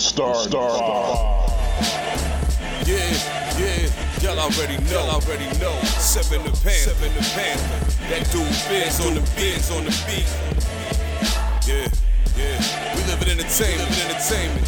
The 0.00 0.06
Star 0.06 0.34
Star. 0.34 0.70
Yeah, 2.86 3.12
yeah, 3.60 3.84
y'all 4.22 4.40
already 4.40 4.78
know, 4.84 4.92
y'all 4.92 5.20
already 5.20 5.44
know. 5.60 5.76
Seven 6.00 6.42
the 6.42 6.52
pan, 6.64 6.88
seven 6.88 7.12
the 7.12 7.20
pan. 7.36 7.58
That 8.08 8.24
dude 8.32 8.48
Biz 8.70 9.00
on 9.04 9.12
the 9.12 9.20
beats 9.36 9.70
on 9.70 9.84
the 9.84 9.92
beat. 10.08 10.24
Yeah, 11.68 11.92
yeah. 12.34 12.96
We 12.96 13.02
live 13.12 13.20
in 13.20 13.28
entertainment, 13.28 13.92
entertainment. 14.08 14.66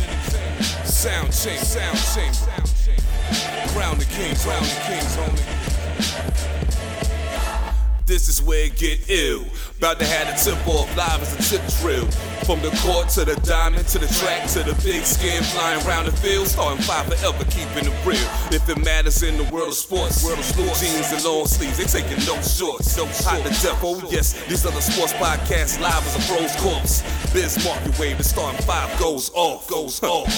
Sound 0.85 1.33
change, 1.33 1.65
sound 1.65 1.97
change. 2.13 2.37
Crown 3.73 3.97
the 3.97 4.05
kings, 4.05 4.45
crown 4.45 4.63
the 4.63 4.81
kings, 4.85 5.17
homie. 5.17 5.63
This 8.05 8.29
is 8.29 8.43
where 8.43 8.67
it 8.67 8.77
get 8.77 9.09
ill. 9.09 9.47
About 9.79 9.99
to 9.99 10.05
have 10.05 10.27
the 10.27 10.35
tip 10.51 10.69
off 10.69 10.95
live 10.95 11.23
as 11.23 11.33
a 11.33 11.43
tip 11.57 11.67
drill. 11.81 12.32
From 12.47 12.61
the 12.61 12.71
court 12.83 13.09
to 13.11 13.25
the 13.25 13.37
diamond 13.47 13.87
to 13.89 13.99
the 13.99 14.09
track 14.19 14.49
to 14.51 14.65
the 14.65 14.75
big 14.83 15.05
skin 15.05 15.43
flying 15.45 15.79
around 15.87 16.07
the 16.07 16.13
field. 16.13 16.49
Starting 16.49 16.83
five 16.83 17.07
forever, 17.07 17.45
keeping 17.45 17.87
it 17.87 17.95
real. 18.05 18.19
If 18.51 18.69
it 18.69 18.83
matters 18.85 19.23
in 19.23 19.39
the 19.39 19.45
world 19.45 19.69
of 19.69 19.75
sports, 19.75 20.25
world 20.25 20.41
of 20.41 20.45
sports. 20.45 20.81
jeans 20.83 21.13
and 21.13 21.23
long 21.25 21.47
sleeves, 21.47 21.79
they 21.79 21.85
taking 21.85 22.19
no 22.27 22.35
shorts. 22.43 22.97
No 22.97 23.07
hot 23.23 23.47
to 23.47 23.51
death. 23.63 23.79
Oh 23.83 24.03
yes, 24.11 24.35
these 24.49 24.67
other 24.67 24.81
sports 24.81 25.13
podcasts 25.15 25.81
live 25.81 26.03
as 26.03 26.19
a 26.19 26.23
pros 26.27 26.55
course. 26.57 27.03
Biz 27.33 27.65
market 27.65 27.97
wave, 27.99 28.19
the 28.19 28.25
starting 28.25 28.61
five 28.67 28.91
goes 28.99 29.31
off, 29.35 29.69
goes 29.69 30.03
off. 30.03 30.29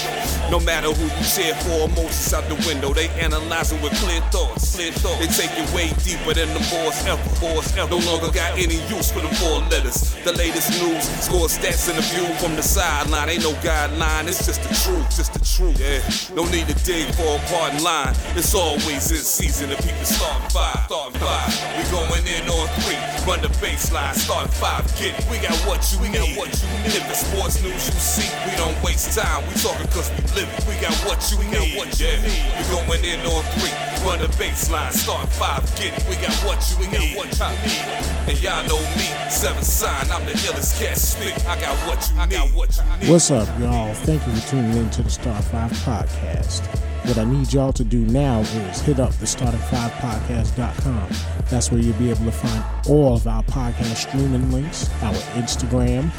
No 0.51 0.59
matter 0.59 0.93
who 0.93 1.03
you 1.03 1.25
cheer 1.25 1.55
for, 1.65 1.89
emotions 1.89 2.33
out 2.33 2.47
the 2.47 2.55
window. 2.69 2.93
They 2.93 3.09
analyzing 3.19 3.81
with 3.81 3.93
clear 3.99 4.21
thoughts, 4.29 4.75
clear 4.75 4.91
thoughts. 4.93 5.19
They 5.19 5.47
take 5.47 5.57
it 5.57 5.67
way 5.73 5.89
deeper 6.05 6.33
than 6.37 6.53
the 6.53 6.63
boys 6.69 7.01
ever, 7.09 7.25
boys 7.41 7.75
ever. 7.75 7.89
No 7.89 7.99
longer 8.05 8.31
got 8.31 8.53
any 8.53 8.77
use 8.93 9.11
for 9.11 9.19
the 9.19 9.33
four 9.41 9.59
letters. 9.73 10.13
The 10.23 10.31
latest 10.33 10.69
news, 10.81 11.03
score 11.19 11.47
stats 11.47 11.89
and 11.89 11.94
the 11.95 12.01
view 12.11 12.27
from 12.43 12.55
the 12.55 12.63
sideline. 12.63 13.29
Ain't 13.29 13.43
no 13.43 13.53
guideline, 13.63 14.27
it's 14.27 14.45
just 14.45 14.61
the 14.63 14.73
truth, 14.83 15.07
just 15.15 15.31
the 15.31 15.39
truth. 15.39 15.79
Yeah, 15.79 16.03
no 16.35 16.43
need 16.51 16.67
to 16.67 16.75
dig 16.83 17.07
for 17.15 17.39
a 17.39 17.39
pardon 17.47 17.81
line. 17.83 18.13
It's 18.35 18.53
always 18.53 19.11
in 19.11 19.23
season. 19.23 19.69
The 19.69 19.77
people 19.79 20.03
start 20.03 20.51
five, 20.51 20.85
start 20.91 21.15
five. 21.15 21.47
We 21.79 21.83
going 21.91 22.27
in 22.27 22.43
on 22.51 22.67
three, 22.83 22.99
run 23.23 23.39
the 23.41 23.51
baseline, 23.63 24.13
start 24.15 24.51
five. 24.51 24.83
Get 24.99 25.15
it. 25.15 25.23
We 25.31 25.39
got 25.39 25.55
what 25.63 25.79
you 25.91 25.99
we 26.03 26.11
got 26.11 26.27
what 26.35 26.51
you 26.51 26.67
need. 26.83 26.99
If 26.99 27.07
it's 27.07 27.23
sports 27.23 27.63
news 27.63 27.87
you 27.87 27.95
see, 27.95 28.29
we 28.43 28.51
don't 28.59 28.75
waste 28.83 29.15
time. 29.15 29.47
We 29.47 29.55
talking 29.63 29.87
cause 29.95 30.11
we 30.11 30.23
live 30.35 30.51
it. 30.51 30.67
We 30.67 30.75
got 30.83 30.95
what 31.07 31.23
you 31.31 31.39
we 31.39 31.47
got 31.47 31.63
what 31.79 31.95
you 31.95 32.11
need. 32.19 32.43
We 32.59 32.63
going 32.75 33.03
in 33.07 33.23
on 33.23 33.43
three, 33.55 33.71
run 34.03 34.19
the 34.19 34.29
baseline, 34.35 34.91
start 34.91 35.29
five. 35.39 35.63
Get 35.79 35.95
it. 35.95 36.03
We 36.11 36.19
got 36.19 36.35
what 36.43 36.59
you 36.67 36.75
we 36.83 36.91
got 36.91 37.07
what 37.15 37.31
you 37.31 37.47
need. 37.63 37.83
And 38.27 38.35
y'all 38.43 38.67
know 38.67 38.81
me, 38.99 39.07
seven 39.31 39.63
sign. 39.63 40.11
I'm 40.11 40.25
the 40.25 40.35
illest 40.43 40.75
cat 40.81 40.97
spit. 40.97 41.33
I 41.47 41.55
got 41.61 41.77
what 41.85 42.09
you 42.09 42.19
I 42.19 42.27
got 42.27 42.49
what 42.53 42.77
you 42.77 42.83
need. 42.99 43.09
What's 43.11 43.31
up, 43.31 43.47
y'all? 43.59 43.93
Thank 43.93 44.25
you 44.25 44.33
for 44.33 44.49
tuning 44.49 44.77
in 44.77 44.89
to 44.91 45.03
the 45.03 45.09
Star 45.09 45.41
5 45.41 45.71
podcast. 45.71 46.65
What 47.07 47.17
I 47.19 47.23
need 47.25 47.53
y'all 47.53 47.73
to 47.73 47.83
do 47.83 47.99
now 47.99 48.39
is 48.39 48.81
hit 48.81 48.99
up 48.99 49.13
the 49.13 49.25
starting5podcast.com. 49.27 51.09
That's 51.49 51.71
where 51.71 51.79
you'll 51.79 51.97
be 51.97 52.09
able 52.09 52.25
to 52.25 52.31
find 52.31 52.63
all 52.89 53.15
of 53.15 53.27
our 53.27 53.43
podcast 53.43 54.07
streaming 54.07 54.51
links, 54.51 54.89
our 55.03 55.13
Instagram, 55.35 56.09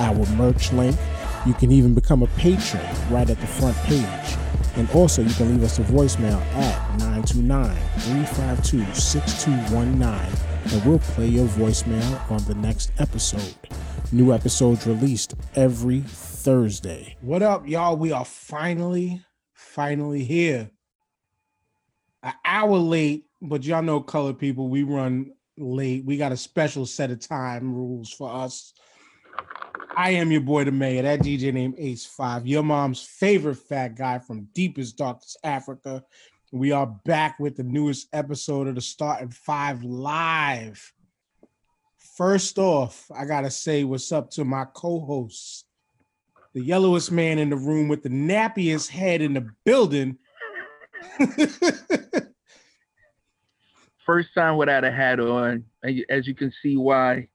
our 0.00 0.26
merch 0.36 0.72
link. 0.72 0.96
You 1.46 1.54
can 1.54 1.70
even 1.70 1.94
become 1.94 2.22
a 2.22 2.26
patron 2.38 2.84
right 3.10 3.28
at 3.30 3.40
the 3.40 3.46
front 3.46 3.76
page. 3.84 4.36
And 4.74 4.90
also, 4.90 5.22
you 5.22 5.32
can 5.34 5.50
leave 5.50 5.62
us 5.62 5.78
a 5.78 5.82
voicemail 5.82 6.40
at 6.56 6.98
929 6.98 7.76
352 8.00 8.94
6219, 8.94 10.72
and 10.72 10.84
we'll 10.84 10.98
play 10.98 11.26
your 11.26 11.46
voicemail 11.48 12.30
on 12.30 12.42
the 12.44 12.54
next 12.54 12.90
episode. 12.98 13.54
New 14.14 14.34
episodes 14.34 14.86
released 14.86 15.32
every 15.54 16.00
Thursday. 16.00 17.16
What 17.22 17.40
up, 17.42 17.66
y'all? 17.66 17.96
We 17.96 18.12
are 18.12 18.26
finally, 18.26 19.24
finally 19.54 20.22
here. 20.22 20.70
An 22.22 22.34
hour 22.44 22.76
late, 22.76 23.24
but 23.40 23.64
y'all 23.64 23.80
know 23.80 24.02
color 24.02 24.34
people, 24.34 24.68
we 24.68 24.82
run 24.82 25.32
late. 25.56 26.04
We 26.04 26.18
got 26.18 26.30
a 26.30 26.36
special 26.36 26.84
set 26.84 27.10
of 27.10 27.26
time 27.26 27.74
rules 27.74 28.12
for 28.12 28.30
us. 28.30 28.74
I 29.96 30.10
am 30.10 30.30
your 30.30 30.42
boy, 30.42 30.64
the 30.64 30.72
mayor. 30.72 31.00
That 31.00 31.20
DJ 31.20 31.50
named 31.50 31.76
Ace 31.78 32.04
Five, 32.04 32.46
your 32.46 32.62
mom's 32.62 33.00
favorite 33.00 33.56
fat 33.56 33.96
guy 33.96 34.18
from 34.18 34.46
deepest, 34.52 34.98
darkest 34.98 35.38
Africa. 35.42 36.04
We 36.52 36.70
are 36.70 36.86
back 37.06 37.40
with 37.40 37.56
the 37.56 37.62
newest 37.62 38.08
episode 38.12 38.68
of 38.68 38.74
the 38.74 38.82
Starting 38.82 39.30
Five 39.30 39.82
Live. 39.82 40.92
First 42.16 42.58
off, 42.58 43.10
I 43.14 43.24
gotta 43.24 43.50
say 43.50 43.84
what's 43.84 44.12
up 44.12 44.30
to 44.32 44.44
my 44.44 44.66
co-hosts, 44.74 45.64
the 46.52 46.60
yellowest 46.60 47.10
man 47.10 47.38
in 47.38 47.48
the 47.48 47.56
room 47.56 47.88
with 47.88 48.02
the 48.02 48.10
nappiest 48.10 48.90
head 48.90 49.22
in 49.22 49.32
the 49.32 49.48
building. 49.64 50.18
First 54.04 54.34
time 54.34 54.58
without 54.58 54.84
a 54.84 54.92
hat 54.92 55.20
on. 55.20 55.64
As 56.10 56.26
you 56.26 56.34
can 56.34 56.52
see 56.62 56.76
why 56.76 57.28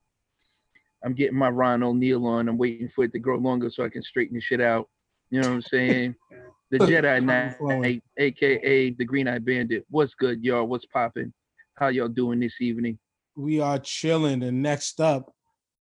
I'm 1.03 1.15
getting 1.15 1.38
my 1.38 1.49
Ron 1.49 1.81
O'Neal 1.81 2.27
on. 2.27 2.47
I'm 2.47 2.59
waiting 2.59 2.91
for 2.94 3.03
it 3.05 3.13
to 3.13 3.19
grow 3.19 3.38
longer 3.38 3.71
so 3.71 3.83
I 3.83 3.89
can 3.89 4.03
straighten 4.03 4.35
the 4.35 4.41
shit 4.41 4.61
out. 4.61 4.89
You 5.31 5.41
know 5.41 5.49
what 5.49 5.55
I'm 5.55 5.61
saying? 5.63 6.15
The 6.69 6.79
Jedi 6.79 7.23
Knight, 7.23 8.03
aka 8.17 8.89
the 8.89 9.05
Green 9.05 9.29
Eye 9.29 9.39
Bandit. 9.39 9.85
What's 9.89 10.13
good, 10.15 10.44
y'all? 10.44 10.65
What's 10.65 10.85
popping? 10.88 11.31
How 11.75 11.88
y'all 11.88 12.09
doing 12.09 12.41
this 12.41 12.55
evening? 12.59 12.99
We 13.38 13.62
are 13.62 13.80
chilling. 13.80 14.44
And 14.44 14.62
next 14.62 15.00
up, 15.00 15.31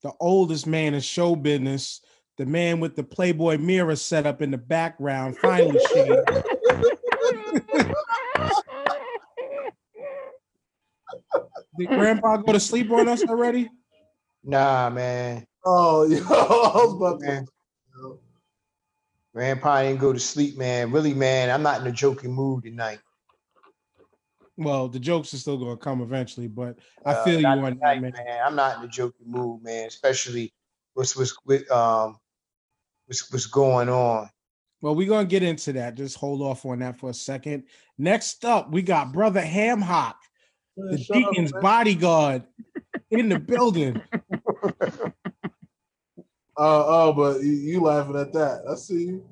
the 0.03 0.12
oldest 0.20 0.68
man 0.68 0.94
in 0.94 1.02
show 1.02 1.36
business, 1.36 2.02
the 2.38 2.46
man 2.46 2.80
with 2.80 2.96
the 2.96 3.03
Playboy 3.03 3.58
mirror 3.58 3.96
set 3.96 4.25
up 4.25 4.42
in 4.42 4.52
the 4.52 4.58
background, 4.58 5.38
finally 5.38 5.80
shaved. 5.94 6.30
Did 11.78 11.90
Grandpa 11.90 12.38
go 12.38 12.53
to 12.53 12.59
sleep 12.59 12.90
on 12.90 13.08
us 13.08 13.24
already? 13.24 13.69
Nah, 14.44 14.90
man. 14.90 15.46
Oh, 15.64 16.06
yo, 16.09 16.18
I 16.18 16.86
was 16.86 16.96
about 16.96 17.22
Man. 17.22 17.46
Grandpa 19.34 19.84
didn't 19.84 20.00
go 20.00 20.14
to 20.14 20.19
sleep, 20.19 20.58
man. 20.58 20.92
Really, 20.92 21.14
man, 21.14 21.52
I'm 21.52 21.62
not 21.62 21.81
in 21.81 21.86
a 21.86 21.92
joking 21.92 22.34
mood 22.34 22.64
tonight. 22.64 22.98
Well, 24.57 24.88
the 24.88 25.00
jokes 25.00 25.34
are 25.35 25.38
still 25.38 25.57
going 25.57 25.78
to 25.78 25.84
come 25.84 26.01
eventually, 26.01 26.47
but 26.47 26.79
I 27.06 27.13
Uh, 27.13 27.23
feel 27.23 27.40
you 27.40 27.47
on 27.47 27.73
tonight, 27.75 28.01
that, 28.01 28.01
man. 28.01 28.12
man. 28.25 28.41
I'm 28.44 28.56
not 28.56 28.79
in 28.79 28.85
a 28.85 28.88
joking 28.88 29.29
mood, 29.29 29.62
man. 29.63 29.85
Especially 29.85 30.51
what's 30.95 31.16
what's 31.16 31.38
with 31.45 31.69
um 31.72 32.18
what's 33.06 33.31
what's 33.31 33.45
going 33.45 33.88
on. 33.88 34.29
Well, 34.81 34.95
we're 34.95 35.07
gonna 35.07 35.28
get 35.28 35.44
into 35.44 35.73
that. 35.73 35.94
Just 35.95 36.18
hold 36.18 36.41
off 36.41 36.66
on 36.66 36.79
that 36.79 36.97
for 36.97 37.12
a 37.12 37.13
second. 37.13 37.66
Next 38.00 38.44
up, 38.45 38.72
we 38.72 38.81
got 38.81 39.12
brother 39.13 39.41
Ham 39.41 39.79
Hock, 39.81 40.18
the 40.75 40.97
Shut 40.97 41.18
up, 41.18 41.29
deacon's 41.31 41.53
man. 41.53 41.62
bodyguard, 41.62 42.44
in 43.12 43.29
the 43.29 43.38
building. 43.39 44.01
Uh, 46.59 46.84
oh, 46.88 47.13
but 47.13 47.44
you, 47.44 47.51
you 47.51 47.81
laughing 47.81 48.16
at 48.16 48.34
that. 48.34 48.63
I 48.68 48.74
see 48.74 49.03
you. 49.06 49.24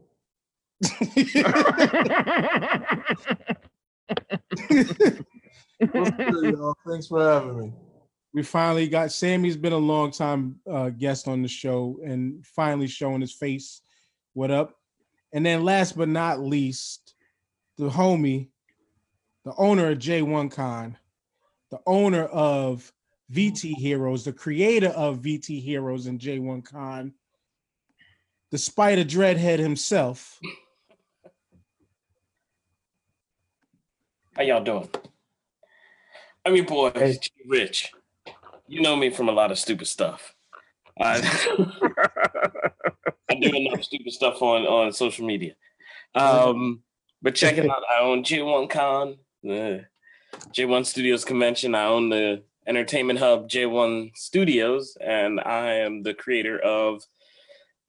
Good? 5.79 6.57
Thanks 6.87 7.07
for 7.07 7.21
having 7.21 7.59
me. 7.59 7.73
we 8.33 8.43
finally 8.43 8.87
got 8.87 9.11
Sammy's 9.11 9.57
been 9.57 9.73
a 9.73 9.77
long 9.77 10.11
time 10.11 10.59
uh, 10.69 10.89
guest 10.89 11.27
on 11.27 11.41
the 11.41 11.47
show 11.47 11.99
and 12.03 12.45
finally 12.45 12.87
showing 12.87 13.21
his 13.21 13.33
face. 13.33 13.81
What 14.33 14.51
up? 14.51 14.75
And 15.33 15.45
then 15.45 15.63
last 15.63 15.97
but 15.97 16.09
not 16.09 16.39
least, 16.39 17.13
the 17.77 17.89
homie, 17.89 18.49
the 19.43 19.53
owner 19.57 19.91
of 19.91 19.99
J1 19.99 20.51
Con, 20.51 20.97
the 21.71 21.79
owner 21.85 22.25
of 22.25 22.91
VT 23.33 23.73
Heroes, 23.75 24.23
the 24.23 24.33
creator 24.33 24.89
of 24.89 25.19
VT 25.19 25.61
Heroes 25.61 26.07
and 26.07 26.19
J1 26.19 26.63
Con, 26.63 27.13
the 28.51 28.57
Spider 28.57 29.03
Dreadhead 29.03 29.59
himself. 29.59 30.39
How 34.35 34.43
y'all 34.43 34.61
doing? 34.61 34.89
I'm 36.45 36.57
your 36.57 36.65
boy, 36.65 36.91
Hey. 36.93 37.17
Rich. 37.47 37.93
You 38.67 38.81
know 38.81 38.97
me 38.97 39.09
from 39.09 39.29
a 39.29 39.31
lot 39.31 39.49
of 39.49 39.57
stupid 39.57 39.87
stuff. 39.87 40.35
I, 40.99 41.21
I 43.29 43.35
do 43.35 43.55
enough 43.55 43.81
stupid 43.81 44.11
stuff 44.11 44.41
on, 44.41 44.63
on 44.63 44.91
social 44.91 45.25
media. 45.25 45.53
Um, 46.15 46.81
but 47.21 47.35
check 47.35 47.57
it 47.57 47.69
out. 47.69 47.83
I 47.89 48.01
own 48.01 48.23
J1 48.23 48.69
Con, 48.69 49.15
the 49.41 49.85
J1 50.53 50.85
Studios 50.85 51.23
convention. 51.23 51.73
I 51.73 51.85
own 51.85 52.09
the 52.09 52.43
entertainment 52.67 53.19
hub 53.19 53.47
J1 53.47 54.17
Studios, 54.17 54.97
and 54.99 55.39
I 55.39 55.75
am 55.75 56.03
the 56.03 56.13
creator 56.13 56.59
of 56.59 57.05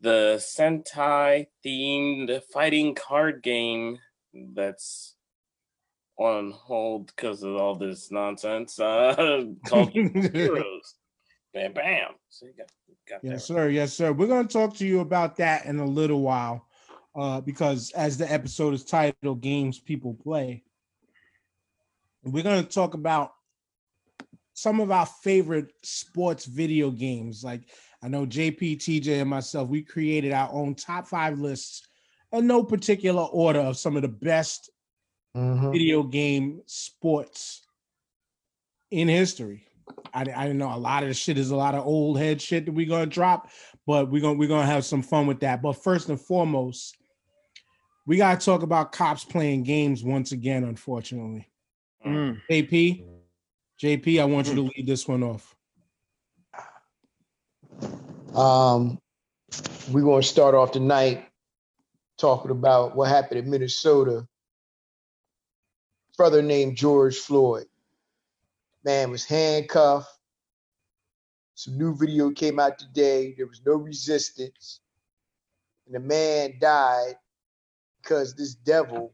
the 0.01 0.37
Sentai 0.39 1.49
themed 1.65 2.41
fighting 2.53 2.95
card 2.95 3.43
game 3.43 3.99
that's 4.33 5.16
on 6.19 6.51
hold 6.51 7.07
because 7.15 7.43
of 7.43 7.57
all 7.57 7.75
this 7.75 8.11
nonsense 8.11 8.79
uh, 8.81 9.45
called 9.67 9.91
Heroes. 9.91 10.95
Bam, 11.53 11.73
bam. 11.73 12.09
So 12.29 12.47
you 12.47 12.53
got, 12.57 12.71
got 13.09 13.21
Yes, 13.23 13.45
sir. 13.45 13.69
Yes, 13.69 13.93
sir. 13.93 14.13
We're 14.13 14.27
going 14.27 14.47
to 14.47 14.53
talk 14.53 14.75
to 14.77 14.87
you 14.87 15.01
about 15.01 15.37
that 15.37 15.67
in 15.67 15.79
a 15.79 15.85
little 15.87 16.21
while. 16.21 16.67
uh, 17.17 17.41
because 17.41 17.91
as 17.93 18.19
the 18.19 18.31
episode 18.31 18.75
is 18.75 18.85
titled 18.85 19.41
"Games 19.41 19.79
People 19.79 20.15
Play," 20.15 20.63
we're 22.23 22.43
going 22.43 22.63
to 22.63 22.71
talk 22.71 22.95
about 22.95 23.33
some 24.53 24.81
of 24.81 24.91
our 24.91 25.07
favorite 25.07 25.73
sports 25.83 26.45
video 26.45 26.91
games. 26.91 27.43
Like 27.43 27.63
I 28.03 28.09
know 28.09 28.27
JP, 28.27 28.79
TJ, 28.79 29.21
and 29.21 29.31
myself, 29.31 29.69
we 29.69 29.83
created 29.83 30.33
our 30.33 30.51
own 30.53 30.75
top 30.75 31.07
five 31.09 31.39
lists 31.39 31.87
in 32.33 32.47
no 32.47 32.63
particular 32.63 33.23
order 33.23 33.61
of 33.61 33.79
some 33.79 33.97
of 33.97 34.03
the 34.03 34.09
best 34.09 34.71
Mhm. 35.37 35.73
video 35.73 36.03
game 36.03 36.63
sports 36.67 37.63
in 38.91 39.09
history. 39.09 39.67
I, 40.15 40.23
I 40.23 40.47
don't 40.47 40.59
know 40.59 40.75
a 40.75 40.79
lot 40.79 41.03
of 41.03 41.11
the 41.11 41.15
shit 41.15 41.39
is 41.39 41.51
a 41.51 41.57
lot 41.57 41.75
of 41.75 41.85
old 41.85 42.19
head 42.19 42.41
shit 42.41 42.65
that 42.67 42.73
we're 42.73 42.89
gonna 42.89 43.07
drop, 43.07 43.51
but 43.87 44.11
we're 44.11 44.23
gonna 44.23 44.39
we're 44.39 44.49
gonna 44.49 44.67
have 44.67 44.85
some 44.85 45.03
fun 45.03 45.27
with 45.27 45.41
that. 45.41 45.63
But 45.63 45.75
first 45.75 46.09
and 46.09 46.21
foremost, 46.21 46.97
we 48.07 48.17
gotta 48.17 48.45
talk 48.45 48.63
about 48.63 48.93
cops 48.93 49.25
playing 49.25 49.65
games 49.65 50.03
once 50.03 50.33
again, 50.33 50.65
unfortunately. 50.65 51.49
Mm. 52.05 52.41
JP, 52.51 53.05
JP, 53.83 54.21
I 54.21 54.25
want 54.25 54.49
you 54.49 54.55
to 54.55 54.63
lead 54.63 54.87
this 54.87 55.07
one 55.07 55.23
off. 55.23 55.55
Um, 58.35 58.99
we're 59.91 60.03
going 60.03 60.23
to 60.23 60.29
start 60.29 60.55
off 60.55 60.73
tonight 60.73 61.27
talking 62.19 62.51
about 62.51 62.95
what 62.95 63.09
happened 63.09 63.41
in 63.41 63.51
Minnesota. 63.51 64.27
Brother 66.17 66.43
named 66.43 66.77
George 66.77 67.17
Floyd. 67.17 67.67
Man 68.85 69.11
was 69.11 69.25
handcuffed. 69.25 70.11
Some 71.55 71.79
new 71.79 71.95
video 71.95 72.31
came 72.31 72.59
out 72.59 72.79
today. 72.79 73.35
There 73.37 73.47
was 73.47 73.61
no 73.65 73.73
resistance. 73.73 74.81
And 75.87 75.95
the 75.95 76.01
man 76.01 76.55
died 76.61 77.15
because 78.03 78.35
this 78.35 78.55
devil 78.55 79.13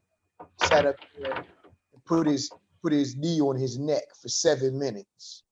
sat 0.65 0.87
up 0.87 0.97
there 1.19 1.35
and 1.35 2.05
put 2.05 2.27
his 2.27 2.51
put 2.83 2.93
his 2.93 3.17
knee 3.17 3.41
on 3.41 3.57
his 3.57 3.79
neck 3.79 4.05
for 4.21 4.29
seven 4.29 4.79
minutes 4.79 5.45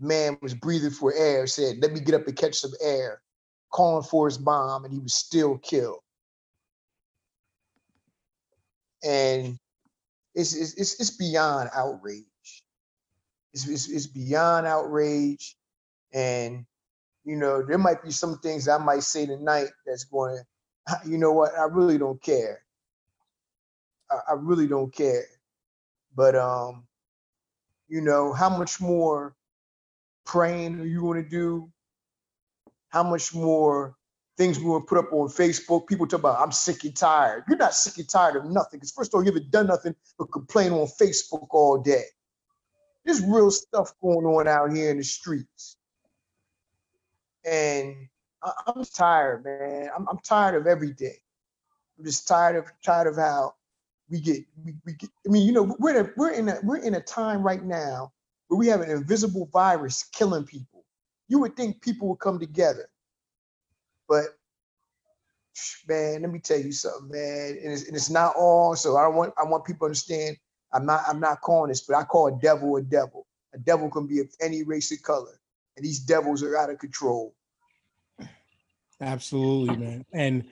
man 0.00 0.38
was 0.40 0.54
breathing 0.54 0.90
for 0.90 1.14
air, 1.14 1.46
said, 1.46 1.76
Let 1.80 1.92
me 1.92 2.00
get 2.00 2.14
up 2.14 2.26
and 2.26 2.36
catch 2.36 2.56
some 2.56 2.72
air, 2.80 3.20
calling 3.70 4.02
for 4.02 4.26
his 4.26 4.40
mom, 4.40 4.84
and 4.84 4.92
he 4.92 4.98
was 4.98 5.14
still 5.14 5.58
killed. 5.58 6.00
And 9.04 9.58
it's 10.34 10.54
it's 10.54 11.00
it's, 11.00 11.10
beyond 11.10 11.70
outrage. 11.74 12.24
It's, 13.52 13.66
it's 13.68 13.88
it's 13.88 14.06
beyond 14.06 14.66
outrage. 14.66 15.56
And 16.12 16.64
you 17.24 17.36
know, 17.36 17.62
there 17.62 17.78
might 17.78 18.02
be 18.02 18.10
some 18.10 18.38
things 18.38 18.68
I 18.68 18.78
might 18.78 19.02
say 19.02 19.26
tonight 19.26 19.68
that's 19.86 20.04
going, 20.04 20.42
you 21.06 21.18
know 21.18 21.32
what, 21.32 21.56
I 21.58 21.64
really 21.64 21.98
don't 21.98 22.22
care. 22.22 22.62
I, 24.10 24.16
I 24.30 24.32
really 24.36 24.66
don't 24.66 24.92
care. 24.94 25.26
But 26.14 26.34
um, 26.34 26.86
you 27.88 28.00
know, 28.00 28.32
how 28.32 28.48
much 28.48 28.80
more 28.80 29.34
praying 30.24 30.80
are 30.80 30.86
you 30.86 31.00
going 31.00 31.22
to 31.22 31.28
do? 31.28 31.70
How 32.88 33.02
much 33.02 33.34
more 33.34 33.96
things 34.40 34.58
we're 34.58 34.70
going 34.70 34.82
to 34.82 34.86
put 34.86 34.98
up 34.98 35.12
on 35.12 35.28
Facebook? 35.28 35.86
People 35.86 36.06
talk 36.06 36.20
about, 36.20 36.40
I'm 36.40 36.50
sick 36.50 36.84
and 36.84 36.96
tired. 36.96 37.44
You're 37.46 37.58
not 37.58 37.74
sick 37.74 37.98
and 37.98 38.08
tired 38.08 38.36
of 38.36 38.46
nothing. 38.46 38.78
Because 38.78 38.90
first 38.90 39.10
of 39.10 39.18
all, 39.18 39.22
you 39.22 39.30
haven't 39.30 39.50
done 39.50 39.66
nothing 39.66 39.94
but 40.18 40.32
complain 40.32 40.72
on 40.72 40.86
Facebook 40.86 41.46
all 41.50 41.76
day. 41.76 42.04
There's 43.04 43.20
real 43.22 43.50
stuff 43.50 43.92
going 44.00 44.24
on 44.24 44.48
out 44.48 44.72
here 44.74 44.90
in 44.90 44.96
the 44.96 45.04
streets. 45.04 45.76
And 47.44 47.94
I, 48.42 48.52
I'm 48.66 48.82
tired, 48.84 49.44
man. 49.44 49.90
I'm, 49.94 50.08
I'm 50.08 50.18
tired 50.18 50.54
of 50.54 50.66
every 50.66 50.92
day. 50.92 51.18
I'm 51.98 52.04
just 52.06 52.26
tired 52.26 52.56
of 52.56 52.64
tired 52.82 53.08
of 53.08 53.16
how 53.16 53.54
we 54.08 54.20
get 54.20 54.42
we, 54.64 54.74
we 54.86 54.94
get. 54.94 55.10
I 55.26 55.30
mean, 55.30 55.46
you 55.46 55.52
know, 55.52 55.76
we're 55.78 55.98
in 55.98 56.06
a, 56.06 56.10
we're 56.16 56.30
in 56.30 56.48
a 56.48 56.58
we're 56.62 56.78
in 56.78 56.94
a 56.94 57.00
time 57.00 57.42
right 57.42 57.62
now 57.62 58.12
where 58.48 58.58
we 58.58 58.68
have 58.68 58.80
an 58.80 58.90
invisible 58.90 59.50
virus 59.52 60.02
killing 60.02 60.44
people. 60.44 60.84
You 61.28 61.40
would 61.40 61.56
think 61.56 61.82
people 61.82 62.08
would 62.08 62.20
come 62.20 62.38
together. 62.38 62.88
But 64.10 64.24
man, 65.88 66.22
let 66.22 66.32
me 66.32 66.40
tell 66.40 66.58
you 66.58 66.72
something, 66.72 67.08
man. 67.10 67.58
And 67.62 67.72
it's, 67.72 67.86
and 67.86 67.94
it's 67.94 68.10
not 68.10 68.34
all. 68.36 68.74
So 68.74 68.96
I 68.96 69.06
want 69.06 69.32
I 69.38 69.44
want 69.44 69.64
people 69.64 69.86
to 69.86 69.90
understand. 69.90 70.36
I'm 70.74 70.84
not 70.84 71.02
I'm 71.08 71.20
not 71.20 71.40
calling 71.42 71.68
this, 71.68 71.82
but 71.82 71.96
I 71.96 72.02
call 72.02 72.26
a 72.26 72.40
devil 72.40 72.76
a 72.76 72.82
devil. 72.82 73.28
A 73.54 73.58
devil 73.58 73.88
can 73.88 74.08
be 74.08 74.18
of 74.18 74.28
any 74.40 74.64
race 74.64 74.92
or 74.92 74.96
color, 74.96 75.40
and 75.76 75.84
these 75.86 76.00
devils 76.00 76.42
are 76.42 76.56
out 76.56 76.70
of 76.70 76.78
control. 76.80 77.34
Absolutely, 79.00 79.76
man. 79.76 80.04
And 80.12 80.44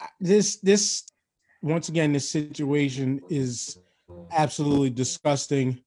uh, 0.00 0.06
this 0.20 0.56
this 0.56 1.06
once 1.62 1.88
again, 1.88 2.12
this 2.12 2.28
situation 2.28 3.20
is 3.30 3.78
absolutely 4.32 4.90
disgusting. 4.90 5.82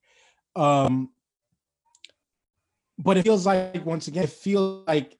Um, 0.55 1.09
but 2.97 3.17
it 3.17 3.23
feels 3.23 3.45
like 3.45 3.85
once 3.85 4.07
again, 4.07 4.23
it 4.23 4.29
feels 4.29 4.87
like 4.87 5.17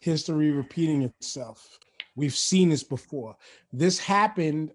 history 0.00 0.50
repeating 0.50 1.02
itself. 1.02 1.78
We've 2.14 2.34
seen 2.34 2.70
this 2.70 2.82
before. 2.82 3.36
This 3.72 3.98
happened 3.98 4.72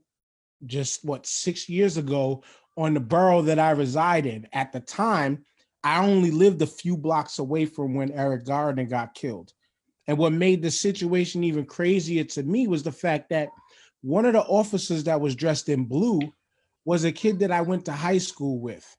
just 0.65 1.05
what 1.05 1.25
six 1.25 1.69
years 1.69 1.97
ago 1.97 2.43
on 2.75 2.93
the 2.93 2.99
borough 2.99 3.41
that 3.43 3.59
I 3.59 3.71
reside 3.71 4.25
in. 4.25 4.47
At 4.53 4.71
the 4.71 4.79
time, 4.79 5.45
I 5.83 6.03
only 6.03 6.31
lived 6.31 6.61
a 6.61 6.67
few 6.67 6.97
blocks 6.97 7.39
away 7.39 7.65
from 7.65 7.93
when 7.93 8.11
Eric 8.11 8.45
Garner 8.45 8.85
got 8.85 9.13
killed. 9.13 9.53
And 10.07 10.17
what 10.17 10.33
made 10.33 10.61
the 10.61 10.71
situation 10.71 11.43
even 11.43 11.65
crazier 11.65 12.23
to 12.23 12.43
me 12.43 12.67
was 12.67 12.83
the 12.83 12.91
fact 12.91 13.29
that 13.29 13.49
one 14.01 14.25
of 14.25 14.33
the 14.33 14.41
officers 14.41 15.03
that 15.03 15.19
was 15.19 15.35
dressed 15.35 15.69
in 15.69 15.85
blue 15.85 16.19
was 16.85 17.03
a 17.03 17.11
kid 17.11 17.39
that 17.39 17.51
I 17.51 17.61
went 17.61 17.85
to 17.85 17.91
high 17.91 18.17
school 18.17 18.59
with. 18.59 18.97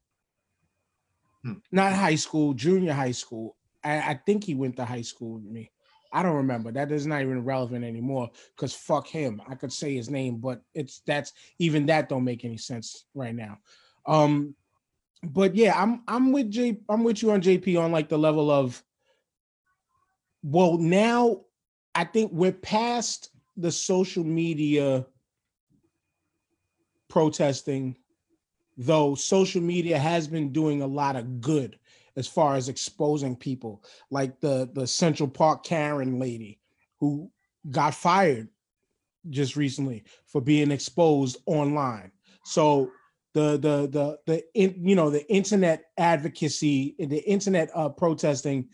Hmm. 1.43 1.55
Not 1.73 1.93
high 1.93 2.17
school, 2.17 2.53
junior 2.53 2.93
high 2.93 3.13
school. 3.13 3.57
I, 3.83 3.99
I 3.99 4.21
think 4.27 4.45
he 4.45 4.55
went 4.55 4.77
to 4.77 4.85
high 4.85 5.03
school 5.03 5.35
with 5.35 5.45
me. 5.45 5.71
I 6.13 6.23
don't 6.23 6.37
remember. 6.37 6.73
That 6.73 6.91
is 6.91 7.07
not 7.07 7.23
even 7.23 7.45
relevant 7.45 7.85
anymore 7.85 8.31
because 8.57 8.75
fuck 8.75 9.07
him. 9.07 9.43
I 9.49 9.55
could 9.55 9.73
say 9.73 9.95
his 9.95 10.09
name, 10.09 10.39
but 10.39 10.63
it's 10.75 11.03
that's 11.07 11.33
even 11.59 11.87
that 11.87 12.09
don't 12.09 12.25
make 12.25 12.45
any 12.45 12.57
sense 12.57 13.05
right 13.15 13.35
now. 13.35 13.59
Um, 14.07 14.55
but 15.23 15.55
yeah, 15.55 15.81
I'm 15.81 16.03
I'm 16.09 16.33
with 16.33 16.51
J 16.51 16.79
I'm 16.89 17.05
with 17.05 17.23
you 17.23 17.31
on 17.33 17.43
JP 17.43 17.81
on 17.81 17.93
like 17.93 18.09
the 18.09 18.19
level 18.19 18.51
of 18.51 18.83
well, 20.43 20.79
now 20.79 21.43
I 21.95 22.05
think 22.05 22.33
we're 22.33 22.53
past 22.53 23.31
the 23.57 23.73
social 23.73 24.25
media 24.25 25.05
protesting, 27.09 27.97
though 28.77 29.15
social 29.15 29.61
media 29.61 29.99
has 29.99 30.29
been 30.29 30.53
doing 30.53 30.81
a 30.81 30.87
lot 30.87 31.17
of 31.17 31.41
good 31.41 31.79
as 32.19 32.27
far 32.27 32.57
as 32.57 32.69
exposing 32.69 33.37
people, 33.37 33.85
like 34.11 34.41
the 34.41 34.69
the 34.75 34.87
Central 34.87 35.29
Park 35.29 35.65
Karen 35.65 36.19
lady 36.19 36.59
who 36.99 37.31
got 37.71 37.95
fired 37.95 38.49
just 39.31 39.57
recently 39.57 40.05
for 40.27 40.41
being 40.41 40.73
exposed 40.73 41.39
online. 41.47 42.11
So 42.45 42.91
the 43.35 43.53
the 43.53 43.89
the 43.89 44.19
the 44.27 44.45
in, 44.55 44.75
you 44.85 44.97
know 44.97 45.11
the 45.11 45.31
internet 45.33 45.85
advocacy, 45.97 46.97
the 46.99 47.19
internet 47.19 47.71
uh, 47.73 47.89
protesting 47.89 48.69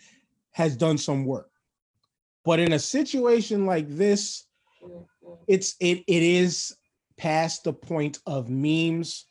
has 0.52 0.74
done 0.74 0.96
some 0.96 1.26
work. 1.26 1.50
But 2.46 2.60
in 2.60 2.72
a 2.72 2.78
situation 2.78 3.66
like 3.66 3.88
this, 3.88 4.46
it's 5.46 5.76
it 5.80 5.98
it 6.06 6.22
is 6.22 6.74
past 7.18 7.64
the 7.64 7.74
point 7.74 8.20
of 8.26 8.48
memes. 8.48 9.26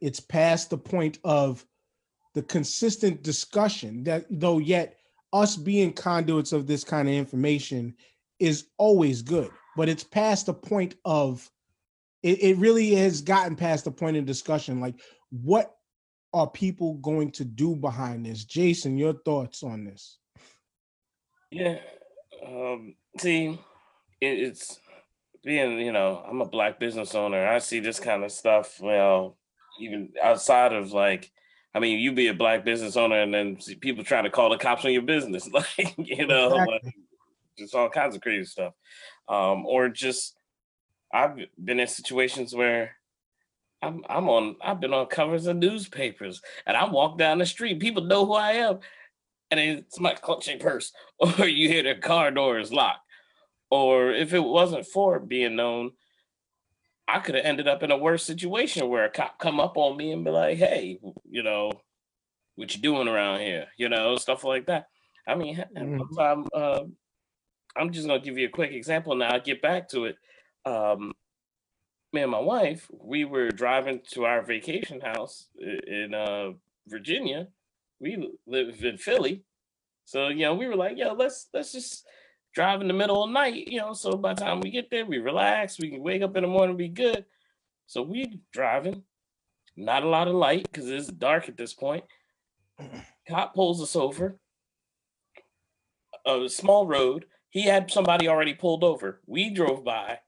It's 0.00 0.20
past 0.20 0.70
the 0.70 0.78
point 0.78 1.18
of 1.24 1.64
the 2.34 2.42
consistent 2.42 3.22
discussion 3.22 4.04
that 4.04 4.26
though 4.30 4.58
yet 4.58 4.96
us 5.32 5.56
being 5.56 5.92
conduits 5.92 6.52
of 6.52 6.66
this 6.66 6.84
kind 6.84 7.08
of 7.08 7.14
information 7.14 7.94
is 8.38 8.66
always 8.78 9.22
good, 9.22 9.50
but 9.76 9.88
it's 9.88 10.04
past 10.04 10.46
the 10.46 10.54
point 10.54 10.94
of 11.04 11.48
it, 12.22 12.42
it 12.42 12.56
really 12.58 12.94
has 12.94 13.20
gotten 13.20 13.56
past 13.56 13.84
the 13.84 13.90
point 13.90 14.16
of 14.16 14.26
discussion. 14.26 14.80
Like, 14.80 14.96
what 15.30 15.74
are 16.32 16.48
people 16.48 16.94
going 16.94 17.30
to 17.32 17.44
do 17.44 17.74
behind 17.76 18.24
this? 18.24 18.44
Jason, 18.44 18.96
your 18.96 19.14
thoughts 19.24 19.62
on 19.62 19.84
this? 19.84 20.18
Yeah. 21.50 21.78
Um, 22.46 22.94
see, 23.18 23.58
it, 24.20 24.26
it's 24.38 24.80
being, 25.44 25.78
you 25.80 25.92
know, 25.92 26.24
I'm 26.28 26.40
a 26.40 26.48
black 26.48 26.78
business 26.78 27.14
owner. 27.14 27.46
I 27.46 27.58
see 27.58 27.80
this 27.80 28.00
kind 28.00 28.24
of 28.24 28.32
stuff, 28.32 28.80
well, 28.80 29.36
even 29.80 30.10
outside 30.22 30.72
of 30.72 30.92
like, 30.92 31.30
I 31.74 31.80
mean, 31.80 31.98
you 31.98 32.12
be 32.12 32.28
a 32.28 32.34
black 32.34 32.64
business 32.64 32.96
owner 32.96 33.20
and 33.22 33.32
then 33.32 33.60
see 33.60 33.74
people 33.74 34.04
trying 34.04 34.24
to 34.24 34.30
call 34.30 34.50
the 34.50 34.58
cops 34.58 34.84
on 34.84 34.92
your 34.92 35.02
business. 35.02 35.48
Like, 35.52 35.94
you 35.96 36.26
know, 36.26 36.48
Exactly. 36.48 36.72
like, 36.84 36.94
just 37.58 37.74
all 37.74 37.88
kinds 37.88 38.14
of 38.14 38.20
crazy 38.20 38.44
stuff. 38.44 38.74
Um, 39.28 39.64
or 39.66 39.88
just, 39.88 40.34
I've 41.12 41.38
been 41.62 41.80
in 41.80 41.86
situations 41.86 42.54
where 42.54 42.96
I'm 43.82 44.04
I'm 44.08 44.28
on 44.28 44.56
I've 44.62 44.80
been 44.80 44.94
on 44.94 45.06
covers 45.06 45.46
of 45.46 45.56
newspapers 45.56 46.40
and 46.66 46.76
I 46.76 46.88
walk 46.88 47.18
down 47.18 47.38
the 47.38 47.46
street, 47.46 47.80
people 47.80 48.04
know 48.04 48.24
who 48.24 48.34
I 48.34 48.52
am, 48.52 48.78
and 49.50 49.58
it's 49.58 49.98
my 49.98 50.14
clutching 50.14 50.58
purse, 50.58 50.92
or 51.18 51.46
you 51.46 51.68
hear 51.68 51.82
the 51.82 52.00
car 52.00 52.30
door 52.30 52.58
is 52.58 52.72
locked, 52.72 53.06
or 53.70 54.12
if 54.12 54.32
it 54.32 54.40
wasn't 54.40 54.86
for 54.86 55.18
being 55.18 55.56
known, 55.56 55.90
I 57.12 57.18
could 57.20 57.34
have 57.34 57.44
ended 57.44 57.68
up 57.68 57.82
in 57.82 57.90
a 57.90 57.96
worse 57.96 58.24
situation 58.24 58.88
where 58.88 59.04
a 59.04 59.10
cop 59.10 59.38
come 59.38 59.60
up 59.60 59.76
on 59.76 59.98
me 59.98 60.12
and 60.12 60.24
be 60.24 60.30
like, 60.30 60.56
"Hey, 60.56 60.98
you 61.28 61.42
know, 61.42 61.70
what 62.54 62.74
you 62.74 62.80
doing 62.80 63.06
around 63.06 63.40
here?" 63.40 63.68
You 63.76 63.90
know, 63.90 64.16
stuff 64.16 64.44
like 64.44 64.66
that. 64.66 64.88
I 65.26 65.34
mean, 65.34 65.56
Mhm. 65.76 65.98
one 65.98 66.08
time, 66.10 66.46
uh, 66.54 66.84
I'm 67.76 67.92
just 67.92 68.06
gonna 68.06 68.20
give 68.20 68.38
you 68.38 68.46
a 68.46 68.50
quick 68.50 68.72
example. 68.72 69.14
Now 69.14 69.34
I 69.34 69.40
get 69.40 69.60
back 69.60 69.88
to 69.90 70.06
it. 70.06 70.16
Um, 70.64 71.12
me 72.14 72.22
and 72.22 72.30
my 72.30 72.40
wife, 72.40 72.90
we 72.90 73.24
were 73.26 73.50
driving 73.50 74.00
to 74.12 74.24
our 74.24 74.42
vacation 74.42 75.00
house 75.00 75.48
in 75.58 76.14
uh, 76.14 76.52
Virginia. 76.86 77.48
We 78.00 78.38
live 78.46 78.82
in 78.84 78.96
Philly, 78.96 79.44
so 80.06 80.28
you 80.28 80.40
know 80.46 80.54
we 80.54 80.66
were 80.66 80.76
like, 80.76 80.96
"Yo, 80.96 81.12
let's 81.12 81.48
let's 81.52 81.72
just 81.72 82.06
drive 82.54 82.80
in 82.80 82.88
the 82.88 82.94
middle 82.94 83.22
of 83.22 83.30
the 83.30 83.34
night." 83.34 83.68
You 83.68 83.80
know, 83.80 83.92
so 83.92 84.16
by 84.16 84.34
the 84.34 84.40
time 84.42 84.60
we 84.60 84.70
get 84.70 84.90
there, 84.90 85.04
we 85.06 85.18
relax. 85.18 85.78
We 85.78 85.90
can 85.90 86.02
wake 86.02 86.22
up 86.22 86.36
in 86.36 86.42
the 86.42 86.48
morning, 86.48 86.76
be 86.76 86.88
good. 86.88 87.24
So 87.86 88.02
we 88.02 88.40
driving, 88.52 89.02
not 89.76 90.02
a 90.02 90.08
lot 90.08 90.28
of 90.28 90.34
light 90.34 90.68
because 90.70 90.88
it's 90.88 91.08
dark 91.08 91.48
at 91.48 91.56
this 91.56 91.74
point. 91.74 92.04
Cop 93.28 93.54
pulls 93.54 93.82
us 93.82 93.96
over. 93.96 94.38
A 96.26 96.48
small 96.48 96.86
road. 96.86 97.26
He 97.50 97.62
had 97.64 97.90
somebody 97.90 98.28
already 98.28 98.54
pulled 98.54 98.84
over. 98.84 99.20
We 99.26 99.50
drove 99.50 99.84
by. 99.84 100.20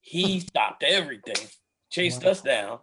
He 0.00 0.40
stopped 0.48 0.82
everything, 0.82 1.48
chased 1.90 2.24
Wow. 2.24 2.30
us 2.30 2.40
down. 2.40 2.78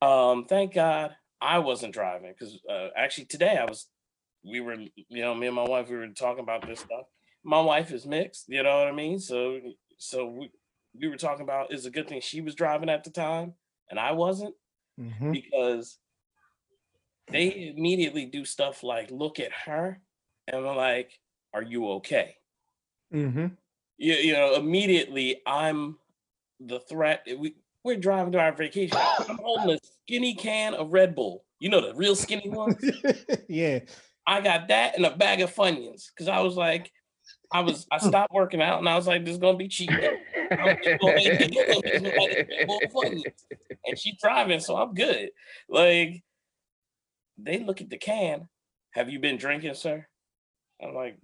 Um, 0.00 0.44
thank 0.46 0.74
God 0.74 1.16
I 1.40 1.58
wasn't 1.58 1.94
driving 1.94 2.32
because 2.32 2.58
uh, 2.70 2.88
actually 2.96 3.26
today 3.26 3.56
I 3.56 3.64
was. 3.64 3.88
We 4.44 4.60
were, 4.60 4.74
you 4.74 5.22
know, 5.22 5.34
me 5.34 5.48
and 5.48 5.56
my 5.56 5.66
wife, 5.68 5.88
we 5.88 5.96
were 5.96 6.06
talking 6.08 6.44
about 6.44 6.64
this 6.66 6.78
stuff. 6.78 7.06
My 7.46 7.60
wife 7.60 7.92
is 7.92 8.04
mixed, 8.06 8.48
you 8.48 8.60
know 8.64 8.76
what 8.76 8.88
I 8.88 8.92
mean. 8.92 9.20
So, 9.20 9.60
so 9.98 10.26
we 10.26 10.50
we 10.98 11.06
were 11.06 11.16
talking 11.16 11.44
about 11.44 11.72
it's 11.72 11.84
a 11.84 11.90
good 11.90 12.08
thing 12.08 12.20
she 12.20 12.40
was 12.40 12.54
driving 12.56 12.88
at 12.90 13.04
the 13.04 13.10
time 13.10 13.54
and 13.88 14.00
I 14.00 14.12
wasn't 14.12 14.54
Mhm. 14.98 15.32
because 15.32 15.98
they 17.28 17.68
immediately 17.76 18.24
do 18.26 18.44
stuff 18.44 18.82
like 18.82 19.10
look 19.10 19.38
at 19.38 19.52
her 19.52 20.00
and 20.48 20.62
we're 20.64 20.74
like, 20.74 21.20
"Are 21.54 21.62
you 21.62 21.88
okay?" 21.92 22.36
Mhm. 23.12 23.56
You, 23.98 24.14
you 24.14 24.32
know, 24.32 24.54
immediately 24.54 25.42
I'm 25.46 25.98
the 26.58 26.80
threat. 26.80 27.26
We 27.38 27.54
we're 27.84 27.96
driving 27.96 28.32
to 28.32 28.40
our 28.40 28.52
vacation. 28.52 28.96
I'm 28.98 29.38
holding 29.38 29.76
a 29.76 29.78
skinny 30.02 30.34
can 30.34 30.74
of 30.74 30.92
Red 30.92 31.14
Bull. 31.14 31.44
You 31.60 31.68
know 31.68 31.80
the 31.80 31.94
real 31.94 32.16
skinny 32.16 32.48
one. 32.48 32.76
yeah. 33.48 33.80
I 34.26 34.40
got 34.40 34.66
that 34.68 34.96
and 34.96 35.06
a 35.06 35.14
bag 35.16 35.40
of 35.40 35.54
Funyuns 35.54 36.10
because 36.12 36.26
I 36.26 36.40
was 36.40 36.56
like, 36.56 36.90
I 37.52 37.60
was 37.60 37.86
I 37.90 37.98
stopped 37.98 38.32
working 38.32 38.60
out 38.62 38.78
and 38.78 38.88
I 38.88 38.96
was 38.96 39.06
like, 39.06 39.24
this 39.24 39.34
is 39.34 39.38
gonna 39.40 39.56
be 39.56 39.68
cheap. 39.68 39.90
I'm 39.90 40.76
just 40.82 41.00
gonna 41.00 41.14
make 41.14 41.26
it- 41.40 41.76
I'm 41.76 41.82
just 41.82 42.02
gonna 42.02 42.16
make 42.16 42.32
it 42.32 42.48
Red 42.58 42.66
Bull 42.66 42.80
Funyuns. 42.92 43.44
And 43.84 43.98
she's 43.98 44.16
driving, 44.20 44.60
so 44.60 44.76
I'm 44.76 44.94
good. 44.94 45.30
Like 45.68 46.22
they 47.38 47.58
look 47.58 47.80
at 47.80 47.90
the 47.90 47.98
can. 47.98 48.48
Have 48.92 49.10
you 49.10 49.18
been 49.18 49.36
drinking, 49.36 49.74
sir? 49.74 50.06
I'm 50.82 50.94
like, 50.94 51.18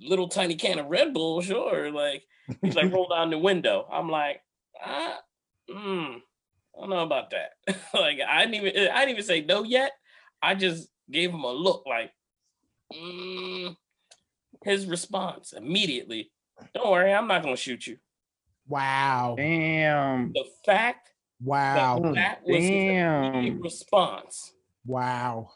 little 0.00 0.28
tiny 0.28 0.56
can 0.56 0.78
of 0.78 0.86
Red 0.86 1.12
Bull, 1.14 1.40
sure. 1.40 1.90
Like 1.90 2.22
he's 2.62 2.74
like, 2.74 2.92
roll 2.92 3.08
down 3.08 3.30
the 3.30 3.38
window. 3.38 3.86
I'm 3.92 4.08
like, 4.08 4.40
ah, 4.84 5.18
mm, 5.70 6.16
I 6.16 6.80
don't 6.80 6.90
know 6.90 7.02
about 7.02 7.30
that. 7.30 7.78
like 7.94 8.18
I 8.26 8.46
didn't 8.46 8.54
even 8.66 8.88
I 8.90 9.00
didn't 9.00 9.10
even 9.10 9.24
say 9.24 9.42
no 9.42 9.64
yet. 9.64 9.92
I 10.42 10.54
just 10.54 10.88
gave 11.10 11.30
him 11.30 11.44
a 11.44 11.52
look 11.52 11.84
like 11.86 12.12
mm. 12.92 13.76
His 14.64 14.86
response 14.86 15.52
immediately. 15.52 16.30
Don't 16.74 16.90
worry, 16.90 17.12
I'm 17.12 17.26
not 17.26 17.42
gonna 17.42 17.56
shoot 17.56 17.86
you. 17.86 17.98
Wow. 18.68 19.34
Damn. 19.36 20.32
The 20.32 20.44
fact 20.64 21.12
Wow. 21.42 21.98
that 22.00 22.14
that 22.14 22.42
was 22.44 22.56
his 22.56 22.68
immediate 22.70 23.32
Damn. 23.54 23.60
response 23.62 24.52
Wow. 24.84 25.50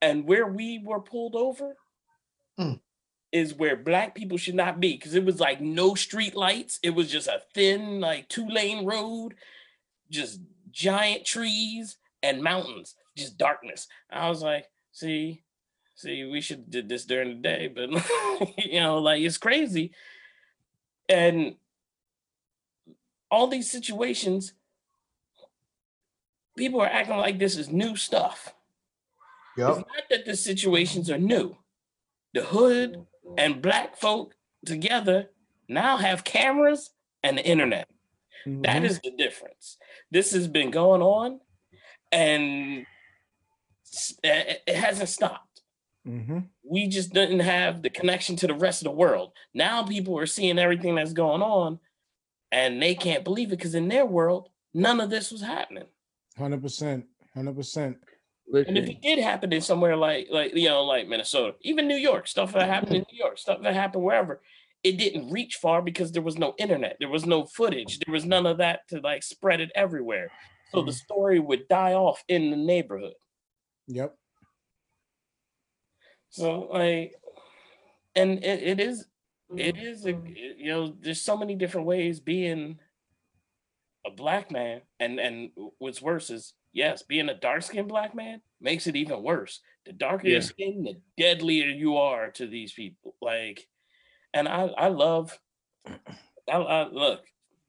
and 0.00 0.24
where 0.26 0.46
we 0.46 0.78
were 0.78 1.00
pulled 1.00 1.34
over 1.34 1.76
Mm. 2.58 2.80
is 3.32 3.54
where 3.54 3.76
black 3.76 4.14
people 4.14 4.36
should 4.38 4.54
not 4.54 4.78
be 4.78 4.92
because 4.92 5.14
it 5.14 5.24
was 5.24 5.40
like 5.40 5.60
no 5.60 5.94
street 5.94 6.34
lights. 6.34 6.78
It 6.82 6.90
was 6.90 7.10
just 7.10 7.26
a 7.28 7.42
thin, 7.54 7.98
like 8.00 8.28
two 8.28 8.46
lane 8.48 8.84
road, 8.84 9.34
just 10.10 10.40
giant 10.70 11.24
trees 11.24 11.96
and 12.22 12.42
mountains, 12.42 12.94
just 13.16 13.36
darkness. 13.38 13.88
I 14.10 14.28
was 14.28 14.42
like, 14.42 14.70
see, 14.92 15.42
see, 15.94 16.24
we 16.24 16.40
should 16.40 16.70
did 16.70 16.88
this 16.88 17.04
during 17.04 17.28
the 17.28 17.34
day, 17.42 17.68
but 17.68 17.90
you 18.58 18.80
know, 18.80 18.98
like 18.98 19.22
it's 19.22 19.38
crazy. 19.38 19.92
And 21.08 21.56
all 23.30 23.46
these 23.48 23.70
situations, 23.70 24.52
people 26.56 26.80
are 26.80 26.86
acting 26.86 27.16
like 27.16 27.38
this 27.38 27.56
is 27.56 27.70
new 27.70 27.96
stuff. 27.96 28.54
Yep. 29.56 29.68
It's 29.68 29.78
not 29.78 30.04
that 30.10 30.24
the 30.24 30.36
situations 30.36 31.10
are 31.10 31.18
new. 31.18 31.56
The 32.34 32.42
hood 32.42 33.06
and 33.36 33.60
black 33.60 33.96
folk 33.98 34.34
together 34.64 35.30
now 35.68 35.98
have 35.98 36.24
cameras 36.24 36.90
and 37.22 37.36
the 37.36 37.44
internet. 37.46 37.88
That 38.46 38.82
Mhm. 38.82 38.84
is 38.84 39.00
the 39.00 39.10
difference. 39.10 39.78
This 40.10 40.32
has 40.32 40.48
been 40.48 40.70
going 40.70 41.02
on 41.02 41.40
and 42.10 42.86
it 44.22 44.74
hasn't 44.74 45.08
stopped. 45.10 45.51
Mhm. 46.06 46.48
We 46.64 46.88
just 46.88 47.12
didn't 47.12 47.40
have 47.40 47.82
the 47.82 47.90
connection 47.90 48.36
to 48.36 48.46
the 48.46 48.54
rest 48.54 48.82
of 48.82 48.84
the 48.84 48.96
world. 48.96 49.32
Now 49.54 49.84
people 49.84 50.18
are 50.18 50.26
seeing 50.26 50.58
everything 50.58 50.94
that's 50.96 51.12
going 51.12 51.42
on 51.42 51.78
and 52.50 52.82
they 52.82 52.94
can't 52.94 53.24
believe 53.24 53.48
it 53.48 53.56
because 53.56 53.74
in 53.74 53.88
their 53.88 54.06
world, 54.06 54.48
none 54.74 55.00
of 55.00 55.10
this 55.10 55.30
was 55.30 55.42
happening. 55.42 55.86
100%. 56.36 57.06
100%. 57.36 57.96
And 58.54 58.76
if 58.76 58.88
it 58.88 59.00
did 59.00 59.18
happen 59.18 59.52
in 59.52 59.62
somewhere 59.62 59.96
like 59.96 60.26
like 60.30 60.54
you 60.54 60.68
know 60.68 60.84
like 60.84 61.08
Minnesota, 61.08 61.56
even 61.62 61.88
New 61.88 61.96
York, 61.96 62.26
stuff 62.26 62.52
that 62.52 62.68
happened 62.68 62.96
in 62.96 63.04
New 63.10 63.18
York, 63.18 63.38
stuff 63.38 63.62
that 63.62 63.72
happened 63.72 64.04
wherever, 64.04 64.42
it 64.82 64.98
didn't 64.98 65.30
reach 65.30 65.56
far 65.56 65.80
because 65.80 66.12
there 66.12 66.22
was 66.22 66.36
no 66.36 66.54
internet, 66.58 66.96
there 66.98 67.08
was 67.08 67.24
no 67.24 67.46
footage, 67.46 67.98
there 68.00 68.12
was 68.12 68.26
none 68.26 68.44
of 68.44 68.58
that 68.58 68.86
to 68.88 69.00
like 69.00 69.22
spread 69.22 69.60
it 69.60 69.70
everywhere. 69.74 70.30
So 70.70 70.82
the 70.82 70.92
story 70.92 71.38
would 71.38 71.68
die 71.68 71.94
off 71.94 72.24
in 72.28 72.50
the 72.50 72.56
neighborhood. 72.56 73.14
Yep. 73.88 74.16
So 76.32 76.68
like, 76.72 77.14
and 78.16 78.42
it, 78.42 78.62
it 78.62 78.80
is, 78.80 79.06
it 79.54 79.76
is 79.76 80.06
a 80.06 80.14
mm-hmm. 80.14 80.32
you 80.56 80.70
know 80.70 80.94
there's 81.00 81.20
so 81.20 81.36
many 81.36 81.54
different 81.54 81.86
ways 81.86 82.20
being 82.20 82.78
a 84.06 84.10
black 84.10 84.50
man, 84.50 84.80
and 84.98 85.20
and 85.20 85.50
what's 85.78 86.02
worse 86.02 86.30
is 86.30 86.54
yes, 86.72 87.02
being 87.02 87.28
a 87.28 87.34
dark 87.34 87.62
skinned 87.62 87.88
black 87.88 88.14
man 88.14 88.40
makes 88.60 88.86
it 88.86 88.96
even 88.96 89.22
worse. 89.22 89.60
The 89.84 89.92
darker 89.92 90.26
Yeah. 90.26 90.32
your 90.32 90.42
skin, 90.42 90.84
the 90.84 91.00
deadlier 91.22 91.66
you 91.66 91.98
are 91.98 92.30
to 92.32 92.46
these 92.46 92.72
people. 92.72 93.14
Like, 93.20 93.68
and 94.32 94.48
I 94.48 94.68
I 94.78 94.88
love, 94.88 95.38
I, 95.86 96.56
I 96.56 96.88
look, 96.88 97.22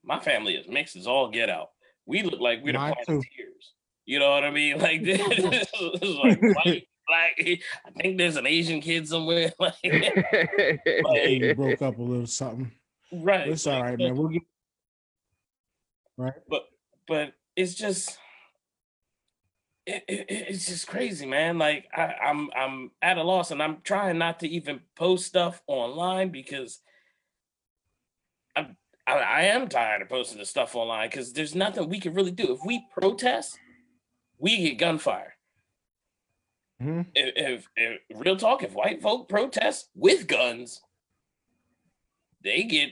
my 0.03 0.19
family 0.19 0.55
is 0.55 0.69
mixed 0.69 0.95
as 0.95 1.05
all 1.05 1.29
get 1.29 1.49
out. 1.49 1.71
We 2.05 2.23
look 2.23 2.39
like 2.39 2.63
we're 2.63 2.73
the 2.73 2.79
Mine. 2.79 2.93
Planeteers. 3.05 3.73
You 4.05 4.19
know 4.19 4.29
what 4.29 4.43
I 4.43 4.51
mean? 4.51 4.79
Like 4.79 5.03
this, 5.03 5.19
is 5.19 6.15
like 6.15 6.39
white, 6.41 6.87
black. 7.07 7.33
I 7.85 7.91
think 8.01 8.17
there's 8.17 8.35
an 8.37 8.47
Asian 8.47 8.81
kid 8.81 9.07
somewhere. 9.07 9.51
Like, 9.59 9.75
Hey, 9.83 11.39
you 11.41 11.55
broke 11.55 11.81
up 11.81 11.97
a 11.97 12.01
little 12.01 12.27
something. 12.27 12.71
right. 13.11 13.47
It's 13.49 13.67
all 13.67 13.81
right, 13.81 13.97
but- 13.97 14.03
man. 14.03 14.15
We'll 14.17 14.27
get 14.29 14.41
right. 16.17 16.33
but 16.47 16.63
but 17.07 17.33
it's 17.55 17.73
just 17.73 18.17
it, 19.85 20.03
it, 20.07 20.25
it's 20.29 20.65
just 20.67 20.87
crazy 20.87 21.25
man 21.25 21.57
like 21.57 21.87
I, 21.93 22.13
i'm 22.23 22.49
i'm 22.55 22.91
at 23.01 23.17
a 23.17 23.23
loss 23.23 23.51
and 23.51 23.61
i'm 23.61 23.79
trying 23.83 24.17
not 24.19 24.39
to 24.41 24.47
even 24.47 24.79
post 24.95 25.25
stuff 25.25 25.61
online 25.67 26.29
because 26.29 26.79
i'm 28.55 28.77
i, 29.07 29.13
I 29.13 29.41
am 29.45 29.67
tired 29.67 30.01
of 30.03 30.09
posting 30.09 30.37
the 30.37 30.45
stuff 30.45 30.75
online 30.75 31.09
because 31.09 31.33
there's 31.33 31.55
nothing 31.55 31.89
we 31.89 31.99
can 31.99 32.13
really 32.13 32.31
do 32.31 32.53
if 32.53 32.59
we 32.65 32.85
protest 32.93 33.57
we 34.37 34.55
get 34.57 34.77
gunfire 34.77 35.33
Mhm. 36.83 37.05
if, 37.15 37.67
if, 37.75 37.99
if 38.09 38.19
real 38.25 38.35
talk 38.35 38.63
if 38.63 38.73
white 38.73 39.01
folk 39.01 39.29
protest 39.29 39.89
with 39.95 40.27
guns 40.27 40.81
they 42.43 42.63
get 42.63 42.89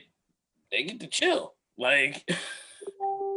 they 0.71 0.83
get 0.83 0.99
to 1.01 1.07
chill 1.07 1.53
like 1.77 2.23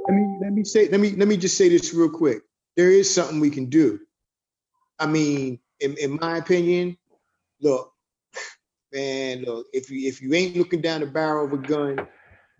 Let 0.06 0.14
me 0.16 0.36
let 0.40 0.52
me 0.52 0.64
say 0.64 0.88
let 0.88 1.00
me 1.00 1.10
let 1.16 1.28
me 1.28 1.36
just 1.38 1.56
say 1.56 1.68
this 1.70 1.94
real 1.94 2.10
quick. 2.10 2.42
There 2.76 2.90
is 2.90 3.12
something 3.12 3.40
we 3.40 3.48
can 3.48 3.66
do. 3.70 4.00
I 4.98 5.06
mean, 5.06 5.58
in, 5.80 5.96
in 5.96 6.18
my 6.20 6.36
opinion, 6.36 6.98
look, 7.62 7.90
man, 8.92 9.44
look, 9.44 9.66
if 9.72 9.90
you 9.90 10.06
if 10.06 10.20
you 10.20 10.34
ain't 10.34 10.56
looking 10.56 10.82
down 10.82 11.00
the 11.00 11.06
barrel 11.06 11.46
of 11.46 11.52
a 11.54 11.56
gun, 11.56 11.96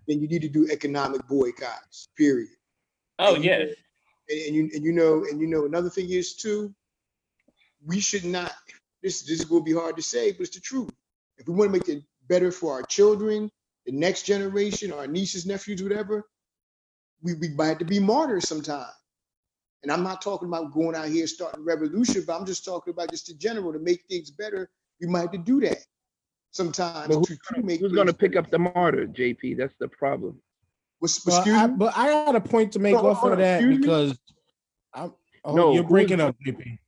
then 0.09 0.21
you 0.23 0.27
need 0.29 0.41
to 0.43 0.49
do 0.49 0.67
economic 0.71 1.27
boycotts. 1.29 2.09
Period. 2.17 2.49
oh 3.19 3.35
And 3.35 3.45
yeah 3.45 3.59
know- 3.59 3.65
and, 4.31 4.41
and 4.47 4.55
you 4.57 4.71
and 4.75 4.85
you 4.85 4.93
know 4.93 5.25
and 5.31 5.39
you 5.39 5.47
know 5.47 5.67
another 5.67 5.91
thing 5.91 6.09
is 6.09 6.35
too, 6.35 6.75
we 7.87 8.00
should 8.00 8.25
not. 8.25 8.53
This 9.03 9.23
this 9.23 9.49
will 9.49 9.62
be 9.62 9.73
hard 9.73 9.97
to 9.97 10.03
say, 10.03 10.33
but 10.33 10.43
it's 10.43 10.55
the 10.55 10.61
truth. 10.61 10.91
If 11.38 11.49
we 11.49 11.55
want 11.55 11.73
to 11.73 11.79
make 11.79 11.88
it 11.88 12.05
better 12.29 12.50
for 12.50 12.73
our 12.73 12.83
children 12.83 13.50
the 13.87 13.93
next 13.93 14.23
generation, 14.23 14.93
our 14.93 15.07
nieces, 15.07 15.47
nephews, 15.47 15.83
whatever, 15.83 16.25
we, 17.23 17.35
we 17.35 17.49
might 17.50 17.67
have 17.67 17.79
to 17.79 17.85
be 17.85 17.99
martyrs 17.99 18.49
sometime. 18.49 18.87
And 19.83 19.93
I'm 19.93 20.03
not 20.03 20.23
talking 20.23 20.49
about 20.49 20.73
going 20.73 20.97
out 20.97 21.09
here 21.09 21.26
starting 21.26 21.61
a 21.61 21.64
revolution, 21.64 22.25
but 22.26 22.38
I'm 22.38 22.47
just 22.47 22.64
talking 22.64 22.93
about 22.93 23.11
just 23.11 23.31
in 23.31 23.38
general 23.38 23.73
to 23.73 23.79
make 23.79 24.03
things 24.09 24.31
better. 24.31 24.71
We 25.00 25.07
might 25.07 25.21
have 25.23 25.33
to 25.33 25.38
do 25.38 25.61
that 25.61 25.79
sometimes. 26.53 27.09
But 27.09 27.17
who's 27.17 27.29
to, 27.29 27.38
gonna, 27.53 27.76
who's 27.76 27.93
gonna 27.93 28.14
pick 28.14 28.33
better. 28.33 28.47
up 28.47 28.50
the 28.50 28.59
martyr, 28.59 29.07
JP? 29.07 29.59
That's 29.59 29.75
the 29.79 29.88
problem. 29.88 30.41
What's, 31.00 31.19
But 31.19 31.35
excuse 31.35 31.57
I, 31.57 31.67
me? 31.67 31.75
but 31.76 31.93
I 31.97 32.07
got 32.07 32.37
a 32.37 32.41
point 32.41 32.73
to 32.73 32.79
make 32.79 32.95
Hold 32.95 33.07
on, 33.07 33.17
off 33.17 33.25
of 33.25 33.38
that 33.38 33.61
excuse 33.61 33.79
me? 33.79 33.81
because 33.83 34.19
I'm. 34.95 35.12
Oh, 35.45 35.55
No, 35.55 35.75
you're 35.75 35.85
breaking 35.85 36.21
up, 36.21 36.35
JP. 36.47 36.79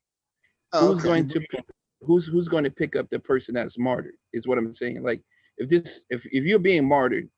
Oh, 0.72 0.88
who's 0.88 0.96
okay. 0.96 1.08
going 1.08 1.28
to 1.28 1.40
pick, 1.40 1.64
who's 2.02 2.26
who's 2.26 2.48
going 2.48 2.64
to 2.64 2.70
pick 2.70 2.96
up 2.96 3.08
the 3.10 3.18
person 3.18 3.54
that's 3.54 3.78
martyred? 3.78 4.14
Is 4.32 4.46
what 4.46 4.58
I'm 4.58 4.74
saying. 4.76 5.02
Like 5.02 5.22
if 5.58 5.68
this 5.70 5.82
if 6.10 6.22
if 6.26 6.44
you're 6.44 6.58
being 6.58 6.86
martyred 6.86 7.28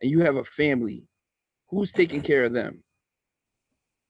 and 0.00 0.10
you 0.10 0.20
have 0.20 0.36
a 0.36 0.44
family, 0.56 1.04
who's 1.68 1.90
taking 1.92 2.22
care 2.22 2.44
of 2.44 2.52
them? 2.52 2.82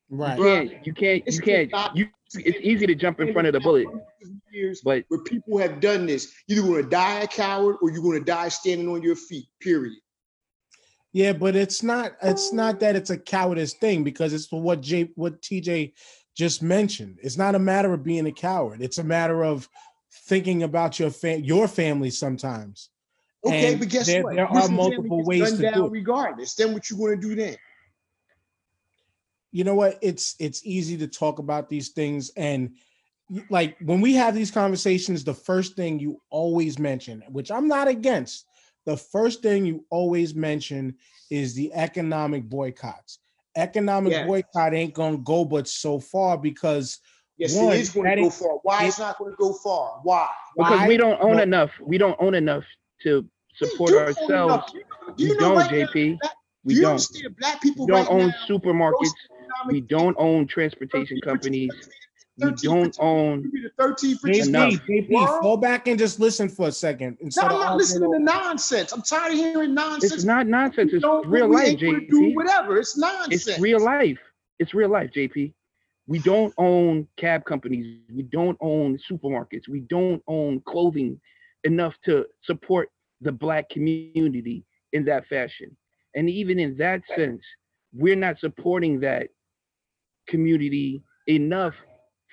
Right. 0.08 0.38
You 0.38 0.44
can't. 0.44 0.86
You 0.86 0.92
can't. 0.92 1.22
It's 1.26 1.36
You 1.36 1.42
can't. 1.42 1.72
not- 1.72 1.96
You. 1.96 2.08
It's 2.34 2.58
easy 2.60 2.88
to 2.88 2.94
jump 2.96 3.20
in 3.20 3.32
front 3.32 3.46
of 3.46 3.52
the 3.52 3.60
bullet, 3.60 3.86
Years 4.50 4.80
but 4.84 5.04
where 5.08 5.20
people 5.22 5.58
have 5.58 5.78
done 5.78 6.06
this. 6.06 6.34
You're 6.48 6.66
going 6.66 6.82
to 6.82 6.90
die 6.90 7.20
a 7.20 7.26
coward 7.28 7.76
or 7.80 7.90
you're 7.92 8.02
going 8.02 8.18
to 8.18 8.24
die 8.24 8.48
standing 8.48 8.88
on 8.88 9.00
your 9.00 9.14
feet. 9.14 9.46
Period. 9.60 9.94
Yeah, 11.12 11.32
but 11.32 11.54
it's 11.54 11.84
not. 11.84 12.16
It's 12.20 12.52
not 12.52 12.80
that 12.80 12.96
it's 12.96 13.10
a 13.10 13.16
cowardice 13.16 13.74
thing 13.74 14.02
because 14.02 14.32
it's 14.32 14.50
what 14.50 14.80
J 14.80 15.10
what 15.14 15.40
TJ 15.40 15.92
just 16.36 16.62
mentioned. 16.62 17.18
It's 17.22 17.36
not 17.38 17.54
a 17.56 17.58
matter 17.58 17.92
of 17.92 18.04
being 18.04 18.26
a 18.26 18.32
coward. 18.32 18.80
It's 18.82 18.98
a 18.98 19.04
matter 19.04 19.42
of 19.44 19.68
thinking 20.28 20.62
about 20.62 21.00
your 21.00 21.10
fam 21.10 21.42
your 21.42 21.66
family 21.66 22.10
sometimes. 22.10 22.90
Okay, 23.44 23.72
And 23.72 23.80
but 23.80 23.88
guess 23.88 24.06
there- 24.06 24.22
what? 24.22 24.34
there 24.36 24.46
are 24.46 24.68
multiple 24.68 25.24
ways 25.24 25.50
to 25.52 25.72
do 25.72 25.86
it. 25.86 25.90
regardless. 25.90 26.54
Then 26.54 26.72
what 26.72 26.88
you 26.90 26.96
going 26.96 27.20
to 27.20 27.28
do 27.28 27.34
then? 27.34 27.56
you 29.52 29.64
know 29.64 29.74
what 29.74 29.98
it's 30.02 30.34
it's 30.38 30.60
easy 30.66 30.98
to 30.98 31.06
talk 31.06 31.38
about 31.38 31.70
these 31.70 31.90
things 31.90 32.30
and 32.36 32.74
like 33.48 33.76
when 33.80 34.00
we 34.00 34.12
have 34.12 34.34
these 34.34 34.50
conversations 34.50 35.24
the 35.24 35.32
first 35.32 35.76
thing 35.76 35.98
you 35.98 36.20
always 36.30 36.78
mention 36.78 37.22
which 37.28 37.50
i'm 37.50 37.68
not 37.68 37.88
against 37.88 38.44
the 38.84 38.96
first 38.96 39.42
thing 39.42 39.64
you 39.64 39.84
always 39.88 40.34
mention 40.34 40.94
is 41.30 41.54
the 41.54 41.72
economic 41.72 42.42
boycotts 42.48 43.20
economic 43.56 44.12
Yes. 44.12 44.26
boycott 44.26 44.74
ain't 44.74 44.94
gonna 44.94 45.18
go 45.18 45.44
but 45.44 45.66
so 45.68 45.98
far 45.98 46.36
because 46.38 46.98
Yes, 47.38 47.54
One, 47.54 47.74
it 47.74 47.80
is 47.80 47.90
gonna 47.90 48.16
go 48.16 48.26
is- 48.28 48.38
far. 48.38 48.58
Why 48.62 48.84
it's 48.86 48.98
not 48.98 49.18
going 49.18 49.32
to 49.32 49.36
go 49.36 49.52
far? 49.52 50.00
Why? 50.04 50.26
because 50.56 50.78
why- 50.80 50.88
we 50.88 50.96
don't 50.96 51.20
own 51.20 51.36
no, 51.36 51.42
enough. 51.42 51.70
We 51.82 51.98
don't 51.98 52.16
own 52.18 52.34
enough 52.34 52.64
to 53.02 53.28
support 53.56 53.90
You 53.90 53.98
own 53.98 54.06
ourselves. 54.06 54.72
enough. 54.72 55.16
Do 55.18 55.24
We 55.28 55.34
know 55.34 55.38
don't, 55.40 55.56
right 55.58 55.70
now, 55.70 55.76
JP. 55.86 56.18
black- 56.18 56.32
We 56.64 56.72
do 56.74 56.80
you 56.80 56.86
don't. 56.86 57.36
black 57.38 57.60
people 57.60 57.84
We 57.84 57.92
don't 57.92 58.06
right 58.06 58.10
own 58.10 58.28
now, 58.28 58.34
supermarkets. 58.48 59.10
We 59.68 59.82
don't 59.82 60.16
own 60.18 60.46
transportation 60.46 61.18
13, 61.22 61.30
companies. 61.30 61.70
We 62.38 62.50
13, 62.50 62.70
don't 62.70 62.96
own. 63.00 63.50
be 63.50 63.62
the 63.62 63.82
13th 63.82 64.22
richest 64.22 64.48
Enough. 64.50 64.72
JP, 64.72 64.78
country 64.78 64.98
in 64.98 65.08
the 65.08 65.14
JP, 65.16 65.40
fall 65.40 65.56
back 65.56 65.88
and 65.88 65.98
just 65.98 66.20
listen 66.20 66.48
for 66.48 66.68
a 66.68 66.72
second. 66.72 67.16
No, 67.20 67.42
I'm 67.42 67.60
not 67.60 67.76
listening 67.76 68.12
to 68.12 68.18
nonsense. 68.18 68.92
I'm 68.92 69.02
tired 69.02 69.32
of 69.32 69.38
hearing 69.38 69.74
nonsense. 69.74 70.12
It's 70.12 70.24
not 70.24 70.46
nonsense. 70.46 70.92
It's 70.92 71.04
real 71.24 71.48
life, 71.50 71.80
gonna 71.80 72.00
do 72.00 72.06
JP. 72.06 72.34
whatever. 72.34 72.78
It's 72.78 72.96
nonsense. 72.98 73.46
It's 73.48 73.58
real 73.58 73.80
life. 73.80 74.18
It's 74.58 74.74
real 74.74 74.90
life, 74.90 75.10
JP. 75.12 75.54
We 76.06 76.18
don't 76.20 76.52
own 76.58 77.08
cab 77.16 77.44
companies. 77.44 78.00
We 78.14 78.22
don't 78.22 78.56
own 78.60 78.98
supermarkets. 79.10 79.68
We 79.68 79.80
don't 79.80 80.22
own 80.28 80.60
clothing 80.60 81.20
enough 81.64 81.94
to 82.04 82.26
support 82.42 82.90
the 83.22 83.32
black 83.32 83.70
community 83.70 84.64
in 84.92 85.04
that 85.06 85.26
fashion. 85.26 85.74
And 86.14 86.28
even 86.28 86.58
in 86.58 86.76
that 86.76 87.02
sense, 87.16 87.42
we're 87.92 88.14
not 88.14 88.38
supporting 88.38 89.00
that 89.00 89.28
community 90.28 91.02
enough 91.26 91.74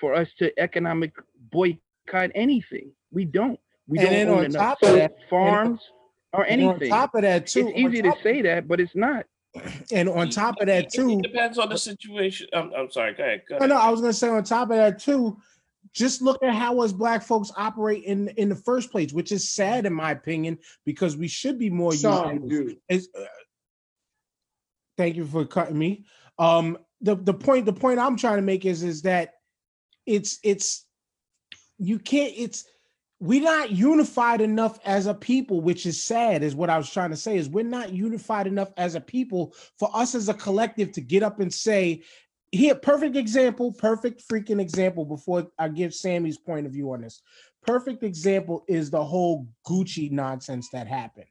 for 0.04 0.14
us 0.14 0.28
to 0.38 0.52
economic 0.60 1.14
boycott 1.50 2.30
anything. 2.36 2.92
We 3.10 3.24
don't. 3.24 3.58
We 3.88 4.00
And 4.00 4.08
don't 4.08 4.14
then 4.14 4.28
own 4.28 4.38
on 4.40 4.46
enough 4.46 4.80
top 4.82 4.84
of 4.90 4.96
that- 4.98 5.16
farms 5.30 5.80
or 6.34 6.46
anything. 6.46 6.68
on 6.68 6.76
anything. 6.76 6.90
top 6.90 7.16
of 7.16 7.22
that, 7.22 7.48
too, 7.48 7.70
it's 7.70 7.78
easy 7.80 8.02
to 8.02 8.14
say 8.22 8.42
that, 8.42 8.68
but 8.68 8.82
it's 8.82 8.96
not. 8.98 9.26
and 9.94 10.10
on 10.10 10.30
top 10.30 10.60
of 10.60 10.68
that, 10.68 10.90
too, 10.92 11.10
It 11.12 11.22
depends 11.22 11.58
on 11.58 11.70
the 11.70 11.78
situation. 11.78 12.48
I'm, 12.52 12.74
I'm 12.74 12.92
sorry. 12.92 13.14
Go 13.14 13.24
ahead. 13.24 13.44
Go 13.48 13.54
No, 13.56 13.58
ahead. 13.60 13.70
no, 13.70 13.78
I 13.78 13.90
was 13.92 14.02
gonna 14.02 14.12
say 14.12 14.28
on 14.28 14.44
top 14.44 14.72
of 14.72 14.76
that 14.76 15.00
too, 15.00 15.38
just 15.94 16.22
look 16.22 16.44
at 16.44 16.54
how 16.54 16.82
us 16.82 16.92
black 16.92 17.24
folks 17.24 17.50
operate 17.56 18.04
in 18.04 18.28
in 18.30 18.50
the 18.50 18.56
first 18.56 18.92
place, 18.92 19.14
which 19.14 19.32
is 19.32 19.48
sad 19.50 19.86
in 19.86 19.94
my 19.94 20.12
opinion, 20.12 20.58
because 20.86 21.16
we 21.16 21.30
should 21.30 21.58
be 21.58 21.70
more 21.70 21.94
Some 21.94 22.42
united. 22.44 22.78
It's, 22.90 23.08
uh, 23.18 23.24
thank 24.98 25.16
you 25.16 25.26
for 25.26 25.46
cutting 25.46 25.78
me. 25.78 26.04
Um, 26.40 26.78
the 27.02 27.16
the 27.16 27.34
point 27.34 27.66
the 27.66 27.74
point 27.74 28.00
I'm 28.00 28.18
trying 28.18 28.38
to 28.38 28.42
make 28.42 28.66
is 28.66 28.82
is 28.84 29.04
that 29.04 29.36
it's 30.06 30.40
it's 30.44 30.86
you 31.78 32.00
can't 32.00 32.34
it's 32.36 32.66
we're 33.20 33.42
not 33.42 33.72
unified 33.72 34.42
enough 34.42 34.80
as 34.84 35.08
a 35.08 35.14
people, 35.14 35.62
which 35.62 35.86
is 35.86 36.02
sad, 36.02 36.44
is 36.44 36.56
what 36.56 36.70
I 36.70 36.78
was 36.78 36.90
trying 36.90 37.12
to 37.12 37.16
say. 37.16 37.38
Is 37.38 37.48
we're 37.48 37.64
not 37.64 37.94
unified 37.94 38.48
enough 38.48 38.74
as 38.76 38.96
a 38.96 39.02
people 39.02 39.56
for 39.80 39.90
us 39.94 40.14
as 40.14 40.28
a 40.28 40.34
collective 40.34 40.92
to 40.92 41.02
get 41.02 41.24
up 41.24 41.40
and 41.40 41.54
say, 41.54 42.04
here, 42.52 42.76
perfect 42.76 43.16
example, 43.16 43.72
perfect 43.72 44.28
freaking 44.28 44.60
example 44.60 45.06
before 45.06 45.48
I 45.58 45.70
give 45.70 45.94
Sammy's 45.94 46.38
point 46.38 46.66
of 46.66 46.74
view 46.74 46.92
on 46.92 47.02
this. 47.02 47.22
Perfect 47.66 48.04
example 48.04 48.66
is 48.68 48.92
the 48.92 49.04
whole 49.04 49.48
Gucci 49.66 50.12
nonsense 50.12 50.70
that 50.72 50.88
happened. 50.88 51.28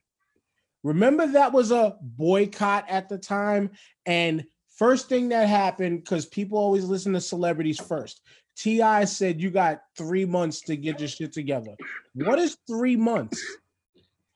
Remember 0.82 1.26
that 1.26 1.52
was 1.52 1.70
a 1.70 1.96
boycott 2.00 2.86
at 2.88 3.08
the 3.08 3.18
time. 3.18 3.70
And 4.06 4.44
first 4.76 5.08
thing 5.08 5.28
that 5.28 5.48
happened, 5.48 6.02
because 6.02 6.26
people 6.26 6.58
always 6.58 6.84
listen 6.84 7.12
to 7.12 7.20
celebrities 7.20 7.78
first. 7.78 8.22
T.I. 8.56 9.04
said 9.06 9.40
you 9.40 9.50
got 9.50 9.82
three 9.96 10.24
months 10.24 10.60
to 10.62 10.76
get 10.76 11.00
your 11.00 11.08
shit 11.08 11.32
together. 11.32 11.74
What 12.14 12.38
is 12.38 12.58
three 12.66 12.96
months? 12.96 13.42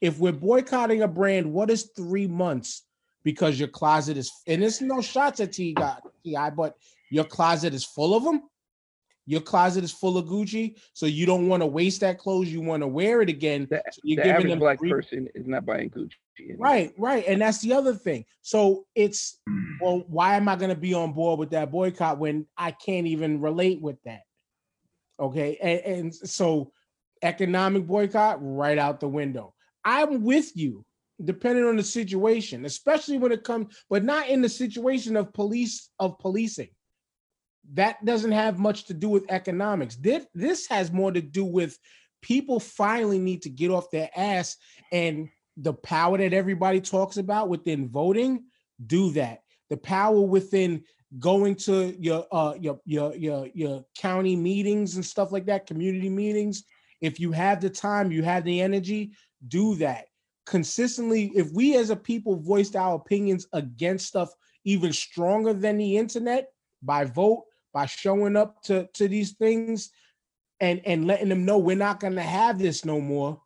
If 0.01 0.19
we're 0.19 0.33
boycotting 0.33 1.03
a 1.03 1.09
brand, 1.09 1.53
what 1.53 1.71
is 1.71 1.91
three 1.97 2.27
months? 2.27 2.83
Because 3.25 3.59
your 3.59 3.69
closet 3.69 4.17
is, 4.17 4.31
and 4.47 4.63
it's 4.63 4.81
no 4.81 5.01
shots 5.01 5.41
at 5.41 5.53
T.I., 5.53 6.51
but 6.51 6.77
your 7.11 7.25
closet 7.25 7.75
is 7.75 7.85
full 7.85 8.15
of 8.15 8.25
them. 8.25 8.43
Your 9.27 9.41
closet 9.41 9.83
is 9.83 9.93
full 9.93 10.17
of 10.17 10.27
Gucci, 10.27 10.79
so 10.93 11.05
you 11.07 11.27
don't 11.27 11.49
want 11.49 11.61
to 11.63 11.67
waste 11.67 12.01
that 12.01 12.19
clothes. 12.19 12.49
You 12.49 12.61
want 12.61 12.83
to 12.83 12.87
wear 12.87 13.23
it 13.23 13.29
again. 13.29 13.67
The, 13.69 13.83
So 13.91 14.01
you're 14.05 14.17
the 14.17 14.23
giving 14.23 14.47
average 14.47 14.59
black 14.61 14.79
three- 14.79 14.91
person 14.91 15.29
is 15.35 15.47
not 15.47 15.67
buying 15.67 15.91
Gucci. 15.91 16.13
anymore. 16.39 16.57
Right, 16.59 16.95
right. 16.97 17.25
And 17.27 17.41
that's 17.41 17.61
the 17.61 17.73
other 17.73 17.95
thing. 17.95 18.25
So 18.43 18.87
it's 18.95 19.41
hmm. 19.49 19.63
well, 19.81 20.05
why 20.07 20.37
am 20.37 20.49
I 20.49 20.57
going 20.57 20.71
to 20.71 20.77
be 20.77 20.95
on 20.95 21.13
board 21.13 21.41
with 21.41 21.51
that 21.51 21.71
boycott 21.73 22.19
when 22.19 22.47
I 22.57 22.71
can't 22.71 23.07
even 23.09 23.41
relate 23.41 23.83
with 23.83 23.97
that? 24.05 24.21
Okay. 25.19 25.59
And, 25.61 25.97
and 25.97 26.15
so 26.15 26.73
economic 27.23 27.87
boycott 27.87 28.39
right 28.41 28.79
out 28.79 29.01
the 29.01 29.09
window. 29.09 29.55
I'm 29.85 30.23
with 30.23 30.57
you, 30.57 30.85
depending 31.25 31.65
on 31.65 31.77
the 31.77 31.83
situation, 31.83 32.65
especially 32.65 33.19
when 33.19 33.33
it 33.33 33.45
comes, 33.45 33.75
but 33.89 34.05
not 34.05 34.29
in 34.29 34.43
the 34.43 34.49
situation 34.49 35.17
of 35.17 35.33
police 35.33 35.91
of 35.99 36.19
policing. 36.19 36.69
That 37.75 38.05
doesn't 38.05 38.33
have 38.33 38.59
much 38.59 38.85
to 38.85 38.95
do 38.95 39.09
with 39.09 39.31
economics. 39.31 39.97
This, 39.97 40.27
this 40.35 40.67
has 40.69 40.93
more 40.93 41.13
to 41.13 41.21
do 41.21 41.45
with 41.45 41.79
people 42.23 42.61
finally 42.61 43.19
need 43.19 43.43
to 43.43 43.51
get 43.51 43.71
off 43.71 43.91
their 43.91 44.11
ass 44.17 44.57
and 44.93 45.29
the 45.57 45.73
power 45.73 46.19
that 46.19 46.33
everybody 46.33 46.81
talks 46.81 47.17
about 47.17 47.49
within 47.49 47.89
voting, 47.89 48.45
do 48.87 49.11
that. 49.13 49.41
The 49.71 49.77
power 49.77 50.21
within 50.21 50.85
going 51.19 51.55
to 51.55 51.97
your 51.99 52.27
uh 52.33 52.55
your 52.61 52.81
your 52.85 53.15
your 53.15 53.49
your 53.55 53.85
county 53.97 54.37
meetings 54.37 54.97
and 54.97 55.05
stuff 55.05 55.33
like 55.33 55.47
that, 55.47 55.67
community 55.67 56.11
meetings. 56.11 56.65
If 57.01 57.21
you 57.21 57.33
have 57.33 57.61
the 57.61 57.71
time, 57.71 58.11
you 58.11 58.23
have 58.23 58.45
the 58.45 58.61
energy, 58.61 59.13
do 59.49 59.75
that. 59.77 60.07
Consistently, 60.45 61.33
if 61.35 61.51
we 61.53 61.77
as 61.77 61.91
a 61.91 61.97
people 61.97 62.37
voiced 62.37 62.77
our 62.77 62.95
opinions 62.95 63.47
against 63.53 64.07
stuff 64.07 64.31
even 64.65 64.93
stronger 64.93 65.53
than 65.53 65.79
the 65.79 65.97
internet 65.97 66.49
by 66.83 67.05
vote, 67.05 67.45
by 67.77 67.85
showing 67.85 68.37
up 68.39 68.63
to, 68.63 68.89
to 68.95 69.07
these 69.07 69.33
things 69.33 69.91
and, 70.61 70.81
and 70.87 71.07
letting 71.07 71.29
them 71.29 71.45
know 71.45 71.59
we're 71.59 71.77
not 71.77 72.01
gonna 72.01 72.23
have 72.23 72.59
this 72.59 72.87
no 72.87 73.03
more, 73.03 73.39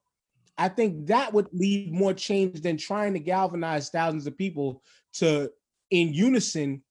I 0.57 0.69
think 0.69 1.09
that 1.09 1.33
would 1.33 1.49
lead 1.53 1.93
more 1.93 2.15
change 2.15 2.61
than 2.61 2.77
trying 2.77 3.15
to 3.15 3.19
galvanize 3.19 3.89
thousands 3.91 4.29
of 4.29 4.39
people 4.39 4.85
to, 5.15 5.51
in 5.91 6.15
unison, 6.15 6.85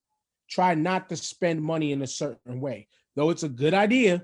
try 0.50 0.76
not 0.76 1.08
to 1.08 1.16
spend 1.16 1.62
money 1.64 1.94
in 1.94 2.02
a 2.02 2.08
certain 2.08 2.60
way. 2.60 2.90
Though 3.16 3.30
it's 3.30 3.44
a 3.44 3.50
good 3.50 3.74
idea, 3.74 4.22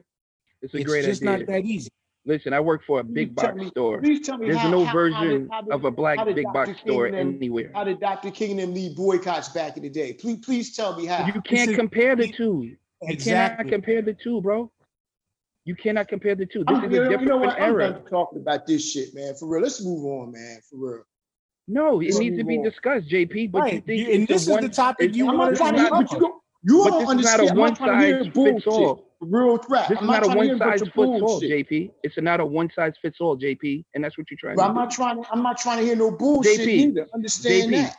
It's 0.62 0.74
a 0.74 0.78
it's 0.80 0.86
great 0.86 1.06
just 1.06 1.22
idea. 1.24 1.38
not 1.38 1.48
that 1.48 1.64
easy. 1.64 1.88
Listen, 2.26 2.52
I 2.52 2.60
work 2.60 2.82
for 2.86 3.00
a 3.00 3.04
Please 3.06 3.14
big 3.14 3.38
tell 3.38 3.52
box 3.52 3.62
me- 3.62 3.70
store. 3.70 4.02
Please 4.02 4.26
tell 4.28 4.38
me 4.40 4.48
There's 4.48 4.58
how, 4.58 4.72
no 4.72 4.80
how- 4.80 4.86
how 4.88 4.94
version 4.94 5.30
did- 5.44 5.48
how 5.52 5.62
did- 5.62 5.72
of 5.74 5.86
a 5.86 5.92
black 5.92 6.26
big 6.26 6.44
box 6.52 6.68
Dr. 6.70 6.80
store 6.80 7.06
King 7.06 7.16
and 7.20 7.30
them- 7.30 7.36
anywhere. 7.38 7.72
How 7.74 7.86
did 7.86 8.02
Dr. 8.02 8.30
King 8.32 8.52
and 8.52 8.60
them 8.60 8.74
lead 8.74 8.94
boycotts 8.98 9.50
back 9.50 9.78
in 9.78 9.84
the 9.84 9.90
day? 9.90 10.12
Please, 10.12 10.40
please 10.44 10.76
tell 10.76 10.98
me 10.98 11.06
how. 11.06 11.26
You 11.28 11.40
can't 11.44 11.74
compare 11.76 12.18
the 12.18 12.30
two. 12.30 12.76
You 13.08 13.18
cannot 13.18 13.68
compare 13.68 14.02
the 14.02 14.14
two, 14.14 14.42
bro. 14.42 14.72
You 15.66 15.76
cannot 15.76 16.08
compare 16.08 16.36
the 16.36 16.46
two. 16.46 16.64
This 16.64 16.78
I'm, 16.78 16.86
is 16.86 16.94
a 17.00 17.04
know, 17.04 17.04
you 17.04 17.10
know 17.10 17.18
different 17.18 17.42
what? 17.42 17.56
I'm 17.62 17.70
era. 17.74 17.92
done 17.92 18.06
talking 18.10 18.40
about 18.42 18.68
this 18.68 18.92
shit, 18.92 19.16
man. 19.16 19.34
For 19.36 19.48
real, 19.48 19.64
let's 19.64 19.84
move 19.84 20.06
on, 20.06 20.32
man. 20.32 20.60
For 20.70 20.78
real. 20.78 21.04
No, 21.68 22.00
it 22.02 22.06
This 22.08 22.20
needs 22.20 22.38
to 22.38 22.44
be 22.44 22.58
wrong. 22.58 22.66
discussed, 22.66 23.10
JP. 23.10 23.52
But 23.52 23.74
you 23.74 23.82
think 23.82 24.02
You- 24.08 24.14
and 24.14 24.24
it's 24.24 24.32
a 24.32 24.34
this 24.34 24.42
is 24.44 24.50
one, 24.50 24.62
the 24.64 24.70
topic 24.70 25.16
you 25.16 25.28
I'm 25.28 25.38
wanted 25.38 25.52
not 25.52 25.52
to 25.52 25.58
trying 25.58 25.74
to 25.74 25.80
hear, 25.80 25.90
talk 25.90 26.00
but 26.04 26.12
you 26.12 26.18
about. 26.18 26.22
don't, 26.22 26.42
you 26.64 26.84
But 26.84 26.90
don't 26.92 27.00
this 27.00 27.02
is 27.02 27.26
not 27.26 27.40
a 27.40 27.44
understand. 27.44 27.60
I'm 27.60 27.76
trying 27.76 28.00
to 28.00 28.06
hear 28.06 28.18
one-size 28.20 28.34
bullshit. 28.34 28.56
fits 28.58 28.68
all. 28.68 29.06
Real 29.22 29.58
threat. 29.58 29.90
This 29.90 29.98
I'm 29.98 30.04
is 30.04 30.08
not 30.08 30.22
not 30.22 30.24
a 30.34 30.38
one 30.38 30.46
hear 30.46 30.56
a 30.56 30.60
bunch 30.60 30.72
size 30.74 30.82
of 30.82 30.88
fits 30.94 30.98
all. 31.24 31.42
JP. 31.42 31.92
It's 32.04 32.16
not 32.18 32.40
a 32.40 32.46
one 32.46 32.70
size 32.76 32.94
fits 33.02 33.18
all, 33.20 33.38
JP, 33.38 33.86
and 33.96 34.04
that's 34.04 34.18
what 34.18 34.28
you're 34.30 34.38
trying 34.40 34.56
But 34.58 34.64
to 34.64 34.68
I'm 34.70 34.76
do. 34.76 34.80
not 34.82 34.92
trying. 34.92 35.24
To, 35.24 35.30
I'm 35.32 35.42
not 35.42 35.58
trying 35.58 35.80
to 35.80 35.86
hear 35.86 35.96
no 35.96 36.12
bullshit 36.12 36.60
JP, 36.60 36.68
either. 36.70 37.08
Understand 37.16 37.72
JP, 37.72 37.72
that. 37.72 37.98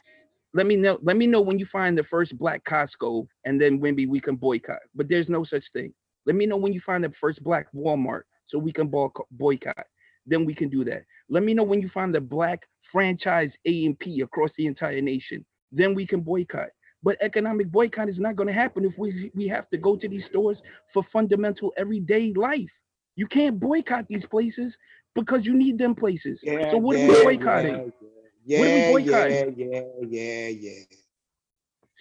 Let 0.56 0.64
me 0.64 0.76
know. 0.76 0.98
Let 1.02 1.18
me 1.18 1.26
know 1.26 1.42
when 1.42 1.58
you 1.58 1.66
find 1.66 1.98
the 1.98 2.04
first 2.04 2.36
black 2.38 2.64
Costco, 2.64 3.26
and 3.44 3.60
then 3.60 3.78
maybe 3.78 4.06
we 4.06 4.20
can 4.20 4.36
boycott. 4.36 4.78
But 4.94 5.06
there's 5.06 5.28
no 5.28 5.44
such 5.44 5.64
thing. 5.74 5.92
Let 6.24 6.34
me 6.34 6.46
know 6.46 6.56
when 6.56 6.72
you 6.72 6.80
find 6.80 7.04
the 7.04 7.12
first 7.20 7.44
black 7.44 7.66
Walmart, 7.74 8.22
so 8.46 8.58
we 8.58 8.72
can 8.72 8.90
boycott. 9.32 9.86
Then 10.24 10.46
we 10.46 10.54
can 10.54 10.70
do 10.70 10.82
that. 10.84 11.02
Let 11.28 11.42
me 11.42 11.52
know 11.52 11.62
when 11.62 11.82
you 11.82 11.90
find 11.90 12.14
the 12.14 12.22
black 12.22 12.62
franchise 12.90 13.50
A 13.66 13.84
and 13.84 13.98
P 13.98 14.22
across 14.22 14.48
the 14.56 14.64
entire 14.64 15.02
nation. 15.02 15.44
Then 15.72 15.94
we 15.94 16.06
can 16.06 16.20
boycott. 16.20 16.68
But 17.02 17.18
economic 17.20 17.70
boycott 17.70 18.08
is 18.08 18.18
not 18.18 18.34
going 18.34 18.46
to 18.46 18.54
happen 18.54 18.86
if 18.86 18.96
we 18.96 19.30
we 19.34 19.46
have 19.48 19.68
to 19.68 19.76
go 19.76 19.94
to 19.96 20.08
these 20.08 20.24
stores 20.30 20.56
for 20.94 21.04
fundamental 21.12 21.74
everyday 21.76 22.32
life. 22.32 22.72
You 23.14 23.26
can't 23.26 23.60
boycott 23.60 24.06
these 24.08 24.24
places 24.24 24.72
because 25.14 25.44
you 25.44 25.52
need 25.52 25.76
them 25.76 25.94
places. 25.94 26.38
Yeah, 26.42 26.70
so 26.70 26.78
what 26.78 26.96
yeah, 26.96 27.04
are 27.04 27.08
we 27.08 27.36
boycotting? 27.36 27.74
Yeah, 27.74 28.08
What 28.46 28.68
are 28.68 28.70
we 28.70 28.78
yeah, 28.78 28.90
boycotting? 28.90 29.54
yeah, 29.58 29.66
yeah, 29.66 29.82
yeah, 30.08 30.48
yeah. 30.48 30.70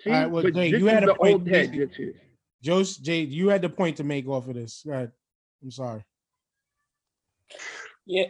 See, 0.04 0.10
All 0.10 0.16
right, 0.16 0.32
well, 0.32 0.44
but 0.44 0.54
Jay, 0.54 0.70
you 0.70 0.86
had 0.86 1.04
a 1.04 1.16
point. 1.16 1.34
old 1.34 1.48
head. 1.48 1.74
You- 1.74 2.14
that's 2.62 2.98
Jay, 2.98 3.22
you 3.22 3.50
had 3.50 3.62
the 3.62 3.70
point 3.70 3.98
to 3.98 4.04
make 4.04 4.28
off 4.28 4.48
of 4.48 4.56
this. 4.56 4.84
Go 4.86 4.94
ahead. 4.94 5.12
I'm 5.64 5.72
sorry. 5.72 6.04
Yeah. 8.06 8.26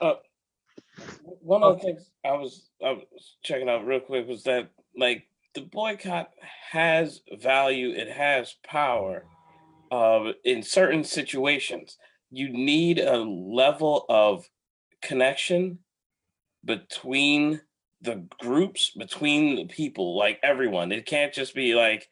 Uh, 0.00 0.14
one 1.40 1.62
of 1.62 1.78
the 1.78 1.84
things 1.84 2.10
I 2.24 2.32
was 2.32 2.68
I 2.84 2.92
was 2.92 3.36
checking 3.42 3.68
out 3.68 3.86
real 3.86 4.00
quick 4.00 4.26
was 4.26 4.44
that 4.44 4.70
like 4.96 5.24
the 5.54 5.62
boycott 5.62 6.30
has 6.70 7.20
value, 7.38 7.90
it 7.90 8.08
has 8.08 8.54
power. 8.66 9.24
Uh, 9.90 10.32
in 10.44 10.62
certain 10.62 11.02
situations, 11.02 11.96
you 12.30 12.50
need 12.50 12.98
a 12.98 13.16
level 13.18 14.04
of 14.08 14.46
connection 15.00 15.78
between 16.68 17.60
the 18.00 18.24
groups, 18.38 18.90
between 18.90 19.56
the 19.56 19.64
people, 19.64 20.16
like 20.16 20.38
everyone. 20.44 20.92
It 20.92 21.06
can't 21.06 21.34
just 21.34 21.54
be 21.54 21.74
like, 21.74 22.08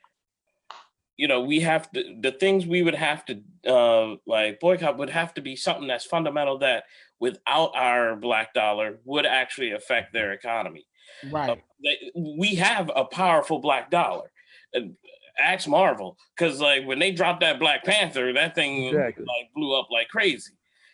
you 1.17 1.29
know, 1.29 1.43
we 1.43 1.61
have 1.61 1.91
to 1.93 2.17
the 2.21 2.33
things 2.33 2.67
we 2.67 2.83
would 2.83 2.97
have 2.97 3.25
to 3.27 3.41
uh 3.69 4.17
like 4.27 4.59
boycott 4.59 4.99
would 4.99 5.11
have 5.11 5.33
to 5.35 5.41
be 5.41 5.55
something 5.55 5.87
that's 5.87 6.05
fundamental 6.05 6.59
that 6.59 6.85
without 7.21 7.71
our 7.77 8.17
black 8.17 8.53
dollar 8.53 8.99
would 9.05 9.27
actually 9.27 9.73
affect 9.73 10.13
their 10.13 10.33
economy. 10.33 10.87
Right. 11.31 11.63
They, 11.83 12.11
we 12.17 12.57
have 12.57 12.91
a 12.95 13.05
powerful 13.05 13.61
black 13.61 13.91
dollar. 13.91 14.31
Uh, 14.75 14.81
Ask 15.39 15.69
Marvel, 15.69 16.17
because 16.35 16.63
like 16.63 16.87
when 16.87 16.99
they 16.99 17.13
dropped 17.13 17.41
that 17.41 17.59
Black 17.59 17.85
Panther, 17.85 18.33
that 18.33 18.55
thing 18.55 18.87
Exactly. 18.87 19.25
like 19.25 19.53
blew 19.55 19.79
up 19.79 19.89
like 19.91 20.09
crazy. 20.09 20.53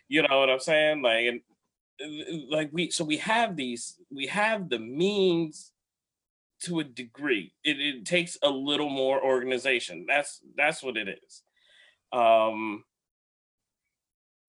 You 0.08 0.22
know 0.22 0.40
what 0.40 0.50
I'm 0.50 0.58
saying? 0.58 1.00
Like, 1.00 1.26
and 1.26 1.38
uh, 1.38 1.51
like 2.50 2.70
we 2.72 2.90
so 2.90 3.04
we 3.04 3.18
have 3.18 3.56
these, 3.56 3.96
we 4.10 4.26
have 4.26 4.68
the 4.68 4.78
means 4.78 5.72
to 6.62 6.80
a 6.80 6.84
degree. 6.84 7.52
It, 7.64 7.80
it 7.80 8.04
takes 8.04 8.38
a 8.42 8.50
little 8.50 8.88
more 8.88 9.22
organization. 9.22 10.06
That's 10.08 10.40
that's 10.56 10.82
what 10.82 10.96
it 10.96 11.08
is. 11.08 11.42
Um, 12.12 12.84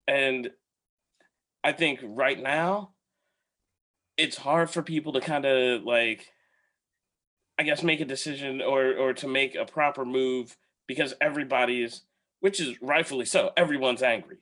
and 0.08 0.52
I 1.64 1.72
think 1.72 2.00
right 2.04 2.42
now 2.42 2.92
it's 4.18 4.38
hard 4.38 4.70
for 4.70 4.84
people 4.84 5.14
to 5.14 5.22
kind 5.22 5.46
of 5.46 5.84
like 5.84 6.32
I 7.58 7.64
guess 7.64 7.84
make 7.84 8.02
a 8.02 8.06
decision 8.06 8.62
or 8.62 8.96
or 8.96 9.14
to 9.14 9.28
make 9.28 9.56
a 9.56 9.66
proper 9.66 10.06
move 10.06 10.58
because 10.88 11.14
everybody 11.22 11.82
is 11.82 12.04
which 12.42 12.60
is 12.60 12.82
rightfully 12.82 13.26
so. 13.26 13.52
Everyone's 13.56 14.04
angry. 14.04 14.38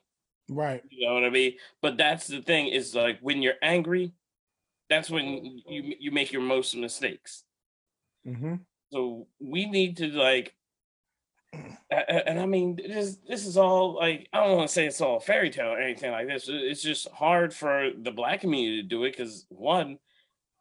Right. 0.52 0.84
You 0.90 1.08
know 1.08 1.14
what 1.14 1.24
I 1.24 1.30
mean? 1.30 1.54
But 1.82 1.98
that's 1.98 2.28
the 2.28 2.42
thing 2.42 2.68
is 2.68 2.94
like 2.94 3.20
when 3.22 3.42
you're 3.42 3.54
angry, 3.62 4.12
that's 4.90 5.10
when 5.10 5.62
you 5.66 5.96
you 5.98 6.12
make 6.12 6.34
your 6.34 6.42
most 6.42 6.76
mistakes. 6.76 7.46
Mm-hmm. 8.28 8.56
So 8.92 9.28
we 9.40 9.66
need 9.66 9.96
to 9.98 10.08
like, 10.08 10.54
and 11.90 12.38
I 12.38 12.46
mean, 12.46 12.76
this 12.76 13.18
this 13.28 13.46
is 13.46 13.56
all 13.56 13.96
like 13.96 14.28
I 14.34 14.42
don't 14.42 14.58
want 14.58 14.68
to 14.68 14.74
say 14.74 14.86
it's 14.86 15.00
all 15.00 15.22
fairy 15.22 15.50
tale 15.50 15.68
or 15.68 15.80
anything 15.80 16.12
like 16.12 16.28
this. 16.28 16.50
It's 16.50 16.84
just 16.84 17.08
hard 17.12 17.54
for 17.54 17.92
the 17.98 18.12
black 18.12 18.42
community 18.42 18.82
to 18.82 18.88
do 18.88 19.06
it 19.06 19.12
because 19.12 19.46
one, 19.48 20.00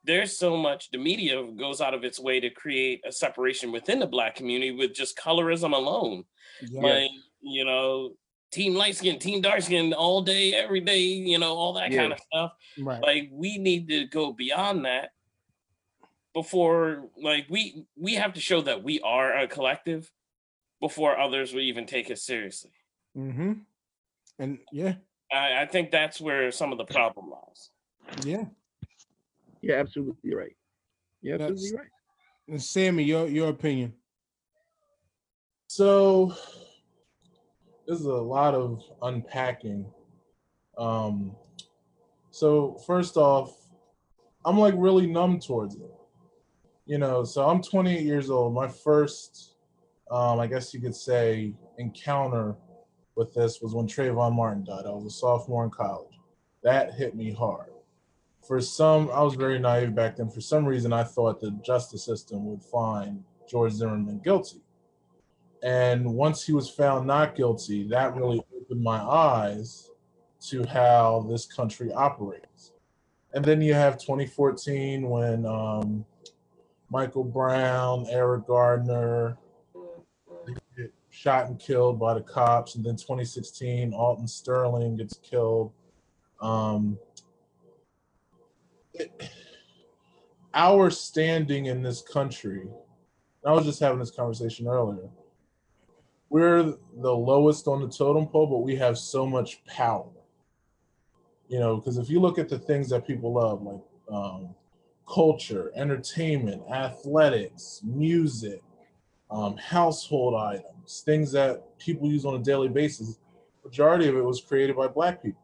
there's 0.04 0.38
so 0.38 0.56
much 0.56 0.92
the 0.92 0.98
media 0.98 1.42
goes 1.58 1.80
out 1.80 1.94
of 1.94 2.04
its 2.04 2.20
way 2.20 2.38
to 2.38 2.50
create 2.50 3.02
a 3.04 3.10
separation 3.10 3.72
within 3.72 3.98
the 3.98 4.06
black 4.06 4.36
community 4.36 4.70
with 4.70 4.94
just 4.94 5.18
colorism 5.18 5.74
alone. 5.74 6.22
Yeah. 6.62 6.82
Like 6.82 7.10
you 7.40 7.64
know, 7.64 8.12
team 8.50 8.74
light 8.74 8.96
skin, 8.96 9.18
team 9.18 9.40
dark 9.40 9.62
skin, 9.62 9.92
all 9.92 10.22
day, 10.22 10.54
every 10.54 10.80
day. 10.80 10.98
You 11.00 11.38
know, 11.38 11.54
all 11.54 11.72
that 11.74 11.92
kind 11.92 12.12
of 12.12 12.18
stuff 12.20 12.52
Right. 12.78 13.02
like 13.02 13.28
we 13.32 13.58
need 13.58 13.88
to 13.88 14.06
go 14.06 14.32
beyond 14.32 14.84
that 14.84 15.10
before 16.32 17.08
like 17.20 17.46
we 17.50 17.84
we 17.96 18.14
have 18.14 18.34
to 18.34 18.40
show 18.40 18.60
that 18.62 18.82
we 18.84 19.00
are 19.00 19.36
a 19.36 19.48
collective 19.48 20.10
before 20.80 21.18
others 21.18 21.52
will 21.52 21.60
even 21.62 21.86
take 21.86 22.10
us 22.10 22.22
seriously 22.22 22.70
Mm-hmm. 23.18 23.52
And 24.38 24.58
yeah, 24.72 24.94
i, 25.32 25.62
I 25.62 25.66
think 25.66 25.90
that's 25.90 26.20
where 26.20 26.52
some 26.52 26.70
of 26.70 26.78
the 26.78 26.84
problem 26.84 27.30
lies 27.30 27.70
yeah. 28.24 28.44
You're 29.60 29.76
absolutely 29.78 30.34
right. 30.34 30.56
You're 31.20 31.36
That's- 31.38 31.52
absolutely 31.52 31.78
right. 31.78 31.88
And 32.48 32.62
Sammy, 32.62 33.02
your 33.04 33.26
your 33.28 33.48
opinion. 33.50 33.92
So 35.66 36.34
this 37.90 37.98
is 37.98 38.06
a 38.06 38.12
lot 38.12 38.54
of 38.54 38.84
unpacking. 39.02 39.84
Um, 40.78 41.34
so 42.30 42.80
first 42.86 43.16
off, 43.16 43.52
I'm 44.44 44.56
like 44.56 44.74
really 44.76 45.08
numb 45.08 45.40
towards 45.40 45.74
it. 45.74 45.90
You 46.86 46.98
know, 46.98 47.24
so 47.24 47.48
I'm 47.48 47.60
28 47.60 48.02
years 48.02 48.30
old. 48.30 48.54
My 48.54 48.68
first, 48.68 49.56
um, 50.08 50.38
I 50.38 50.46
guess 50.46 50.72
you 50.72 50.80
could 50.80 50.94
say, 50.94 51.52
encounter 51.78 52.54
with 53.16 53.34
this 53.34 53.60
was 53.60 53.74
when 53.74 53.88
Trayvon 53.88 54.36
Martin 54.36 54.62
died. 54.62 54.86
I 54.86 54.90
was 54.90 55.06
a 55.06 55.10
sophomore 55.10 55.64
in 55.64 55.70
college. 55.70 56.14
That 56.62 56.94
hit 56.94 57.16
me 57.16 57.32
hard. 57.32 57.72
For 58.46 58.60
some, 58.60 59.10
I 59.10 59.20
was 59.22 59.34
very 59.34 59.58
naive 59.58 59.96
back 59.96 60.14
then. 60.14 60.30
For 60.30 60.40
some 60.40 60.64
reason, 60.64 60.92
I 60.92 61.02
thought 61.02 61.40
the 61.40 61.50
justice 61.66 62.04
system 62.04 62.46
would 62.46 62.62
find 62.62 63.24
George 63.48 63.72
Zimmerman 63.72 64.20
guilty. 64.22 64.62
And 65.62 66.14
once 66.14 66.44
he 66.44 66.52
was 66.52 66.70
found 66.70 67.06
not 67.06 67.34
guilty, 67.34 67.86
that 67.88 68.16
really 68.16 68.42
opened 68.56 68.82
my 68.82 68.98
eyes 68.98 69.90
to 70.48 70.64
how 70.66 71.26
this 71.28 71.46
country 71.46 71.92
operates. 71.92 72.72
And 73.34 73.44
then 73.44 73.60
you 73.60 73.74
have 73.74 73.98
2014 73.98 75.08
when 75.08 75.44
um, 75.46 76.04
Michael 76.90 77.24
Brown, 77.24 78.06
Eric 78.08 78.46
Gardner 78.46 79.36
shot 81.10 81.46
and 81.46 81.58
killed 81.58 81.98
by 82.00 82.14
the 82.14 82.22
cops. 82.22 82.74
And 82.74 82.84
then 82.84 82.96
2016, 82.96 83.92
Alton 83.92 84.26
Sterling 84.26 84.96
gets 84.96 85.18
killed. 85.18 85.72
Um, 86.40 86.98
it- 88.94 89.30
our 90.52 90.90
standing 90.90 91.66
in 91.66 91.80
this 91.82 92.02
country, 92.02 92.66
I 93.46 93.52
was 93.52 93.64
just 93.64 93.78
having 93.78 94.00
this 94.00 94.10
conversation 94.10 94.66
earlier 94.66 95.08
we're 96.30 96.62
the 96.62 97.12
lowest 97.12 97.66
on 97.66 97.82
the 97.82 97.88
totem 97.88 98.26
pole, 98.26 98.46
but 98.46 98.58
we 98.58 98.76
have 98.76 98.96
so 98.96 99.26
much 99.26 99.62
power. 99.66 100.06
You 101.48 101.58
know, 101.58 101.76
because 101.76 101.98
if 101.98 102.08
you 102.08 102.20
look 102.20 102.38
at 102.38 102.48
the 102.48 102.58
things 102.58 102.88
that 102.90 103.06
people 103.06 103.32
love, 103.32 103.62
like 103.62 103.80
um, 104.10 104.54
culture, 105.06 105.72
entertainment, 105.74 106.62
athletics, 106.72 107.80
music, 107.84 108.62
um, 109.30 109.56
household 109.56 110.34
items, 110.34 111.02
things 111.04 111.32
that 111.32 111.76
people 111.78 112.08
use 112.08 112.24
on 112.24 112.36
a 112.36 112.38
daily 112.38 112.68
basis, 112.68 113.18
majority 113.64 114.06
of 114.08 114.16
it 114.16 114.24
was 114.24 114.40
created 114.40 114.76
by 114.76 114.86
Black 114.86 115.20
people. 115.20 115.40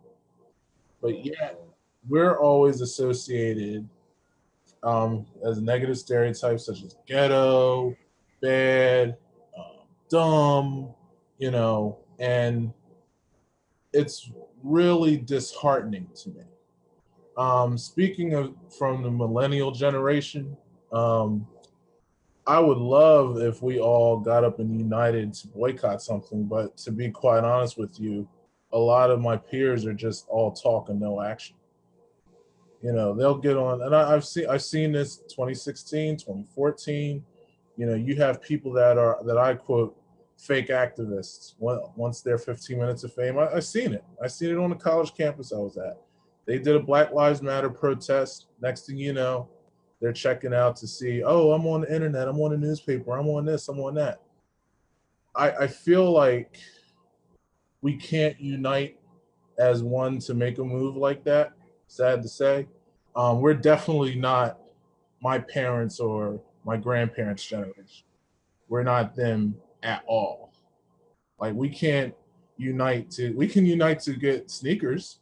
But 1.03 1.25
yet, 1.25 1.61
we're 2.09 2.39
always 2.39 2.81
associated 2.81 3.89
um, 4.85 5.27
as 5.45 5.61
negative 5.61 5.99
stereotypes 5.99 6.67
such 6.67 6.85
as 6.85 6.97
ghetto, 7.09 7.97
bad, 8.41 9.17
dumb, 10.09 10.95
you 11.39 11.51
know, 11.51 11.99
and 12.19 12.73
it's 13.93 14.31
really 14.63 15.17
disheartening 15.17 16.09
to 16.15 16.31
me. 16.31 16.43
Um, 17.37 17.77
speaking 17.77 18.35
of 18.35 18.55
from 18.79 19.03
the 19.03 19.11
millennial 19.11 19.71
generation, 19.71 20.57
um, 20.93 21.47
I 22.47 22.61
would 22.61 22.79
love 22.79 23.39
if 23.39 23.61
we 23.61 23.81
all 23.81 24.19
got 24.19 24.45
up 24.45 24.61
and 24.61 24.79
united 24.79 25.35
to 25.35 25.49
boycott 25.49 26.01
something, 26.01 26.45
but 26.45 26.77
to 26.79 26.93
be 26.93 27.11
quite 27.11 27.45
honest 27.45 27.77
with 27.77 27.99
you, 27.99 28.29
a 28.73 28.79
lot 28.79 29.11
of 29.11 29.21
my 29.21 29.37
peers 29.37 29.85
are 29.85 29.95
just 29.95 30.27
all 30.29 30.53
talk 30.53 30.89
and 30.89 31.01
no 31.01 31.21
action. 31.21 31.57
You 32.83 32.93
know, 32.93 33.15
they'll 33.15 33.39
get 33.39 33.57
on, 33.57 33.83
and 33.83 33.95
I, 33.95 34.15
I've 34.15 34.25
seen 34.25 34.49
I've 34.49 34.63
seen 34.63 34.93
this 34.93 35.17
2016, 35.17 36.19
2014. 36.19 37.25
You 37.77 37.87
know, 37.87 37.95
you 37.95 38.17
have 38.17 38.43
people 38.43 38.73
that 38.73 38.99
are 38.99 39.19
that 39.25 39.39
I 39.39 39.55
quote 39.55 39.97
fake 40.39 40.69
activists. 40.69 41.55
Once 41.59 42.21
they're 42.21 42.39
15 42.39 42.79
minutes 42.79 43.05
of 43.05 43.13
fame, 43.13 43.39
I, 43.39 43.49
I've 43.49 43.65
seen 43.65 43.93
it. 43.93 44.05
I 44.23 44.29
seen 44.29 44.51
it 44.51 44.59
on 44.59 44.71
the 44.71 44.77
college 44.77 45.15
campus 45.15 45.53
I 45.53 45.59
was 45.59 45.77
at. 45.77 45.99
They 46.47 46.59
did 46.59 46.77
a 46.77 46.81
Black 46.81 47.13
Lives 47.13 47.43
Matter 47.43 47.71
protest. 47.71 48.47
Next 48.61 48.87
thing 48.87 48.97
you 48.97 49.13
know, 49.13 49.49
they're 50.01 50.13
checking 50.13 50.55
out 50.55 50.77
to 50.77 50.87
see, 50.87 51.23
oh, 51.25 51.53
I'm 51.53 51.67
on 51.67 51.83
the 51.83 51.95
internet, 51.95 52.29
I'm 52.29 52.41
on 52.41 52.53
the 52.53 52.59
newspaper, 52.59 53.17
I'm 53.17 53.29
on 53.29 53.45
this, 53.45 53.69
I'm 53.69 53.81
on 53.81 53.95
that. 53.95 54.21
I, 55.35 55.51
I 55.51 55.67
feel 55.67 56.11
like 56.11 56.59
we 57.83 57.97
can't 57.97 58.41
unite 58.41 58.99
as 59.59 59.83
one 59.83 60.19
to 60.21 60.35
make 60.35 60.59
a 60.59 60.65
move 60.65 60.97
like 60.97 61.25
that. 61.25 61.53
Sad 61.89 62.23
to 62.23 62.29
say. 62.29 62.67
Um, 63.15 63.41
we're 63.41 63.55
definitely 63.55 64.15
not 64.15 64.59
my 65.21 65.39
parents 65.39 65.99
or 65.99 66.41
my 66.67 66.77
grandparents' 66.77 67.47
generation. 67.47 68.05
We're 68.69 68.83
not 68.83 69.15
them 69.15 69.55
at 69.83 70.03
all. 70.07 70.53
Like 71.39 71.55
we 71.55 71.69
can't 71.69 72.13
unite 72.59 73.11
to 73.13 73.33
we 73.35 73.47
can 73.47 73.65
unite 73.65 74.01
to 74.01 74.15
get 74.15 74.51
sneakers. 74.51 75.21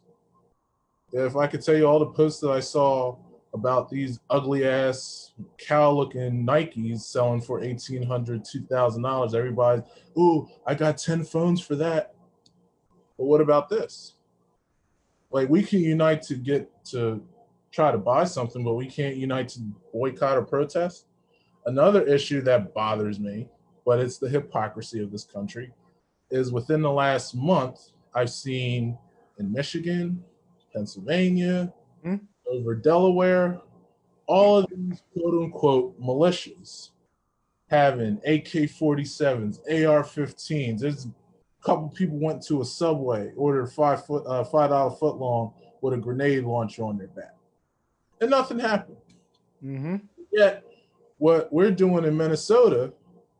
If 1.12 1.36
I 1.36 1.46
could 1.46 1.62
tell 1.62 1.76
you 1.76 1.86
all 1.86 1.98
the 1.98 2.06
posts 2.06 2.40
that 2.40 2.50
I 2.50 2.60
saw 2.60 3.16
about 3.52 3.88
these 3.88 4.18
ugly 4.30 4.66
ass 4.66 5.32
cow 5.58 5.92
looking 5.92 6.44
Nikes 6.44 7.02
selling 7.02 7.40
for 7.40 7.60
$1,800, 7.60 8.08
$2,000, 8.08 9.34
everybody, 9.34 9.82
ooh, 10.18 10.48
I 10.66 10.74
got 10.74 10.98
10 10.98 11.22
phones 11.24 11.60
for 11.60 11.76
that. 11.76 12.14
But 13.16 13.26
what 13.26 13.40
about 13.40 13.68
this? 13.68 14.14
Like 15.30 15.48
we 15.48 15.62
can 15.62 15.80
unite 15.80 16.22
to 16.22 16.34
get 16.34 16.68
to 16.86 17.22
try 17.70 17.92
to 17.92 17.98
buy 17.98 18.24
something, 18.24 18.64
but 18.64 18.74
we 18.74 18.86
can't 18.86 19.16
unite 19.16 19.50
to 19.50 19.60
boycott 19.92 20.36
or 20.36 20.42
protest. 20.42 21.06
Another 21.66 22.02
issue 22.02 22.40
that 22.42 22.74
bothers 22.74 23.18
me, 23.18 23.48
but 23.86 24.00
it's 24.00 24.18
the 24.18 24.28
hypocrisy 24.28 25.02
of 25.02 25.10
this 25.10 25.24
country, 25.24 25.72
is 26.30 26.52
within 26.52 26.82
the 26.82 26.90
last 26.90 27.34
month, 27.34 27.90
I've 28.14 28.30
seen 28.30 28.98
in 29.38 29.52
Michigan, 29.52 30.22
Pennsylvania, 30.72 31.72
Hmm? 32.02 32.16
over 32.46 32.74
Delaware, 32.74 33.60
all 34.26 34.58
of 34.58 34.66
these 34.70 35.02
quote 35.14 35.42
unquote 35.42 36.00
militias 36.00 36.90
having 37.70 38.18
AK 38.26 38.68
47s, 38.68 39.58
AR 39.70 40.02
15s. 40.04 40.80
There's 40.80 41.06
a 41.06 41.10
couple 41.64 41.88
people 41.88 42.18
went 42.18 42.42
to 42.46 42.60
a 42.60 42.64
subway, 42.64 43.32
ordered 43.36 43.68
five 43.68 44.04
foot, 44.04 44.24
uh, 44.26 44.44
five 44.44 44.68
dollar 44.70 44.94
foot 44.96 45.16
long 45.16 45.54
with 45.80 45.94
a 45.94 45.96
grenade 45.96 46.44
launcher 46.44 46.84
on 46.84 46.98
their 46.98 47.08
back, 47.08 47.34
and 48.20 48.30
nothing 48.30 48.58
happened. 48.58 48.98
Mm-hmm. 49.64 49.96
Yet, 50.30 50.62
what 51.24 51.50
we're 51.50 51.70
doing 51.70 52.04
in 52.04 52.14
Minnesota, 52.14 52.92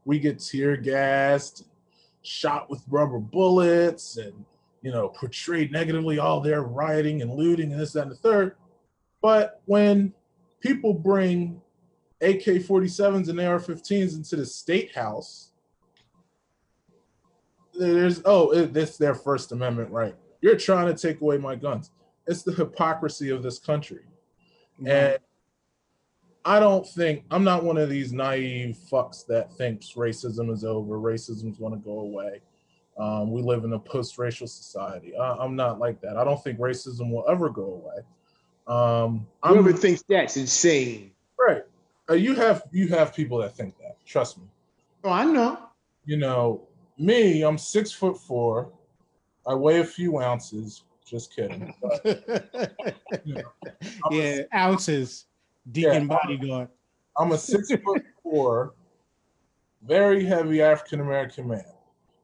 we 0.07 0.18
get 0.18 0.38
tear 0.38 0.75
gassed, 0.75 1.66
shot 2.23 2.70
with 2.70 2.83
rubber 2.88 3.18
bullets, 3.18 4.16
and 4.16 4.33
you 4.81 4.90
know, 4.90 5.11
portrayed 5.11 5.70
negatively 5.70 6.18
all 6.18 6.40
their 6.40 6.62
rioting 6.62 7.20
and 7.20 7.31
looting 7.31 7.73
and 7.73 7.79
this, 7.79 7.92
that, 7.92 8.05
and 8.05 8.11
the 8.11 8.16
third. 8.16 8.57
But 9.20 9.61
when 9.66 10.14
people 10.61 10.94
bring 10.94 11.61
AK 12.23 12.44
47s 12.64 13.29
and 13.29 13.38
AR 13.38 13.59
15s 13.59 14.16
into 14.16 14.37
the 14.37 14.47
state 14.47 14.94
house, 14.94 15.51
there's, 17.79 18.23
oh, 18.25 18.51
it, 18.53 18.75
it's 18.75 18.97
their 18.97 19.14
First 19.14 19.53
Amendment 19.53 19.90
right. 19.90 20.14
You're 20.40 20.57
trying 20.57 20.87
to 20.87 20.94
take 20.94 21.20
away 21.20 21.37
my 21.37 21.55
guns. 21.55 21.90
It's 22.27 22.44
the 22.44 22.53
hypocrisy 22.53 23.29
of 23.29 23.42
this 23.42 23.59
country. 23.59 24.05
And 24.87 25.18
I 26.44 26.61
don't 26.61 26.87
think 26.87 27.24
I'm 27.30 27.44
not 27.44 27.64
one 27.64 27.78
of 27.78 27.88
these 27.88 28.12
naive 28.12 28.76
fucks 28.90 29.26
that 29.26 29.52
thinks 29.57 29.92
racism 29.92 30.52
is 30.52 30.64
over, 30.64 30.98
racism's 30.98 31.59
going 31.59 31.72
to 31.72 31.78
go 31.78 32.00
away. 32.00 32.40
Um, 32.98 33.33
we 33.33 33.42
live 33.42 33.64
in 33.64 33.72
a 33.72 33.78
post-racial 33.78 34.46
society. 34.46 35.16
I, 35.16 35.33
I'm 35.33 35.57
not 35.57 35.78
like 35.80 36.00
that. 36.02 36.16
I 36.16 36.22
don't 36.22 36.42
think 36.44 36.59
racism 36.59 37.11
will 37.11 37.24
ever 37.28 37.48
go 37.48 37.83
away. 37.83 38.02
Um, 38.66 39.26
I'm 39.42 39.54
Whoever 39.54 39.72
thinks 39.72 40.04
that's 40.09 40.37
insane. 40.37 41.11
right. 41.38 41.62
Uh, 42.09 42.14
you 42.14 42.35
have 42.35 42.64
you 42.70 42.88
have 42.88 43.14
people 43.14 43.38
that 43.38 43.57
think 43.57 43.76
that. 43.78 43.96
Trust 44.04 44.38
me. 44.38 44.44
Oh, 45.04 45.11
I 45.11 45.24
know. 45.24 45.59
You 46.04 46.18
know 46.18 46.62
me. 46.98 47.42
I'm 47.42 47.59
six 47.59 47.90
foot 47.90 48.18
four. 48.18 48.70
I 49.46 49.54
weigh 49.54 49.80
a 49.80 49.85
few 49.85 50.20
ounces. 50.20 50.85
Just 51.07 51.35
kidding. 51.35 51.74
But, 51.83 52.04
you 53.24 53.35
know, 53.35 53.42
I'm 54.04 54.12
a 54.12 54.16
yeah, 54.16 54.42
ounces. 54.54 55.26
Deacon 55.70 56.03
Yeah. 56.03 56.09
bodyguard. 56.09 56.68
I'm 57.16 57.33
a 57.33 57.38
six 57.38 57.70
foot 57.83 58.03
four, 58.22 58.74
very 59.83 60.24
heavy 60.24 60.61
African 60.62 61.00
American 61.00 61.48
man. 61.48 61.64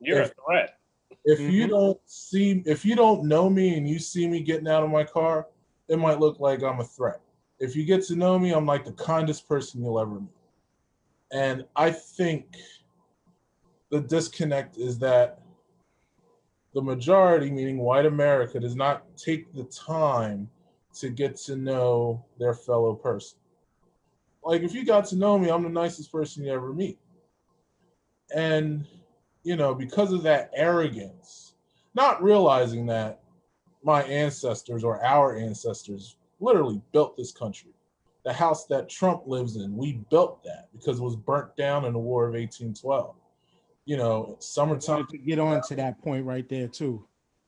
You're 0.01 0.21
a 0.23 0.25
If- 0.25 0.35
threat. 0.47 0.77
If 1.25 1.41
you 1.41 1.67
Mhm. 1.67 1.71
don't 1.71 2.01
see, 2.07 2.63
if 2.65 2.85
you 2.85 2.97
don't 2.97 3.25
know 3.25 3.51
me 3.51 3.77
and 3.77 3.87
you 3.89 3.99
see 3.99 4.27
me 4.27 4.41
getting 4.43 4.67
out 4.69 4.83
of 4.83 4.91
my 4.91 5.05
car, 5.05 5.49
it 5.89 5.99
might 5.99 6.19
look 6.19 6.41
like 6.41 6.63
I'm 6.63 6.81
a 6.81 6.85
threat. 6.85 7.21
If 7.59 7.77
you 7.77 7.85
get 7.85 8.03
to 8.05 8.17
know 8.17 8.39
me, 8.39 8.53
I'm 8.53 8.65
like 8.65 8.85
the 8.85 8.93
kindest 8.95 9.47
person 9.47 9.83
you'll 9.83 10.01
ever 10.01 10.19
meet. 10.21 10.31
And 11.31 11.67
I 11.77 11.91
think 11.91 12.57
the 13.91 14.01
disconnect 14.01 14.79
is 14.79 14.99
that 15.01 15.43
the 16.73 16.81
majority, 16.81 17.51
meaning 17.51 17.79
white 17.79 18.07
America, 18.07 18.59
does 18.59 18.77
not 18.77 19.15
take 19.17 19.53
the 19.53 19.65
time 19.65 20.51
to 20.95 21.09
get 21.09 21.37
to 21.37 21.57
know 21.57 22.25
their 22.39 22.55
fellow 22.55 22.95
person. 22.95 23.39
Like 24.43 24.63
if 24.63 24.75
you 24.75 24.85
got 24.85 25.05
to 25.07 25.17
know 25.17 25.39
me, 25.39 25.51
I'm 25.51 25.63
the 25.63 25.69
nicest 25.69 26.11
person 26.11 26.45
you 26.45 26.53
ever 26.53 26.73
meet. 26.73 26.99
And 28.35 28.87
you 29.43 29.57
know, 29.57 29.75
because 29.75 30.13
of 30.13 30.23
that 30.25 30.51
arrogance, 30.55 31.55
not 31.95 32.23
realizing 32.23 32.87
that 32.87 33.21
my 33.83 34.03
ancestors 34.05 34.85
or 34.85 35.03
our 35.05 35.37
ancestors 35.37 36.17
literally 36.41 36.81
built 36.93 37.17
this 37.17 37.33
country. 37.33 37.71
The 38.25 38.33
house 38.33 38.67
that 38.67 38.91
Trump 38.91 39.23
lives 39.27 39.57
in, 39.57 39.77
we 39.77 40.05
built 40.11 40.45
that 40.45 40.69
because 40.73 40.99
it 40.99 41.03
was 41.03 41.17
burnt 41.17 41.57
down 41.57 41.87
in 41.87 41.95
the 41.95 41.99
War 41.99 42.25
of 42.25 42.35
1812. 42.35 43.15
You 43.87 43.97
know, 43.97 44.37
summertime 44.41 45.07
to 45.11 45.19
get 45.19 45.39
on 45.39 45.63
to 45.63 45.77
that 45.77 46.01
point 46.03 46.27
right 46.27 46.47
there 46.49 46.69
too. 46.69 47.05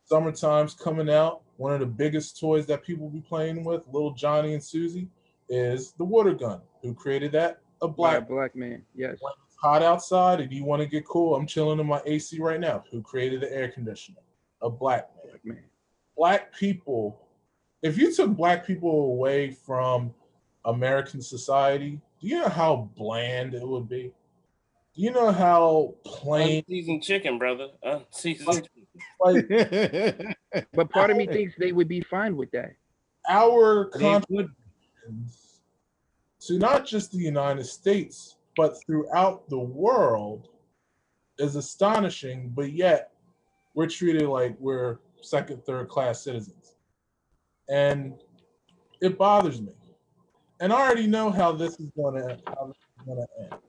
summertime's 0.07 0.74
coming 0.74 1.11
out. 1.11 1.42
One 1.62 1.72
of 1.72 1.79
the 1.79 1.87
biggest 1.87 2.40
toys 2.40 2.66
that 2.66 2.83
people 2.83 3.09
be 3.09 3.20
playing 3.20 3.62
with, 3.62 3.87
little 3.92 4.11
Johnny 4.11 4.55
and 4.55 4.62
Susie, 4.62 5.07
is 5.48 5.92
the 5.92 6.03
water 6.03 6.35
gun. 6.35 6.61
Who 6.83 6.92
created 6.92 7.31
that? 7.33 7.61
A 7.83 7.87
Black 7.87 8.27
black 8.27 8.29
black 8.29 8.57
man. 8.57 8.83
Yes. 8.96 9.18
when 9.20 9.33
it's 9.46 9.55
hot 9.62 9.81
outside 9.81 10.40
and 10.40 10.53
you 10.53 10.64
want 10.64 10.83
to 10.83 10.88
get 10.88 11.07
cool, 11.07 11.37
I'm 11.37 11.46
chilling 11.46 11.79
in 11.79 11.87
my 11.87 12.03
AC 12.05 12.40
right 12.40 12.59
now. 12.59 12.83
Who 12.90 13.01
created 13.01 13.42
the 13.42 13.53
air 13.53 13.68
conditioner? 13.68 14.18
A 14.61 14.68
black 14.68 15.11
man. 15.14 15.25
Black 15.31 15.44
man. 15.44 15.64
Black 16.16 16.53
people, 16.53 17.29
if 17.81 17.96
you 17.96 18.12
took 18.12 18.31
black 18.31 18.66
people 18.66 19.12
away 19.12 19.53
from 19.53 20.12
American 20.64 21.22
society, 21.22 22.01
do 22.20 22.27
you 22.27 22.40
know 22.40 22.48
how 22.48 22.90
bland 22.96 23.55
it 23.55 23.64
would 23.64 23.88
be? 23.88 24.12
Do 24.96 25.01
you 25.01 25.12
know 25.12 25.31
how 25.31 25.94
plain 26.05 26.64
Unseasoned 26.66 27.05
chicken, 27.05 27.38
brother. 27.38 27.68
Unseasoned 27.85 28.64
chicken. 28.64 28.81
Like 29.20 29.48
But 30.74 30.90
part 30.90 31.11
of 31.11 31.16
me 31.16 31.26
thinks 31.26 31.55
they 31.59 31.72
would 31.72 31.88
be 31.88 32.00
fine 32.00 32.37
with 32.37 32.50
that. 32.52 32.72
our 33.28 33.90
They 33.94 34.00
contributions 34.00 35.61
to 36.40 36.59
not 36.59 36.87
just 36.87 37.12
the 37.12 37.18
United 37.18 37.64
States, 37.64 38.37
but 38.57 38.76
throughout 38.85 39.48
the 39.48 39.59
world 39.59 40.48
is 41.38 41.57
astonishing, 41.57 42.52
but 42.55 42.72
yet 42.72 43.12
we're 43.74 43.87
treated 43.87 44.28
like 44.28 44.57
we're 44.59 44.98
second, 45.20 45.64
third 45.64 45.88
class 45.88 46.22
citizens. 46.22 46.74
And 47.68 48.14
it 49.00 49.16
bothers 49.16 49.61
me. 49.61 49.72
And 50.61 50.72
I 50.72 50.81
already 50.81 51.07
know 51.07 51.31
how 51.31 51.52
this 51.52 51.81
is 51.81 51.90
gonna 51.96 52.38
how 52.46 52.66
this 52.66 52.76
is 52.76 53.07
gonna 53.07 53.26
end. 53.40 53.61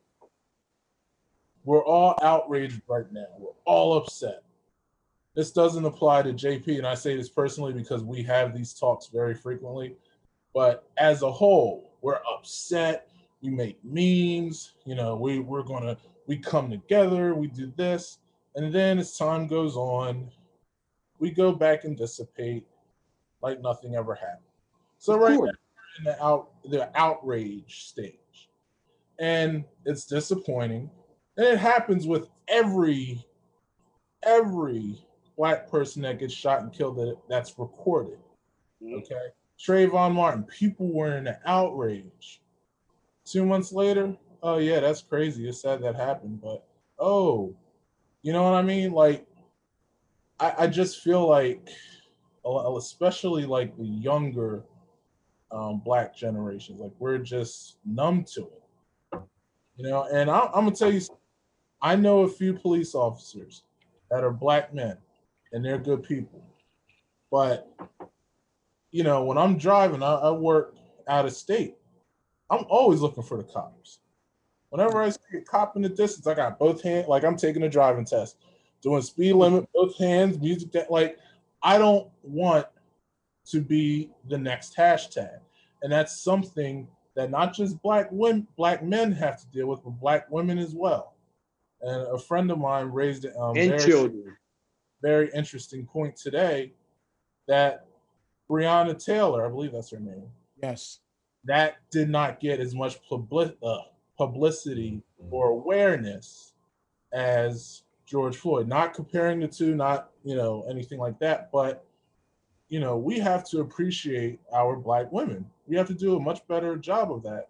We're 1.63 1.85
all 1.85 2.15
outraged 2.21 2.81
right 2.87 3.11
now. 3.11 3.25
We're 3.37 3.51
all 3.65 3.97
upset. 3.97 4.43
This 5.35 5.51
doesn't 5.51 5.85
apply 5.85 6.21
to 6.23 6.33
JP, 6.33 6.77
and 6.77 6.85
I 6.85 6.93
say 6.93 7.15
this 7.15 7.29
personally 7.29 7.73
because 7.73 8.03
we 8.03 8.21
have 8.23 8.55
these 8.55 8.73
talks 8.73 9.07
very 9.07 9.33
frequently. 9.33 9.95
But 10.53 10.87
as 10.97 11.23
a 11.23 11.31
whole, 11.31 11.91
we're 12.01 12.19
upset. 12.31 13.09
We 13.41 13.49
make 13.49 13.79
memes. 13.83 14.73
You 14.85 14.95
know, 14.95 15.15
we 15.15 15.39
we're 15.39 15.63
gonna 15.63 15.97
we 16.27 16.37
come 16.37 16.69
together. 16.69 17.33
We 17.33 17.47
do 17.47 17.73
this, 17.75 18.19
and 18.55 18.73
then 18.73 18.99
as 18.99 19.17
time 19.17 19.47
goes 19.47 19.75
on, 19.75 20.29
we 21.17 21.31
go 21.31 21.51
back 21.51 21.83
and 21.83 21.97
dissipate 21.97 22.65
like 23.41 23.59
nothing 23.59 23.95
ever 23.95 24.13
happened. 24.13 24.45
So 24.99 25.17
right 25.17 25.33
now, 25.33 25.39
we're 25.39 25.47
in 25.47 26.03
the 26.03 26.23
out 26.23 26.49
the 26.63 26.89
outrage 26.95 27.85
stage, 27.87 28.49
and 29.19 29.65
it's 29.85 30.05
disappointing. 30.05 30.91
And 31.37 31.47
it 31.47 31.57
happens 31.57 32.05
with 32.05 32.29
every 32.47 33.25
every 34.21 35.03
black 35.37 35.69
person 35.69 36.01
that 36.03 36.19
gets 36.19 36.33
shot 36.33 36.61
and 36.61 36.71
killed 36.73 36.97
that 36.97 37.17
that's 37.29 37.57
recorded. 37.57 38.19
Mhm. 38.81 38.99
Okay. 38.99 39.29
Trayvon 39.59 40.13
Martin, 40.13 40.43
people 40.43 40.91
were 40.91 41.17
in 41.17 41.27
an 41.27 41.37
outrage. 41.45 42.41
Two 43.25 43.45
months 43.45 43.71
later, 43.71 44.17
oh 44.41 44.57
yeah, 44.57 44.79
that's 44.79 45.01
crazy. 45.01 45.47
It's 45.47 45.61
sad 45.61 45.81
that 45.81 45.95
happened, 45.95 46.41
but 46.41 46.65
oh, 46.99 47.55
you 48.21 48.33
know 48.33 48.43
what 48.43 48.53
I 48.53 48.61
mean? 48.61 48.91
Like, 48.91 49.25
I, 50.39 50.53
I 50.59 50.67
just 50.67 51.01
feel 51.01 51.27
like, 51.27 51.69
especially 52.45 53.45
like 53.45 53.77
the 53.77 53.85
younger 53.85 54.63
um, 55.51 55.79
black 55.79 56.15
generations, 56.15 56.81
like 56.81 56.91
we're 56.99 57.19
just 57.19 57.77
numb 57.85 58.25
to 58.33 58.41
it, 58.41 59.19
you 59.77 59.87
know. 59.87 60.03
And 60.11 60.29
I, 60.29 60.39
I'm 60.53 60.65
gonna 60.65 60.71
tell 60.75 60.91
you, 60.91 61.01
I 61.81 61.95
know 61.95 62.23
a 62.23 62.27
few 62.29 62.53
police 62.53 62.95
officers 62.95 63.63
that 64.09 64.23
are 64.23 64.31
black 64.31 64.73
men, 64.73 64.97
and 65.53 65.63
they're 65.63 65.77
good 65.77 66.03
people, 66.03 66.43
but 67.31 67.69
you 68.91 69.03
know, 69.03 69.23
when 69.23 69.37
I'm 69.37 69.57
driving, 69.57 70.03
I, 70.03 70.13
I 70.13 70.31
work 70.31 70.75
out 71.07 71.25
of 71.25 71.33
state. 71.33 71.75
I'm 72.49 72.65
always 72.69 72.99
looking 72.99 73.23
for 73.23 73.37
the 73.37 73.43
cops. 73.43 73.99
Whenever 74.69 75.01
I 75.01 75.09
see 75.09 75.37
a 75.37 75.41
cop 75.41 75.75
in 75.75 75.81
the 75.81 75.89
distance, 75.89 76.27
I 76.27 76.33
got 76.33 76.59
both 76.59 76.81
hands, 76.83 77.07
like 77.07 77.23
I'm 77.23 77.37
taking 77.37 77.63
a 77.63 77.69
driving 77.69 78.05
test, 78.05 78.37
doing 78.81 79.01
speed 79.01 79.33
limit, 79.33 79.67
both 79.73 79.97
hands, 79.97 80.39
music. 80.39 80.71
That, 80.73 80.91
like, 80.91 81.17
I 81.61 81.77
don't 81.77 82.07
want 82.21 82.67
to 83.47 83.61
be 83.61 84.11
the 84.29 84.37
next 84.37 84.75
hashtag, 84.75 85.39
and 85.81 85.91
that's 85.91 86.21
something 86.21 86.87
that 87.15 87.29
not 87.29 87.53
just 87.53 87.81
black 87.81 88.07
women, 88.11 88.47
black 88.57 88.83
men 88.83 89.11
have 89.11 89.39
to 89.39 89.47
deal 89.47 89.67
with, 89.67 89.83
but 89.83 89.91
black 89.91 90.29
women 90.31 90.57
as 90.57 90.73
well. 90.73 91.13
And 91.81 92.07
a 92.07 92.17
friend 92.17 92.49
of 92.49 92.57
mine 92.59 92.87
raised 92.87 93.25
it. 93.25 93.35
Um, 93.37 93.57
and 93.57 93.79
children. 93.79 94.37
Very 95.03 95.29
interesting 95.35 95.85
point 95.85 96.15
today 96.15 96.71
that 97.47 97.85
Breonna 98.49 99.03
Taylor, 99.03 99.45
I 99.45 99.49
believe 99.49 99.73
that's 99.73 99.91
her 99.91 99.99
name. 99.99 100.29
Yes. 100.61 100.99
That 101.43 101.75
did 101.91 102.09
not 102.09 102.39
get 102.39 102.59
as 102.59 102.73
much 102.73 102.97
public, 103.07 103.57
uh, 103.61 103.79
publicity 104.17 105.01
or 105.29 105.49
awareness 105.49 106.53
as 107.11 107.83
George 108.05 108.37
Floyd. 108.37 108.67
Not 108.67 108.93
comparing 108.93 109.41
the 109.41 109.47
two, 109.47 109.75
not 109.75 110.11
you 110.23 110.35
know 110.35 110.65
anything 110.69 110.99
like 110.99 111.19
that, 111.19 111.51
but 111.51 111.85
you 112.69 112.79
know 112.79 112.97
we 112.97 113.19
have 113.19 113.43
to 113.49 113.59
appreciate 113.59 114.39
our 114.53 114.75
black 114.75 115.11
women. 115.11 115.45
We 115.67 115.75
have 115.75 115.87
to 115.87 115.93
do 115.93 116.15
a 116.15 116.19
much 116.19 116.47
better 116.47 116.77
job 116.77 117.11
of 117.11 117.23
that. 117.23 117.49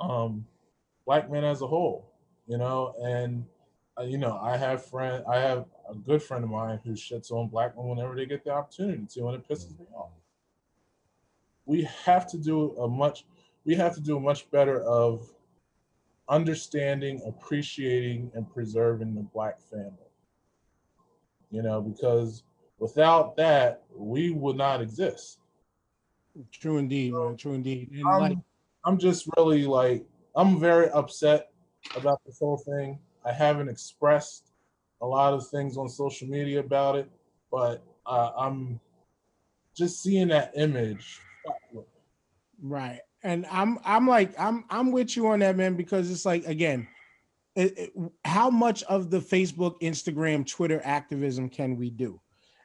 Um, 0.00 0.44
black 1.06 1.30
men 1.30 1.44
as 1.44 1.62
a 1.62 1.66
whole, 1.66 2.10
you 2.48 2.58
know, 2.58 2.94
and 3.00 3.44
uh, 3.98 4.02
you 4.02 4.18
know 4.18 4.38
I 4.42 4.56
have 4.56 4.84
friends, 4.84 5.24
I 5.28 5.36
have 5.38 5.66
a 5.88 5.94
good 5.94 6.22
friend 6.22 6.44
of 6.44 6.50
mine 6.50 6.80
who 6.84 6.92
shits 6.92 7.30
on 7.30 7.48
black 7.48 7.76
men 7.76 7.86
whenever 7.86 8.14
they 8.14 8.26
get 8.26 8.44
the 8.44 8.50
opportunity 8.50 9.06
to, 9.14 9.28
and 9.28 9.36
it 9.36 9.48
pisses 9.48 9.78
me 9.78 9.86
off. 9.94 10.10
We 11.66 11.88
have 12.04 12.26
to 12.30 12.38
do 12.38 12.76
a 12.78 12.88
much, 12.88 13.24
we 13.64 13.74
have 13.74 13.94
to 13.94 14.00
do 14.00 14.16
a 14.16 14.20
much 14.20 14.50
better 14.50 14.82
of 14.82 15.28
understanding, 16.28 17.22
appreciating, 17.26 18.30
and 18.34 18.48
preserving 18.52 19.14
the 19.14 19.22
black 19.22 19.60
family. 19.60 19.92
You 21.50 21.62
know, 21.62 21.80
because 21.80 22.42
without 22.78 23.36
that, 23.36 23.82
we 23.94 24.30
would 24.30 24.56
not 24.56 24.80
exist. 24.80 25.38
True 26.50 26.78
indeed, 26.78 27.12
man. 27.12 27.36
True 27.36 27.52
indeed. 27.52 27.90
And 27.92 28.08
I'm, 28.08 28.20
like, 28.20 28.38
I'm 28.84 28.98
just 28.98 29.28
really 29.36 29.66
like, 29.66 30.04
I'm 30.34 30.58
very 30.58 30.90
upset 30.90 31.50
about 31.96 32.20
this 32.26 32.38
whole 32.40 32.56
thing. 32.56 32.98
I 33.24 33.32
haven't 33.32 33.68
expressed 33.68 34.50
a 35.04 35.06
lot 35.06 35.34
of 35.34 35.46
things 35.48 35.76
on 35.76 35.86
social 35.86 36.26
media 36.26 36.60
about 36.60 36.96
it, 36.96 37.10
but 37.52 37.84
uh, 38.06 38.30
I'm 38.38 38.80
just 39.76 40.02
seeing 40.02 40.28
that 40.28 40.52
image. 40.56 41.20
right. 42.62 43.00
And 43.22 43.46
I'm 43.50 43.78
I'm 43.84 44.08
like 44.08 44.38
I'm 44.38 44.64
I'm 44.70 44.92
with 44.92 45.14
you 45.14 45.28
on 45.28 45.40
that, 45.40 45.56
man, 45.56 45.76
because 45.76 46.10
it's 46.10 46.24
like 46.24 46.46
again, 46.46 46.88
it, 47.54 47.78
it, 47.78 47.92
how 48.24 48.48
much 48.48 48.82
of 48.84 49.10
the 49.10 49.20
Facebook, 49.20 49.78
Instagram, 49.80 50.46
Twitter 50.46 50.80
activism 50.84 51.50
can 51.50 51.76
we 51.76 51.90
do? 51.90 52.18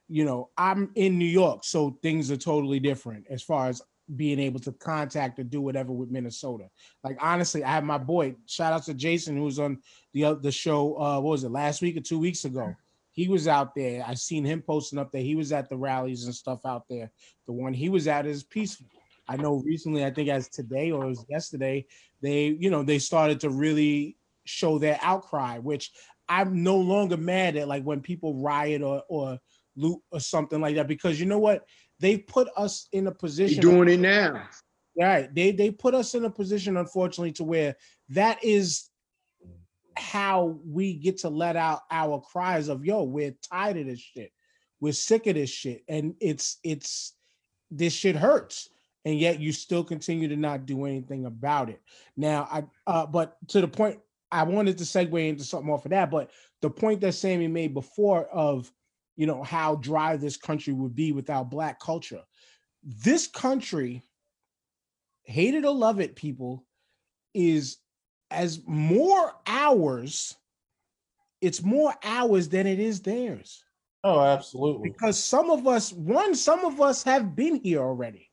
You 0.07 0.23
know, 0.23 0.49
I'm 0.57 0.91
in 0.95 1.17
New 1.17 1.25
York, 1.25 1.63
so 1.63 1.97
things 2.01 2.31
are 2.31 2.37
totally 2.37 2.79
different 2.79 3.25
as 3.29 3.43
far 3.43 3.67
as 3.67 3.81
being 4.15 4.39
able 4.39 4.59
to 4.59 4.71
contact 4.73 5.39
or 5.39 5.43
do 5.43 5.61
whatever 5.61 5.91
with 5.91 6.09
Minnesota. 6.09 6.69
Like 7.03 7.17
honestly, 7.21 7.63
I 7.63 7.69
have 7.69 7.83
my 7.83 7.97
boy. 7.97 8.35
Shout 8.45 8.73
out 8.73 8.83
to 8.83 8.93
Jason 8.93 9.37
who 9.37 9.43
was 9.43 9.59
on 9.59 9.79
the 10.13 10.35
the 10.41 10.51
show. 10.51 10.99
Uh, 10.99 11.19
what 11.19 11.31
was 11.31 11.43
it 11.43 11.51
last 11.51 11.81
week 11.81 11.97
or 11.97 12.01
two 12.01 12.19
weeks 12.19 12.45
ago? 12.45 12.75
He 13.11 13.27
was 13.27 13.47
out 13.47 13.75
there. 13.75 14.03
I 14.07 14.13
seen 14.13 14.45
him 14.45 14.61
posting 14.61 14.99
up 14.99 15.11
there. 15.11 15.21
He 15.21 15.35
was 15.35 15.51
at 15.51 15.69
the 15.69 15.77
rallies 15.77 16.25
and 16.25 16.33
stuff 16.33 16.65
out 16.65 16.85
there. 16.89 17.11
The 17.47 17.53
one 17.53 17.73
he 17.73 17.89
was 17.89 18.07
at 18.07 18.25
is 18.25 18.43
peaceful. 18.43 18.87
I 19.27 19.37
know 19.37 19.61
recently, 19.65 20.03
I 20.03 20.09
think 20.09 20.29
as 20.29 20.49
today 20.49 20.91
or 20.91 21.13
yesterday, 21.29 21.85
they 22.21 22.57
you 22.59 22.69
know 22.69 22.83
they 22.83 22.99
started 22.99 23.39
to 23.41 23.49
really 23.49 24.17
show 24.45 24.79
their 24.79 24.99
outcry, 25.01 25.59
which 25.59 25.91
I'm 26.27 26.63
no 26.63 26.77
longer 26.77 27.17
mad 27.17 27.55
at 27.55 27.67
like 27.67 27.83
when 27.83 28.01
people 28.01 28.35
riot 28.35 28.81
or 28.81 29.03
or 29.07 29.39
loot 29.75 29.99
or 30.11 30.19
something 30.19 30.59
like 30.59 30.75
that 30.75 30.87
because 30.87 31.19
you 31.19 31.25
know 31.25 31.39
what 31.39 31.65
they 31.99 32.17
put 32.17 32.47
us 32.55 32.87
in 32.91 33.07
a 33.07 33.11
position 33.11 33.61
You're 33.61 33.73
doing 33.73 33.89
it 33.89 33.99
now. 33.99 34.47
Right. 34.97 35.33
They 35.33 35.51
they 35.51 35.71
put 35.71 35.93
us 35.93 36.15
in 36.15 36.25
a 36.25 36.29
position, 36.29 36.77
unfortunately, 36.77 37.31
to 37.33 37.43
where 37.43 37.75
that 38.09 38.43
is 38.43 38.89
how 39.95 40.57
we 40.65 40.93
get 40.93 41.19
to 41.19 41.29
let 41.29 41.55
out 41.55 41.81
our 41.91 42.21
cries 42.21 42.69
of 42.69 42.85
yo, 42.85 43.03
we're 43.03 43.35
tired 43.49 43.77
of 43.77 43.85
this 43.85 43.99
shit. 43.99 44.31
We're 44.79 44.93
sick 44.93 45.27
of 45.27 45.35
this 45.35 45.49
shit. 45.49 45.83
And 45.87 46.15
it's 46.19 46.57
it's 46.63 47.15
this 47.71 47.93
shit 47.93 48.15
hurts. 48.15 48.69
And 49.05 49.17
yet 49.17 49.39
you 49.39 49.53
still 49.53 49.83
continue 49.83 50.27
to 50.27 50.35
not 50.35 50.65
do 50.65 50.85
anything 50.85 51.25
about 51.25 51.69
it. 51.69 51.81
Now 52.17 52.47
I 52.51 52.63
uh 52.87 53.05
but 53.05 53.37
to 53.49 53.61
the 53.61 53.67
point 53.67 53.99
I 54.31 54.43
wanted 54.43 54.77
to 54.77 54.83
segue 54.83 55.27
into 55.27 55.43
something 55.43 55.71
off 55.71 55.85
of 55.85 55.91
that, 55.91 56.11
but 56.11 56.29
the 56.61 56.69
point 56.69 57.01
that 57.01 57.13
Sammy 57.13 57.47
made 57.47 57.73
before 57.73 58.27
of 58.27 58.71
you 59.19 59.25
know 59.25 59.43
how 59.43 59.75
dry 59.75 60.15
this 60.15 60.37
country 60.37 60.71
would 60.71 60.95
be 60.95 61.11
without 61.11 61.51
black 61.51 61.77
culture. 61.81 62.21
This 62.81 63.27
country, 63.27 64.01
hate 65.23 65.55
it 65.55 65.65
or 65.65 65.73
love 65.73 65.99
it, 65.99 66.15
people, 66.15 66.65
is 67.33 67.79
as 68.31 68.61
more 68.65 69.33
hours, 69.45 70.37
it's 71.41 71.61
more 71.61 71.93
hours 72.01 72.47
than 72.47 72.65
it 72.65 72.79
is 72.79 73.01
theirs. 73.01 73.61
Oh, 74.05 74.21
absolutely. 74.21 74.89
Because 74.89 75.21
some 75.21 75.51
of 75.51 75.67
us, 75.67 75.91
one, 75.91 76.33
some 76.33 76.63
of 76.63 76.79
us 76.79 77.03
have 77.03 77.35
been 77.35 77.55
here 77.55 77.81
already. 77.81 78.31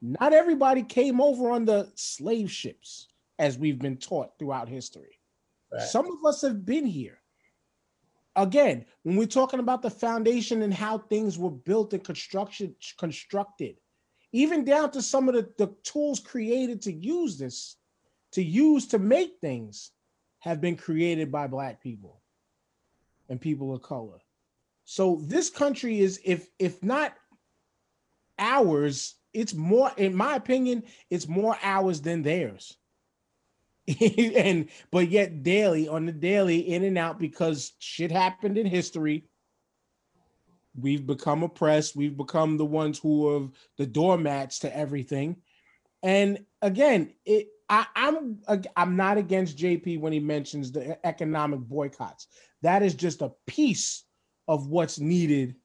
Not 0.00 0.32
everybody 0.32 0.84
came 0.84 1.20
over 1.20 1.50
on 1.50 1.64
the 1.64 1.90
slave 1.96 2.48
ships, 2.48 3.08
as 3.40 3.58
we've 3.58 3.80
been 3.80 3.96
taught 3.96 4.38
throughout 4.38 4.68
history. 4.68 5.18
Right. 5.72 5.82
Some 5.82 6.06
of 6.06 6.24
us 6.24 6.42
have 6.42 6.64
been 6.64 6.86
here 6.86 7.18
again, 8.36 8.84
when 9.02 9.16
we're 9.16 9.26
talking 9.26 9.60
about 9.60 9.82
the 9.82 9.90
foundation 9.90 10.62
and 10.62 10.72
how 10.72 10.98
things 10.98 11.38
were 11.38 11.50
built 11.50 11.92
and 11.92 12.04
construction 12.04 12.74
constructed, 12.98 13.76
even 14.32 14.64
down 14.64 14.90
to 14.92 15.02
some 15.02 15.28
of 15.28 15.34
the, 15.34 15.48
the 15.58 15.74
tools 15.82 16.20
created 16.20 16.82
to 16.82 16.92
use 16.92 17.38
this, 17.38 17.76
to 18.32 18.42
use 18.42 18.86
to 18.88 18.98
make 18.98 19.38
things, 19.40 19.90
have 20.40 20.60
been 20.60 20.76
created 20.76 21.32
by 21.32 21.46
black 21.46 21.82
people 21.82 22.20
and 23.28 23.40
people 23.40 23.74
of 23.74 23.82
color. 23.82 24.18
So 24.84 25.22
this 25.24 25.50
country 25.50 26.00
is, 26.00 26.20
if 26.24 26.48
if 26.58 26.82
not 26.82 27.14
ours, 28.38 29.14
it's 29.32 29.54
more, 29.54 29.90
in 29.96 30.14
my 30.14 30.36
opinion, 30.36 30.84
it's 31.10 31.26
more 31.26 31.58
ours 31.62 32.00
than 32.00 32.22
theirs. 32.22 32.76
and 34.00 34.68
but 34.90 35.08
yet 35.10 35.42
daily 35.42 35.88
on 35.88 36.06
the 36.06 36.12
daily 36.12 36.58
in 36.58 36.84
and 36.84 36.98
out 36.98 37.18
because 37.18 37.72
shit 37.78 38.10
happened 38.10 38.58
in 38.58 38.66
history. 38.66 39.24
We've 40.78 41.06
become 41.06 41.42
oppressed. 41.42 41.96
We've 41.96 42.16
become 42.16 42.56
the 42.56 42.64
ones 42.64 42.98
who 42.98 43.28
are 43.28 43.48
the 43.78 43.86
doormats 43.86 44.58
to 44.60 44.76
everything. 44.76 45.36
And 46.02 46.44
again 46.62 47.12
it 47.24 47.48
I, 47.68 47.86
i'm 47.96 48.38
i'm 48.76 48.96
not 48.96 49.18
against 49.18 49.58
jp 49.58 49.98
when 49.98 50.12
he 50.12 50.20
mentions 50.20 50.72
the 50.72 51.04
economic 51.06 51.60
boycotts. 51.60 52.26
That 52.62 52.82
is 52.82 52.94
just 52.94 53.22
a 53.22 53.32
piece 53.46 54.04
of 54.48 54.68
what's 54.68 54.98
needed 54.98 55.56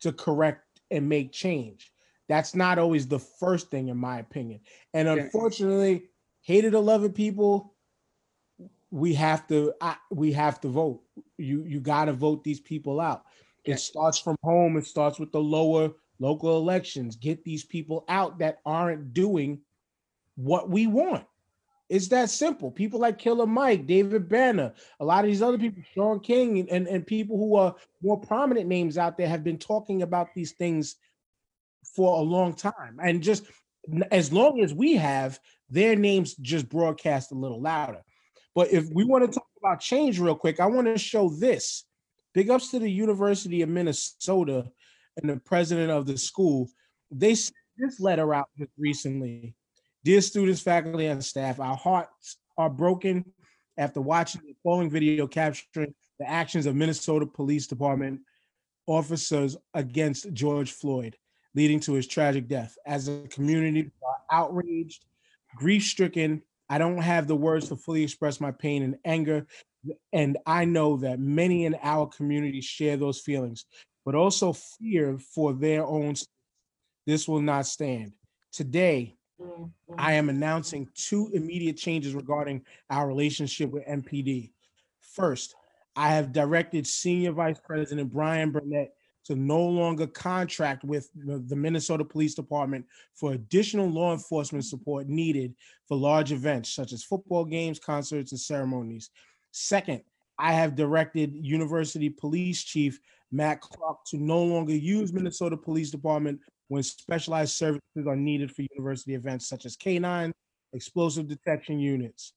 to 0.00 0.12
correct 0.12 0.64
and 0.90 1.08
make 1.08 1.32
change. 1.32 1.92
That's 2.28 2.54
not 2.54 2.78
always 2.78 3.06
the 3.08 3.18
first 3.18 3.70
thing 3.70 3.88
in 3.88 3.96
my 3.96 4.18
opinion. 4.18 4.60
And 4.94 5.08
unfortunately 5.08 6.10
hate 6.42 6.64
it 6.64 6.74
or 6.74 6.82
love 6.82 7.14
people, 7.14 7.74
we 8.90 9.14
have 9.14 9.46
to 9.48 9.72
I, 9.80 9.96
we 10.10 10.32
have 10.32 10.60
to 10.62 10.68
vote. 10.68 11.02
You 11.38 11.64
you 11.64 11.80
got 11.80 12.06
to 12.06 12.12
vote 12.12 12.44
these 12.44 12.60
people 12.60 13.00
out. 13.00 13.24
It 13.64 13.78
starts 13.78 14.18
from 14.18 14.36
home. 14.42 14.76
It 14.76 14.86
starts 14.86 15.18
with 15.18 15.32
the 15.32 15.40
lower 15.40 15.92
local 16.18 16.56
elections. 16.56 17.16
Get 17.16 17.44
these 17.44 17.64
people 17.64 18.04
out 18.08 18.38
that 18.38 18.58
aren't 18.64 19.12
doing 19.12 19.60
what 20.36 20.68
we 20.70 20.86
want. 20.86 21.24
It's 21.88 22.08
that 22.08 22.30
simple. 22.30 22.70
People 22.70 23.00
like 23.00 23.18
Killer 23.18 23.46
Mike, 23.46 23.86
David 23.86 24.28
Banner, 24.28 24.72
a 25.00 25.04
lot 25.04 25.24
of 25.24 25.30
these 25.30 25.42
other 25.42 25.58
people, 25.58 25.82
Shaun 25.92 26.20
King, 26.20 26.70
and, 26.70 26.86
and 26.86 27.04
people 27.04 27.36
who 27.36 27.56
are 27.56 27.74
more 28.00 28.20
prominent 28.20 28.68
names 28.68 28.96
out 28.96 29.18
there 29.18 29.28
have 29.28 29.42
been 29.42 29.58
talking 29.58 30.02
about 30.02 30.28
these 30.32 30.52
things 30.52 30.96
for 31.96 32.20
a 32.20 32.22
long 32.22 32.54
time. 32.54 32.98
And 33.02 33.20
just 33.20 33.44
as 34.12 34.32
long 34.32 34.60
as 34.60 34.72
we 34.72 34.94
have, 34.94 35.40
their 35.70 35.96
names 35.96 36.34
just 36.34 36.68
broadcast 36.68 37.32
a 37.32 37.34
little 37.34 37.60
louder. 37.60 38.02
But 38.54 38.72
if 38.72 38.86
we 38.92 39.04
want 39.04 39.24
to 39.24 39.32
talk 39.32 39.46
about 39.62 39.80
change 39.80 40.18
real 40.18 40.34
quick, 40.34 40.60
I 40.60 40.66
want 40.66 40.86
to 40.86 40.98
show 40.98 41.30
this. 41.30 41.84
Big 42.34 42.50
ups 42.50 42.70
to 42.70 42.78
the 42.78 42.90
University 42.90 43.62
of 43.62 43.68
Minnesota 43.68 44.66
and 45.16 45.30
the 45.30 45.36
president 45.36 45.90
of 45.90 46.06
the 46.06 46.18
school. 46.18 46.68
They 47.10 47.34
sent 47.34 47.56
this 47.76 48.00
letter 48.00 48.34
out 48.34 48.48
just 48.58 48.70
recently. 48.78 49.54
Dear 50.04 50.20
students, 50.20 50.60
faculty, 50.60 51.06
and 51.06 51.24
staff, 51.24 51.60
our 51.60 51.76
hearts 51.76 52.36
are 52.56 52.70
broken 52.70 53.24
after 53.76 54.00
watching 54.00 54.42
the 54.42 54.54
following 54.62 54.90
video 54.90 55.26
capturing 55.26 55.94
the 56.18 56.28
actions 56.28 56.66
of 56.66 56.74
Minnesota 56.74 57.26
Police 57.26 57.66
Department 57.66 58.20
officers 58.86 59.56
against 59.74 60.32
George 60.32 60.72
Floyd, 60.72 61.16
leading 61.54 61.80
to 61.80 61.94
his 61.94 62.06
tragic 62.06 62.48
death. 62.48 62.76
As 62.86 63.08
a 63.08 63.22
community, 63.28 63.82
we 63.82 63.90
are 64.06 64.42
outraged, 64.42 65.04
grief 65.56 65.84
stricken. 65.84 66.42
I 66.68 66.78
don't 66.78 66.98
have 66.98 67.26
the 67.26 67.36
words 67.36 67.68
to 67.68 67.76
fully 67.76 68.02
express 68.02 68.40
my 68.40 68.52
pain 68.52 68.82
and 68.82 68.96
anger. 69.04 69.46
And 70.12 70.38
I 70.46 70.64
know 70.64 70.98
that 70.98 71.18
many 71.18 71.64
in 71.64 71.76
our 71.82 72.06
community 72.06 72.60
share 72.60 72.96
those 72.96 73.20
feelings, 73.20 73.64
but 74.04 74.14
also 74.14 74.52
fear 74.52 75.18
for 75.18 75.52
their 75.52 75.84
own. 75.84 76.14
This 77.06 77.26
will 77.26 77.40
not 77.40 77.66
stand. 77.66 78.12
Today, 78.52 79.16
I 79.96 80.12
am 80.14 80.28
announcing 80.28 80.88
two 80.94 81.30
immediate 81.32 81.76
changes 81.76 82.14
regarding 82.14 82.62
our 82.90 83.08
relationship 83.08 83.70
with 83.70 83.86
MPD. 83.86 84.52
First, 85.00 85.54
I 85.96 86.08
have 86.10 86.32
directed 86.32 86.86
Senior 86.86 87.32
Vice 87.32 87.58
President 87.58 88.12
Brian 88.12 88.52
Burnett 88.52 88.92
to 89.26 89.36
no 89.36 89.60
longer 89.60 90.06
contract 90.06 90.84
with 90.84 91.10
the 91.14 91.56
Minnesota 91.56 92.04
Police 92.04 92.34
Department 92.34 92.86
for 93.14 93.32
additional 93.32 93.88
law 93.88 94.12
enforcement 94.12 94.64
support 94.64 95.08
needed 95.08 95.54
for 95.86 95.96
large 95.96 96.32
events 96.32 96.70
such 96.70 96.92
as 96.92 97.04
football 97.04 97.44
games, 97.44 97.78
concerts, 97.78 98.32
and 98.32 98.40
ceremonies. 98.40 99.10
Second, 99.52 100.02
I 100.38 100.52
have 100.52 100.74
directed 100.74 101.34
University 101.34 102.08
Police 102.08 102.62
Chief 102.62 102.98
Matt 103.30 103.60
Clerkin 103.60 103.96
to 104.06 104.16
no 104.16 104.42
longer 104.42 104.74
use 104.74 105.12
Minnesota 105.12 105.56
Police 105.56 105.90
Department 105.90 106.40
when 106.68 106.82
specialized 106.82 107.52
services 107.52 108.06
are 108.06 108.16
needed 108.16 108.50
for 108.50 108.62
university 108.62 109.14
events 109.14 109.48
such 109.48 109.66
as 109.66 109.76
K9, 109.76 110.32
explosive 110.72 111.28
detection 111.28 111.78
units. 111.78 112.32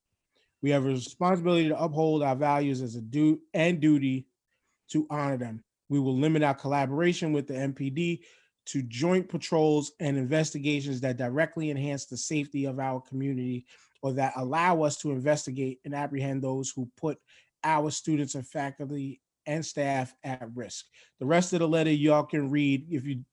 We 0.61 0.69
have 0.71 0.85
a 0.85 0.89
responsibility 0.89 1.69
to 1.69 1.81
uphold 1.81 2.23
our 2.23 2.35
values 2.35 2.81
as 2.81 2.95
a 2.95 3.01
do 3.01 3.39
and 3.53 3.79
duty 3.79 4.25
to 4.89 5.07
honor 5.09 5.37
them. 5.37 5.63
We 5.93 5.99
will 5.99 6.17
limit 6.17 6.41
our 6.41 6.55
collaboration 6.55 7.33
with 7.33 7.45
the 7.45 7.53
MPD 7.53 8.21
to 8.65 8.81
joint 8.81 9.29
patrols 9.29 9.91
and 9.99 10.17
investigations 10.17 11.01
that 11.01 11.17
directly 11.17 11.69
enhance 11.69 12.07
the 12.07 12.17
safety 12.17 12.65
of 12.65 12.79
our 12.79 12.99
community 12.99 13.67
or 14.01 14.13
that 14.13 14.33
allow 14.35 14.81
us 14.81 14.97
to 14.97 15.11
investigate 15.11 15.81
and 15.85 15.93
apprehend 15.93 16.41
those 16.41 16.71
who 16.75 16.89
put 16.97 17.19
our 17.63 17.91
students 17.91 18.33
and 18.33 18.47
faculty 18.47 19.21
and 19.45 19.63
staff 19.63 20.15
at 20.23 20.41
risk. 20.55 20.87
The 21.19 21.27
rest 21.27 21.53
of 21.53 21.59
the 21.59 21.67
letter 21.67 21.91
y'all 21.91 22.23
can 22.23 22.49
read 22.49 22.87
if 22.89 23.05
you 23.05 23.23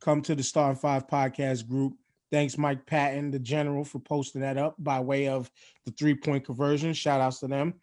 come 0.00 0.22
to 0.22 0.36
the 0.36 0.44
Star 0.44 0.76
Five 0.76 1.08
podcast 1.08 1.66
group. 1.66 1.94
Thanks, 2.30 2.56
Mike 2.56 2.86
Patton, 2.86 3.32
the 3.32 3.40
general, 3.40 3.82
for 3.82 3.98
posting 3.98 4.42
that 4.42 4.56
up 4.56 4.76
by 4.78 5.00
way 5.00 5.26
of 5.26 5.50
the 5.84 5.90
three 5.90 6.14
point 6.14 6.44
conversion. 6.44 6.92
Shout 6.92 7.20
outs 7.20 7.40
to 7.40 7.48
them. 7.48 7.74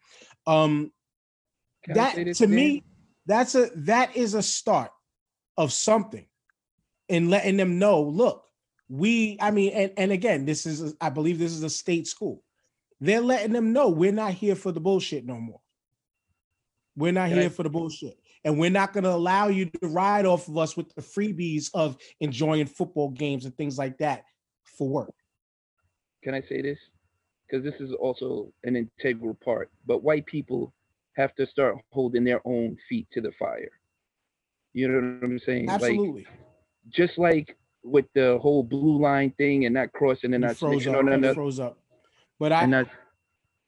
Um, 0.46 0.90
that 1.88 2.36
to 2.36 2.46
me, 2.46 2.82
that's 3.32 3.54
a 3.54 3.70
that 3.74 4.16
is 4.16 4.34
a 4.34 4.42
start 4.42 4.90
of 5.56 5.72
something 5.72 6.26
in 7.08 7.28
letting 7.28 7.56
them 7.56 7.78
know, 7.78 8.02
look, 8.02 8.44
we, 8.88 9.36
I 9.40 9.50
mean, 9.50 9.72
and, 9.72 9.92
and 9.96 10.12
again, 10.12 10.44
this 10.44 10.66
is, 10.66 10.94
I 11.00 11.10
believe 11.10 11.38
this 11.38 11.52
is 11.52 11.62
a 11.62 11.70
state 11.70 12.06
school. 12.06 12.42
They're 13.00 13.20
letting 13.20 13.52
them 13.52 13.72
know 13.72 13.88
we're 13.88 14.12
not 14.12 14.32
here 14.32 14.54
for 14.54 14.72
the 14.72 14.80
bullshit 14.80 15.26
no 15.26 15.36
more. 15.36 15.60
We're 16.96 17.12
not 17.12 17.30
here 17.30 17.50
for 17.50 17.62
the 17.62 17.70
bullshit. 17.70 18.18
And 18.44 18.58
we're 18.58 18.70
not 18.70 18.92
going 18.92 19.04
to 19.04 19.12
allow 19.12 19.48
you 19.48 19.66
to 19.66 19.88
ride 19.88 20.26
off 20.26 20.48
of 20.48 20.58
us 20.58 20.76
with 20.76 20.94
the 20.94 21.02
freebies 21.02 21.70
of 21.74 21.96
enjoying 22.20 22.66
football 22.66 23.10
games 23.10 23.44
and 23.44 23.56
things 23.56 23.78
like 23.78 23.98
that 23.98 24.24
for 24.64 24.88
work. 24.88 25.14
Can 26.22 26.34
I 26.34 26.42
say 26.42 26.60
this? 26.60 26.78
Because 27.46 27.64
this 27.64 27.80
is 27.80 27.92
also 27.92 28.52
an 28.64 28.76
integral 28.76 29.34
part. 29.42 29.70
But 29.86 30.02
white 30.02 30.26
people 30.26 30.72
have 31.14 31.34
to 31.36 31.46
start 31.46 31.76
holding 31.90 32.24
their 32.24 32.40
own 32.46 32.76
feet 32.88 33.06
to 33.12 33.20
the 33.20 33.32
fire. 33.38 33.70
You 34.72 34.88
know 34.88 35.18
what 35.20 35.30
I'm 35.30 35.38
saying? 35.40 35.66
Like 35.66 35.74
Absolutely. 35.82 36.26
just 36.88 37.18
like 37.18 37.56
with 37.84 38.06
the 38.14 38.38
whole 38.40 38.62
blue 38.62 39.00
line 39.00 39.32
thing 39.36 39.66
and 39.66 39.74
not 39.74 39.92
crossing 39.92 40.32
and 40.34 40.42
You 40.42 40.48
not 40.48 40.56
snitching 40.56 40.92
up. 40.92 40.98
on 41.00 41.08
another 41.08 41.34
froze 41.34 41.60
up. 41.60 41.78
But 42.38 42.52
I, 42.52 42.62
and 42.62 42.70
not 42.70 42.86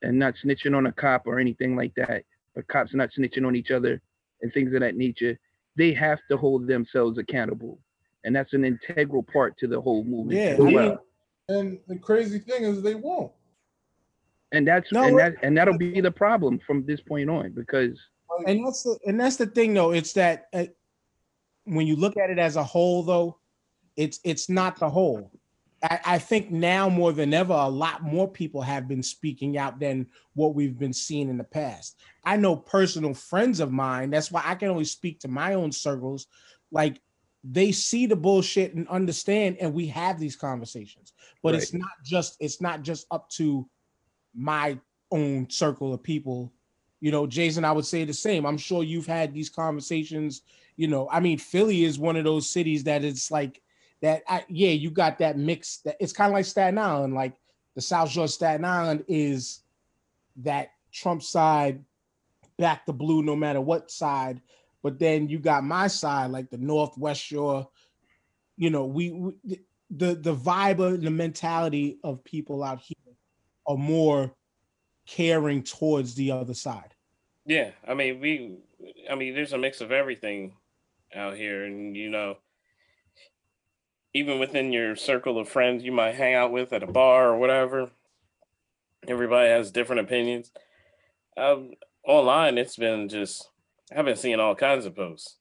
and 0.03 0.19
not 0.19 0.35
snitching 0.43 0.77
on 0.77 0.87
a 0.87 0.93
cop 0.93 1.27
or 1.27 1.39
anything 1.39 1.77
like 1.77 1.95
that. 1.97 2.25
But 2.55 2.67
cops 2.69 2.95
not 2.95 3.11
snitching 3.17 3.47
on 3.47 3.57
each 3.57 3.71
other 3.71 4.01
and 4.43 4.53
things 4.53 4.73
of 4.75 4.81
that 4.81 4.97
nature. 4.97 5.39
They 5.77 5.93
have 5.95 6.21
to 6.31 6.37
hold 6.37 6.67
themselves 6.67 7.19
accountable, 7.19 7.81
and 8.25 8.35
that's 8.35 8.53
an 8.53 8.65
integral 8.65 9.25
part 9.25 9.59
to 9.59 9.67
the 9.67 9.81
whole 9.81 10.05
movement 10.05 10.39
Yeah, 10.39 10.45
as 10.51 10.61
I 10.61 10.63
mean- 10.63 10.99
And 11.49 11.79
the 11.89 11.99
crazy 11.99 12.39
thing 12.39 12.63
is 12.65 12.81
they 12.81 12.95
won't. 12.95 13.33
And 14.55 14.67
that's 14.67 14.93
No, 14.93 15.05
and 15.05 15.19
that 15.19 15.35
and 15.43 15.57
that'll 15.57 15.79
be 15.79 16.01
the 16.01 16.11
problem 16.11 16.61
from 16.67 16.85
this 16.87 17.01
point 17.01 17.31
on 17.31 17.53
because 17.53 17.99
and 18.47 18.67
that's 18.67 18.83
the 18.83 18.99
and 19.07 19.21
that's 19.21 19.37
the 19.37 19.47
thing 19.47 19.75
though 19.75 19.93
it's 19.93 20.13
that 20.15 20.49
uh, 20.53 20.65
when 21.65 21.87
you 21.87 21.97
look 21.97 22.17
at 22.17 22.31
it 22.31 22.39
as 22.39 22.57
a 22.57 22.65
whole 22.65 23.03
though 23.03 23.39
it's 23.97 24.21
it's 24.25 24.49
not 24.49 24.79
the 24.79 24.89
whole. 24.89 25.31
I, 25.83 26.01
I 26.07 26.19
think 26.19 26.51
now 26.51 26.89
more 26.89 27.13
than 27.13 27.35
ever 27.35 27.53
a 27.53 27.69
lot 27.69 28.03
more 28.03 28.27
people 28.27 28.63
have 28.63 28.89
been 28.89 29.03
speaking 29.03 29.59
out 29.59 29.79
than 29.79 30.07
what 30.35 30.55
we've 30.55 30.79
been 30.79 30.95
seeing 30.95 31.29
in 31.29 31.37
the 31.37 31.45
past. 31.45 32.01
I 32.25 32.37
know 32.37 32.57
personal 32.57 33.15
friends 33.15 33.61
of 33.61 33.71
mine 33.71 34.11
that's 34.11 34.33
why 34.33 34.43
i 34.45 34.55
can 34.55 34.71
only 34.71 34.85
speak 34.85 35.21
to 35.21 35.29
my 35.29 35.55
own 35.55 35.71
circles 35.73 36.27
like 36.73 37.01
they 37.45 37.71
see 37.71 38.07
the 38.07 38.17
bullshit 38.17 38.75
and 38.75 38.89
understand 38.89 39.59
and 39.61 39.75
we 39.75 39.87
have 39.87 40.19
these 40.19 40.35
conversations. 40.35 41.13
But 41.43 41.55
it's 41.55 41.75
not 41.75 41.91
just 42.03 42.37
it's 42.41 42.63
not 42.63 42.83
just 42.83 43.07
up 43.11 43.29
to 43.31 43.69
my 44.35 44.79
own 45.11 45.49
circle 45.51 45.93
of 45.93 46.03
people. 46.03 46.53
You 47.01 47.11
know 47.11 47.27
jason 47.27 47.67
i 47.67 47.73
would 47.73 47.85
say 47.85 48.05
the 48.05 48.15
same. 48.15 48.47
I'm 48.47 48.57
sure 48.57 48.83
you've 48.83 49.07
had 49.07 49.35
these 49.35 49.51
conversations 49.51 50.43
you 50.77 50.89
know. 50.89 51.09
I 51.11 51.21
mean 51.21 51.39
philly 51.39 51.85
is 51.85 51.99
one 51.99 52.17
of 52.17 52.25
those 52.25 52.49
cities 52.49 52.85
that 52.85 53.05
it's 53.05 53.31
like 53.31 53.61
that 54.01 54.23
I, 54.27 54.45
yeah 54.49 54.71
you 54.71 54.91
got 54.91 55.19
that 55.19 55.37
mix 55.37 55.79
that 55.79 55.97
it's 56.01 56.15
kind 56.15 56.31
of 56.31 56.35
like 56.35 56.47
staten 56.47 56.79
island 56.79 57.15
like 57.15 57.35
the 57.75 57.83
south 57.83 58.11
shore 58.11 58.29
staten 58.29 58.65
island 58.65 59.05
is 59.07 59.61
that 60.37 60.71
trump 60.93 61.23
side 61.23 61.85
back 62.59 62.87
the 62.87 62.93
blue 62.93 63.23
no 63.23 63.37
matter 63.37 63.61
what 63.61 63.91
side 63.91 64.41
but 64.85 64.99
then 64.99 65.31
you 65.31 65.39
got 65.39 65.65
my 65.65 65.87
side 65.87 66.31
like 66.31 66.51
the 66.51 66.59
northwest 66.59 67.23
shore. 67.23 67.67
You 68.57 68.71
know 68.71 68.85
we, 68.85 69.11
we 69.11 69.33
the 69.91 70.15
the 70.15 70.37
vibe 70.37 70.87
and 70.87 71.03
the 71.03 71.11
mentality 71.11 71.99
of 72.05 72.23
people 72.23 72.63
out 72.63 72.81
here 72.81 72.95
are 73.67 73.77
more 73.77 74.35
caring 75.07 75.63
towards 75.63 76.15
the 76.15 76.31
other 76.31 76.55
side 76.55 76.95
Yeah, 77.45 77.71
I 77.87 77.95
mean 77.95 78.21
we 78.21 78.57
I 79.11 79.15
mean 79.15 79.35
there's 79.35 79.53
a 79.53 79.59
mix 79.59 79.81
of 79.81 79.93
everything 79.93 80.57
out 81.15 81.37
here 81.37 81.65
and 81.65 81.97
you 81.97 82.11
know 82.11 82.39
even 84.13 84.39
within 84.39 84.73
your 84.73 84.97
circle 84.97 85.39
of 85.39 85.49
friends 85.49 85.85
you 85.85 85.93
might 85.93 86.15
hang 86.15 86.35
out 86.35 86.53
with 86.53 86.73
at 86.73 86.83
a 86.83 86.87
bar 86.87 87.31
or 87.31 87.39
whatever 87.39 87.91
everybody 89.07 89.49
has 89.49 89.71
different 89.71 90.01
opinions. 90.01 90.51
Um 91.37 91.73
online 92.07 92.59
it's 92.59 92.77
been 92.77 93.09
just 93.09 93.51
I've 93.95 94.05
been 94.05 94.17
seeing 94.17 94.41
all 94.41 94.55
kinds 94.55 94.87
of 94.87 94.97
posts. 94.97 95.37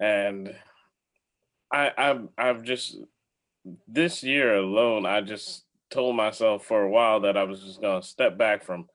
And 0.00 0.54
I 1.72 1.92
I've 1.96 2.28
I've 2.36 2.62
just 2.62 2.98
this 3.86 4.22
year 4.22 4.56
alone 4.56 5.06
I 5.06 5.20
just 5.20 5.64
told 5.90 6.16
myself 6.16 6.64
for 6.64 6.82
a 6.82 6.90
while 6.90 7.20
that 7.20 7.36
I 7.36 7.44
was 7.44 7.60
just 7.62 7.80
going 7.80 8.00
to 8.00 8.06
step 8.06 8.38
back 8.38 8.62
from 8.62 8.86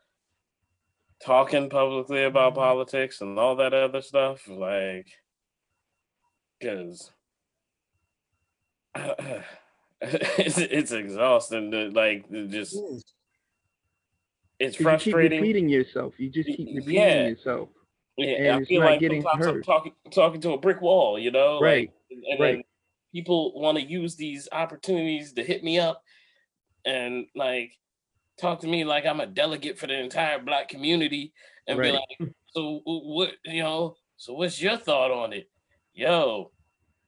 talking 1.24 1.70
publicly 1.70 2.24
about 2.24 2.54
mm-hmm. 2.54 2.62
politics 2.62 3.22
and 3.22 3.38
all 3.40 3.56
that 3.58 3.74
other 3.74 4.02
stuff 4.02 4.48
like 4.48 5.08
because 6.60 7.12
it's, 10.02 10.58
it's 10.58 10.92
exhausting 10.92 11.72
to 11.72 11.90
like 11.92 12.30
to 12.30 12.48
just 12.48 12.76
it's 14.60 14.78
'cause 14.78 14.80
you 14.80 14.86
keep 14.86 15.14
frustrating 15.14 15.42
repeating 15.42 15.70
yourself. 15.70 16.14
You 16.18 16.30
just 16.30 16.48
keep 16.48 16.68
repeating 16.76 16.94
Yeah. 16.94 17.28
yourself. 17.28 17.70
yeah 18.18 18.28
and 18.54 18.64
i 18.64 18.66
feel 18.66 18.82
like 18.82 19.02
getting 19.02 19.22
sometimes 19.22 19.48
i'm 19.48 19.54
heard. 19.56 19.66
talking 19.66 19.92
talking 20.12 20.40
to 20.42 20.52
a 20.54 20.58
brick 20.58 20.80
wall 20.82 21.20
you 21.20 21.32
know 21.32 21.60
Right, 21.60 21.90
like, 21.90 21.94
and, 22.12 22.24
and 22.32 22.40
right. 22.40 22.66
people 23.14 23.60
want 23.60 23.78
to 23.78 23.84
use 23.84 24.16
these 24.16 24.48
opportunities 24.54 25.34
to 25.34 25.44
hit 25.44 25.64
me 25.64 25.80
up 25.80 26.02
and 26.86 27.26
like 27.36 27.74
talk 28.40 28.60
to 28.60 28.68
me 28.68 28.84
like 28.84 29.06
i'm 29.06 29.20
a 29.20 29.26
delegate 29.26 29.78
for 29.78 29.88
the 29.88 29.98
entire 30.00 30.40
black 30.40 30.68
community 30.68 31.34
and 31.68 31.82
be 31.82 31.92
like 31.92 32.34
so 32.48 32.82
what 32.86 33.32
you 33.46 33.64
know 33.64 33.96
so 34.18 34.34
what's 34.34 34.62
your 34.62 34.78
thought 34.78 35.12
on 35.12 35.34
it 35.34 35.50
yo 35.94 36.52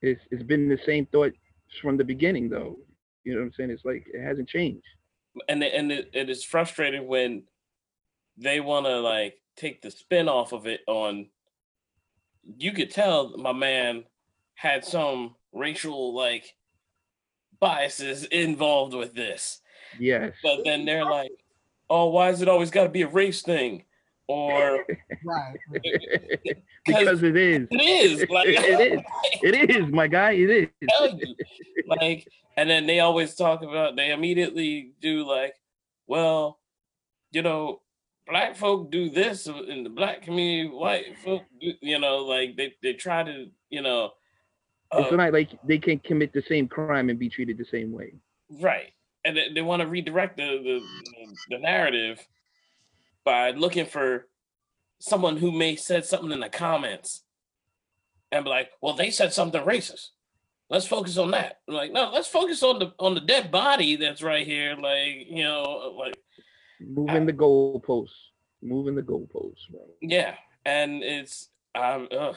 It's 0.02 0.22
it's 0.32 0.44
been 0.44 0.70
the 0.70 0.80
same 0.86 1.06
thought 1.08 1.34
from 1.82 1.98
the 1.98 2.04
beginning, 2.04 2.50
though. 2.50 2.78
You 3.24 3.34
know 3.34 3.40
what 3.40 3.48
I'm 3.48 3.54
saying? 3.54 3.72
It's 3.72 3.86
like 3.86 4.06
it 4.14 4.24
hasn't 4.24 4.50
changed. 4.50 4.86
And 5.50 5.64
it, 5.64 5.74
and 5.74 5.92
it, 5.92 6.10
it 6.14 6.30
is 6.30 6.44
frustrating 6.44 7.08
when 7.08 7.44
they 8.38 8.60
want 8.60 8.86
to 8.86 9.00
like 9.00 9.36
take 9.56 9.82
the 9.82 9.92
spin 9.92 10.30
off 10.30 10.54
of 10.54 10.66
it 10.66 10.82
on. 10.88 11.28
You 12.58 12.72
could 12.72 12.92
tell 12.92 13.38
my 13.38 13.52
man 13.52 14.06
had 14.56 14.86
some 14.86 15.36
racial 15.52 16.16
like 16.16 16.56
biases 17.60 18.24
involved 18.26 18.94
with 18.94 19.14
this. 19.14 19.62
Yes. 20.00 20.34
But 20.44 20.60
then 20.66 20.86
they're 20.86 21.06
like, 21.06 21.32
"Oh, 21.90 22.10
why 22.10 22.30
is 22.30 22.42
it 22.42 22.48
always 22.48 22.72
got 22.72 22.84
to 22.84 22.90
be 22.90 23.02
a 23.04 23.08
race 23.08 23.42
thing?" 23.42 23.84
Or 24.28 24.86
Right. 25.24 25.58
because 26.86 27.24
it 27.24 27.36
is. 27.38 27.68
it 27.72 27.82
is 27.82 28.30
like 28.30 28.48
it 28.50 28.94
is. 28.94 29.02
It 29.42 29.70
is, 29.70 29.88
my 29.92 30.08
guy. 30.08 30.32
It 30.32 30.70
is. 30.82 30.90
Like, 31.88 32.28
and 32.58 32.70
then 32.70 32.88
they 32.88 33.00
always 33.00 33.36
talk 33.36 33.64
about 33.64 33.96
they 33.96 34.12
immediately 34.12 34.92
do 35.02 35.26
like, 35.26 35.56
well, 36.08 36.60
you 37.32 37.42
know, 37.42 37.82
black 38.28 38.56
folk 38.58 38.92
do 38.92 39.10
this 39.10 39.48
in 39.48 39.84
the 39.84 39.90
black 39.90 40.22
community, 40.24 40.70
white 40.70 41.18
folk, 41.24 41.44
do, 41.62 41.72
you 41.82 42.00
know, 42.00 42.18
like 42.18 42.58
they 42.58 42.74
they 42.84 42.94
try 42.94 43.24
to, 43.24 43.46
you 43.70 43.82
know, 43.82 44.12
It's 44.94 45.12
uh, 45.12 45.16
not 45.16 45.32
like 45.34 45.58
they 45.66 45.78
can 45.78 46.00
commit 46.00 46.34
the 46.34 46.44
same 46.50 46.68
crime 46.68 47.10
and 47.10 47.18
be 47.18 47.30
treated 47.30 47.58
the 47.58 47.66
same 47.66 47.92
way. 47.94 48.14
right, 48.62 48.92
and 49.28 49.36
they, 49.38 49.50
they 49.54 49.62
want 49.62 49.82
to 49.82 49.88
redirect 49.88 50.38
the, 50.38 50.44
the 50.64 50.82
the 51.50 51.60
narrative 51.60 52.26
by 53.26 53.52
looking 53.52 53.86
for 53.86 54.28
someone 55.00 55.38
who 55.38 55.52
may 55.52 55.76
said 55.76 56.06
something 56.06 56.32
in 56.32 56.40
the 56.40 56.50
comments 56.50 57.24
and 58.32 58.46
be 58.46 58.50
like, 58.50 58.70
well, 58.82 58.96
they 58.96 59.12
said 59.12 59.34
something 59.34 59.62
racist. 59.62 60.08
Let's 60.70 60.88
focus 60.88 61.18
on 61.18 61.32
that. 61.32 61.60
I'm 61.68 61.76
like, 61.76 61.92
no, 61.92 62.10
let's 62.12 62.28
focus 62.28 62.64
on 62.64 62.80
the 62.80 62.94
on 63.00 63.14
the 63.14 63.22
dead 63.22 63.52
body 63.52 63.98
that's 63.98 64.24
right 64.24 64.46
here. 64.48 64.76
Like, 64.76 65.28
you 65.30 65.44
know, 65.44 65.96
like 65.98 66.18
Moving 66.80 67.26
the 67.26 67.34
goalposts. 67.34 68.10
Moving 68.62 68.96
the 68.96 69.02
goalposts, 69.02 69.70
bro. 69.70 69.82
yeah, 70.02 70.36
and 70.66 71.04
it's 71.04 71.50
um, 71.76 72.08
ugh. 72.18 72.36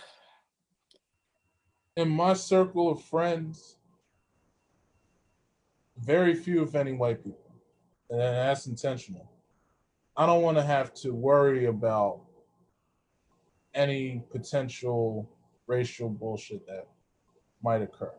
in 1.96 2.08
my 2.08 2.34
circle 2.34 2.90
of 2.90 3.02
friends, 3.02 3.76
very 6.02 6.34
few, 6.34 6.62
if 6.62 6.74
any, 6.74 6.92
white 6.92 7.22
people, 7.22 7.54
and 8.08 8.20
that's 8.20 8.66
intentional. 8.66 9.30
I 10.16 10.26
don't 10.26 10.42
want 10.42 10.56
to 10.56 10.62
have 10.62 10.92
to 10.94 11.12
worry 11.12 11.66
about 11.66 12.20
any 13.74 14.22
potential 14.30 15.28
racial 15.66 16.08
bullshit 16.08 16.66
that 16.66 16.86
might 17.62 17.82
occur. 17.82 18.12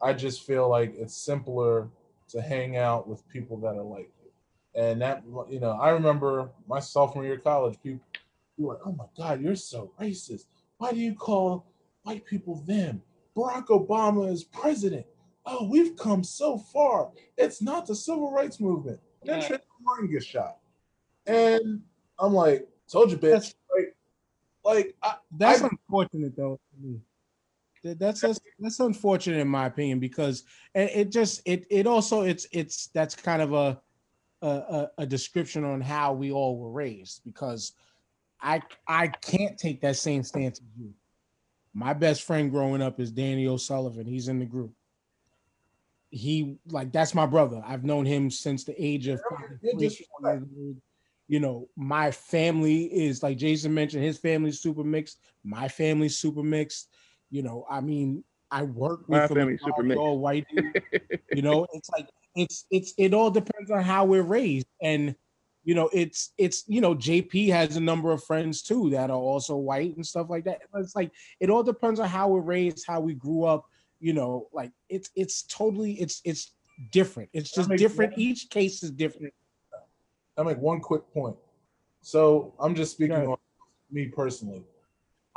I 0.00 0.12
just 0.12 0.46
feel 0.46 0.68
like 0.68 0.94
it's 0.96 1.16
simpler 1.16 1.88
to 2.28 2.40
hang 2.40 2.76
out 2.76 3.08
with 3.08 3.28
people 3.28 3.58
that 3.58 3.76
are 3.76 3.82
like 3.82 4.10
you. 4.22 4.80
And 4.80 5.02
that, 5.02 5.22
you 5.50 5.60
know, 5.60 5.72
I 5.72 5.90
remember 5.90 6.50
my 6.66 6.80
sophomore 6.80 7.24
year 7.24 7.34
of 7.34 7.44
college, 7.44 7.78
people, 7.82 8.00
were 8.58 8.74
like, 8.74 8.82
oh 8.86 8.92
my 8.92 9.04
God, 9.16 9.42
you're 9.42 9.56
so 9.56 9.92
racist. 10.00 10.44
Why 10.78 10.92
do 10.92 10.98
you 10.98 11.14
call 11.14 11.66
white 12.02 12.24
people 12.24 12.62
them? 12.66 13.02
Barack 13.36 13.66
Obama 13.66 14.30
is 14.30 14.44
president. 14.44 15.06
Oh, 15.44 15.68
we've 15.68 15.96
come 15.96 16.22
so 16.22 16.58
far. 16.58 17.10
It's 17.36 17.60
not 17.60 17.86
the 17.86 17.94
civil 17.94 18.30
rights 18.32 18.60
movement. 18.60 19.00
Then 19.24 19.40
Yeah. 19.40 19.48
Trayvon 19.48 19.60
Martin 19.82 20.10
gets 20.10 20.24
shot. 20.24 20.58
And 21.26 21.82
I'm 22.18 22.32
like, 22.32 22.68
told 22.90 23.10
you, 23.10 23.16
bitch. 23.18 23.54
Like, 23.76 23.96
like 24.64 24.96
I, 25.02 25.14
That's 25.36 25.62
I- 25.62 25.68
unfortunate, 25.68 26.36
though. 26.36 26.60
That's 27.84 28.20
that's 28.20 28.38
that's 28.60 28.78
unfortunate 28.78 29.40
in 29.40 29.48
my 29.48 29.66
opinion 29.66 29.98
because 29.98 30.44
it, 30.72 31.10
just 31.10 31.42
it 31.44 31.66
it 31.68 31.84
also 31.88 32.22
it's 32.22 32.46
it's 32.52 32.86
that's 32.94 33.16
kind 33.16 33.42
of 33.42 33.52
a, 33.54 33.80
a 34.40 34.46
a 34.48 34.90
a 34.98 35.06
description 35.06 35.64
on 35.64 35.80
how 35.80 36.12
we 36.12 36.30
all 36.30 36.56
were 36.58 36.70
raised 36.70 37.22
because 37.24 37.72
I 38.40 38.62
I 38.86 39.08
can't 39.08 39.58
take 39.58 39.80
that 39.80 39.96
same 39.96 40.22
stance 40.22 40.60
as 40.60 40.64
you. 40.78 40.94
My 41.74 41.92
best 41.92 42.22
friend 42.22 42.52
growing 42.52 42.82
up 42.82 43.00
is 43.00 43.10
Danny 43.10 43.48
O'Sullivan. 43.48 44.06
He's 44.06 44.28
in 44.28 44.38
the 44.38 44.46
group. 44.46 44.72
He 46.14 46.58
like 46.68 46.92
that's 46.92 47.14
my 47.14 47.24
brother. 47.24 47.62
I've 47.66 47.84
known 47.84 48.04
him 48.04 48.30
since 48.30 48.64
the 48.64 48.74
age 48.82 49.08
of 49.08 49.20
probably 49.22 49.56
Yeah, 49.62 49.72
three, 49.72 49.80
disrespect. 49.80 50.10
four 50.20 50.32
years 50.34 50.44
old. 50.58 50.76
you 51.26 51.40
know, 51.40 51.68
my 51.74 52.10
family 52.10 52.84
is 52.84 53.22
like 53.22 53.38
Jason 53.38 53.72
mentioned, 53.72 54.04
his 54.04 54.18
family's 54.18 54.60
super 54.60 54.84
mixed. 54.84 55.18
My 55.42 55.68
family's 55.68 56.18
super 56.18 56.42
mixed. 56.42 56.88
You 57.30 57.42
know, 57.42 57.64
I 57.70 57.80
mean, 57.80 58.22
I 58.50 58.62
work 58.64 59.08
with 59.08 59.22
a 59.22 59.34
family's 59.34 59.62
super 59.64 59.82
mixed. 59.82 59.98
all 59.98 60.18
white. 60.18 60.46
dude. 60.54 60.82
you 61.34 61.40
know, 61.40 61.66
it's 61.72 61.88
like 61.88 62.08
it's 62.36 62.66
it's 62.70 62.92
it 62.98 63.14
all 63.14 63.30
depends 63.30 63.70
on 63.70 63.82
how 63.82 64.04
we're 64.04 64.20
raised, 64.22 64.66
and 64.82 65.14
you 65.64 65.74
know, 65.74 65.88
it's 65.94 66.32
it's 66.36 66.64
you 66.66 66.82
know, 66.82 66.94
JP 66.94 67.48
has 67.48 67.78
a 67.78 67.80
number 67.80 68.12
of 68.12 68.22
friends 68.22 68.60
too 68.60 68.90
that 68.90 69.08
are 69.08 69.16
also 69.16 69.56
white 69.56 69.96
and 69.96 70.06
stuff 70.06 70.28
like 70.28 70.44
that. 70.44 70.60
It's 70.74 70.94
like 70.94 71.10
it 71.40 71.48
all 71.48 71.62
depends 71.62 72.00
on 72.00 72.08
how 72.08 72.28
we're 72.28 72.40
raised, 72.42 72.84
how 72.86 73.00
we 73.00 73.14
grew 73.14 73.44
up. 73.44 73.64
You 74.02 74.12
know, 74.14 74.48
like 74.52 74.72
it's 74.88 75.10
it's 75.14 75.42
totally 75.44 75.92
it's 75.92 76.20
it's 76.24 76.50
different. 76.90 77.30
It's 77.32 77.52
just 77.52 77.68
makes 77.68 77.80
different. 77.80 78.14
sense. 78.14 78.20
Each 78.20 78.50
case 78.50 78.82
is 78.82 78.90
different. 78.90 79.32
I 80.36 80.42
make 80.42 80.58
one 80.58 80.80
quick 80.80 81.02
point. 81.14 81.36
So 82.00 82.52
I'm 82.58 82.74
just 82.74 82.92
speaking 82.92 83.10
Go 83.14 83.16
ahead. 83.16 83.28
on 83.28 83.36
me 83.92 84.06
personally. 84.06 84.64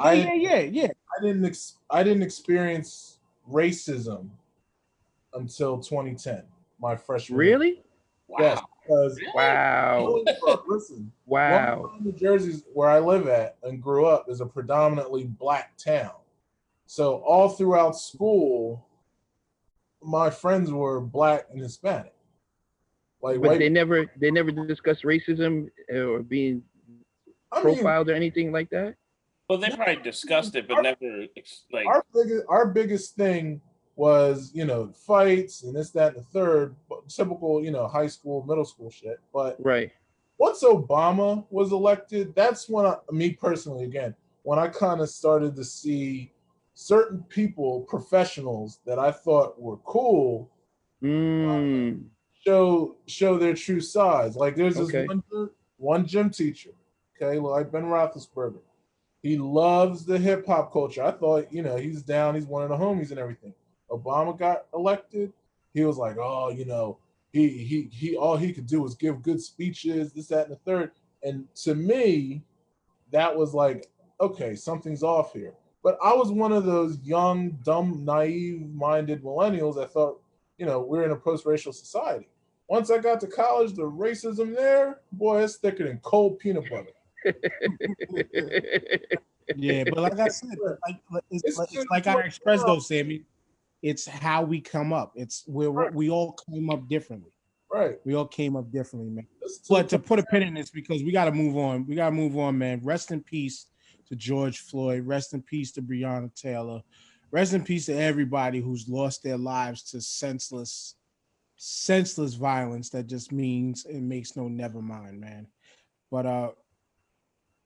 Yeah, 0.02 0.08
I 0.08 0.14
yeah, 0.14 0.34
yeah, 0.34 0.60
yeah. 0.62 0.88
I 0.88 1.22
didn't 1.22 1.46
ex- 1.46 1.76
I 1.92 2.02
didn't 2.02 2.24
experience 2.24 3.20
racism 3.50 4.30
until 5.36 5.78
2010, 5.78 6.42
my 6.82 6.96
freshman. 6.96 7.40
year. 7.40 7.50
Really? 7.52 7.84
Yes, 8.40 8.60
because 8.82 9.20
Wow. 9.36 10.24
listen, 10.66 11.12
Wow. 11.28 11.52
Long 11.52 11.86
Island, 11.92 12.06
New 12.06 12.12
jerseys 12.14 12.64
where 12.74 12.90
I 12.90 12.98
live 12.98 13.28
at 13.28 13.58
and 13.62 13.80
grew 13.80 14.08
up, 14.08 14.26
is 14.28 14.42
a 14.42 14.46
predominantly 14.48 15.26
black 15.26 15.78
town. 15.78 16.14
So 16.86 17.16
all 17.18 17.50
throughout 17.50 17.96
school, 17.98 18.88
my 20.02 20.30
friends 20.30 20.72
were 20.72 21.02
black 21.02 21.48
and 21.52 21.62
Hispanic. 21.62 22.14
Like 23.22 23.42
But 23.42 23.50
white, 23.50 23.60
they 23.60 23.70
never 23.70 24.06
they 24.18 24.30
never 24.30 24.52
discussed 24.52 25.04
racism 25.04 25.70
or 25.90 26.22
being 26.22 26.64
I 27.52 27.64
mean, 27.64 27.76
profiled 27.76 28.10
or 28.10 28.14
anything 28.14 28.52
like 28.52 28.70
that. 28.70 28.96
well, 29.50 29.58
they 29.58 29.70
probably 29.70 29.96
discussed 30.04 30.56
it, 30.56 30.68
but 30.68 30.82
never 30.82 31.26
ex- 31.36 31.64
like 31.72 31.88
our 31.88 32.06
biggest 32.14 32.44
our 32.48 32.68
biggest 32.68 33.16
thing 33.16 33.62
was 33.96 34.52
you 34.54 34.66
know 34.66 34.92
fights 34.94 35.64
and 35.64 35.76
this 35.76 35.90
that 35.92 36.16
and 36.16 36.18
the 36.18 36.30
third 36.30 36.76
typical 37.08 37.64
you 37.64 37.72
know 37.72 37.88
high 37.88 38.08
school 38.08 38.44
middle 38.46 38.66
school 38.66 38.92
shit 38.92 39.22
but 39.34 39.56
Right. 39.60 39.90
once 40.38 40.64
obama 40.64 41.46
was 41.50 41.72
elected 41.72 42.36
that's 42.36 42.68
when 42.68 42.86
I, 42.86 42.98
me 43.12 43.32
personally 43.32 43.86
again 43.86 44.14
when 44.44 44.60
i 44.60 44.68
kind 44.68 45.00
of 45.00 45.10
started 45.10 45.56
to 45.56 45.64
see 45.64 46.34
certain 46.76 47.24
people 47.24 47.82
professionals 47.82 48.80
that 48.86 49.00
i 49.00 49.12
thought 49.12 49.60
were 49.60 49.78
cool 49.78 50.52
Mm. 51.04 52.06
show 52.46 52.96
show 53.08 53.38
their 53.38 53.54
true 53.54 53.82
sides 53.82 54.36
like 54.36 54.56
there's 54.56 54.76
this 54.78 54.90
Okay. 54.90 55.06
one, 55.06 55.50
one 55.78 56.06
gym 56.06 56.30
teacher 56.30 56.72
okay 57.16 57.38
like 57.40 57.72
ben 57.72 57.84
roethlisberger 57.84 58.62
he 59.22 59.38
loves 59.40 60.06
the 60.06 60.20
hip 60.20 60.46
hop 60.46 60.72
culture. 60.72 61.02
I 61.02 61.10
thought, 61.10 61.52
you 61.52 61.64
know, 61.64 61.78
he's 61.78 62.04
down. 62.04 62.36
He's 62.36 62.46
one 62.46 62.62
of 62.62 62.70
the 62.70 62.78
homies 62.78 63.10
and 63.10 63.18
everything. 63.18 63.56
Obama 63.90 64.38
got 64.38 64.68
elected. 64.72 65.34
He 65.74 65.84
was 65.84 65.98
like, 65.98 66.18
oh, 66.22 66.52
you 66.52 66.64
know, 66.64 67.00
he 67.34 67.50
he 67.50 67.90
he. 67.92 68.16
All 68.16 68.38
he 68.38 68.54
could 68.54 68.68
do 68.68 68.82
was 68.84 68.94
give 68.94 69.24
good 69.24 69.42
speeches, 69.42 70.14
this, 70.14 70.28
that, 70.28 70.44
and 70.44 70.52
the 70.52 70.58
third. 70.58 70.92
And 71.24 71.48
to 71.64 71.74
me, 71.74 72.44
that 73.10 73.36
was 73.36 73.56
like, 73.56 73.90
okay, 74.22 74.54
something's 74.54 75.02
off 75.02 75.34
here. 75.34 75.56
But 75.86 76.00
I 76.04 76.16
was 76.16 76.32
one 76.32 76.52
of 76.52 76.66
those 76.66 76.98
young, 77.04 77.52
dumb, 77.64 78.04
naive-minded 78.04 79.22
millennials 79.22 79.76
that 79.76 79.92
thought, 79.92 80.20
you 80.58 80.66
know, 80.66 80.80
we're 80.82 81.04
in 81.04 81.12
a 81.12 81.16
post-racial 81.16 81.74
society. 81.74 82.28
Once 82.68 82.90
I 82.90 82.98
got 82.98 83.20
to 83.22 83.28
college, 83.28 83.74
the 83.74 83.84
racism 83.84 84.56
there, 84.56 85.02
boy, 85.12 85.44
it's 85.44 85.58
thicker 85.58 85.88
than 85.88 86.00
cold 86.00 86.40
peanut 86.40 86.66
butter. 86.70 86.90
Yeah, 89.56 89.84
but 89.84 90.00
like 90.00 90.18
I 90.18 90.28
said, 90.30 90.58
like, 90.60 90.98
like- 91.12 91.24
it's, 91.30 91.44
It's 91.44 91.58
like, 91.60 91.70
it's 91.72 91.86
like 91.92 92.08
I 92.08 92.20
expressed 92.22 92.66
though, 92.66 92.78
uh, 92.78 92.80
Sammy. 92.80 93.22
It's 93.84 94.08
how 94.08 94.42
we 94.42 94.60
come 94.60 94.92
up. 94.92 95.14
It's 95.16 95.44
where 95.46 95.70
Right. 95.70 95.94
we 95.94 96.10
all 96.10 96.36
came 96.50 96.72
up 96.72 96.88
differently. 96.90 97.30
Right. 97.72 98.00
We 98.06 98.16
all 98.16 98.26
came 98.26 98.56
up 98.56 98.72
differently, 98.72 99.12
man. 99.12 99.28
But 99.70 99.88
to 99.90 100.00
put 100.00 100.18
a 100.18 100.24
pin 100.24 100.42
in 100.42 100.56
this, 100.56 100.72
because 100.72 101.04
we 101.04 101.12
got 101.12 101.26
to 101.26 101.32
move 101.32 101.58
on. 101.58 101.86
We 101.86 101.94
got 101.94 102.10
to 102.10 102.16
move 102.16 102.36
on, 102.40 102.58
man. 102.58 102.82
Rest 102.84 103.12
in 103.12 103.22
peace 103.22 103.68
to 104.08 104.16
George 104.16 104.60
Floyd. 104.60 105.06
Rest 105.06 105.34
in 105.34 105.42
peace 105.42 105.72
to 105.74 105.82
Breonna 105.82 106.34
Taylor. 106.36 106.82
Rest 107.32 107.54
in 107.54 107.64
peace 107.64 107.88
to 107.88 107.94
everybody 108.00 108.60
who's 108.62 108.88
lost 108.88 109.24
their 109.24 109.38
lives 109.38 109.84
to 109.92 110.02
senseless, 110.02 110.96
senseless 111.58 112.36
violence 112.36 112.90
that 112.92 113.08
just 113.08 113.32
means 113.32 113.86
it 113.86 114.02
makes 114.02 114.36
no 114.36 114.48
never 114.48 114.82
mind, 114.82 115.20
man. 115.20 115.48
But 116.12 116.26
uh, 116.26 116.52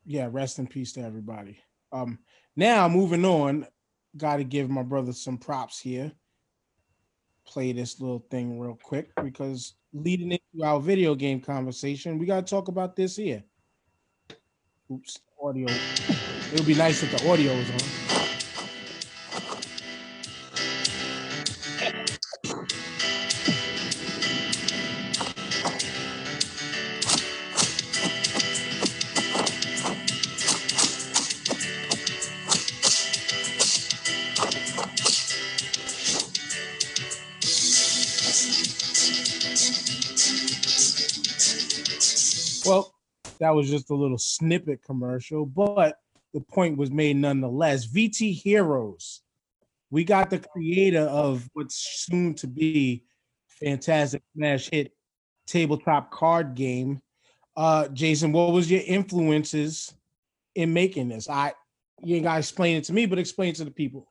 yeah, 0.06 0.30
rest 0.32 0.60
in 0.60 0.68
peace 0.68 0.94
to 0.94 1.02
everybody. 1.02 1.60
Um, 1.92 2.20
now 2.56 2.88
moving 2.88 3.26
on, 3.26 3.68
got 4.18 4.38
to 4.38 4.44
give 4.44 4.70
my 4.70 4.84
brother 4.84 5.14
some 5.14 5.38
props 5.38 5.80
here. 5.80 6.12
play 7.46 7.72
this 7.74 8.00
little 8.00 8.26
thing 8.30 8.60
real 8.60 8.78
quick 8.82 9.10
because 9.24 9.74
leading 9.94 10.32
into 10.32 10.64
our 10.64 10.80
video 10.80 11.16
game 11.16 11.42
conversation, 11.42 12.18
we 12.20 12.26
gotta 12.26 12.46
talk 12.46 12.68
about 12.68 12.96
this 12.96 13.16
here. 13.16 13.44
Oops, 14.92 15.20
audio. 15.42 15.68
It 16.52 16.58
would 16.58 16.66
be 16.66 16.74
nice 16.74 17.04
if 17.04 17.12
the 17.12 17.30
audio 17.30 17.56
was 17.56 17.70
on. 17.70 17.78
Well, 42.66 42.96
that 43.38 43.52
was 43.52 43.70
just 43.70 43.92
a 43.92 43.96
little 43.96 44.18
snippet 44.18 44.84
commercial, 44.84 45.46
but 45.46 46.00
the 46.34 46.42
point 46.42 46.78
was 46.78 46.92
made 46.92 47.18
nonetheless. 47.18 47.88
VT 47.88 48.34
Heroes. 48.42 49.22
We 49.92 50.04
got 50.04 50.30
the 50.30 50.40
creator 50.40 51.02
of 51.02 51.50
what's 51.54 51.76
soon 51.76 52.36
to 52.36 52.48
be 52.48 53.04
fantastic 53.48 54.22
smash 54.36 54.70
hit 54.70 54.94
tabletop 55.48 56.12
card 56.12 56.56
game. 56.56 57.02
Uh 57.56 57.88
Jason, 57.90 58.32
what 58.32 58.54
was 58.54 58.70
your 58.70 58.82
influences 58.86 59.94
in 60.56 60.74
making 60.74 61.10
this? 61.10 61.30
I 61.30 61.54
you 62.02 62.16
ain't 62.16 62.26
gotta 62.26 62.40
explain 62.40 62.78
it 62.78 62.84
to 62.86 62.94
me, 62.94 63.06
but 63.06 63.20
explain 63.20 63.50
it 63.50 63.56
to 63.56 63.66
the 63.66 63.72
people. 63.72 64.08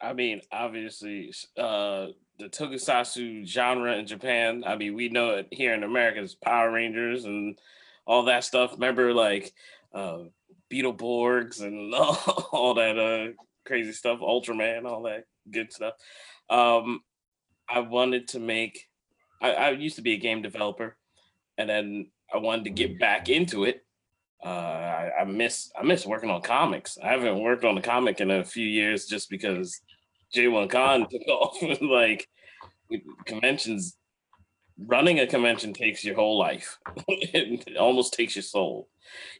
I 0.00 0.12
mean, 0.12 0.40
obviously, 0.50 1.32
uh, 1.56 2.08
the 2.38 2.48
tokusatsu 2.48 3.46
genre 3.46 3.96
in 3.96 4.06
Japan. 4.06 4.64
I 4.66 4.76
mean, 4.76 4.94
we 4.94 5.08
know 5.08 5.30
it 5.30 5.48
here 5.52 5.74
in 5.74 5.84
America 5.84 6.18
as 6.18 6.34
Power 6.34 6.72
Rangers 6.72 7.24
and 7.24 7.58
all 8.04 8.24
that 8.24 8.42
stuff. 8.42 8.72
Remember, 8.72 9.14
like 9.14 9.52
uh, 9.94 10.24
Beetleborgs 10.72 11.62
and 11.62 11.94
all, 12.52 12.74
that 12.74 12.98
uh, 12.98 13.32
crazy 13.66 13.92
stuff, 13.92 14.20
Ultraman, 14.20 14.86
all 14.86 15.02
that 15.02 15.24
good 15.50 15.72
stuff. 15.72 15.94
Um, 16.48 17.00
I 17.68 17.80
wanted 17.80 18.28
to 18.28 18.40
make. 18.40 18.88
I, 19.40 19.52
I 19.52 19.70
used 19.70 19.96
to 19.96 20.02
be 20.02 20.14
a 20.14 20.18
game 20.18 20.42
developer, 20.42 20.96
and 21.58 21.68
then 21.68 22.10
I 22.32 22.38
wanted 22.38 22.64
to 22.64 22.70
get 22.70 22.98
back 22.98 23.28
into 23.28 23.64
it. 23.64 23.84
Uh, 24.44 24.48
I, 24.48 25.10
I 25.20 25.24
miss 25.24 25.70
I 25.78 25.82
miss 25.82 26.06
working 26.06 26.30
on 26.30 26.42
comics. 26.42 26.98
I 27.02 27.08
haven't 27.08 27.40
worked 27.40 27.64
on 27.64 27.78
a 27.78 27.82
comic 27.82 28.20
in 28.20 28.30
a 28.30 28.44
few 28.44 28.66
years 28.66 29.06
just 29.06 29.30
because 29.30 29.80
J1 30.34 30.70
Con 30.70 31.06
took 31.10 31.28
off. 31.28 31.56
like 31.80 32.28
conventions, 33.24 33.96
running 34.78 35.20
a 35.20 35.26
convention 35.26 35.72
takes 35.72 36.04
your 36.04 36.14
whole 36.14 36.38
life. 36.38 36.78
it 37.08 37.76
almost 37.76 38.14
takes 38.14 38.36
your 38.36 38.42
soul. 38.42 38.88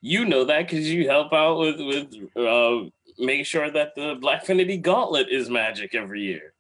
You 0.01 0.25
know 0.25 0.45
that 0.45 0.69
because 0.69 0.91
you 0.91 1.09
help 1.09 1.33
out 1.33 1.59
with 1.59 1.81
with 1.81 2.37
uh, 2.37 2.91
making 3.19 3.45
sure 3.45 3.71
that 3.71 3.95
the 3.95 4.17
Blackfinity 4.17 4.81
Gauntlet 4.81 5.29
is 5.31 5.49
magic 5.49 5.95
every 5.95 6.23
year. 6.23 6.53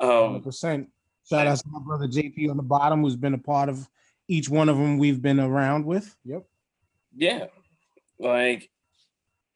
Um, 0.00 0.42
100%. 0.42 0.86
Shout 1.28 1.46
out 1.46 1.58
to 1.58 1.68
my 1.68 1.80
brother 1.80 2.06
JP 2.06 2.50
on 2.50 2.56
the 2.56 2.62
bottom, 2.62 3.02
who's 3.02 3.16
been 3.16 3.34
a 3.34 3.38
part 3.38 3.68
of 3.68 3.88
each 4.28 4.48
one 4.48 4.68
of 4.68 4.76
them 4.76 4.98
we've 4.98 5.20
been 5.20 5.40
around 5.40 5.84
with. 5.84 6.14
Yep. 6.24 6.44
yeah, 7.16 7.46
like, 8.18 8.70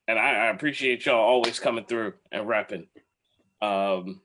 and 0.09 0.19
I, 0.19 0.47
I 0.47 0.47
appreciate 0.51 1.07
y'all 1.07 1.17
always 1.17 1.59
coming 1.61 1.85
through 1.85 2.15
and 2.31 2.47
repping. 2.47 2.89
Um, 3.63 4.21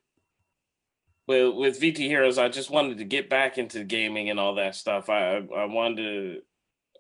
with 1.28 1.56
with 1.56 1.80
VT 1.80 1.98
Heroes, 1.98 2.38
I 2.38 2.50
just 2.50 2.70
wanted 2.70 2.98
to 3.00 3.04
get 3.04 3.30
back 3.30 3.58
into 3.58 3.84
gaming 3.84 4.30
and 4.30 4.40
all 4.40 4.56
that 4.56 4.76
stuff. 4.76 5.10
I 5.10 5.38
I 5.56 5.66
wanted 5.66 5.98
to, 5.98 6.42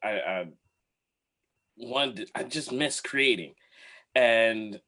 I, 0.03 0.09
I 0.09 0.45
wanted, 1.77 2.29
I 2.35 2.43
just 2.43 2.71
miss 2.71 2.99
creating, 2.99 3.53
and 4.13 4.79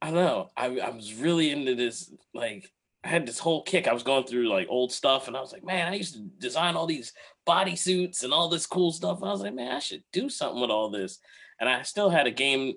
I 0.00 0.06
don't 0.06 0.14
know. 0.14 0.50
I 0.56 0.78
I 0.78 0.90
was 0.90 1.14
really 1.14 1.50
into 1.50 1.74
this. 1.74 2.10
Like 2.32 2.72
I 3.04 3.08
had 3.08 3.26
this 3.26 3.38
whole 3.38 3.62
kick. 3.62 3.86
I 3.86 3.92
was 3.92 4.02
going 4.02 4.24
through 4.24 4.48
like 4.48 4.68
old 4.70 4.92
stuff, 4.92 5.28
and 5.28 5.36
I 5.36 5.40
was 5.40 5.52
like, 5.52 5.64
man, 5.64 5.92
I 5.92 5.96
used 5.96 6.14
to 6.14 6.20
design 6.38 6.76
all 6.76 6.86
these 6.86 7.12
bodysuits 7.46 8.24
and 8.24 8.32
all 8.32 8.48
this 8.48 8.66
cool 8.66 8.92
stuff. 8.92 9.18
And 9.20 9.28
I 9.28 9.32
was 9.32 9.42
like, 9.42 9.54
man, 9.54 9.72
I 9.72 9.78
should 9.78 10.02
do 10.12 10.28
something 10.28 10.60
with 10.60 10.70
all 10.70 10.90
this. 10.90 11.18
And 11.58 11.68
I 11.68 11.82
still 11.82 12.08
had 12.08 12.26
a 12.26 12.30
game 12.30 12.74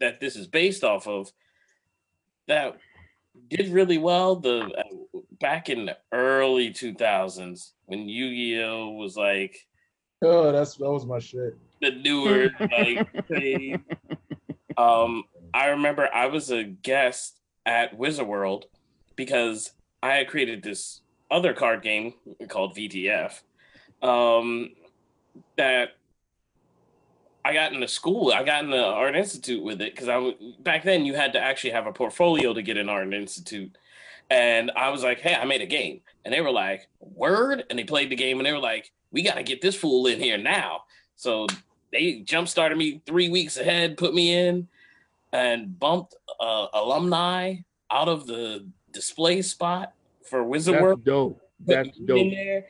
that 0.00 0.20
this 0.20 0.36
is 0.36 0.46
based 0.46 0.84
off 0.84 1.08
of 1.08 1.32
that 2.46 2.78
did 3.48 3.68
really 3.68 3.98
well 3.98 4.36
the 4.36 4.60
uh, 4.64 5.18
back 5.40 5.68
in 5.68 5.86
the 5.86 5.96
early 6.12 6.70
2000s 6.70 7.72
when 7.86 8.08
Yu-Gi-Oh 8.08 8.90
was 8.92 9.16
like 9.16 9.66
Oh, 10.22 10.50
that's 10.50 10.74
that 10.76 10.90
was 10.90 11.06
my 11.06 11.18
shit. 11.20 11.56
the 11.80 11.92
newer 11.92 12.50
like 12.72 13.26
thing. 13.28 13.82
um 14.76 15.24
I 15.54 15.66
remember 15.68 16.08
I 16.12 16.26
was 16.26 16.50
a 16.50 16.64
guest 16.64 17.38
at 17.64 17.96
Wizard 17.96 18.26
World 18.26 18.66
because 19.16 19.72
I 20.02 20.14
had 20.14 20.28
created 20.28 20.62
this 20.62 21.00
other 21.30 21.52
card 21.54 21.82
game 21.82 22.14
called 22.48 22.76
VTF 22.76 23.40
um 24.02 24.70
that 25.56 25.90
I 27.48 27.54
got 27.54 27.72
into 27.72 27.88
school. 27.88 28.30
I 28.30 28.42
got 28.42 28.64
into 28.64 28.84
art 28.84 29.16
institute 29.16 29.64
with 29.64 29.80
it 29.80 29.94
because 29.94 30.06
I 30.06 30.34
back 30.60 30.84
then 30.84 31.06
you 31.06 31.14
had 31.14 31.32
to 31.32 31.40
actually 31.40 31.70
have 31.70 31.86
a 31.86 31.92
portfolio 31.92 32.52
to 32.52 32.60
get 32.60 32.76
in 32.76 32.90
art 32.90 33.14
institute. 33.14 33.74
And 34.28 34.70
I 34.76 34.90
was 34.90 35.02
like, 35.02 35.20
"Hey, 35.20 35.34
I 35.34 35.46
made 35.46 35.62
a 35.62 35.66
game," 35.66 36.02
and 36.26 36.34
they 36.34 36.42
were 36.42 36.50
like, 36.50 36.88
"Word!" 37.00 37.64
And 37.70 37.78
they 37.78 37.84
played 37.84 38.10
the 38.10 38.16
game, 38.16 38.38
and 38.38 38.44
they 38.44 38.52
were 38.52 38.58
like, 38.58 38.92
"We 39.12 39.22
got 39.22 39.36
to 39.36 39.42
get 39.42 39.62
this 39.62 39.74
fool 39.74 40.06
in 40.08 40.20
here 40.20 40.36
now." 40.36 40.82
So 41.16 41.46
they 41.90 42.20
jump 42.20 42.48
started 42.48 42.76
me 42.76 43.00
three 43.06 43.30
weeks 43.30 43.56
ahead, 43.56 43.96
put 43.96 44.12
me 44.12 44.36
in, 44.36 44.68
and 45.32 45.78
bumped 45.80 46.16
uh, 46.38 46.66
alumni 46.74 47.54
out 47.90 48.10
of 48.10 48.26
the 48.26 48.66
display 48.92 49.40
spot 49.40 49.94
for 50.22 50.44
Wizard 50.44 50.74
That's 50.74 50.82
World. 50.82 51.02
dope. 51.02 51.40
That's 51.60 51.96
dope. 51.96 52.18
In 52.18 52.30
there, 52.30 52.66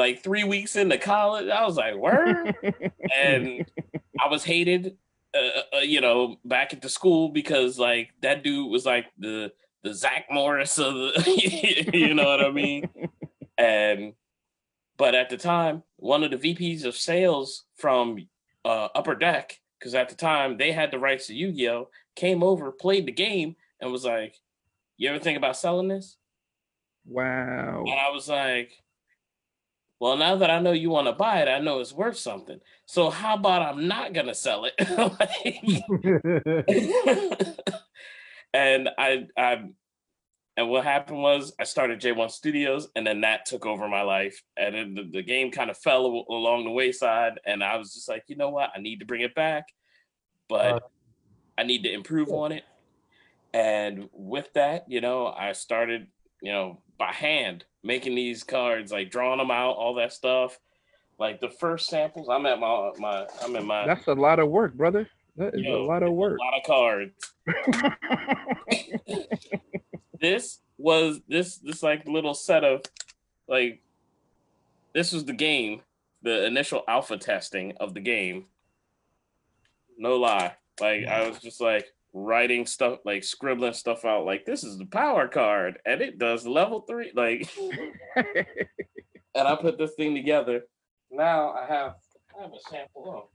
like 0.00 0.22
three 0.22 0.44
weeks 0.44 0.76
into 0.76 0.98
college, 0.98 1.48
I 1.48 1.64
was 1.64 1.76
like, 1.76 1.94
"Word!" 1.94 2.56
and 3.16 3.70
I 4.18 4.28
was 4.28 4.42
hated, 4.42 4.96
uh, 5.34 5.76
uh, 5.76 5.80
you 5.80 6.00
know, 6.00 6.36
back 6.44 6.72
at 6.72 6.82
the 6.82 6.88
school 6.88 7.28
because 7.28 7.78
like 7.78 8.10
that 8.22 8.42
dude 8.42 8.70
was 8.70 8.86
like 8.86 9.06
the 9.18 9.52
the 9.84 9.94
Zach 9.94 10.26
Morris 10.30 10.78
of 10.78 10.94
the, 10.94 11.90
you 11.92 12.14
know 12.14 12.24
what 12.24 12.44
I 12.44 12.50
mean? 12.50 12.88
And 13.58 14.14
but 14.96 15.14
at 15.14 15.30
the 15.30 15.36
time, 15.36 15.82
one 15.96 16.24
of 16.24 16.30
the 16.30 16.54
VPs 16.54 16.84
of 16.84 16.96
sales 16.96 17.64
from 17.76 18.26
uh, 18.64 18.88
Upper 18.94 19.14
Deck, 19.14 19.58
because 19.78 19.94
at 19.94 20.08
the 20.08 20.16
time 20.16 20.56
they 20.56 20.72
had 20.72 20.90
the 20.90 20.98
rights 20.98 21.26
to 21.28 21.34
Yu-Gi-Oh, 21.34 21.88
came 22.16 22.42
over, 22.42 22.72
played 22.72 23.06
the 23.06 23.12
game, 23.12 23.54
and 23.80 23.92
was 23.92 24.04
like, 24.04 24.34
"You 24.96 25.10
ever 25.10 25.18
think 25.18 25.36
about 25.36 25.56
selling 25.56 25.88
this?" 25.88 26.16
wow. 27.06 27.84
And 27.86 27.98
I 27.98 28.10
was 28.10 28.28
like, 28.28 28.72
well, 30.00 30.16
now 30.16 30.34
that 30.36 30.50
I 30.50 30.58
know 30.60 30.72
you 30.72 30.90
want 30.90 31.06
to 31.06 31.12
buy 31.12 31.42
it, 31.42 31.48
I 31.48 31.60
know 31.60 31.78
it's 31.78 31.92
worth 31.92 32.18
something. 32.18 32.58
So 32.86 33.10
how 33.10 33.34
about 33.34 33.62
I'm 33.62 33.86
not 33.86 34.12
gonna 34.14 34.34
sell 34.34 34.66
it? 34.66 34.74
And 38.52 38.88
I, 38.98 39.26
I, 39.36 39.62
and 40.56 40.68
what 40.68 40.82
happened 40.84 41.22
was 41.22 41.52
I 41.60 41.64
started 41.64 42.00
J1 42.00 42.30
Studios, 42.32 42.88
and 42.96 43.06
then 43.06 43.20
that 43.20 43.46
took 43.46 43.64
over 43.64 43.88
my 43.88 44.02
life, 44.02 44.42
and 44.56 44.74
then 44.74 44.94
the, 44.94 45.04
the 45.04 45.22
game 45.22 45.52
kind 45.52 45.70
of 45.70 45.78
fell 45.78 46.24
along 46.28 46.64
the 46.64 46.70
wayside, 46.70 47.38
and 47.46 47.62
I 47.62 47.76
was 47.76 47.94
just 47.94 48.08
like, 48.08 48.24
you 48.26 48.36
know 48.36 48.50
what, 48.50 48.70
I 48.74 48.80
need 48.80 48.98
to 49.00 49.06
bring 49.06 49.20
it 49.22 49.34
back, 49.34 49.66
but 50.48 50.74
Uh, 50.74 50.80
I 51.58 51.62
need 51.62 51.84
to 51.84 51.92
improve 51.92 52.30
on 52.30 52.52
it. 52.52 52.64
And 53.52 54.08
with 54.12 54.52
that, 54.54 54.86
you 54.88 55.00
know, 55.00 55.26
I 55.26 55.52
started, 55.52 56.08
you 56.42 56.52
know, 56.52 56.82
by 57.00 57.12
hand 57.12 57.64
making 57.82 58.14
these 58.14 58.44
cards, 58.44 58.92
like 58.92 59.10
drawing 59.10 59.38
them 59.38 59.50
out, 59.50 59.76
all 59.76 59.94
that 59.94 60.12
stuff. 60.12 60.60
Like 61.18 61.40
the 61.40 61.48
first 61.50 61.88
samples, 61.88 62.28
I'm 62.30 62.46
at 62.46 62.60
my 62.60 62.92
my 62.98 63.26
I'm 63.42 63.56
in 63.56 63.66
my 63.66 63.86
That's 63.86 64.06
a 64.06 64.12
lot 64.12 64.38
of 64.38 64.48
work, 64.48 64.74
brother. 64.74 65.08
That 65.36 65.54
is 65.54 65.62
Yo, 65.62 65.82
a 65.82 65.84
lot 65.84 66.02
of 66.02 66.12
work. 66.12 66.38
a 66.38 66.44
lot 66.44 66.54
of 66.58 66.64
cards. 66.66 67.34
this 70.20 70.60
was 70.78 71.20
this 71.26 71.56
this 71.56 71.82
like 71.82 72.06
little 72.06 72.34
set 72.34 72.64
of 72.64 72.82
like 73.48 73.82
this 74.94 75.12
was 75.12 75.24
the 75.24 75.32
game, 75.32 75.80
the 76.22 76.46
initial 76.46 76.84
alpha 76.86 77.16
testing 77.16 77.74
of 77.80 77.94
the 77.94 78.00
game. 78.00 78.46
No 79.98 80.16
lie. 80.16 80.54
Like 80.80 81.06
I 81.06 81.28
was 81.28 81.38
just 81.38 81.60
like 81.60 81.86
writing 82.12 82.66
stuff, 82.66 82.98
like 83.04 83.24
scribbling 83.24 83.72
stuff 83.72 84.04
out, 84.04 84.24
like 84.24 84.44
this 84.44 84.64
is 84.64 84.78
the 84.78 84.86
power 84.86 85.28
card 85.28 85.78
and 85.86 86.00
it 86.00 86.18
does 86.18 86.46
level 86.46 86.80
three. 86.82 87.12
Like 87.14 87.48
and 88.16 89.48
I 89.48 89.56
put 89.56 89.78
this 89.78 89.94
thing 89.94 90.14
together. 90.14 90.62
Now 91.10 91.52
I 91.52 91.66
have 91.66 91.94
I 92.38 92.42
have 92.42 92.52
a 92.52 92.70
sample. 92.70 93.04
Oh, 93.06 93.28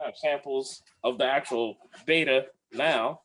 I 0.00 0.06
have 0.06 0.16
samples 0.16 0.82
of 1.04 1.18
the 1.18 1.24
actual 1.24 1.76
beta 2.06 2.46
now. 2.72 3.20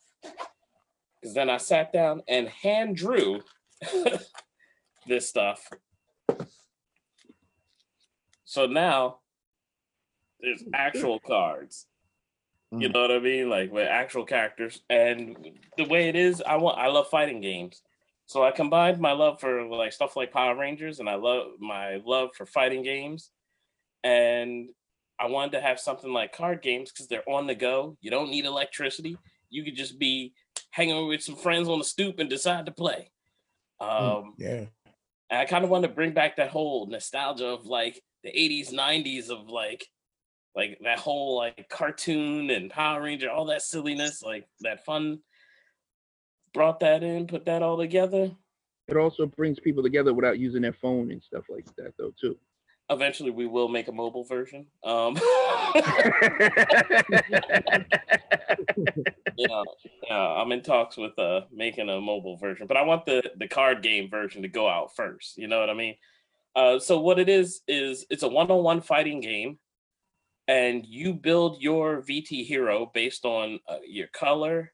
Because 1.19 1.35
then 1.35 1.49
I 1.49 1.57
sat 1.57 1.93
down 1.93 2.23
and 2.27 2.47
hand 2.47 2.95
drew 2.95 3.41
this 5.07 5.29
stuff. 5.29 5.69
So 8.43 8.65
now 8.65 9.19
there's 10.39 10.63
actual 10.73 11.19
cards. 11.19 11.87
You 12.71 12.87
Mm. 12.89 12.93
know 12.93 13.01
what 13.01 13.11
I 13.11 13.19
mean? 13.19 13.49
Like 13.49 13.71
with 13.71 13.87
actual 13.87 14.25
characters. 14.25 14.81
And 14.89 15.59
the 15.77 15.85
way 15.85 16.07
it 16.07 16.15
is, 16.15 16.41
I 16.41 16.55
want 16.55 16.77
I 16.77 16.87
love 16.87 17.09
fighting 17.09 17.41
games. 17.41 17.81
So 18.27 18.43
I 18.43 18.51
combined 18.51 18.99
my 18.99 19.11
love 19.11 19.41
for 19.41 19.65
like 19.65 19.91
stuff 19.91 20.15
like 20.15 20.31
Power 20.31 20.55
Rangers 20.55 20.99
and 20.99 21.09
I 21.09 21.15
love 21.15 21.59
my 21.59 21.97
love 22.05 22.29
for 22.35 22.45
fighting 22.45 22.81
games. 22.83 23.31
And 24.03 24.69
I 25.19 25.27
wanted 25.27 25.51
to 25.53 25.61
have 25.61 25.79
something 25.79 26.11
like 26.13 26.31
card 26.33 26.61
games 26.61 26.91
because 26.91 27.07
they're 27.07 27.29
on 27.29 27.45
the 27.45 27.55
go. 27.55 27.97
You 28.01 28.09
don't 28.09 28.29
need 28.31 28.45
electricity. 28.45 29.17
You 29.49 29.63
could 29.63 29.75
just 29.75 29.99
be 29.99 30.33
hanging 30.71 31.07
with 31.07 31.21
some 31.21 31.35
friends 31.35 31.67
on 31.67 31.77
the 31.77 31.83
stoop 31.85 32.19
and 32.19 32.29
decide 32.29 32.65
to 32.67 32.71
play. 32.71 33.11
Um, 33.81 34.35
Yeah. 34.37 34.65
and 35.29 35.39
I 35.39 35.45
kind 35.45 35.65
of 35.65 35.69
want 35.69 35.83
to 35.83 35.89
bring 35.89 36.13
back 36.13 36.37
that 36.37 36.49
whole 36.49 36.87
nostalgia 36.87 37.47
of 37.47 37.65
like 37.65 38.01
the 38.23 38.29
80s, 38.31 38.71
90s 38.71 39.29
of 39.29 39.49
like 39.49 39.85
like 40.55 40.79
that 40.83 40.99
whole 40.99 41.37
like 41.37 41.69
cartoon 41.69 42.49
and 42.49 42.69
Power 42.69 43.03
Ranger, 43.03 43.29
all 43.29 43.45
that 43.45 43.61
silliness, 43.61 44.21
like 44.23 44.47
that 44.61 44.85
fun. 44.85 45.19
Brought 46.53 46.81
that 46.81 47.01
in, 47.03 47.27
put 47.27 47.45
that 47.45 47.63
all 47.63 47.77
together. 47.77 48.31
It 48.89 48.97
also 48.97 49.25
brings 49.25 49.59
people 49.59 49.81
together 49.83 50.13
without 50.13 50.37
using 50.37 50.61
their 50.61 50.73
phone 50.73 51.11
and 51.11 51.23
stuff 51.23 51.45
like 51.49 51.65
that, 51.77 51.93
though, 51.97 52.11
too. 52.19 52.37
Eventually, 52.89 53.31
we 53.31 53.47
will 53.47 53.69
make 53.69 53.87
a 53.87 53.91
mobile 53.93 54.25
version. 54.25 54.65
Um, 54.83 55.15
yeah, 59.37 59.63
yeah, 60.09 60.17
I'm 60.17 60.51
in 60.51 60.61
talks 60.61 60.97
with 60.97 61.17
uh 61.17 61.41
making 61.53 61.87
a 61.87 62.01
mobile 62.01 62.35
version, 62.35 62.67
but 62.67 62.75
I 62.75 62.81
want 62.81 63.05
the 63.05 63.23
the 63.37 63.47
card 63.47 63.81
game 63.81 64.09
version 64.09 64.41
to 64.41 64.49
go 64.49 64.67
out 64.67 64.93
first. 64.93 65.37
You 65.37 65.47
know 65.47 65.61
what 65.61 65.69
I 65.69 65.73
mean? 65.73 65.95
Uh, 66.53 66.79
so 66.79 66.99
what 66.99 67.17
it 67.17 67.29
is 67.29 67.61
is 67.65 68.05
it's 68.09 68.23
a 68.23 68.27
one-on-one 68.27 68.81
fighting 68.81 69.21
game, 69.21 69.57
and 70.47 70.85
you 70.85 71.13
build 71.13 71.61
your 71.61 72.01
VT 72.01 72.45
hero 72.45 72.91
based 72.93 73.25
on 73.25 73.59
uh, 73.67 73.77
your 73.87 74.07
color, 74.07 74.73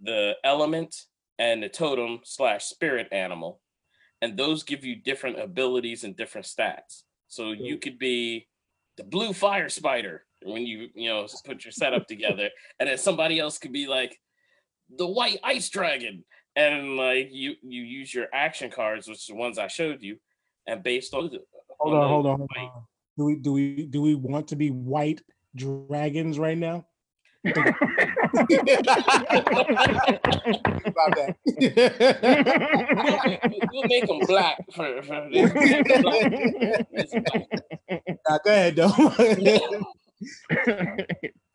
the 0.00 0.34
element, 0.44 0.94
and 1.38 1.62
the 1.62 1.68
totem 1.68 2.20
slash 2.24 2.66
spirit 2.66 3.08
animal, 3.10 3.60
and 4.22 4.36
those 4.36 4.62
give 4.62 4.84
you 4.84 4.96
different 4.96 5.40
abilities 5.40 6.04
and 6.04 6.16
different 6.16 6.46
stats. 6.46 7.02
So 7.28 7.52
you 7.52 7.78
could 7.78 7.98
be 7.98 8.46
the 8.96 9.04
blue 9.04 9.32
fire 9.32 9.68
spider 9.68 10.24
when 10.44 10.66
you 10.66 10.88
you 10.94 11.08
know 11.08 11.22
just 11.22 11.44
put 11.44 11.64
your 11.64 11.72
setup 11.72 12.06
together, 12.06 12.50
and 12.78 12.88
then 12.88 12.98
somebody 12.98 13.40
else 13.40 13.58
could 13.58 13.72
be 13.72 13.86
like 13.86 14.16
the 14.96 15.06
white 15.06 15.40
ice 15.42 15.68
dragon, 15.70 16.24
and 16.54 16.96
like 16.96 17.28
you 17.32 17.54
you 17.62 17.82
use 17.82 18.14
your 18.14 18.26
action 18.32 18.70
cards, 18.70 19.08
which 19.08 19.28
are 19.28 19.32
the 19.32 19.38
ones 19.38 19.58
I 19.58 19.66
showed 19.66 20.02
you, 20.02 20.18
and 20.66 20.82
based 20.82 21.14
on 21.14 21.30
Hold 21.80 21.94
on 21.94 22.02
on, 22.02 22.08
hold 22.08 22.26
on. 22.26 22.38
hold 22.38 22.50
on. 22.56 22.84
Do 23.16 23.24
we 23.24 23.36
do 23.36 23.52
we 23.52 23.86
do 23.86 24.02
we 24.02 24.14
want 24.14 24.48
to 24.48 24.56
be 24.56 24.70
white 24.70 25.22
dragons 25.54 26.38
right 26.38 26.58
now? 26.58 26.86
About 27.44 27.74
that. 31.14 31.36
we'll 33.72 33.84
make 33.84 34.06
them 34.06 34.20
black 34.20 34.64
for, 34.72 35.02
for 35.02 35.28
this. 35.30 35.52
It's 36.92 37.12
black. 37.12 37.46
Nah, 38.28 38.38
go 38.44 38.50
ahead 38.50 38.76
though. 38.76 38.90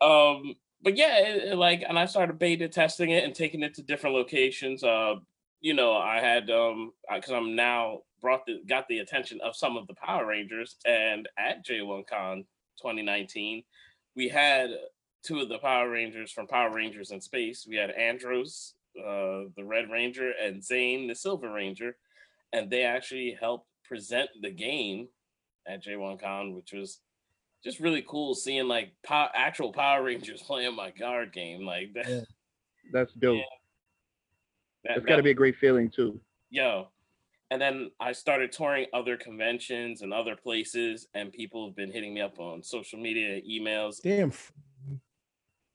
um 0.00 0.54
but 0.82 0.96
yeah 0.96 1.18
it, 1.18 1.52
it, 1.52 1.56
like 1.56 1.82
and 1.88 1.98
i 1.98 2.04
started 2.04 2.38
beta 2.38 2.68
testing 2.68 3.10
it 3.10 3.24
and 3.24 3.34
taking 3.34 3.62
it 3.62 3.74
to 3.74 3.82
different 3.82 4.14
locations 4.14 4.84
uh 4.84 5.14
you 5.60 5.74
know 5.74 5.96
i 5.96 6.18
had 6.20 6.50
um 6.50 6.92
because 7.14 7.32
i'm 7.32 7.54
now 7.54 8.00
brought 8.20 8.44
the 8.46 8.60
got 8.68 8.86
the 8.88 8.98
attention 8.98 9.40
of 9.42 9.56
some 9.56 9.76
of 9.76 9.86
the 9.86 9.94
power 9.94 10.26
rangers 10.26 10.76
and 10.86 11.28
at 11.38 11.64
j1con 11.66 12.44
2019 12.80 13.62
we 14.16 14.28
had 14.28 14.70
two 15.22 15.40
of 15.40 15.48
the 15.48 15.58
power 15.58 15.90
rangers 15.90 16.30
from 16.30 16.46
power 16.46 16.70
rangers 16.70 17.10
in 17.10 17.20
space 17.20 17.66
we 17.68 17.76
had 17.76 17.90
andros 17.90 18.74
uh 18.98 19.44
the 19.56 19.64
red 19.64 19.90
ranger 19.90 20.32
and 20.42 20.62
Zhane 20.62 21.08
the 21.08 21.14
silver 21.14 21.52
ranger 21.52 21.96
and 22.52 22.70
they 22.70 22.82
actually 22.82 23.36
helped 23.38 23.66
present 23.84 24.30
the 24.42 24.50
game 24.50 25.08
at 25.66 25.84
j1con 25.84 26.54
which 26.54 26.72
was 26.72 27.00
just 27.62 27.80
really 27.80 28.04
cool 28.08 28.34
seeing 28.34 28.68
like 28.68 28.92
pow- 29.02 29.30
actual 29.34 29.72
Power 29.72 30.02
Rangers 30.02 30.42
playing 30.46 30.76
my 30.76 30.90
card 30.90 31.32
game. 31.32 31.64
Like 31.64 31.92
that, 31.94 32.08
Yeah. 32.08 32.20
That's 32.92 33.12
dope. 33.14 33.36
Yeah. 33.36 33.42
That, 34.84 34.94
That's 34.96 35.06
got 35.06 35.16
to 35.16 35.22
be 35.22 35.30
a 35.30 35.34
great 35.34 35.56
feeling, 35.56 35.90
too. 35.90 36.20
yo. 36.50 36.88
And 37.52 37.60
then 37.60 37.90
I 37.98 38.12
started 38.12 38.52
touring 38.52 38.86
other 38.94 39.16
conventions 39.16 40.02
and 40.02 40.12
other 40.14 40.36
places, 40.36 41.08
and 41.14 41.32
people 41.32 41.66
have 41.66 41.74
been 41.74 41.90
hitting 41.90 42.14
me 42.14 42.20
up 42.20 42.38
on 42.38 42.62
social 42.62 43.00
media, 43.00 43.40
emails, 43.42 44.00
Damn. 44.00 44.32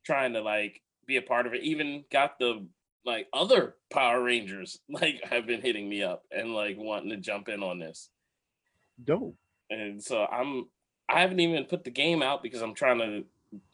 trying 0.06 0.32
to 0.34 0.42
like 0.42 0.82
be 1.06 1.18
a 1.18 1.22
part 1.22 1.46
of 1.48 1.54
it. 1.54 1.64
Even 1.64 2.06
got 2.12 2.40
the 2.40 2.66
like 3.06 3.28
other 3.34 3.76
Power 3.92 4.24
Rangers 4.24 4.80
like 4.90 5.22
have 5.26 5.46
been 5.46 5.62
hitting 5.62 5.90
me 5.90 6.02
up 6.02 6.24
and 6.32 6.54
like 6.54 6.78
wanting 6.78 7.10
to 7.10 7.18
jump 7.18 7.50
in 7.50 7.62
on 7.62 7.78
this. 7.80 8.10
Dope. 9.04 9.36
and 9.70 10.02
so 10.02 10.26
I'm 10.26 10.68
I 11.10 11.20
haven't 11.20 11.42
even 11.42 11.66
put 11.66 11.84
the 11.84 11.92
game 11.92 12.24
out 12.24 12.42
because 12.42 12.62
I'm 12.62 12.74
trying 12.74 13.00
to 13.00 13.26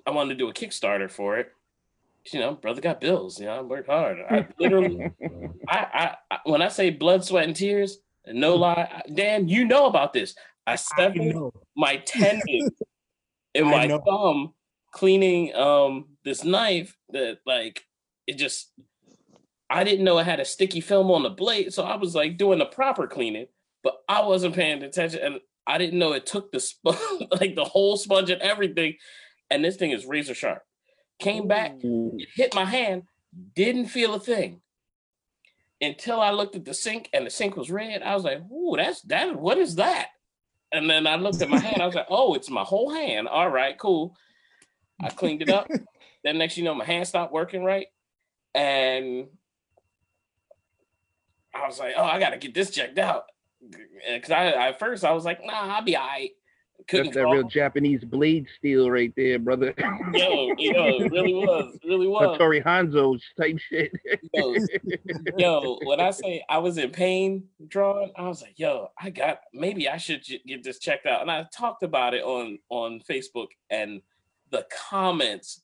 I 0.08 0.12
wanted 0.12 0.30
to 0.30 0.40
do 0.40 0.50
a 0.50 0.54
Kickstarter 0.54 1.10
for 1.10 1.38
it. 1.38 1.52
You 2.32 2.40
know, 2.40 2.54
brother 2.54 2.82
got 2.82 3.02
bills. 3.02 3.40
You 3.40 3.48
know, 3.48 3.54
I 3.54 3.62
work 3.62 3.88
hard. 3.88 4.20
I 4.30 4.48
literally, 4.60 5.10
I, 5.68 6.16
I, 6.30 6.38
when 6.46 6.62
I 6.62 6.68
say 6.68 6.90
blood, 6.90 7.26
sweat, 7.26 7.46
and 7.46 7.56
tears, 7.56 7.98
no 8.28 8.56
lie, 8.56 9.02
Dan, 9.14 9.48
you 9.48 9.66
know 9.66 9.88
about 9.88 10.14
this. 10.14 10.36
I 10.68 10.76
severed 10.76 11.36
my 11.76 11.98
tendon 12.06 12.70
in 13.54 13.68
my 13.68 13.88
know. 13.88 14.02
thumb 14.08 14.54
cleaning 14.94 15.56
um 15.56 16.06
this 16.26 16.44
knife 16.44 16.98
that 17.10 17.38
like 17.46 17.86
it 18.28 18.38
just 18.38 18.72
I 19.70 19.86
didn't 19.86 20.04
know 20.04 20.18
it 20.18 20.26
had 20.26 20.42
a 20.42 20.46
sticky 20.46 20.82
film 20.82 21.10
on 21.12 21.24
the 21.24 21.30
blade, 21.30 21.74
so 21.74 21.84
I 21.84 21.96
was 21.96 22.14
like 22.14 22.38
doing 22.38 22.60
the 22.60 22.66
proper 22.66 23.08
cleaning, 23.08 23.48
but 23.84 23.96
I 24.10 24.22
wasn't 24.26 24.54
paying 24.54 24.84
attention 24.84 25.22
and 25.24 25.40
I 25.66 25.78
didn't 25.78 26.00
know 26.00 26.14
it 26.14 26.26
took 26.26 26.52
the 26.52 26.60
sponge 26.60 27.28
like 27.40 27.56
the 27.56 27.66
whole 27.66 27.98
sponge 27.98 28.30
and 28.30 28.42
everything, 28.42 28.96
and 29.50 29.64
this 29.64 29.78
thing 29.78 29.92
is 29.92 30.06
razor 30.06 30.36
sharp. 30.36 30.62
Came 31.22 31.48
back, 31.48 31.76
it 31.84 32.30
hit 32.34 32.56
my 32.56 32.66
hand, 32.66 33.04
didn't 33.56 33.86
feel 33.86 34.16
a 34.16 34.20
thing. 34.20 34.60
Until 35.80 36.20
I 36.20 36.32
looked 36.32 36.56
at 36.56 36.66
the 36.66 36.74
sink 36.74 37.10
and 37.14 37.28
the 37.28 37.30
sink 37.30 37.56
was 37.56 37.70
red, 37.70 38.02
I 38.02 38.16
was 38.16 38.24
like, 38.24 38.42
"Ooh, 38.52 38.76
that's 38.76 39.02
that. 39.04 39.36
What 39.40 39.60
is 39.60 39.76
that?" 39.76 40.10
And 40.72 40.90
then 40.90 41.06
I 41.06 41.18
looked 41.18 41.42
at 41.42 41.50
my 41.50 41.60
hand. 41.60 41.80
I 41.80 41.86
was 41.86 41.94
like, 41.94 42.08
"Oh, 42.10 42.34
it's 42.34 42.50
my 42.50 42.64
whole 42.64 42.92
hand. 42.92 43.28
All 43.28 43.50
right, 43.50 43.78
cool." 43.78 44.16
I 45.00 45.10
cleaned 45.10 45.44
it 45.44 45.50
up. 45.50 45.68
then 46.24 46.40
next, 46.40 46.58
you 46.58 46.64
know, 46.64 46.74
my 46.74 46.86
hand 46.86 47.08
stopped 47.08 47.34
working 47.34 47.64
right, 47.64 47.88
and 48.56 49.28
I 51.54 51.68
was 51.68 51.78
like, 51.78 51.94
"Oh, 51.98 52.04
I 52.04 52.20
gotta 52.20 52.38
get 52.38 52.56
this 52.56 52.72
checked 52.72 52.98
out." 52.98 53.26
Because 53.62 54.32
I 54.32 54.48
at 54.70 54.80
first 54.80 55.04
I 55.04 55.12
was 55.12 55.24
like, 55.24 55.46
"Nah, 55.46 55.76
I'll 55.76 55.84
be 55.84 55.96
alright." 55.96 56.32
Couldn't 56.32 56.41
That's 56.92 57.16
that 57.16 57.28
real 57.28 57.44
Japanese 57.44 58.04
blade 58.04 58.48
steel 58.58 58.90
right 58.90 59.14
there, 59.16 59.40
brother. 59.40 59.74
yo, 60.14 60.54
yo, 60.58 60.88
it 61.00 61.12
really 61.12 61.34
was, 61.34 61.78
really 61.86 62.08
was. 62.08 62.38
Hattori 62.38 62.64
Hanzo 62.64 63.20
type 63.40 63.58
shit. 63.60 63.92
Yo, 64.34 64.56
yo, 65.38 65.80
when 65.84 66.00
I 66.00 66.12
say 66.12 66.44
I 66.50 66.60
was 66.60 66.78
in 66.78 66.92
pain 66.92 67.46
drawing, 67.68 68.12
I 68.16 68.28
was 68.28 68.42
like, 68.42 68.58
yo, 68.58 68.90
I 68.98 69.10
got 69.10 69.42
maybe 69.54 69.90
I 69.90 69.98
should 69.98 70.26
get 70.26 70.64
this 70.64 70.80
checked 70.80 71.06
out. 71.06 71.22
And 71.22 71.32
I 71.32 71.46
talked 71.56 71.84
about 71.84 72.14
it 72.14 72.24
on 72.24 72.60
on 72.70 73.02
Facebook, 73.10 73.48
and 73.70 74.02
the 74.52 74.66
comments 74.90 75.62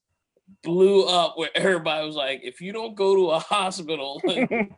blew 0.63 1.05
up 1.05 1.37
where 1.37 1.49
everybody 1.55 2.05
was 2.05 2.15
like, 2.15 2.41
if 2.43 2.61
you 2.61 2.71
don't 2.71 2.95
go 2.95 3.15
to 3.15 3.31
a 3.31 3.39
hospital, 3.39 4.21
and 4.27 4.71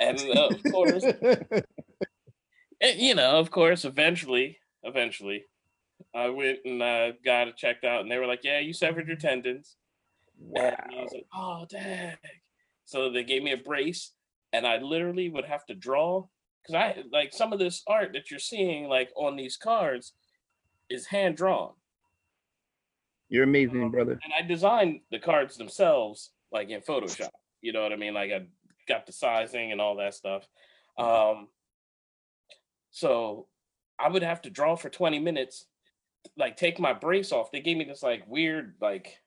uh, 0.00 0.48
of 0.48 0.62
course, 0.72 1.04
and, 2.80 2.98
you 2.98 3.14
know, 3.14 3.38
of 3.38 3.50
course, 3.50 3.84
eventually, 3.84 4.58
eventually, 4.82 5.44
I 6.14 6.28
went 6.30 6.60
and 6.64 6.82
uh, 6.82 7.12
got 7.24 7.48
it 7.48 7.56
checked 7.56 7.84
out, 7.84 8.00
and 8.00 8.10
they 8.10 8.18
were 8.18 8.26
like, 8.26 8.40
yeah, 8.44 8.60
you 8.60 8.72
severed 8.72 9.06
your 9.08 9.16
tendons. 9.16 9.76
And 10.54 10.74
I 10.76 11.02
was 11.02 11.12
like, 11.12 11.26
oh, 11.34 11.66
dang. 11.68 12.16
So 12.86 13.10
they 13.10 13.24
gave 13.24 13.42
me 13.42 13.52
a 13.52 13.56
brace, 13.56 14.12
and 14.52 14.66
I 14.66 14.78
literally 14.78 15.28
would 15.28 15.44
have 15.44 15.66
to 15.66 15.74
draw 15.74 16.26
because 16.62 16.74
I 16.74 17.02
like 17.12 17.32
some 17.32 17.52
of 17.52 17.58
this 17.58 17.82
art 17.86 18.12
that 18.14 18.30
you're 18.30 18.40
seeing 18.40 18.88
like 18.88 19.10
on 19.16 19.36
these 19.36 19.56
cards 19.56 20.12
is 20.90 21.06
hand 21.06 21.36
drawn, 21.36 21.72
You're 23.28 23.44
amazing, 23.44 23.90
brother. 23.90 24.18
and 24.24 24.32
I 24.36 24.42
designed 24.42 25.00
the 25.10 25.18
cards 25.18 25.56
themselves 25.56 26.32
like 26.52 26.68
in 26.70 26.80
Photoshop. 26.80 27.28
You 27.62 27.72
know 27.72 27.82
what 27.82 27.92
I 27.92 27.96
mean? 27.96 28.12
Like 28.14 28.32
I 28.32 28.46
got 28.88 29.06
the 29.06 29.12
sizing 29.12 29.72
and 29.72 29.80
all 29.80 29.96
that 29.96 30.14
stuff. 30.14 30.44
Um, 30.98 31.48
so 32.90 33.46
I 34.00 34.08
would 34.08 34.22
have 34.22 34.42
to 34.42 34.50
draw 34.50 34.76
for 34.76 34.88
20 34.88 35.18
minutes, 35.18 35.66
like 36.36 36.56
take 36.56 36.78
my 36.78 36.92
brace 36.92 37.32
off. 37.32 37.52
They 37.52 37.60
gave 37.60 37.76
me 37.76 37.84
this 37.84 38.02
like 38.02 38.24
weird 38.26 38.74
like 38.80 39.18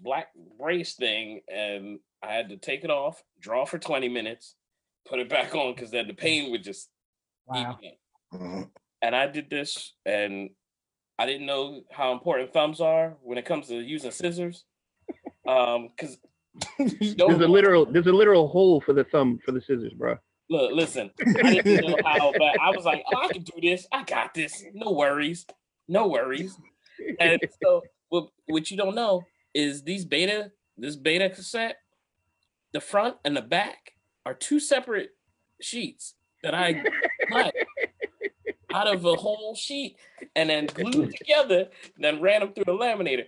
black 0.00 0.28
brace 0.58 0.94
thing, 0.94 1.42
and 1.52 1.98
I 2.22 2.32
had 2.32 2.48
to 2.48 2.56
take 2.56 2.84
it 2.84 2.90
off, 2.90 3.22
draw 3.40 3.64
for 3.64 3.78
20 3.78 4.08
minutes, 4.08 4.54
put 5.08 5.18
it 5.18 5.28
back 5.28 5.54
on 5.54 5.74
because 5.74 5.90
then 5.90 6.06
the 6.06 6.14
pain 6.14 6.50
would 6.50 6.64
just 6.64 6.88
Wow. 7.46 7.78
eat 7.82 7.98
me. 8.32 8.66
And 9.02 9.16
I 9.16 9.26
did 9.26 9.50
this, 9.50 9.94
and 10.06 10.50
I 11.18 11.26
didn't 11.26 11.46
know 11.46 11.82
how 11.90 12.12
important 12.12 12.52
thumbs 12.52 12.80
are 12.80 13.16
when 13.22 13.36
it 13.36 13.44
comes 13.44 13.66
to 13.68 13.74
using 13.74 14.12
scissors. 14.12 14.64
Um, 15.46 15.88
because 15.88 16.18
There's 16.78 17.16
a 17.18 17.26
literal 17.26 17.86
there's 17.86 18.06
a 18.06 18.12
literal 18.12 18.46
hole 18.46 18.80
for 18.80 18.92
the 18.92 19.04
thumb 19.04 19.38
for 19.44 19.52
the 19.52 19.60
scissors, 19.60 19.92
bro. 19.94 20.16
Look, 20.52 20.72
listen, 20.72 21.10
I 21.18 21.60
didn't 21.60 21.88
know 21.88 21.96
how, 22.04 22.32
but 22.32 22.60
I 22.60 22.70
was 22.70 22.84
like, 22.84 23.02
oh, 23.12 23.26
I 23.28 23.32
can 23.32 23.42
do 23.42 23.60
this. 23.60 23.86
I 23.90 24.04
got 24.04 24.34
this. 24.34 24.64
No 24.74 24.92
worries. 24.92 25.46
No 25.88 26.08
worries. 26.08 26.56
And 27.18 27.40
so, 27.62 27.82
what, 28.10 28.28
what 28.46 28.70
you 28.70 28.76
don't 28.76 28.94
know 28.94 29.22
is 29.54 29.82
these 29.82 30.04
beta, 30.04 30.52
this 30.76 30.94
beta 30.94 31.30
cassette, 31.30 31.76
the 32.72 32.80
front 32.80 33.16
and 33.24 33.36
the 33.36 33.42
back 33.42 33.94
are 34.24 34.34
two 34.34 34.60
separate 34.60 35.10
sheets 35.60 36.14
that 36.42 36.54
I 36.54 36.84
cut 37.28 37.54
out 38.72 38.94
of 38.94 39.04
a 39.04 39.14
whole 39.14 39.54
sheet 39.54 39.96
and 40.36 40.50
then 40.50 40.66
glued 40.66 41.14
together, 41.16 41.68
then 41.98 42.20
ran 42.20 42.40
them 42.40 42.52
through 42.52 42.64
the 42.64 42.72
laminator. 42.72 43.24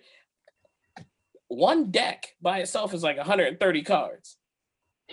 One 1.49 1.91
deck 1.91 2.35
by 2.41 2.59
itself 2.59 2.95
is 2.95 3.03
like 3.03 3.17
130 3.17 3.83
cards. 3.83 4.37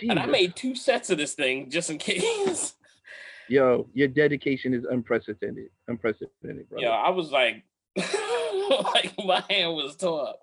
And 0.00 0.18
I 0.18 0.26
made 0.26 0.56
two 0.56 0.74
sets 0.74 1.10
of 1.10 1.18
this 1.18 1.34
thing 1.34 1.70
just 1.70 1.90
in 1.90 1.98
case. 1.98 2.74
Yo, 3.48 3.88
your 3.92 4.08
dedication 4.08 4.72
is 4.72 4.84
unprecedented. 4.84 5.68
Unprecedented, 5.88 6.68
bro. 6.68 6.80
Yeah, 6.80 6.90
I 6.90 7.10
was 7.10 7.30
like, 7.30 7.64
like 7.96 9.12
my 9.24 9.44
hand 9.50 9.74
was 9.74 9.96
tore 9.96 10.28
up. 10.28 10.40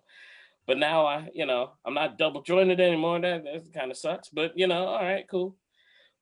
But 0.68 0.78
now 0.78 1.06
I, 1.08 1.30
you 1.34 1.47
know, 1.47 1.72
I'm 1.84 1.95
not 1.95 2.18
double 2.20 2.43
jointed 2.43 2.80
anymore. 2.80 3.20
That 3.20 3.43
that 3.43 3.74
kind 3.74 3.89
of 3.89 3.97
sucks. 3.97 4.30
But 4.30 4.56
you 4.58 4.68
know, 4.68 4.86
all 4.86 5.02
right, 5.04 5.26
cool. 5.28 5.56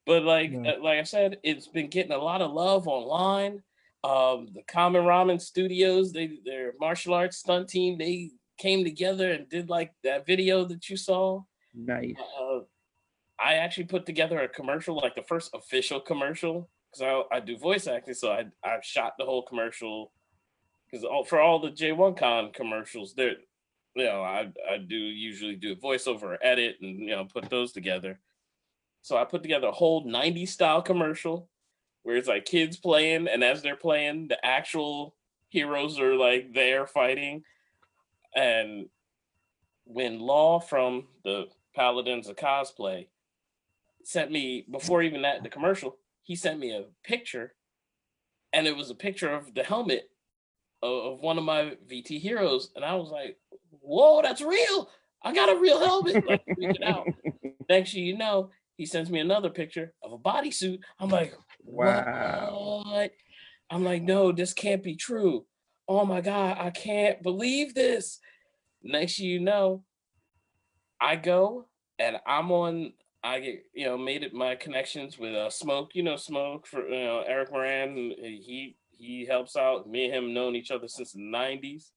But 0.05 0.23
like, 0.23 0.51
Yeah. 0.51 0.73
uh, 0.73 0.81
like 0.81 0.99
I 0.99 1.03
said, 1.03 1.37
it's 1.43 1.67
been 1.67 1.89
getting 1.89 2.13
a 2.13 2.17
lot 2.17 2.41
of 2.41 2.53
love 2.53 2.87
online. 2.87 3.61
Um, 4.05 4.47
the 4.53 4.63
Common 4.67 5.03
Ramen 5.03 5.41
Studios, 5.41 6.13
they 6.13 6.39
their 6.45 6.73
martial 6.79 7.13
arts 7.13 7.37
stunt 7.37 7.67
team, 7.67 7.97
they 7.97 8.31
came 8.57 8.85
together 8.85 9.31
and 9.33 9.49
did 9.49 9.69
like 9.69 9.91
that 10.03 10.25
video 10.25 10.63
that 10.65 10.89
you 10.89 10.95
saw. 10.95 11.41
Nice. 11.75 12.15
Uh, 12.39 12.59
I 13.39 13.55
actually 13.55 13.85
put 13.85 14.05
together 14.05 14.39
a 14.39 14.47
commercial, 14.47 14.95
like 14.95 15.15
the 15.15 15.23
first 15.23 15.51
official 15.53 15.99
commercial, 15.99 16.69
because 16.91 17.23
I, 17.31 17.37
I 17.37 17.39
do 17.39 17.57
voice 17.57 17.87
acting, 17.87 18.13
so 18.13 18.31
I 18.31 18.45
I 18.63 18.77
shot 18.81 19.13
the 19.17 19.25
whole 19.25 19.43
commercial. 19.43 20.11
Because 20.89 21.05
for 21.27 21.39
all 21.39 21.59
the 21.59 21.69
J1 21.69 22.17
Con 22.17 22.51
commercials, 22.53 23.13
there, 23.13 23.35
you 23.95 24.05
know, 24.05 24.21
I 24.21 24.51
I 24.69 24.77
do 24.77 24.95
usually 24.95 25.55
do 25.55 25.73
a 25.73 25.75
voiceover 25.75 26.37
edit 26.41 26.77
and 26.81 26.99
you 26.99 27.09
know 27.09 27.25
put 27.25 27.49
those 27.49 27.71
together. 27.71 28.19
So 29.01 29.17
I 29.17 29.25
put 29.25 29.43
together 29.43 29.67
a 29.67 29.71
whole 29.71 30.05
90s 30.05 30.49
style 30.49 30.81
commercial 30.81 31.49
where 32.03 32.15
it's 32.15 32.27
like 32.27 32.45
kids 32.45 32.77
playing, 32.77 33.27
and 33.27 33.43
as 33.43 33.61
they're 33.61 33.75
playing, 33.75 34.29
the 34.29 34.43
actual 34.45 35.15
heroes 35.49 35.99
are 35.99 36.15
like 36.15 36.53
there 36.53 36.87
fighting. 36.87 37.43
And 38.35 38.87
when 39.85 40.19
Law 40.19 40.59
from 40.59 41.07
the 41.23 41.47
Paladins 41.75 42.27
of 42.27 42.35
Cosplay 42.35 43.07
sent 44.07 44.31
me 44.31 44.65
before 44.71 45.01
even 45.03 45.23
that 45.23 45.43
the 45.43 45.49
commercial, 45.49 45.97
he 46.23 46.33
sent 46.33 46.59
me 46.59 46.71
a 46.71 46.85
picture, 47.03 47.53
and 48.53 48.65
it 48.65 48.73
was 48.75 48.89
a 48.89 48.95
picture 48.95 49.33
of 49.33 49.53
the 49.53 49.63
helmet 49.63 50.09
of, 50.81 51.13
of 51.13 51.19
one 51.19 51.37
of 51.37 51.43
my 51.43 51.75
VT 51.91 52.21
heroes, 52.21 52.71
and 52.73 52.85
I 52.85 52.95
was 52.95 53.09
like, 53.09 53.37
"Whoa, 53.81 54.21
that's 54.21 54.41
real! 54.41 54.89
I 55.23 55.33
got 55.33 55.49
a 55.49 55.59
real 55.59 55.79
helmet!" 55.79 56.23
Like 56.25 56.41
freaking 56.57 56.85
out. 56.85 57.05
Next 57.69 57.91
thing 57.91 58.05
you 58.05 58.17
know, 58.17 58.51
he 58.77 58.85
sends 58.85 59.09
me 59.09 59.19
another 59.19 59.49
picture 59.49 59.93
of 60.01 60.13
a 60.13 60.17
bodysuit. 60.17 60.79
I'm 60.99 61.09
like, 61.09 61.33
Wow. 61.65 62.83
what? 62.85 63.11
I'm 63.69 63.83
like, 63.83 64.03
no, 64.03 64.31
this 64.31 64.53
can't 64.53 64.81
be 64.81 64.95
true. 64.95 65.45
Oh 65.89 66.05
my 66.05 66.21
God, 66.21 66.57
I 66.57 66.69
can't 66.69 67.21
believe 67.21 67.75
this. 67.75 68.19
Next 68.81 69.19
you 69.19 69.41
know, 69.41 69.83
I 71.01 71.17
go 71.17 71.67
and 71.99 72.17
I'm 72.25 72.53
on, 72.53 72.93
I 73.23 73.39
get, 73.39 73.63
you 73.73 73.85
know, 73.85 73.97
made 73.97 74.23
it 74.23 74.33
my 74.33 74.55
connections 74.55 75.17
with 75.17 75.33
uh, 75.35 75.49
Smoke, 75.49 75.95
you 75.95 76.03
know, 76.03 76.15
Smoke 76.15 76.67
for, 76.67 76.87
you 76.87 77.03
know, 77.03 77.23
Eric 77.25 77.51
Moran. 77.51 77.95
He, 77.95 78.77
he 78.91 79.25
helps 79.25 79.55
out. 79.55 79.89
Me 79.89 80.05
and 80.05 80.13
him 80.13 80.33
known 80.33 80.55
each 80.55 80.71
other 80.71 80.87
since 80.87 81.13
the 81.13 81.19
90s. 81.19 81.91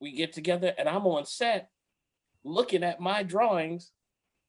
We 0.00 0.12
get 0.12 0.32
together 0.32 0.74
and 0.76 0.88
I'm 0.88 1.06
on 1.06 1.24
set 1.24 1.70
looking 2.44 2.82
at 2.82 3.00
my 3.00 3.22
drawings, 3.22 3.92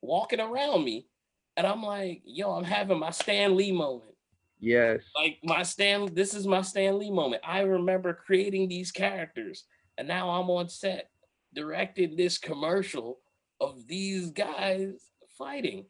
walking 0.02 0.40
around 0.42 0.84
me. 0.84 1.08
And 1.56 1.66
I'm 1.66 1.82
like, 1.84 2.22
yo, 2.26 2.52
I'm 2.52 2.66
having 2.66 3.00
my 3.00 3.12
Stan 3.12 3.56
Lee 3.56 3.72
moment 3.72 4.12
Yes. 4.60 5.00
like 5.16 5.38
my 5.44 5.64
Stan, 5.64 6.14
this 6.14 6.34
is 6.34 6.48
my 6.48 6.62
Stan 6.62 7.00
Lee 7.00 7.12
moment. 7.12 7.42
I 7.46 7.62
remember 7.62 8.14
creating 8.14 8.68
these 8.68 8.92
characters, 8.92 9.64
and 9.98 10.08
now 10.08 10.30
I'm 10.30 10.50
on 10.50 10.68
set 10.68 11.10
directing 11.54 12.16
this 12.18 12.38
commercial 12.38 13.20
of 13.62 13.88
these 13.88 14.32
guys 14.32 15.12
fighting. 15.38 15.86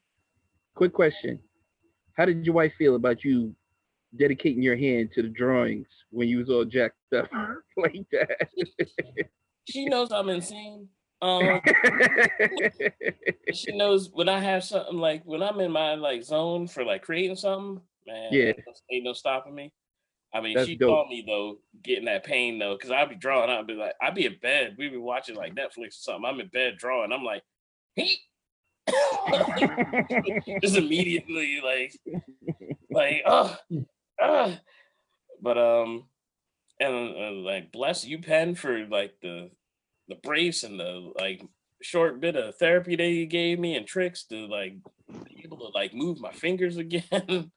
Quick 0.75 0.93
question. 0.93 1.39
How 2.13 2.25
did 2.25 2.45
your 2.45 2.55
wife 2.55 2.73
feel 2.77 2.95
about 2.95 3.23
you 3.23 3.55
dedicating 4.17 4.61
your 4.63 4.77
hand 4.77 5.09
to 5.13 5.21
the 5.21 5.29
drawings 5.29 5.87
when 6.09 6.27
you 6.29 6.37
was 6.39 6.49
all 6.49 6.65
jacked 6.65 6.95
up 7.15 7.29
like 7.77 8.05
that? 8.11 8.47
She 9.67 9.85
knows 9.87 10.11
I'm 10.11 10.29
insane. 10.29 10.87
Um, 11.23 11.59
she 13.53 13.75
knows 13.75 14.11
when 14.13 14.29
I 14.29 14.39
have 14.39 14.63
something 14.63 14.97
like 14.97 15.23
when 15.25 15.41
I'm 15.41 15.59
in 15.59 15.71
my 15.71 15.95
like 15.95 16.23
zone 16.23 16.67
for 16.67 16.85
like 16.85 17.01
creating 17.01 17.35
something, 17.35 17.81
man. 18.05 18.29
Yeah. 18.31 18.51
ain't 18.91 19.03
no- 19.05 19.13
stopping 19.13 19.55
me. 19.55 19.73
I 20.33 20.41
mean, 20.41 20.55
That's 20.55 20.67
she 20.67 20.75
dope. 20.75 20.89
saw 20.89 21.09
me 21.09 21.23
though, 21.25 21.59
getting 21.81 22.05
that 22.05 22.25
pain 22.25 22.59
though, 22.59 22.75
because 22.75 22.91
I'd 22.91 23.09
be 23.09 23.15
drawing. 23.15 23.49
I'd 23.49 23.65
be 23.65 23.73
like, 23.73 23.93
I'd 24.01 24.13
be 24.13 24.27
in 24.27 24.35
bed. 24.39 24.75
We'd 24.77 24.91
be 24.91 24.97
watching 24.97 25.35
like 25.35 25.55
Netflix 25.55 25.87
or 25.87 25.91
something. 25.91 26.25
I'm 26.27 26.39
in 26.39 26.47
bed 26.49 26.75
drawing. 26.77 27.11
I'm 27.11 27.23
like, 27.23 27.41
he. 27.95 28.19
just 30.61 30.77
immediately 30.77 31.59
like 31.63 31.99
like 32.91 33.21
oh 33.25 33.57
uh. 34.21 34.51
but 35.41 35.57
um 35.57 36.03
and 36.79 37.15
uh, 37.15 37.31
like 37.31 37.71
bless 37.71 38.05
you 38.05 38.19
pen 38.19 38.55
for 38.55 38.85
like 38.87 39.13
the 39.21 39.49
the 40.07 40.15
brace 40.15 40.63
and 40.63 40.79
the 40.79 41.11
like 41.19 41.41
short 41.81 42.19
bit 42.19 42.35
of 42.35 42.55
therapy 42.57 42.95
that 42.95 43.09
you 43.09 43.25
gave 43.25 43.59
me 43.59 43.75
and 43.75 43.87
tricks 43.87 44.25
to 44.25 44.45
like 44.47 44.75
be 45.25 45.41
able 45.43 45.57
to 45.57 45.67
like 45.73 45.93
move 45.93 46.19
my 46.19 46.31
fingers 46.31 46.77
again 46.85 47.51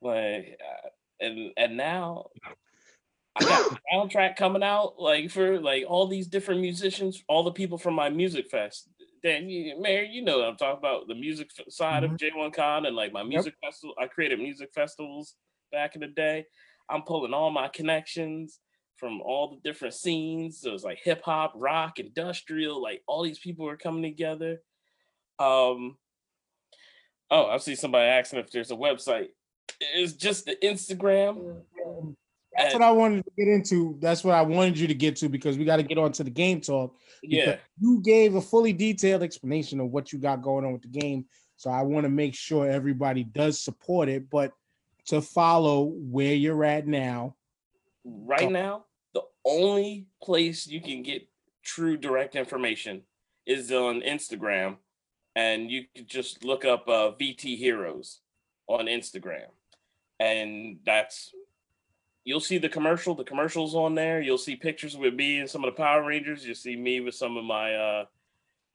like 0.00 0.58
uh, 0.60 0.88
and 1.20 1.50
and 1.56 1.76
now 1.76 2.26
I 3.36 3.44
got 3.44 3.72
a 3.72 3.78
soundtrack 3.92 4.36
coming 4.36 4.62
out 4.62 4.94
like 4.98 5.30
for 5.30 5.60
like 5.60 5.84
all 5.88 6.06
these 6.06 6.28
different 6.28 6.60
musicians, 6.60 7.22
all 7.28 7.42
the 7.42 7.50
people 7.50 7.78
from 7.78 7.94
my 7.94 8.08
music 8.08 8.48
fest. 8.48 8.88
Dan, 9.24 9.48
you, 9.48 9.80
Mayor, 9.80 10.02
you 10.02 10.22
know 10.22 10.40
what 10.40 10.48
I'm 10.48 10.56
talking 10.56 10.78
about 10.78 11.08
the 11.08 11.14
music 11.14 11.50
side 11.70 12.04
of 12.04 12.10
J1 12.10 12.52
Con 12.52 12.84
and 12.84 12.94
like 12.94 13.10
my 13.10 13.22
music 13.22 13.54
festival. 13.64 13.94
I 13.98 14.06
created 14.06 14.38
music 14.38 14.68
festivals 14.74 15.36
back 15.72 15.94
in 15.94 16.02
the 16.02 16.08
day. 16.08 16.44
I'm 16.90 17.02
pulling 17.02 17.32
all 17.32 17.50
my 17.50 17.68
connections 17.68 18.60
from 18.98 19.22
all 19.22 19.48
the 19.48 19.68
different 19.68 19.94
scenes. 19.94 20.60
So 20.60 20.72
was 20.72 20.84
like 20.84 20.98
hip 21.02 21.22
hop, 21.24 21.54
rock, 21.56 21.98
industrial. 21.98 22.82
Like 22.82 23.02
all 23.06 23.22
these 23.22 23.38
people 23.38 23.64
were 23.64 23.78
coming 23.78 24.02
together. 24.02 24.60
Um. 25.38 25.96
Oh, 27.30 27.46
I 27.46 27.56
see 27.56 27.76
somebody 27.76 28.06
asking 28.06 28.40
if 28.40 28.50
there's 28.50 28.70
a 28.70 28.76
website. 28.76 29.28
It's 29.80 30.12
just 30.12 30.44
the 30.44 30.56
Instagram. 30.62 31.62
That's 32.56 32.74
what 32.74 32.82
I 32.82 32.90
wanted 32.90 33.24
to 33.24 33.30
get 33.36 33.48
into. 33.48 33.96
That's 34.00 34.22
what 34.22 34.34
I 34.34 34.42
wanted 34.42 34.78
you 34.78 34.86
to 34.86 34.94
get 34.94 35.16
to 35.16 35.28
because 35.28 35.58
we 35.58 35.64
got 35.64 35.76
to 35.76 35.82
get 35.82 35.98
on 35.98 36.12
to 36.12 36.24
the 36.24 36.30
game 36.30 36.60
talk. 36.60 36.96
Yeah. 37.22 37.56
You 37.80 38.00
gave 38.02 38.34
a 38.34 38.40
fully 38.40 38.72
detailed 38.72 39.22
explanation 39.22 39.80
of 39.80 39.90
what 39.90 40.12
you 40.12 40.18
got 40.18 40.42
going 40.42 40.64
on 40.64 40.72
with 40.72 40.82
the 40.82 40.88
game. 40.88 41.26
So 41.56 41.70
I 41.70 41.82
want 41.82 42.04
to 42.04 42.10
make 42.10 42.34
sure 42.34 42.68
everybody 42.68 43.24
does 43.24 43.60
support 43.60 44.08
it, 44.08 44.28
but 44.30 44.52
to 45.06 45.20
follow 45.20 45.84
where 45.84 46.34
you're 46.34 46.64
at 46.64 46.86
now. 46.86 47.36
right 48.04 48.50
now, 48.50 48.84
the 49.12 49.22
only 49.44 50.06
place 50.22 50.66
you 50.66 50.80
can 50.80 51.02
get 51.02 51.28
true 51.62 51.96
direct 51.96 52.36
information 52.36 53.02
is 53.46 53.70
on 53.70 54.00
Instagram, 54.00 54.76
and 55.36 55.70
you 55.70 55.84
can 55.94 56.06
just 56.06 56.44
look 56.44 56.64
up 56.64 56.88
uh, 56.88 57.12
VT 57.20 57.56
Heroes 57.56 58.20
on 58.66 58.86
Instagram, 58.86 59.48
and 60.18 60.78
that's 60.84 61.32
you'll 62.24 62.40
see 62.40 62.58
the 62.58 62.68
commercial. 62.68 63.14
The 63.14 63.24
commercials 63.24 63.74
on 63.74 63.94
there. 63.94 64.20
You'll 64.20 64.38
see 64.38 64.56
pictures 64.56 64.96
with 64.96 65.14
me 65.14 65.38
and 65.38 65.48
some 65.48 65.64
of 65.64 65.74
the 65.74 65.80
Power 65.82 66.04
Rangers. 66.04 66.44
You'll 66.44 66.54
see 66.54 66.76
me 66.76 67.00
with 67.00 67.14
some 67.14 67.36
of 67.36 67.44
my 67.44 67.74
uh, 67.74 68.04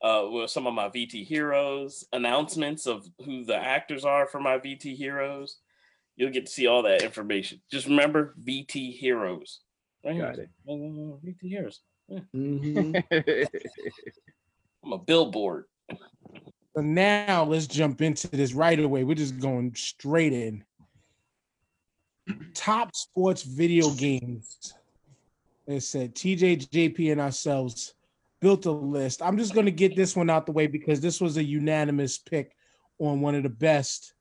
uh, 0.01 0.29
with 0.29 0.49
some 0.49 0.67
of 0.67 0.73
my 0.73 0.87
VT 0.89 1.25
Heroes 1.25 2.05
announcements 2.13 2.87
of 2.87 3.05
who 3.25 3.43
the 3.43 3.57
actors 3.57 4.05
are 4.05 4.27
for 4.27 4.39
my 4.39 4.57
VT 4.57 4.95
Heroes. 4.95 5.57
You'll 6.15 6.31
get 6.31 6.45
to 6.45 6.51
see 6.51 6.67
all 6.67 6.83
that 6.83 7.01
information. 7.01 7.61
Just 7.71 7.87
remember 7.87 8.35
VT 8.43 8.93
Heroes. 8.97 9.59
Right 10.05 10.15
here. 10.15 10.25
Got 10.25 10.39
it. 10.39 10.49
Uh, 10.67 10.71
VT 10.73 11.41
Heroes. 11.41 11.81
Yeah. 12.07 12.19
Mhm. 12.35 13.03
I'm 14.83 14.93
a 14.93 14.97
billboard. 14.97 15.65
So 16.75 16.81
now 16.81 17.43
let's 17.43 17.67
jump 17.67 18.01
into 18.01 18.27
this 18.27 18.53
right 18.53 18.79
away. 18.79 19.03
We're 19.03 19.15
just 19.15 19.39
going 19.39 19.73
straight 19.75 20.33
in. 20.33 20.63
Top 22.53 22.95
sports 22.95 23.43
video 23.43 23.89
games. 23.91 24.73
It 25.67 25.81
said 25.81 26.15
TJ, 26.15 26.69
JP, 26.69 27.11
and 27.11 27.21
ourselves 27.21 27.93
built 28.41 28.65
a 28.65 28.71
list. 28.71 29.21
I'm 29.21 29.37
just 29.37 29.53
going 29.53 29.65
to 29.65 29.71
get 29.71 29.95
this 29.95 30.15
one 30.15 30.29
out 30.29 30.45
the 30.45 30.51
way 30.51 30.67
because 30.67 31.01
this 31.01 31.21
was 31.21 31.37
a 31.37 31.43
unanimous 31.43 32.17
pick 32.17 32.55
on 32.97 33.21
one 33.21 33.35
of 33.35 33.43
the 33.43 33.49
best 33.49 34.13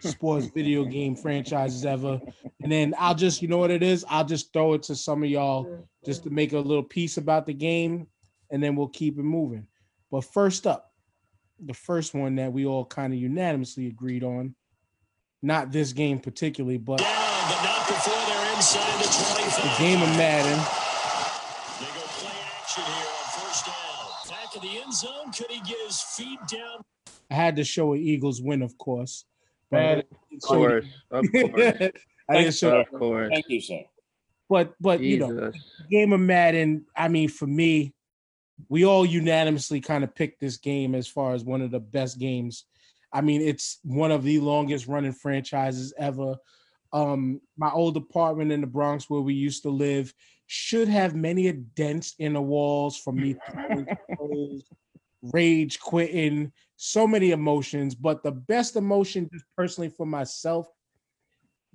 sports 0.00 0.46
video 0.54 0.84
game 0.84 1.16
franchises 1.16 1.84
ever. 1.84 2.20
And 2.62 2.70
then 2.70 2.94
I'll 2.98 3.14
just, 3.14 3.42
you 3.42 3.48
know 3.48 3.58
what 3.58 3.70
it 3.70 3.82
is? 3.82 4.04
I'll 4.08 4.24
just 4.24 4.52
throw 4.52 4.74
it 4.74 4.82
to 4.84 4.94
some 4.94 5.22
of 5.22 5.30
y'all 5.30 5.86
just 6.04 6.24
to 6.24 6.30
make 6.30 6.52
a 6.52 6.58
little 6.58 6.82
piece 6.82 7.16
about 7.16 7.46
the 7.46 7.54
game, 7.54 8.06
and 8.50 8.62
then 8.62 8.76
we'll 8.76 8.88
keep 8.88 9.18
it 9.18 9.22
moving. 9.22 9.66
But 10.10 10.24
first 10.24 10.66
up, 10.66 10.92
the 11.64 11.74
first 11.74 12.14
one 12.14 12.36
that 12.36 12.52
we 12.52 12.66
all 12.66 12.84
kind 12.84 13.12
of 13.12 13.18
unanimously 13.18 13.86
agreed 13.86 14.24
on, 14.24 14.54
not 15.42 15.72
this 15.72 15.92
game 15.92 16.18
particularly, 16.18 16.78
but 16.78 17.00
but 17.48 17.60
not 17.62 17.86
before 17.86 18.22
they're 18.26 18.54
inside 18.56 18.98
the 19.00 19.08
25. 19.08 19.62
the 19.62 19.84
game 19.84 20.02
of 20.02 20.08
Madden. 20.16 20.58
They 21.80 21.86
go 21.86 22.04
play 22.18 22.32
action 22.60 22.84
here 22.84 23.10
on 23.18 23.26
first 23.40 23.66
down. 23.66 24.30
Back 24.30 24.56
of 24.56 24.62
the 24.62 24.80
end 24.80 24.92
zone. 24.94 25.32
Could 25.32 25.50
he 25.50 25.60
get 25.60 25.78
his 25.86 26.00
feet 26.00 26.38
down? 26.48 26.82
I 27.30 27.34
had 27.34 27.56
to 27.56 27.64
show 27.64 27.92
an 27.92 28.00
Eagles 28.00 28.40
win, 28.40 28.62
of 28.62 28.76
course. 28.78 29.24
but 29.70 29.78
Man, 29.78 29.90
I 29.90 29.94
didn't 29.94 30.14
Of 30.34 30.48
course, 30.48 30.86
of 31.10 31.24
course, 31.32 31.90
I 32.28 32.34
didn't 32.38 32.54
show, 32.54 32.80
of 32.80 32.90
course. 32.90 33.30
Thank 33.32 33.46
you, 33.48 33.60
sir. 33.60 33.82
but 34.48 34.74
but 34.80 35.00
you 35.00 35.18
know, 35.18 35.52
game 35.90 36.12
of 36.12 36.20
Madden. 36.20 36.86
I 36.96 37.08
mean, 37.08 37.28
for 37.28 37.46
me, 37.46 37.92
we 38.68 38.84
all 38.84 39.04
unanimously 39.04 39.80
kind 39.80 40.04
of 40.04 40.14
picked 40.14 40.40
this 40.40 40.56
game 40.56 40.94
as 40.94 41.08
far 41.08 41.34
as 41.34 41.44
one 41.44 41.60
of 41.60 41.70
the 41.70 41.80
best 41.80 42.18
games. 42.18 42.64
I 43.12 43.20
mean, 43.20 43.40
it's 43.42 43.78
one 43.84 44.10
of 44.10 44.22
the 44.22 44.40
longest 44.40 44.86
running 44.86 45.12
franchises 45.12 45.92
ever. 45.98 46.36
Um, 46.94 47.40
my 47.58 47.70
old 47.70 47.96
apartment 47.98 48.52
in 48.52 48.62
the 48.62 48.66
Bronx 48.66 49.10
where 49.10 49.20
we 49.20 49.34
used 49.34 49.64
to 49.64 49.70
live 49.70 50.14
should 50.46 50.88
have 50.88 51.14
many 51.14 51.48
a 51.48 51.52
dents 51.52 52.14
in 52.18 52.34
the 52.34 52.40
walls 52.40 52.96
from 52.96 53.16
me 53.16 53.36
rage 55.32 55.80
quitting, 55.80 56.52
so 56.76 57.06
many 57.06 57.30
emotions. 57.30 57.94
But 57.94 58.22
the 58.22 58.32
best 58.32 58.76
emotion, 58.76 59.28
just 59.32 59.44
personally 59.56 59.90
for 59.90 60.06
myself, 60.06 60.68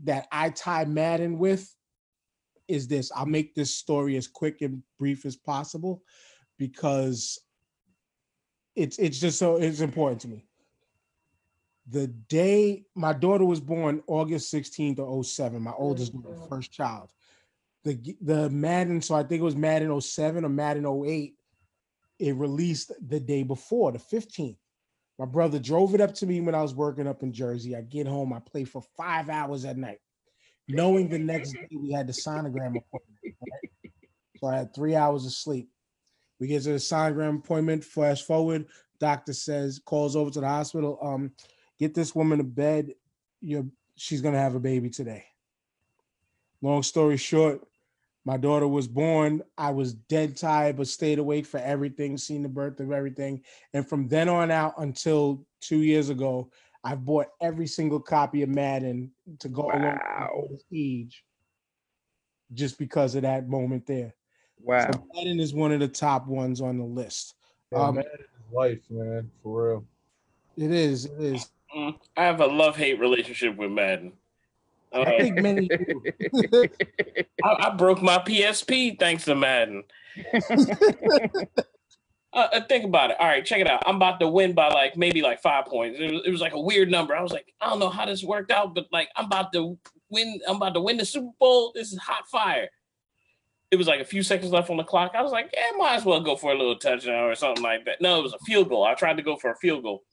that 0.03 0.27
I 0.31 0.49
tie 0.51 0.85
Madden 0.85 1.37
with 1.37 1.69
is 2.67 2.87
this. 2.87 3.11
I'll 3.13 3.25
make 3.25 3.55
this 3.55 3.73
story 3.73 4.15
as 4.15 4.27
quick 4.27 4.61
and 4.61 4.83
brief 4.97 5.25
as 5.25 5.35
possible 5.35 6.03
because 6.57 7.39
it's 8.75 8.99
it's 8.99 9.19
just 9.19 9.39
so 9.39 9.57
it's 9.57 9.81
important 9.81 10.21
to 10.21 10.27
me. 10.27 10.45
The 11.91 12.07
day 12.07 12.85
my 12.95 13.13
daughter 13.13 13.45
was 13.45 13.59
born, 13.59 14.03
August 14.07 14.53
16th 14.53 14.99
of 14.99 15.25
07, 15.25 15.61
my 15.61 15.73
oldest 15.77 16.13
daughter, 16.13 16.37
first 16.47 16.71
child. 16.71 17.09
The 17.83 18.15
the 18.21 18.49
Madden, 18.49 19.01
so 19.01 19.15
I 19.15 19.23
think 19.23 19.39
it 19.39 19.45
was 19.45 19.55
Madden 19.55 19.99
07 19.99 20.45
or 20.45 20.49
Madden 20.49 20.85
08. 20.85 21.33
It 22.19 22.35
released 22.35 22.91
the 23.07 23.19
day 23.19 23.43
before, 23.43 23.91
the 23.91 23.99
15th. 23.99 24.57
My 25.17 25.25
brother 25.25 25.59
drove 25.59 25.95
it 25.95 26.01
up 26.01 26.13
to 26.15 26.25
me 26.25 26.41
when 26.41 26.55
I 26.55 26.61
was 26.61 26.73
working 26.73 27.07
up 27.07 27.23
in 27.23 27.33
Jersey. 27.33 27.75
I 27.75 27.81
get 27.81 28.07
home, 28.07 28.33
I 28.33 28.39
play 28.39 28.65
for 28.65 28.81
five 28.95 29.29
hours 29.29 29.65
at 29.65 29.77
night, 29.77 29.99
knowing 30.67 31.09
the 31.09 31.19
next 31.19 31.53
day 31.53 31.67
we 31.71 31.91
had 31.91 32.07
the 32.07 32.13
sonogram 32.13 32.75
appointment. 32.77 33.19
right? 33.23 33.71
So 34.39 34.47
I 34.47 34.57
had 34.57 34.73
three 34.75 34.95
hours 34.95 35.25
of 35.25 35.31
sleep. 35.31 35.69
We 36.39 36.47
get 36.47 36.63
to 36.63 36.69
the 36.69 36.75
sonogram 36.75 37.39
appointment. 37.39 37.83
Flash 37.83 38.23
forward, 38.23 38.67
doctor 38.99 39.33
says, 39.33 39.81
calls 39.83 40.15
over 40.15 40.31
to 40.31 40.39
the 40.39 40.47
hospital. 40.47 40.97
Um, 41.01 41.31
get 41.79 41.93
this 41.93 42.13
woman 42.13 42.37
to 42.37 42.43
bed. 42.43 42.93
You're, 43.41 43.65
she's 43.95 44.21
gonna 44.21 44.39
have 44.39 44.55
a 44.55 44.59
baby 44.59 44.89
today. 44.89 45.25
Long 46.61 46.83
story 46.83 47.17
short, 47.17 47.61
my 48.25 48.37
daughter 48.37 48.67
was 48.67 48.87
born. 48.87 49.41
I 49.57 49.71
was 49.71 49.93
dead 49.93 50.35
tired, 50.35 50.75
but 50.77 50.87
stayed 50.87 51.19
awake 51.19 51.45
for 51.45 51.59
everything, 51.59 52.17
seen 52.17 52.43
the 52.43 52.49
birth 52.49 52.79
of 52.79 52.91
everything. 52.91 53.43
And 53.73 53.87
from 53.87 54.07
then 54.07 54.27
on 54.27 54.51
out 54.51 54.73
until 54.77 55.45
two 55.61 55.79
years 55.83 56.09
ago, 56.09 56.51
I've 56.83 57.05
bought 57.05 57.27
every 57.41 57.67
single 57.67 57.99
copy 57.99 58.41
of 58.41 58.49
Madden 58.49 59.11
to 59.39 59.49
go 59.49 59.63
along 59.63 59.99
with 60.49 60.61
my 60.71 60.77
age, 60.77 61.23
just 62.53 62.77
because 62.77 63.15
of 63.15 63.23
that 63.23 63.47
moment 63.49 63.85
there. 63.85 64.13
Wow. 64.61 64.91
So 64.91 65.03
Madden 65.13 65.39
is 65.39 65.53
one 65.53 65.71
of 65.71 65.79
the 65.79 65.87
top 65.87 66.27
ones 66.27 66.61
on 66.61 66.77
the 66.77 66.83
list. 66.83 67.35
Yeah, 67.71 67.79
Um, 67.79 67.95
Madden 67.95 68.11
is 68.19 68.53
life, 68.53 68.81
man, 68.89 69.31
for 69.41 69.69
real. 69.69 69.85
It 70.57 70.71
is. 70.71 71.05
It 71.05 71.21
is. 71.21 71.49
Mm, 71.75 71.95
I 72.17 72.23
have 72.23 72.41
a 72.41 72.47
love 72.47 72.75
hate 72.75 72.99
relationship 72.99 73.55
with 73.55 73.71
Madden. 73.71 74.13
Uh, 74.91 75.01
I 75.01 75.19
think 75.19 75.39
many 75.39 75.67
do. 75.67 76.01
I, 77.43 77.67
I 77.67 77.69
broke 77.75 78.01
my 78.01 78.17
PSP 78.17 78.99
thanks 78.99 79.25
to 79.25 79.35
Madden. 79.35 79.83
Uh, 82.31 82.47
uh, 82.53 82.61
think 82.67 82.85
about 82.85 83.09
it. 83.09 83.17
All 83.19 83.25
right, 83.27 83.43
check 83.43 83.59
it 83.59 83.67
out. 83.67 83.81
I'm 83.87 83.95
about 83.95 84.19
to 84.19 84.27
win 84.27 84.53
by 84.53 84.67
like 84.69 84.95
maybe 84.95 85.21
like 85.21 85.41
five 85.41 85.65
points. 85.65 85.97
It 85.99 86.11
was, 86.11 86.21
it 86.25 86.29
was 86.29 86.41
like 86.41 86.53
a 86.53 86.59
weird 86.59 86.91
number. 86.91 87.15
I 87.15 87.23
was 87.23 87.31
like, 87.31 87.51
I 87.59 87.67
don't 87.67 87.79
know 87.79 87.89
how 87.89 88.05
this 88.05 88.23
worked 88.23 88.51
out, 88.51 88.75
but 88.75 88.85
like 88.91 89.09
I'm 89.15 89.25
about 89.25 89.51
to 89.53 89.77
win. 90.11 90.39
I'm 90.47 90.57
about 90.57 90.75
to 90.75 90.79
win 90.79 90.97
the 90.97 91.05
Super 91.05 91.31
Bowl. 91.39 91.71
This 91.73 91.91
is 91.91 91.97
hot 91.97 92.27
fire. 92.27 92.69
It 93.71 93.77
was 93.77 93.87
like 93.87 93.99
a 93.99 94.05
few 94.05 94.21
seconds 94.21 94.51
left 94.51 94.69
on 94.69 94.77
the 94.77 94.83
clock. 94.83 95.13
I 95.15 95.23
was 95.23 95.31
like, 95.31 95.51
yeah, 95.53 95.75
might 95.77 95.95
as 95.95 96.05
well 96.05 96.21
go 96.21 96.35
for 96.35 96.51
a 96.51 96.57
little 96.57 96.75
touchdown 96.75 97.23
or 97.23 97.33
something 97.33 97.63
like 97.63 97.85
that. 97.85 97.99
No, 97.99 98.19
it 98.19 98.23
was 98.23 98.33
a 98.33 98.39
field 98.45 98.69
goal. 98.69 98.83
I 98.83 98.93
tried 98.93 99.17
to 99.17 99.23
go 99.23 99.35
for 99.35 99.49
a 99.51 99.55
field 99.55 99.81
goal. 99.81 100.03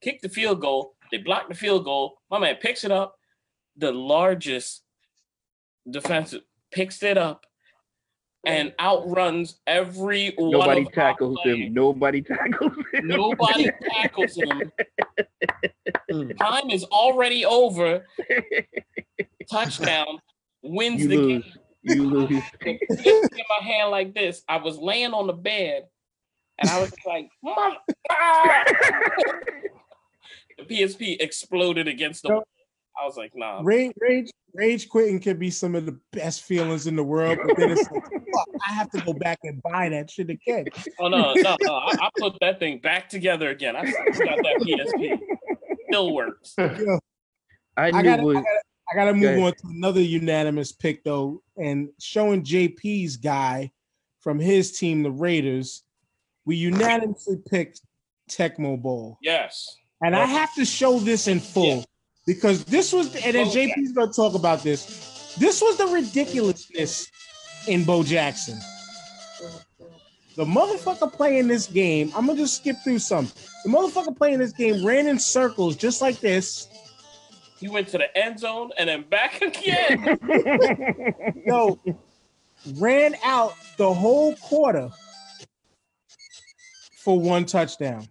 Kick 0.00 0.22
the 0.22 0.28
field 0.28 0.60
goal. 0.60 0.94
They 1.12 1.18
blocked 1.18 1.48
the 1.48 1.54
field 1.54 1.84
goal. 1.84 2.18
My 2.30 2.38
man 2.38 2.56
picks 2.56 2.84
it 2.84 2.90
up. 2.92 3.16
The 3.76 3.92
largest 3.92 4.82
defensive 5.90 6.42
picks 6.70 7.02
it 7.02 7.16
up 7.18 7.46
and 8.46 8.72
outruns 8.80 9.60
every 9.66 10.34
Nobody 10.38 10.80
of 10.82 10.86
our 10.86 10.92
tackles 10.92 11.38
players. 11.42 11.58
him. 11.58 11.74
Nobody 11.74 12.22
tackles 12.22 12.72
him. 12.92 13.06
Nobody 13.08 13.70
tackles 13.90 14.34
him. 14.36 14.72
Mm. 16.10 16.36
Time 16.38 16.70
is 16.70 16.84
already 16.84 17.44
over. 17.44 18.06
Touchdown 19.50 20.18
wins 20.62 21.02
You 21.02 21.08
the 21.08 21.16
lose. 21.16 21.42
game. 21.44 21.52
You 21.82 22.04
lose. 22.04 22.42
In 22.66 22.78
my 23.48 23.64
hand 23.66 23.90
like 23.90 24.14
this. 24.14 24.42
I 24.48 24.56
was 24.58 24.78
laying 24.78 25.12
on 25.12 25.26
the 25.26 25.32
bed, 25.32 25.84
and 26.58 26.68
I 26.70 26.80
was 26.80 26.92
like, 27.06 27.28
"Mother-" 27.42 27.76
Ah! 28.10 28.64
The 30.68 30.82
PSP 30.82 31.20
exploded 31.20 31.88
against 31.88 32.22
the. 32.22 32.30
wall. 32.30 32.44
I 33.00 33.06
was 33.06 33.16
like, 33.16 33.32
"Nah." 33.34 33.60
Rage, 33.62 33.92
rage, 34.00 34.30
rage 34.54 34.88
quitting 34.88 35.20
can 35.20 35.38
be 35.38 35.50
some 35.50 35.74
of 35.74 35.86
the 35.86 35.98
best 36.12 36.42
feelings 36.42 36.86
in 36.86 36.96
the 36.96 37.04
world, 37.04 37.38
but 37.44 37.56
then 37.56 37.70
it's 37.70 37.90
like, 37.90 38.04
fuck, 38.34 38.48
I 38.68 38.72
have 38.74 38.90
to 38.90 39.00
go 39.02 39.12
back 39.12 39.38
and 39.44 39.62
buy 39.62 39.88
that 39.88 40.10
shit 40.10 40.30
again. 40.30 40.66
Oh 40.98 41.08
no, 41.08 41.32
no, 41.34 41.56
no! 41.60 41.74
I, 41.74 41.96
I 42.00 42.10
put 42.18 42.36
that 42.40 42.58
thing 42.58 42.78
back 42.78 43.08
together 43.08 43.50
again. 43.50 43.76
I 43.76 43.90
still 43.90 44.26
got 44.26 44.36
that 44.36 44.60
PSP. 44.62 45.18
Still 45.88 46.14
works. 46.14 46.54
I 46.58 46.68
I 47.76 47.90
knew 47.90 48.02
gotta, 48.02 48.28
it. 48.28 48.36
I 48.36 48.42
gotta, 48.42 48.60
I 48.92 48.96
gotta 48.96 49.14
move 49.14 49.24
ahead. 49.24 49.42
on 49.42 49.52
to 49.52 49.76
another 49.76 50.02
unanimous 50.02 50.72
pick 50.72 51.04
though, 51.04 51.42
and 51.56 51.90
showing 51.98 52.42
JP's 52.42 53.16
guy 53.16 53.70
from 54.20 54.38
his 54.38 54.72
team, 54.78 55.02
the 55.02 55.10
Raiders. 55.10 55.82
We 56.44 56.56
unanimously 56.56 57.36
picked 57.48 57.80
Tecmo 58.28 58.80
Bowl. 58.80 59.18
Yes. 59.22 59.76
And 60.02 60.16
I 60.16 60.24
have 60.24 60.54
to 60.54 60.64
show 60.64 60.98
this 60.98 61.28
in 61.28 61.40
full 61.40 61.64
Yeah. 61.78 61.82
because 62.26 62.64
this 62.64 62.92
was, 62.92 63.14
and 63.16 63.34
then 63.34 63.46
JP's 63.48 63.92
gonna 63.92 64.12
talk 64.12 64.34
about 64.34 64.62
this. 64.62 65.34
This 65.38 65.60
was 65.60 65.76
the 65.76 65.86
ridiculousness 65.86 67.06
in 67.66 67.84
Bo 67.84 68.02
Jackson. 68.02 68.58
The 70.36 70.44
motherfucker 70.44 71.12
playing 71.12 71.48
this 71.48 71.66
game, 71.66 72.12
I'm 72.16 72.26
gonna 72.26 72.38
just 72.38 72.56
skip 72.56 72.76
through 72.82 73.00
some. 73.00 73.26
The 73.64 73.70
motherfucker 73.70 74.16
playing 74.16 74.38
this 74.38 74.52
game 74.52 74.84
ran 74.86 75.06
in 75.06 75.18
circles 75.18 75.76
just 75.76 76.00
like 76.00 76.18
this. 76.20 76.66
He 77.58 77.68
went 77.68 77.88
to 77.88 77.98
the 77.98 78.16
end 78.16 78.38
zone 78.40 78.70
and 78.78 78.88
then 78.88 79.02
back 79.02 79.42
again. 79.42 80.18
Yo, 81.46 81.78
ran 82.76 83.16
out 83.22 83.54
the 83.76 83.92
whole 83.92 84.34
quarter 84.36 84.88
for 86.96 87.20
one 87.20 87.44
touchdown. 87.44 88.08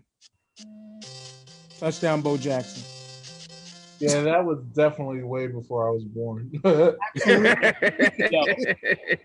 Touchdown, 1.79 2.21
Bo 2.21 2.37
Jackson. 2.37 2.83
Yeah, 3.99 4.21
that 4.21 4.43
was 4.45 4.59
definitely 4.75 5.23
way 5.23 5.47
before 5.47 5.87
I 5.89 5.91
was 5.91 6.03
born. 6.03 6.49
Yo, 8.31 8.45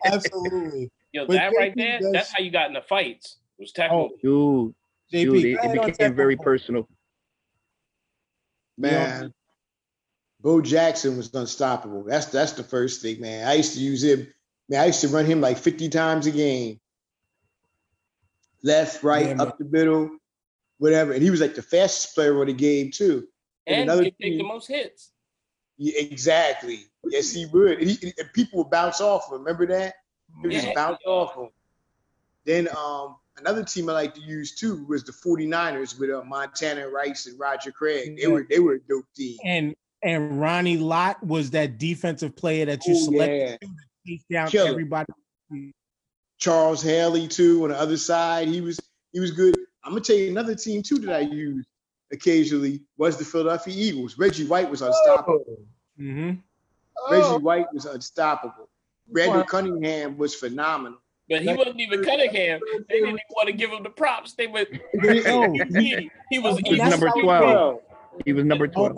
Absolutely. 0.05 0.91
yo 1.13 1.27
But 1.27 1.35
that 1.35 1.53
right 1.57 1.73
there, 1.77 2.01
does- 2.01 2.13
that's 2.13 2.33
how 2.35 2.43
you 2.43 2.51
got 2.51 2.69
in 2.69 2.75
the 2.75 2.83
fights. 2.83 3.39
It 3.59 3.63
was 3.63 3.73
technical. 3.73 4.11
Oh, 4.13 4.19
Dude, 4.23 4.75
JP, 5.13 5.33
dude, 5.33 5.45
it, 5.45 5.59
it 5.65 5.85
became 5.87 6.15
very 6.15 6.35
Tecmo 6.35 6.39
Bowl. 6.39 6.45
personal. 6.45 6.89
Man, 8.77 9.33
Bo 10.41 10.61
Jackson 10.61 11.17
was 11.17 11.33
unstoppable. 11.35 12.03
That's 12.05 12.27
that's 12.27 12.53
the 12.53 12.65
first 12.65 13.01
thing, 13.03 13.21
man. 13.21 13.47
I 13.47 13.55
used 13.55 13.75
to 13.75 13.81
use 13.81 14.03
him. 14.03 14.27
Man, 14.69 14.81
I 14.81 14.87
used 14.87 15.01
to 15.03 15.09
run 15.09 15.25
him 15.27 15.41
like 15.41 15.59
50 15.59 15.89
times 15.91 16.27
a 16.27 16.33
game. 16.33 16.81
Left, 18.65 19.03
right, 19.05 19.27
Yeah, 19.27 19.35
man. 19.35 19.41
up 19.47 19.59
the 19.59 19.67
middle. 19.67 20.11
Whatever, 20.85 21.13
and 21.13 21.23
he 21.23 21.31
was 21.31 21.41
like 21.41 21.55
the 21.55 21.63
fastest 21.63 22.15
player 22.15 22.39
on 22.41 22.47
the 22.47 22.53
game 22.53 22.91
too. 22.93 23.27
And 23.67 23.77
And 23.77 23.83
another 23.91 24.05
he 24.05 24.11
take 24.23 24.39
the 24.39 24.45
most 24.45 24.69
hits. 24.69 25.13
Yeah, 25.79 25.99
exactly. 26.01 26.81
Yes, 27.09 27.33
he 27.33 27.47
would. 27.47 27.79
And, 27.81 27.91
he, 27.91 28.13
and 28.19 28.33
people 28.35 28.59
would 28.59 28.71
bounce 28.71 29.01
off 29.01 29.27
him. 29.33 29.39
Remember 29.39 29.67
that? 29.67 29.95
He 30.43 30.43
would 30.49 30.53
Yeah. 30.53 30.61
just 30.63 30.75
bounce 30.75 30.99
off 31.07 31.35
him. 31.35 31.49
Then 32.45 32.69
um, 32.77 33.17
another 33.39 33.65
team 33.65 33.89
I 33.89 33.93
like 33.95 34.15
to 34.15 34.21
use 34.21 34.55
too 34.55 34.85
was 34.87 35.03
the 35.05 35.13
49ers 35.13 35.99
with 35.99 36.11
uh, 36.11 36.23
Montana 36.25 36.89
Rice 36.89 37.27
and 37.27 37.39
Roger 37.41 37.73
Craig. 37.73 38.19
They 38.21 38.27
were 38.29 38.47
they 38.49 38.59
were 38.61 38.75
a 38.75 38.81
dope 38.81 39.07
team. 39.17 39.39
And 39.45 39.75
and 40.03 40.39
Ronnie 40.39 40.77
Lott 40.77 41.23
was 41.25 41.51
that 41.53 41.79
defensive 41.79 42.37
player 42.37 42.67
that 42.67 42.85
you 42.87 42.95
Oh, 42.95 43.05
selected 43.07 43.59
yeah. 43.63 43.69
to 43.69 43.69
chase 44.07 44.25
down 44.31 44.49
Killer. 44.49 44.71
everybody. 44.71 45.07
Charles 46.39 46.83
Haley 46.83 47.27
too 47.29 47.65
on 47.65 47.71
the 47.71 47.79
other 47.79 47.97
side. 47.97 48.49
He 48.49 48.61
was 48.61 48.79
he 49.13 49.21
was 49.21 49.31
good. 49.31 49.57
I'm 49.85 49.93
gonna 49.93 50.01
tell 50.01 50.17
you 50.17 50.31
another 50.31 50.55
team 50.55 50.83
too 50.83 50.99
that 50.99 51.15
I 51.15 51.21
used 51.21 51.69
occasionally 52.13 52.83
was 52.97 53.17
the 53.17 53.25
Philadelphia 53.25 53.75
Eagles. 53.77 54.19
Reggie 54.19 54.47
White 54.47 54.71
was 54.71 54.83
unstoppable. 54.83 55.59
Mm-hmm. 56.01 56.35
Reggie 57.11 57.43
White 57.43 57.67
was 57.73 57.85
unstoppable. 57.85 58.69
Randall 59.11 59.45
Cunningham 59.45 60.17
was 60.17 60.35
phenomenal. 60.35 60.99
But 61.29 61.43
he 61.43 61.55
wasn't 61.55 61.81
even 61.81 62.05
Cunningham. 62.05 62.61
They 62.89 62.97
didn't 62.97 63.09
even 63.09 63.19
want 63.31 63.49
to 63.49 63.53
give 63.53 63.71
him 63.71 63.83
the 63.83 63.91
props. 63.91 64.35
They 64.35 64.47
would. 64.47 64.81
Yo, 65.03 65.53
he, 65.71 66.11
he 66.31 66.39
was 66.39 66.59
He 66.59 66.79
was 66.79 66.91
number 66.91 67.09
12. 67.09 67.81
He 68.25 68.33
was 68.33 68.45
number 68.45 68.69
12. 68.69 68.97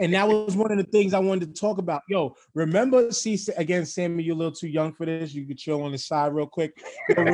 and 0.00 0.14
that 0.14 0.28
was 0.28 0.54
one 0.54 0.70
of 0.70 0.78
the 0.78 0.84
things 0.84 1.14
I 1.14 1.18
wanted 1.18 1.54
to 1.54 1.60
talk 1.60 1.78
about. 1.78 2.02
Yo, 2.08 2.36
remember, 2.54 3.10
see 3.10 3.38
again, 3.56 3.86
Sammy, 3.86 4.22
you're 4.22 4.34
a 4.34 4.38
little 4.38 4.52
too 4.52 4.68
young 4.68 4.92
for 4.92 5.06
this. 5.06 5.34
You 5.34 5.46
could 5.46 5.58
chill 5.58 5.82
on 5.82 5.92
the 5.92 5.98
side 5.98 6.34
real 6.34 6.46
quick. 6.46 6.78
Yo, 7.08 7.24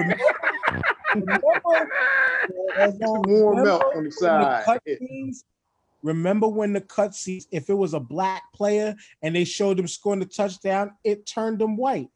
remember, 1.21 3.21
Warm 3.29 3.59
remember 3.59 3.71
up 3.73 3.83
on 3.83 3.91
the 3.93 3.97
when 3.97 4.05
the 4.05 4.11
side. 4.11 4.65
cutscenes- 4.87 5.45
Remember 6.03 6.47
when 6.47 6.73
the 6.73 6.81
cutscenes, 6.83 7.47
if 7.51 7.69
it 7.69 7.75
was 7.75 7.95
a 7.95 8.01
black 8.01 8.45
player 8.55 8.95
and 9.23 9.35
they 9.35 9.45
showed 9.45 9.77
them 9.77 9.89
scoring 9.89 10.21
the 10.21 10.27
touchdown, 10.27 10.93
it 11.03 11.27
turned 11.27 11.59
them 11.59 11.77
white. 11.77 12.09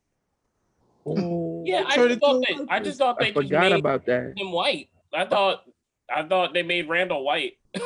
Oh. 1.05 1.65
Yeah, 1.67 1.85
I 1.87 1.97
just 1.97 2.11
it 2.11 2.21
thought 2.21 2.43
to 2.45 2.55
they. 2.57 2.63
a 2.63 2.67
I 2.69 2.81
just 2.81 2.99
thought 2.99 3.19
they 3.19 3.31
I 3.31 3.33
forgot 3.33 3.61
made 3.63 3.73
about 3.73 4.07
that. 4.07 4.35
him 4.37 4.53
white. 4.53 4.91
I 5.13 5.25
thought. 5.25 5.65
I 6.15 6.23
thought 6.25 6.53
they 6.55 6.63
made 6.63 6.89
Randall 6.89 7.25
white. 7.25 7.55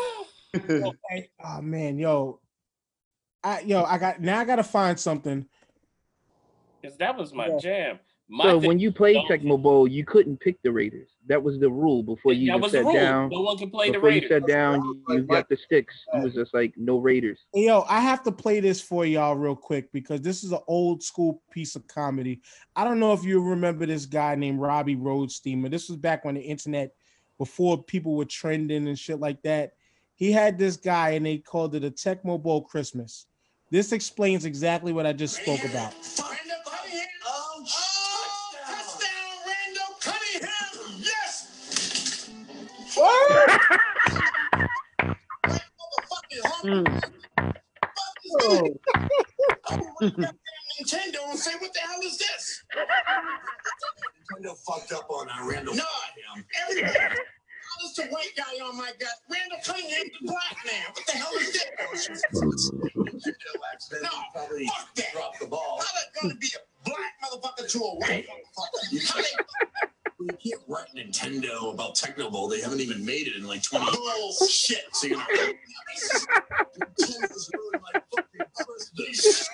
Hey, 1.10 1.30
oh 1.44 1.60
man, 1.62 1.98
yo, 1.98 2.38
I 3.42 3.60
yo, 3.60 3.82
I 3.82 3.98
got 3.98 4.20
now. 4.20 4.38
I 4.40 4.44
gotta 4.44 4.62
find 4.62 4.98
something. 5.00 5.46
Because 6.80 6.96
that 6.98 7.16
was 7.16 7.32
my 7.32 7.48
Yeah. 7.48 7.58
jam. 7.58 7.98
My 8.28 8.44
So 8.44 8.60
thing- 8.60 8.68
when 8.68 8.78
you 8.78 8.90
played 8.90 9.14
don't- 9.14 9.28
Tecmo 9.42 9.60
Bowl, 9.60 9.86
you 9.86 10.04
couldn't 10.04 10.38
pick 10.40 10.60
the 10.62 10.72
Raiders. 10.72 11.08
That 11.26 11.42
was 11.42 11.58
the 11.58 11.70
rule 11.70 12.02
before 12.02 12.32
you 12.32 12.46
that 12.46 12.52
even 12.52 12.60
was 12.62 12.72
the 12.72 12.78
sat 12.78 12.84
rule. 12.84 12.94
down. 12.94 13.28
No 13.30 13.40
one 13.42 13.58
can 13.58 13.70
play 13.70 13.88
the 13.88 13.94
Before 13.94 14.10
you 14.10 14.26
sat 14.28 14.46
down, 14.46 14.82
you, 14.82 15.02
you 15.08 15.22
got 15.22 15.48
the 15.48 15.56
sticks. 15.56 15.94
It 16.14 16.22
was 16.22 16.34
just 16.34 16.52
like 16.54 16.72
no 16.76 16.98
Raiders. 16.98 17.38
Yo, 17.54 17.84
I 17.88 18.00
have 18.00 18.22
to 18.24 18.32
play 18.32 18.60
this 18.60 18.80
for 18.80 19.04
y'all 19.04 19.34
real 19.36 19.54
quick 19.56 19.92
because 19.92 20.20
this 20.22 20.42
is 20.42 20.52
an 20.52 20.60
old 20.66 21.02
school 21.02 21.42
piece 21.50 21.76
of 21.76 21.86
comedy. 21.86 22.40
I 22.74 22.84
don't 22.84 22.98
know 22.98 23.12
if 23.12 23.24
you 23.24 23.42
remember 23.42 23.84
this 23.86 24.06
guy 24.06 24.34
named 24.34 24.58
Robbie 24.60 24.96
Roadsteamer. 24.96 25.70
This 25.70 25.88
was 25.88 25.98
back 25.98 26.24
when 26.24 26.34
the 26.34 26.40
internet, 26.42 26.94
before 27.38 27.82
people 27.82 28.16
were 28.16 28.24
trending 28.24 28.88
and 28.88 28.98
shit 28.98 29.20
like 29.20 29.42
that. 29.42 29.74
He 30.16 30.30
had 30.32 30.58
this 30.58 30.76
guy 30.76 31.10
and 31.10 31.26
they 31.26 31.38
called 31.38 31.74
it 31.74 31.84
a 31.84 31.90
Tecmo 31.90 32.42
Bowl 32.42 32.62
Christmas. 32.62 33.26
This 33.70 33.92
explains 33.92 34.44
exactly 34.44 34.92
what 34.92 35.04
I 35.06 35.12
just 35.12 35.36
spoke 35.42 35.64
about. 35.64 35.94
Motherfucking 45.44 46.42
home. 46.44 46.84
Nintendo 50.80 51.20
and 51.30 51.38
say, 51.38 51.54
what 51.58 51.72
the 51.72 51.80
hell 51.80 52.00
is 52.02 52.18
this? 52.18 52.64
Nintendo 54.32 54.56
fucked 54.58 54.92
up 54.92 55.10
on 55.10 55.28
Randall. 55.48 55.74
No, 55.74 55.84
does 57.80 57.94
the 57.96 58.04
white 58.04 58.34
guy 58.36 58.60
on 58.64 58.76
my 58.76 58.92
gut? 58.98 59.18
Randall 59.30 59.58
the 60.20 60.26
black 60.26 60.64
man. 60.64 60.86
What 60.92 61.06
the 61.06 61.12
hell 61.12 61.34
is 61.34 61.52
this? 61.52 62.22
No, 64.02 64.10
fuck 64.32 64.50
that. 64.94 65.12
Drop 65.12 65.38
the 65.40 65.46
ball. 65.46 65.80
How 65.80 65.92
gonna 66.22 66.36
be 66.36 66.48
a 66.54 66.88
black 66.88 67.14
motherfucker 67.22 67.66
to 67.70 67.78
a 67.78 67.80
white 67.96 68.26
motherfucker? 68.28 69.88
How 70.30 70.36
they- 70.36 70.38
You 70.42 70.52
can't 70.56 70.62
write 70.68 70.88
Nintendo 70.96 71.72
about 71.72 71.94
Tecmo 71.94 72.30
Bowl. 72.30 72.48
They 72.48 72.60
haven't 72.60 72.80
even 72.80 73.04
made 73.04 73.26
it 73.28 73.36
in 73.36 73.46
like 73.46 73.62
20 73.62 73.84
years. 73.84 74.50
Shit. 74.50 74.84
So 74.92 75.06
you're 75.08 75.18
gonna 75.18 75.28
Nintendo's 76.78 77.50
ruined 77.54 77.82
my 77.94 78.00
fucking 78.16 78.46
Christmas. 78.56 79.48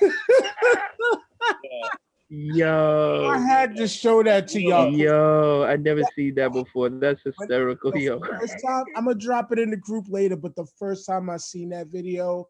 Yo, 2.32 3.26
I 3.28 3.38
had 3.40 3.74
to 3.76 3.88
show 3.88 4.22
that 4.22 4.46
to 4.48 4.62
y'all. 4.62 4.88
yo, 4.92 5.64
I 5.64 5.74
never 5.76 6.02
seen 6.14 6.36
that 6.36 6.52
before. 6.52 6.88
That's 6.88 7.20
hysterical, 7.24 7.96
yo. 7.98 8.20
first 8.20 8.54
time, 8.64 8.84
I'm 8.96 9.06
gonna 9.06 9.16
drop 9.16 9.50
it 9.50 9.58
in 9.58 9.70
the 9.70 9.76
group 9.76 10.04
later, 10.08 10.36
but 10.36 10.54
the 10.54 10.64
first 10.78 11.06
time 11.06 11.28
I 11.28 11.38
seen 11.38 11.70
that 11.70 11.88
video, 11.88 12.46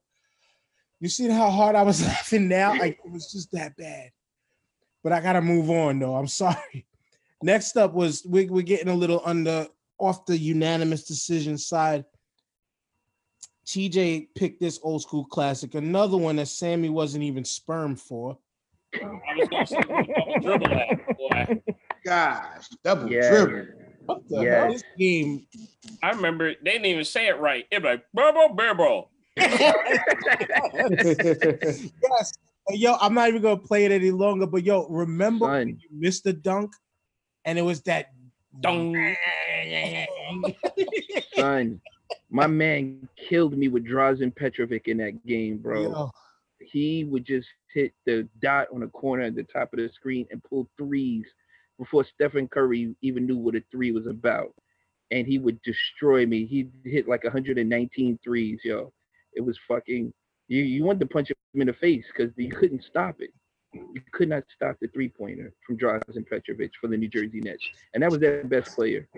you 1.00 1.08
seen 1.08 1.30
how 1.30 1.48
hard 1.48 1.76
I 1.76 1.82
was 1.82 2.02
laughing 2.06 2.46
now? 2.48 2.72
Like 2.78 2.98
it 3.02 3.10
was 3.10 3.32
just 3.32 3.52
that 3.52 3.74
bad. 3.78 4.10
But 5.02 5.12
I 5.14 5.20
gotta 5.22 5.40
move 5.40 5.70
on 5.70 5.98
though. 5.98 6.14
I'm 6.14 6.28
sorry. 6.28 6.84
Next 7.42 7.76
up 7.76 7.92
was 7.94 8.24
we, 8.28 8.46
we're 8.46 8.62
getting 8.62 8.88
a 8.88 8.94
little 8.94 9.22
under 9.24 9.66
off 9.98 10.26
the 10.26 10.36
unanimous 10.36 11.04
decision 11.04 11.56
side. 11.56 12.04
TJ 13.66 14.28
picked 14.34 14.60
this 14.60 14.80
old 14.82 15.02
school 15.02 15.24
classic, 15.24 15.74
another 15.74 16.16
one 16.16 16.36
that 16.36 16.48
Sammy 16.48 16.88
wasn't 16.88 17.24
even 17.24 17.44
sperm 17.44 17.96
for. 17.96 18.36
I 18.94 19.06
was 19.36 19.48
gonna 19.48 19.66
say, 19.66 19.80
double 19.80 20.38
dribble 20.40 20.68
that, 20.68 21.16
boy. 21.16 21.62
Gosh, 22.04 22.68
double 22.82 23.10
Yeah. 23.10 23.30
dribble. 23.30 23.66
What 24.06 24.28
the 24.28 24.42
Yeah. 24.42 24.62
hell? 24.62 24.72
This 24.72 24.82
game 24.98 25.46
I 26.02 26.10
remember 26.10 26.54
they 26.62 26.72
didn't 26.72 26.86
even 26.86 27.04
say 27.04 27.28
it 27.28 27.38
right. 27.38 27.64
It 27.70 27.82
was 27.82 27.98
like 27.98 28.04
Burbo 28.16 28.56
Burbo. 28.56 29.08
yes. 31.00 32.32
Yo, 32.70 32.94
I'm 33.00 33.14
not 33.14 33.28
even 33.28 33.42
gonna 33.42 33.56
play 33.56 33.84
it 33.84 33.92
any 33.92 34.10
longer, 34.10 34.46
but 34.46 34.64
yo, 34.64 34.86
remember 34.88 35.46
when 35.46 35.68
you 35.68 35.88
missed 35.92 36.24
the 36.24 36.32
dunk 36.32 36.72
and 37.44 37.58
it 37.58 37.62
was 37.62 37.82
that 37.82 38.12
Dong. 38.60 38.94
Son, 41.36 41.80
my 42.30 42.46
man 42.46 43.08
killed 43.16 43.56
me 43.56 43.68
with 43.68 43.86
Drazen 43.86 44.34
Petrovic 44.34 44.88
in 44.88 44.98
that 44.98 45.24
game, 45.26 45.58
bro. 45.58 45.82
Yo, 45.82 46.10
He 46.60 47.04
would 47.04 47.24
just 47.24 47.48
hit 47.72 47.92
the 48.06 48.28
dot 48.40 48.68
on 48.72 48.80
the 48.80 48.88
corner 48.88 49.24
at 49.24 49.34
the 49.34 49.44
top 49.44 49.72
of 49.72 49.78
the 49.78 49.90
screen 49.94 50.26
and 50.30 50.42
pull 50.42 50.68
threes 50.76 51.26
before 51.78 52.04
Stephen 52.04 52.48
Curry 52.48 52.94
even 53.02 53.26
knew 53.26 53.36
what 53.36 53.54
a 53.54 53.62
three 53.70 53.92
was 53.92 54.06
about. 54.06 54.54
And 55.10 55.26
he 55.26 55.38
would 55.38 55.60
destroy 55.62 56.26
me. 56.26 56.46
He 56.46 56.68
hit 56.84 57.08
like 57.08 57.24
119 57.24 58.18
threes, 58.22 58.60
yo. 58.64 58.92
It 59.32 59.40
was 59.40 59.58
fucking 59.66 60.12
you 60.48 60.62
you 60.62 60.84
wanted 60.84 61.00
to 61.00 61.06
punch 61.06 61.30
him 61.30 61.36
in 61.54 61.68
the 61.68 61.72
face 61.72 62.04
because 62.12 62.32
you 62.36 62.50
couldn't 62.50 62.84
stop 62.84 63.20
it. 63.20 63.30
You 63.72 64.00
could 64.12 64.28
not 64.28 64.44
stop 64.54 64.76
the 64.80 64.88
three 64.88 65.08
pointer 65.08 65.52
from 65.66 65.78
Drazen 65.78 66.28
Petrovic 66.28 66.72
for 66.80 66.88
the 66.88 66.96
New 66.96 67.08
Jersey 67.08 67.40
Nets. 67.40 67.64
And 67.94 68.02
that 68.02 68.10
was 68.10 68.20
their 68.20 68.44
best 68.44 68.74
player. 68.74 69.08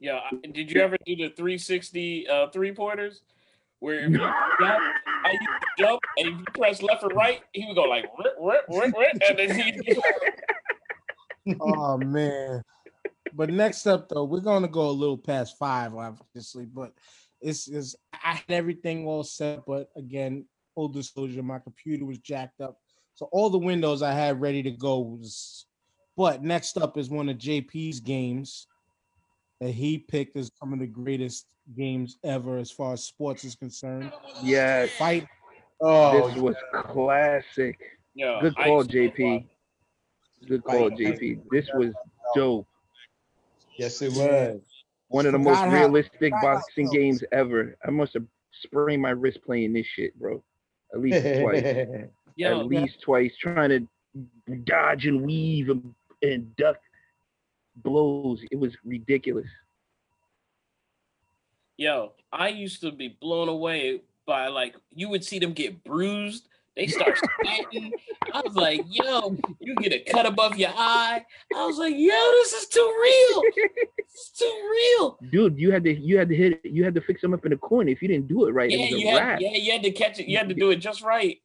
Yeah, 0.00 0.20
did 0.52 0.70
you 0.70 0.80
ever 0.80 0.96
do 1.04 1.16
the 1.16 1.30
360 1.30 2.28
uh, 2.28 2.50
three 2.50 2.72
pointers? 2.72 3.22
Where 3.80 4.00
if 4.00 4.10
you 4.10 4.18
jump, 4.18 4.34
I 4.60 5.30
used 5.30 5.42
to 5.42 5.84
jump, 5.84 6.00
and 6.16 6.28
if 6.28 6.38
you 6.38 6.44
press 6.54 6.82
left 6.82 7.04
or 7.04 7.10
right, 7.10 7.40
he 7.52 7.64
would 7.66 7.76
go 7.76 7.82
like 7.82 8.06
rip, 8.18 8.34
rip, 8.40 8.64
rip, 8.68 8.94
rip, 8.96 9.12
and 9.28 9.38
then 9.38 9.56
he 9.56 9.96
oh 11.60 11.96
man. 11.96 12.62
But 13.32 13.50
next 13.50 13.86
up 13.86 14.08
though, 14.08 14.24
we're 14.24 14.40
gonna 14.40 14.68
go 14.68 14.88
a 14.88 14.90
little 14.90 15.18
past 15.18 15.56
five, 15.58 15.94
obviously, 15.94 16.66
but 16.66 16.92
it's 17.40 17.68
is 17.68 17.94
I 18.12 18.34
had 18.34 18.44
everything 18.48 19.06
all 19.06 19.22
set, 19.22 19.64
but 19.64 19.90
again, 19.96 20.46
full 20.74 20.88
disclosure, 20.88 21.42
my 21.42 21.60
computer 21.60 22.04
was 22.04 22.18
jacked 22.18 22.60
up. 22.60 22.78
So 23.18 23.28
all 23.32 23.50
the 23.50 23.58
windows 23.58 24.00
I 24.00 24.12
had 24.12 24.40
ready 24.40 24.62
to 24.62 24.70
go 24.70 25.00
was 25.00 25.66
but 26.16 26.44
next 26.44 26.78
up 26.78 26.96
is 26.96 27.10
one 27.10 27.28
of 27.28 27.36
JP's 27.36 27.98
games 27.98 28.68
that 29.60 29.70
he 29.70 29.98
picked 29.98 30.36
as 30.36 30.52
some 30.60 30.72
of 30.72 30.78
the 30.78 30.86
greatest 30.86 31.46
games 31.76 32.16
ever 32.22 32.58
as 32.58 32.70
far 32.70 32.92
as 32.92 33.02
sports 33.04 33.42
is 33.42 33.56
concerned. 33.56 34.12
Oh, 34.14 34.40
yeah, 34.44 34.86
Fight 34.86 35.26
Oh, 35.80 36.28
this 36.28 36.38
was 36.38 36.54
classic. 36.92 37.80
yeah. 38.14 38.38
Good 38.40 38.54
call, 38.54 38.84
JP. 38.84 39.46
Good 40.46 40.62
call, 40.62 40.88
JP. 40.90 41.40
This 41.50 41.68
was 41.74 41.92
dope. 42.36 42.68
yes, 43.76 44.00
it 44.00 44.12
was. 44.12 44.60
One 45.08 45.26
of 45.26 45.32
the 45.32 45.40
most 45.40 45.56
how- 45.58 45.70
realistic 45.72 46.32
forgot 46.32 46.42
boxing 46.42 46.86
it 46.86 46.92
games 46.92 47.24
ever. 47.32 47.76
I 47.84 47.90
must 47.90 48.14
have 48.14 48.26
sprained 48.52 49.02
my 49.02 49.10
wrist 49.10 49.40
playing 49.44 49.72
this 49.72 49.86
shit, 49.86 50.16
bro. 50.20 50.40
At 50.94 51.00
least 51.00 51.20
twice. 51.42 52.06
Yo, 52.38 52.60
At 52.60 52.66
least 52.66 53.00
twice, 53.00 53.32
trying 53.36 53.68
to 53.70 54.56
dodge 54.62 55.06
and 55.06 55.22
weave 55.22 55.70
and, 55.70 55.92
and 56.22 56.54
duck 56.54 56.76
blows. 57.74 58.40
It 58.52 58.60
was 58.60 58.72
ridiculous. 58.84 59.48
Yo, 61.76 62.12
I 62.32 62.50
used 62.50 62.80
to 62.82 62.92
be 62.92 63.16
blown 63.20 63.48
away 63.48 64.02
by 64.24 64.46
like 64.46 64.76
you 64.94 65.08
would 65.08 65.24
see 65.24 65.40
them 65.40 65.52
get 65.52 65.82
bruised. 65.82 66.46
They 66.76 66.86
start 66.86 67.18
sweating. 67.42 67.92
I 68.32 68.40
was 68.40 68.54
like, 68.54 68.82
yo, 68.88 69.36
you 69.58 69.74
get 69.74 69.92
a 69.92 69.98
cut 69.98 70.24
above 70.24 70.56
your 70.56 70.70
eye. 70.76 71.26
I 71.56 71.66
was 71.66 71.76
like, 71.76 71.94
yo, 71.96 72.08
this 72.08 72.52
is 72.52 72.68
too 72.68 72.94
real. 73.02 73.42
This 74.10 74.22
is 74.22 74.38
too 74.38 74.70
real. 74.70 75.18
Dude, 75.30 75.58
you 75.58 75.70
had 75.70 75.84
to 75.84 75.92
you 75.94 76.18
had 76.18 76.28
to 76.30 76.34
hit 76.34 76.60
it, 76.64 76.70
you 76.70 76.82
had 76.82 76.94
to 76.94 77.00
fix 77.00 77.20
them 77.20 77.34
up 77.34 77.44
in 77.44 77.50
the 77.50 77.58
corner. 77.58 77.90
If 77.90 78.00
you 78.00 78.08
didn't 78.08 78.26
do 78.26 78.46
it 78.46 78.52
right, 78.52 78.70
Yeah, 78.70 78.86
it 78.86 78.92
was 78.94 79.02
you 79.02 79.08
had, 79.10 79.40
yeah, 79.40 79.50
you 79.50 79.70
had 79.70 79.82
to 79.82 79.90
catch 79.90 80.18
it. 80.18 80.26
You 80.26 80.38
had 80.38 80.48
to 80.48 80.54
do 80.54 80.70
it 80.70 80.76
just 80.76 81.02
right. 81.02 81.38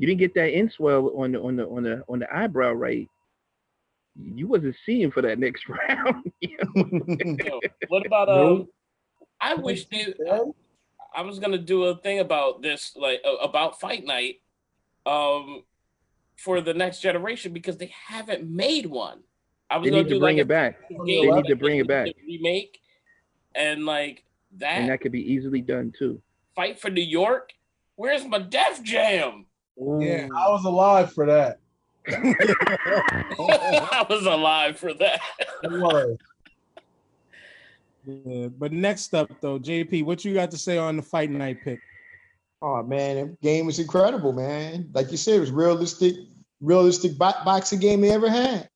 You 0.00 0.06
didn't 0.06 0.20
get 0.20 0.32
that 0.36 0.56
enswell 0.56 1.12
on 1.14 1.32
the 1.32 1.42
on 1.42 1.56
the 1.56 1.68
on 1.68 1.82
the 1.82 2.02
on 2.08 2.20
the 2.20 2.34
eyebrow 2.34 2.72
right. 2.72 3.06
You 4.18 4.46
wasn't 4.46 4.74
seeing 4.86 5.10
for 5.10 5.20
that 5.20 5.38
next 5.38 5.68
round. 5.88 6.32
you 6.40 6.56
know? 6.64 7.60
What 7.88 8.06
about 8.06 8.30
um? 8.30 8.68
I 9.42 9.56
wish 9.56 9.84
they. 9.88 10.14
I, 11.14 11.20
was 11.20 11.38
gonna 11.38 11.58
do 11.58 11.84
a 11.84 11.96
thing 11.98 12.20
about 12.20 12.62
this, 12.62 12.96
like 12.96 13.20
uh, 13.26 13.34
about 13.42 13.78
Fight 13.78 14.06
Night, 14.06 14.36
um, 15.04 15.64
for 16.38 16.62
the 16.62 16.72
next 16.72 17.00
generation 17.00 17.52
because 17.52 17.76
they 17.76 17.92
haven't 18.08 18.48
made 18.48 18.86
one. 18.86 19.20
I 19.68 19.76
was 19.76 19.84
They 19.84 19.90
gonna 19.90 20.04
need 20.04 20.08
to 20.08 20.14
do 20.14 20.20
bring 20.20 20.36
like 20.36 20.40
it 20.40 20.48
back. 20.48 20.78
They 20.88 20.96
need 20.96 21.44
to 21.44 21.56
bring 21.56 21.78
it 21.78 21.86
back, 21.86 22.08
remake, 22.26 22.80
and 23.54 23.84
like 23.84 24.24
that, 24.56 24.78
and 24.78 24.88
that 24.88 25.02
could 25.02 25.12
be 25.12 25.30
easily 25.30 25.60
done 25.60 25.92
too. 25.96 26.22
Fight 26.56 26.80
for 26.80 26.88
New 26.88 27.04
York. 27.04 27.52
Where's 27.96 28.24
my 28.24 28.38
Def 28.38 28.82
Jam? 28.82 29.44
Yeah, 29.80 30.28
I 30.36 30.50
was 30.50 30.64
alive 30.64 31.12
for 31.12 31.26
that. 31.26 31.58
I 32.06 34.06
was 34.08 34.26
alive 34.26 34.78
for 34.78 34.94
that. 34.94 35.20
Was. 35.64 36.16
Yeah, 38.06 38.48
but 38.48 38.72
next 38.72 39.14
up 39.14 39.30
though, 39.40 39.58
JP, 39.58 40.04
what 40.04 40.24
you 40.24 40.34
got 40.34 40.50
to 40.50 40.58
say 40.58 40.78
on 40.78 40.96
the 40.96 41.02
fight 41.02 41.30
night 41.30 41.58
pick? 41.62 41.80
Oh 42.62 42.82
man, 42.82 43.16
that 43.16 43.40
game 43.40 43.66
was 43.66 43.78
incredible, 43.78 44.32
man. 44.32 44.90
Like 44.92 45.10
you 45.10 45.16
said, 45.16 45.36
it 45.36 45.40
was 45.40 45.50
realistic, 45.50 46.16
realistic 46.60 47.16
bo- 47.16 47.44
boxing 47.44 47.78
game 47.78 48.00
they 48.00 48.10
ever 48.10 48.28
had. 48.28 48.68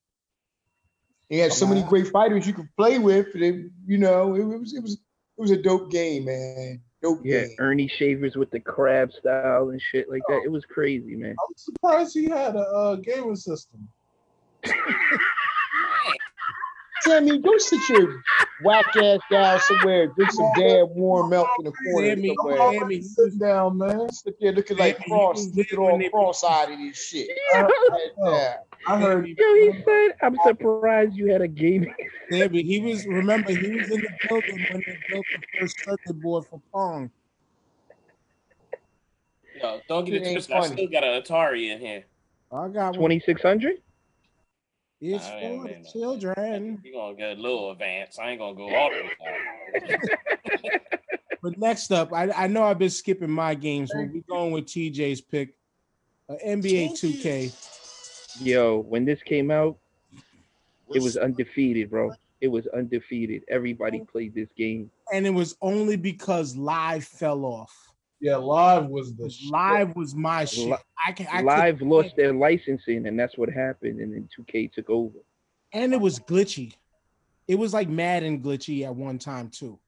They 1.30 1.38
had 1.38 1.52
so 1.52 1.66
many 1.66 1.82
great 1.82 2.08
fighters 2.08 2.46
you 2.46 2.52
could 2.52 2.68
play 2.76 2.98
with. 2.98 3.32
They, 3.32 3.64
you 3.86 3.98
know, 3.98 4.34
it, 4.34 4.44
was 4.44 4.74
it 4.74 4.82
was 4.82 4.94
it 4.94 5.40
was 5.40 5.50
a 5.50 5.60
dope 5.60 5.90
game, 5.90 6.26
man. 6.26 6.80
Dope 7.04 7.20
Yeah, 7.22 7.42
game. 7.42 7.56
Ernie 7.58 7.86
Shavers 7.98 8.34
with 8.34 8.50
the 8.50 8.60
crab 8.60 9.12
style 9.12 9.68
and 9.68 9.80
shit 9.92 10.08
like 10.08 10.22
that. 10.28 10.40
It 10.42 10.50
was 10.50 10.64
crazy, 10.64 11.16
man. 11.16 11.36
I'm 11.38 11.54
surprised 11.54 12.14
he 12.14 12.30
had 12.30 12.56
a 12.56 12.60
uh, 12.60 12.96
gaming 12.96 13.36
system. 13.36 13.86
Sammy, 17.02 17.38
go 17.40 17.58
sit 17.58 17.86
your 17.90 18.22
whack 18.60 18.86
ass 18.96 19.20
down 19.30 19.60
somewhere. 19.60 20.06
Drink 20.08 20.32
some 20.32 20.50
damn 20.56 20.88
warm 20.94 21.30
milk 21.30 21.48
in 21.58 21.66
the 21.66 21.72
corner 21.72 22.08
Sammy, 22.08 22.34
somewhere. 22.36 22.72
Sammy, 22.72 23.02
Sit 23.02 23.38
down, 23.38 23.78
man. 23.78 24.12
Sit 24.12 24.36
there 24.40 24.52
looking 24.52 24.76
like 24.76 24.96
Sammy, 24.98 25.08
cross, 25.10 25.38
you 25.38 25.46
was 25.48 25.56
looking 25.56 25.78
there 25.80 25.92
when 25.92 26.02
all 26.02 26.10
cross-eyed 26.10 26.68
and 26.70 26.90
this 26.90 27.02
shit. 27.02 27.28
Yeah. 28.18 28.56
I 28.86 29.00
heard 29.00 29.26
Yo, 29.26 29.34
he 29.36 29.72
said, 29.84 30.14
"I'm 30.20 30.36
surprised 30.44 31.14
you 31.14 31.32
had 31.32 31.40
a 31.40 31.48
gaming." 31.48 31.94
Sammy, 32.30 32.62
he 32.62 32.80
was 32.80 33.06
remember 33.06 33.50
he 33.50 33.70
was 33.70 33.90
in 33.90 34.00
the 34.02 34.10
building 34.28 34.66
when 34.70 34.82
they 34.86 34.98
built 35.08 35.24
the 35.32 35.58
first 35.58 35.82
circuit 35.82 36.20
board 36.20 36.44
for 36.50 36.60
Pong. 36.70 37.10
Yo, 39.62 39.80
don't 39.88 40.04
get 40.04 40.14
It 40.16 40.26
it 40.26 40.32
twisted. 40.32 40.54
I 40.54 40.66
still 40.66 40.88
got 40.88 41.04
an 41.04 41.22
Atari 41.22 41.70
in 41.70 41.80
here. 41.80 42.04
I 42.52 42.68
got. 42.68 42.94
Twenty 42.94 43.20
six 43.20 43.40
hundred. 43.40 43.76
It's 45.06 45.26
I 45.26 45.38
ain't 45.40 45.62
for 45.62 45.68
the 45.68 45.88
children. 45.92 46.80
You're 46.82 46.94
gonna 46.94 47.14
get 47.14 47.36
a 47.36 47.40
little 47.40 47.72
advance. 47.72 48.18
I 48.18 48.30
ain't 48.30 48.40
gonna 48.40 48.56
go 48.56 48.74
all 48.74 48.90
the 48.90 49.02
way. 49.80 50.80
But 51.42 51.58
next 51.58 51.92
up, 51.92 52.10
I, 52.14 52.30
I 52.30 52.46
know 52.46 52.62
I've 52.62 52.78
been 52.78 52.88
skipping 52.88 53.30
my 53.30 53.54
games, 53.54 53.92
but 53.94 54.08
we're 54.10 54.22
going 54.26 54.52
with 54.52 54.64
TJ's 54.64 55.20
pick. 55.20 55.54
Uh, 56.26 56.36
NBA 56.42 56.92
2K. 56.92 58.40
Yo, 58.40 58.78
when 58.78 59.04
this 59.04 59.20
came 59.22 59.50
out, 59.50 59.76
it 60.94 61.02
was 61.02 61.18
undefeated, 61.18 61.90
bro. 61.90 62.12
It 62.40 62.48
was 62.48 62.66
undefeated. 62.68 63.42
Everybody 63.48 64.00
played 64.10 64.34
this 64.34 64.48
game. 64.56 64.90
And 65.12 65.26
it 65.26 65.34
was 65.34 65.54
only 65.60 65.96
because 65.96 66.56
live 66.56 67.04
fell 67.04 67.44
off. 67.44 67.83
Yeah, 68.24 68.36
live 68.36 68.86
was 68.86 69.14
the 69.14 69.28
shit. 69.28 69.52
Live 69.52 69.94
was 69.94 70.14
my 70.14 70.46
shit. 70.46 70.70
Li- 70.70 70.76
I 71.06 71.12
can 71.12 71.26
I 71.30 71.42
Live 71.42 71.74
couldn't- 71.74 71.90
lost 71.90 72.16
their 72.16 72.32
licensing, 72.32 73.06
and 73.06 73.18
that's 73.20 73.36
what 73.36 73.50
happened. 73.50 74.00
And 74.00 74.14
then 74.14 74.26
2K 74.34 74.72
took 74.72 74.88
over. 74.88 75.18
and 75.74 75.92
it 75.92 76.00
was 76.00 76.18
glitchy. 76.20 76.72
It 77.48 77.56
was 77.56 77.74
like 77.74 77.90
Madden 77.90 78.40
glitchy 78.40 78.84
at 78.86 78.96
one 78.96 79.18
time 79.18 79.50
too. 79.50 79.78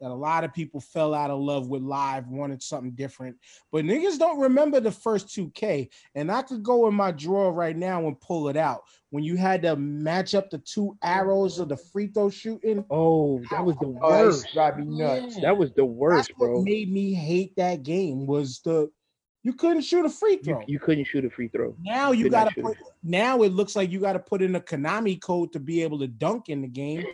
That 0.00 0.10
a 0.10 0.14
lot 0.14 0.44
of 0.44 0.52
people 0.52 0.78
fell 0.80 1.14
out 1.14 1.30
of 1.30 1.40
love 1.40 1.68
with 1.68 1.80
live, 1.82 2.28
wanted 2.28 2.62
something 2.62 2.90
different. 2.92 3.36
But 3.72 3.86
niggas 3.86 4.18
don't 4.18 4.38
remember 4.38 4.78
the 4.78 4.90
first 4.90 5.28
2K. 5.28 5.88
And 6.14 6.30
I 6.30 6.42
could 6.42 6.62
go 6.62 6.86
in 6.88 6.94
my 6.94 7.12
drawer 7.12 7.50
right 7.52 7.76
now 7.76 8.06
and 8.06 8.20
pull 8.20 8.48
it 8.48 8.58
out. 8.58 8.82
When 9.08 9.24
you 9.24 9.36
had 9.36 9.62
to 9.62 9.74
match 9.76 10.34
up 10.34 10.50
the 10.50 10.58
two 10.58 10.98
arrows 11.02 11.58
of 11.58 11.70
the 11.70 11.78
free 11.78 12.08
throw 12.08 12.28
shooting, 12.28 12.84
Oh, 12.90 13.40
that 13.50 13.64
was 13.64 13.76
the 13.78 13.86
Oh, 13.86 14.10
worst. 14.10 14.52
drive 14.52 14.78
me 14.78 14.84
nuts. 14.84 15.40
That 15.40 15.56
was 15.56 15.72
the 15.72 15.84
worst, 15.86 16.28
that's 16.28 16.38
what 16.38 16.48
bro. 16.48 16.62
made 16.62 16.92
me 16.92 17.14
hate 17.14 17.56
that 17.56 17.82
game 17.82 18.26
was 18.26 18.60
the 18.64 18.90
you 19.44 19.52
couldn't 19.52 19.82
shoot 19.82 20.04
a 20.04 20.10
free 20.10 20.36
throw. 20.38 20.60
you 20.66 20.80
couldn't 20.80 21.04
shoot 21.04 21.24
a 21.24 21.30
free 21.30 21.46
throw. 21.48 21.74
now 21.80 22.10
you 22.10 22.24
not 22.24 22.32
gotta 22.32 22.60
put 22.60 22.76
now 23.04 23.42
it 23.42 23.52
looks 23.52 23.76
like 23.76 23.92
you 23.92 24.00
gotta 24.00 24.18
put 24.18 24.42
in 24.42 24.56
a 24.56 24.60
Konami 24.60 25.20
code 25.20 25.52
to 25.52 25.60
be 25.60 25.82
able 25.84 26.00
to 26.00 26.08
dunk 26.08 26.48
in 26.48 26.60
the 26.62 26.68
game. 26.68 27.06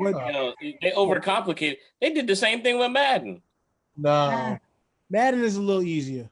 But 0.00 0.26
You 0.26 0.32
know, 0.32 0.54
they 0.60 0.90
overcomplicated. 0.92 1.76
They 2.00 2.12
did 2.12 2.26
the 2.26 2.36
same 2.36 2.62
thing 2.62 2.78
with 2.78 2.90
Madden. 2.90 3.42
No. 3.96 4.58
Madden 5.10 5.42
is 5.42 5.56
a 5.56 5.62
little 5.62 5.82
easier. 5.82 6.28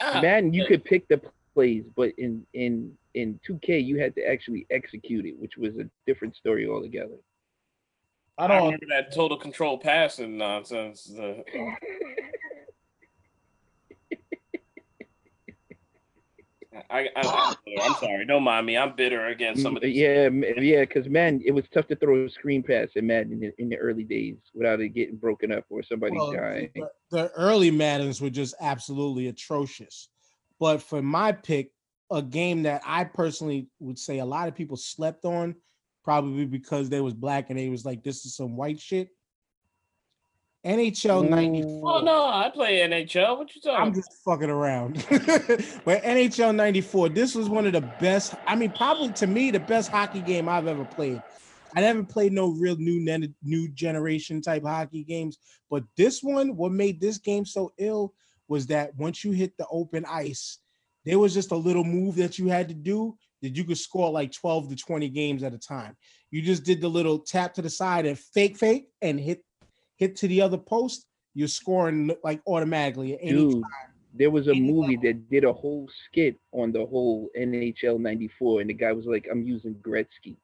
Ah, 0.00 0.20
Madden, 0.20 0.52
you 0.52 0.66
could 0.66 0.84
pick 0.84 1.08
the 1.08 1.20
plays, 1.54 1.84
but 1.96 2.12
in 2.18 2.46
in 2.52 2.96
in 3.14 3.38
2K, 3.46 3.84
you 3.84 3.98
had 3.98 4.14
to 4.14 4.26
actually 4.26 4.66
execute 4.70 5.26
it, 5.26 5.38
which 5.38 5.56
was 5.56 5.76
a 5.76 5.88
different 6.06 6.36
story 6.36 6.68
altogether. 6.68 7.16
I 8.38 8.44
I 8.44 8.48
don't. 8.48 8.64
remember 8.64 8.86
that 8.88 9.14
total 9.14 9.36
control 9.36 9.78
passing 9.78 10.36
nonsense. 10.36 11.10
I, 16.92 17.08
I, 17.16 17.54
I'm 17.82 17.94
sorry. 17.94 18.26
Don't 18.26 18.42
mind 18.42 18.66
me. 18.66 18.76
I'm 18.76 18.94
bitter 18.94 19.26
against 19.28 19.62
some 19.62 19.76
of 19.76 19.82
these. 19.82 19.96
Yeah, 19.96 20.28
yeah, 20.28 20.80
because 20.80 21.08
man, 21.08 21.40
it 21.44 21.52
was 21.52 21.64
tough 21.72 21.88
to 21.88 21.96
throw 21.96 22.26
a 22.26 22.30
screen 22.30 22.62
pass 22.62 22.88
in 22.96 23.06
Madden 23.06 23.32
in 23.32 23.40
the, 23.40 23.52
in 23.58 23.68
the 23.70 23.76
early 23.76 24.04
days 24.04 24.36
without 24.54 24.80
it 24.80 24.90
getting 24.90 25.16
broken 25.16 25.50
up 25.52 25.64
or 25.70 25.82
somebody 25.82 26.16
Well, 26.16 26.32
dying. 26.32 26.70
the, 26.74 26.90
the 27.10 27.30
early 27.30 27.70
Maddens 27.70 28.20
were 28.20 28.30
just 28.30 28.54
absolutely 28.60 29.28
atrocious. 29.28 30.08
But 30.60 30.82
for 30.82 31.00
my 31.00 31.32
pick, 31.32 31.72
a 32.10 32.20
game 32.20 32.64
that 32.64 32.82
I 32.84 33.04
personally 33.04 33.68
would 33.80 33.98
say 33.98 34.18
a 34.18 34.24
lot 34.24 34.48
of 34.48 34.54
people 34.54 34.76
slept 34.76 35.24
on, 35.24 35.56
probably 36.04 36.44
because 36.44 36.90
they 36.90 37.00
was 37.00 37.14
black 37.14 37.48
and 37.48 37.58
they 37.58 37.70
was 37.70 37.86
like, 37.86 38.04
this 38.04 38.26
is 38.26 38.36
some 38.36 38.56
white 38.56 38.78
shit. 38.78 39.08
NHL 40.64 41.28
94. 41.28 41.82
Oh 41.84 42.00
no, 42.02 42.24
I 42.24 42.48
play 42.54 42.78
NHL. 42.78 43.36
What 43.36 43.54
you 43.54 43.60
talking? 43.60 43.76
I'm 43.76 43.88
about? 43.88 43.94
just 43.96 44.12
fucking 44.24 44.50
around. 44.50 44.94
but 45.84 46.02
NHL 46.02 46.54
94, 46.54 47.08
this 47.08 47.34
was 47.34 47.48
one 47.48 47.66
of 47.66 47.72
the 47.72 47.80
best, 47.80 48.34
I 48.46 48.54
mean, 48.54 48.70
probably 48.70 49.12
to 49.14 49.26
me, 49.26 49.50
the 49.50 49.58
best 49.58 49.90
hockey 49.90 50.20
game 50.20 50.48
I've 50.48 50.68
ever 50.68 50.84
played. 50.84 51.20
I 51.74 51.80
never 51.80 52.04
played 52.04 52.32
no 52.32 52.50
real 52.50 52.76
new 52.76 53.00
new 53.42 53.68
generation 53.70 54.40
type 54.40 54.62
hockey 54.62 55.02
games, 55.02 55.38
but 55.68 55.84
this 55.96 56.22
one, 56.22 56.54
what 56.54 56.70
made 56.70 57.00
this 57.00 57.18
game 57.18 57.44
so 57.44 57.72
ill 57.78 58.14
was 58.46 58.66
that 58.66 58.94
once 58.96 59.24
you 59.24 59.32
hit 59.32 59.56
the 59.56 59.66
open 59.70 60.04
ice, 60.08 60.58
there 61.04 61.18
was 61.18 61.34
just 61.34 61.50
a 61.50 61.56
little 61.56 61.84
move 61.84 62.14
that 62.16 62.38
you 62.38 62.48
had 62.48 62.68
to 62.68 62.74
do 62.74 63.16
that 63.40 63.56
you 63.56 63.64
could 63.64 63.78
score 63.78 64.10
like 64.10 64.30
12 64.32 64.68
to 64.68 64.76
20 64.76 65.08
games 65.08 65.42
at 65.42 65.54
a 65.54 65.58
time. 65.58 65.96
You 66.30 66.42
just 66.42 66.62
did 66.62 66.80
the 66.80 66.88
little 66.88 67.18
tap 67.18 67.54
to 67.54 67.62
the 67.62 67.70
side 67.70 68.06
and 68.06 68.18
fake 68.18 68.56
fake 68.56 68.88
and 69.00 69.18
hit 69.18 69.42
hit 69.96 70.16
to 70.16 70.28
the 70.28 70.40
other 70.40 70.58
post, 70.58 71.06
you're 71.34 71.48
scoring 71.48 72.14
like 72.22 72.40
automatically 72.46 73.14
at 73.14 73.20
any 73.22 73.32
Dude, 73.32 73.62
there 74.14 74.30
was 74.30 74.48
a 74.48 74.54
movie 74.54 74.96
that 75.02 75.30
did 75.30 75.44
a 75.44 75.52
whole 75.52 75.88
skit 76.06 76.36
on 76.52 76.72
the 76.72 76.84
whole 76.84 77.30
NHL 77.38 77.98
94, 77.98 78.60
and 78.60 78.70
the 78.70 78.74
guy 78.74 78.92
was 78.92 79.06
like, 79.06 79.26
I'm 79.30 79.42
using 79.42 79.74
Gretzky. 79.76 80.36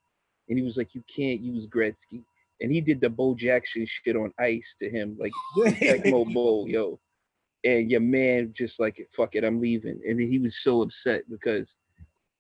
And 0.49 0.59
he 0.59 0.65
was 0.65 0.77
like, 0.77 0.95
You 0.95 1.03
can't 1.15 1.41
use 1.41 1.67
Gretzky. 1.67 2.23
And 2.61 2.73
he 2.73 2.81
did 2.81 3.01
the 3.01 3.11
Bo 3.11 3.35
Jackson 3.35 3.87
shit 3.87 4.17
on 4.17 4.33
ice 4.39 4.65
to 4.81 4.91
him, 4.91 5.17
like 5.21 5.33
Tecmo 5.57 6.33
Bowl, 6.35 6.67
yo. 6.67 6.99
And 7.65 7.91
your 7.91 8.01
man 8.01 8.55
just 8.57 8.81
like, 8.81 9.07
fuck 9.17 9.35
it, 9.35 9.45
I'm 9.45 9.61
leaving. 9.61 10.01
And 10.09 10.19
he 10.21 10.39
was 10.39 10.55
so 10.63 10.83
upset 10.83 11.23
because 11.29 11.67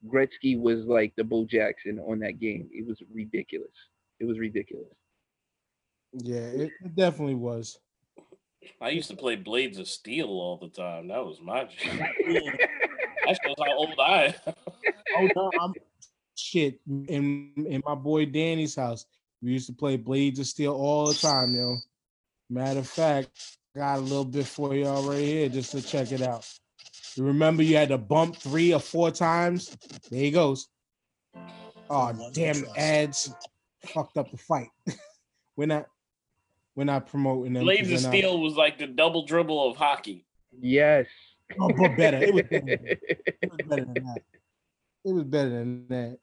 Gretzky 0.06 0.58
was 0.58 0.84
like 0.86 1.12
the 1.16 1.24
Bo 1.24 1.44
Jackson 1.44 2.00
on 2.00 2.20
that 2.20 2.40
game. 2.40 2.68
It 2.72 2.86
was 2.86 3.00
ridiculous. 3.12 3.70
It 4.18 4.24
was 4.24 4.38
ridiculous. 4.38 4.88
Yeah, 6.12 6.38
it, 6.38 6.70
it 6.84 6.96
definitely 6.96 7.34
was. 7.34 7.78
I 8.80 8.90
used 8.90 9.10
to 9.10 9.16
play 9.16 9.36
Blades 9.36 9.78
of 9.78 9.88
Steel 9.88 10.28
all 10.28 10.56
the 10.56 10.68
time. 10.68 11.08
That 11.08 11.24
was 11.24 11.40
my 11.40 11.68
shit. 11.76 11.98
that 11.98 13.38
shows 13.44 13.54
how 13.58 13.76
old 13.76 13.94
I 13.98 14.34
am. 14.46 14.54
Oh 15.16 15.28
no, 15.36 15.50
I'm 15.60 15.74
shit 16.36 16.80
in 16.86 17.52
in 17.56 17.82
my 17.86 17.94
boy 17.94 18.26
Danny's 18.26 18.76
house. 18.76 19.06
We 19.42 19.52
used 19.52 19.66
to 19.68 19.72
play 19.72 19.96
Blades 19.96 20.38
of 20.38 20.46
Steel 20.46 20.74
all 20.74 21.06
the 21.06 21.14
time, 21.14 21.54
yo. 21.54 21.76
Matter 22.50 22.80
of 22.80 22.88
fact, 22.88 23.58
got 23.76 23.98
a 23.98 24.00
little 24.00 24.24
bit 24.24 24.46
for 24.46 24.74
y'all 24.74 25.08
right 25.08 25.18
here 25.18 25.48
just 25.48 25.72
to 25.72 25.82
check 25.82 26.12
it 26.12 26.22
out. 26.22 26.48
You 27.14 27.24
remember 27.24 27.62
you 27.62 27.76
had 27.76 27.88
to 27.88 27.98
bump 27.98 28.36
three 28.36 28.72
or 28.72 28.80
four 28.80 29.10
times? 29.10 29.76
There 30.10 30.20
he 30.20 30.30
goes. 30.30 30.68
Oh 31.90 32.30
damn 32.32 32.64
ads 32.76 33.32
fucked 33.86 34.18
up 34.18 34.30
the 34.30 34.36
fight. 34.36 34.68
we're 35.56 35.66
not 35.66 35.86
we're 36.78 36.84
not 36.84 37.08
promoting 37.08 37.54
them. 37.54 37.62
'cause 37.62 37.64
Blades 37.64 37.80
of 37.80 37.88
they're 37.88 38.12
not- 38.12 38.16
Steel 38.18 38.40
was 38.40 38.54
like 38.54 38.78
the 38.78 38.86
double 38.86 39.24
dribble 39.26 39.68
of 39.68 39.76
hockey. 39.76 40.24
Yes. 40.60 41.06
Oh, 41.60 41.68
but 41.76 41.96
better. 41.96 42.18
It 42.22 42.32
was 42.32 42.44
better. 42.44 42.78
It 43.42 43.50
was 43.50 43.66
better 43.66 43.84
than 43.84 43.94
that. 43.94 44.22
It 45.04 45.12
was 45.12 45.24
better 45.24 45.48
than 45.50 45.88
that. 45.88 46.18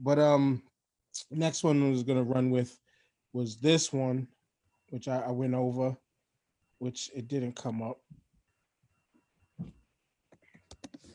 But 0.00 0.18
um, 0.18 0.62
next 1.30 1.64
one 1.64 1.86
I 1.86 1.90
was 1.90 2.02
gonna 2.02 2.22
run 2.22 2.48
with 2.50 2.78
was 3.34 3.56
this 3.58 3.92
one, 3.92 4.26
which 4.88 5.06
I, 5.06 5.18
I 5.20 5.30
went 5.32 5.52
over, 5.52 5.94
which 6.78 7.10
it 7.14 7.28
didn't 7.28 7.52
come 7.54 7.82
up. 7.82 8.00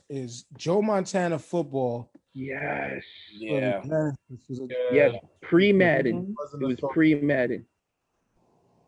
Is 0.10 0.46
Joe 0.58 0.84
Montana 0.84 1.40
football? 1.40 2.12
Yes. 2.36 3.02
for 3.32 3.40
the 3.40 3.46
Yeah. 3.46 3.82
Giants. 3.84 4.18
This 4.30 4.40
was 4.48 4.60
a- 4.60 4.94
Yes. 4.96 5.16
Pre 5.42 5.74
Madden. 5.74 6.36
It 6.54 6.60
was 6.66 6.80
fo- 6.80 6.90
pre 6.90 7.16
Madden. 7.16 7.66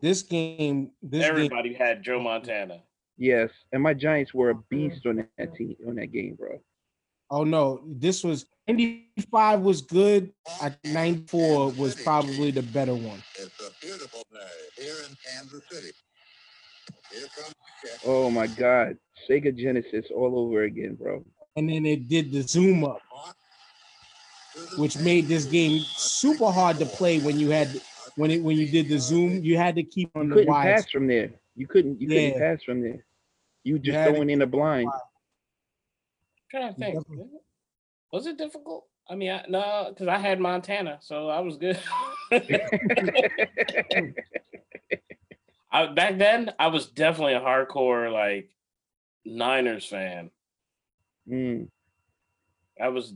This 0.00 0.22
game, 0.22 0.90
this 1.02 1.22
game, 1.22 1.30
Everybody 1.30 1.72
had 1.74 2.02
Joe 2.02 2.16
mm-hmm. 2.16 2.24
Montana. 2.24 2.82
Yes. 3.16 3.50
And 3.72 3.82
my 3.82 3.94
Giants 3.94 4.34
were 4.34 4.50
a 4.50 4.54
mm-hmm. 4.54 4.88
beast 4.88 5.06
on 5.06 5.26
that 5.38 5.54
team 5.54 5.76
on 5.86 5.96
that 5.96 6.12
game, 6.12 6.36
bro. 6.38 6.60
oh 7.30 7.44
no, 7.44 7.82
this 7.86 8.22
was 8.22 8.46
95 8.68 9.60
was 9.60 9.82
good. 9.82 10.32
I 10.60 10.74
94 10.84 11.72
was 11.72 11.94
probably 11.94 12.50
the 12.50 12.62
better 12.62 12.94
one. 12.94 13.22
It's 13.38 13.60
a 13.60 13.70
beautiful 13.80 14.22
day 14.32 14.82
here 14.82 14.94
in 15.08 15.16
Kansas 15.24 15.62
City. 15.70 15.92
Here 17.12 17.26
comes 17.36 17.54
Oh 18.04 18.30
my 18.30 18.46
God. 18.46 18.96
Sega 19.28 19.56
Genesis 19.56 20.06
all 20.14 20.38
over 20.38 20.64
again, 20.64 20.94
bro. 20.94 21.24
And 21.56 21.68
then 21.68 21.86
it 21.86 22.08
did 22.08 22.32
the 22.32 22.42
zoom 22.42 22.84
up. 22.84 23.00
which 24.78 24.98
made 24.98 25.28
this 25.28 25.44
game 25.44 25.80
super 25.80 26.50
hard 26.50 26.78
to 26.78 26.86
play 26.86 27.18
when 27.20 27.38
you 27.38 27.50
had 27.50 27.68
when 28.16 28.30
it 28.30 28.42
when 28.42 28.56
you 28.56 28.66
did 28.66 28.88
the 28.88 28.98
zoom 28.98 29.42
you 29.44 29.56
had 29.56 29.76
to 29.76 29.82
keep 29.82 30.10
on 30.14 30.24
You 30.24 30.28
the 30.28 30.34
couldn't 30.34 30.52
wide 30.52 30.76
pass 30.76 30.90
from 30.90 31.06
there. 31.06 31.30
You 31.54 31.66
couldn't 31.66 32.00
you 32.00 32.08
couldn't 32.08 32.38
pass 32.38 32.62
from 32.62 32.82
there. 32.82 33.04
You 33.62 33.78
just 33.78 33.96
had 33.96 34.06
to 34.06 34.12
going 34.12 34.30
in 34.30 34.42
a 34.42 34.46
blind. 34.46 34.88
trying 36.50 36.72
to 36.72 36.78
think. 36.78 36.96
Definitely. 36.96 37.26
Was 38.12 38.26
it 38.26 38.38
difficult? 38.38 38.86
I 39.08 39.14
mean, 39.14 39.30
I, 39.30 39.44
no, 39.48 39.86
because 39.88 40.08
I 40.08 40.18
had 40.18 40.40
Montana, 40.40 40.98
so 41.00 41.28
I 41.28 41.40
was 41.40 41.56
good. 41.58 41.78
I, 45.70 45.86
back 45.88 46.18
then, 46.18 46.52
I 46.58 46.68
was 46.68 46.86
definitely 46.86 47.34
a 47.34 47.40
hardcore 47.40 48.12
like 48.12 48.50
Niners 49.24 49.86
fan. 49.86 50.30
Mm. 51.28 51.68
I 52.80 52.88
was, 52.88 53.14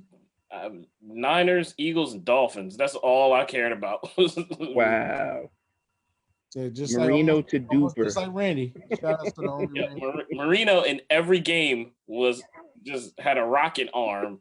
I 0.52 0.70
Niners, 1.02 1.74
Eagles, 1.78 2.12
and 2.14 2.24
Dolphins. 2.24 2.77
That's 2.77 2.94
all 2.94 3.32
I 3.32 3.44
cared 3.44 3.72
about. 3.72 4.09
Wow. 4.60 5.51
so 6.51 6.68
just 6.70 6.97
Marino 6.97 7.36
like, 7.36 7.48
to 7.48 7.66
almost 7.70 7.97
just 7.97 8.16
like 8.16 8.31
Randy 8.32 8.72
shout 9.01 9.20
out 9.20 9.27
to 9.27 9.32
the 9.36 9.68
Yeah, 9.74 9.86
Randy. 9.86 10.01
Mar- 10.01 10.24
Marino 10.32 10.82
in 10.82 11.01
every 11.10 11.40
game 11.40 11.93
was 12.06 12.43
just 12.85 13.18
had 13.18 13.39
a 13.39 13.44
rocket 13.44 13.89
arm. 13.94 14.40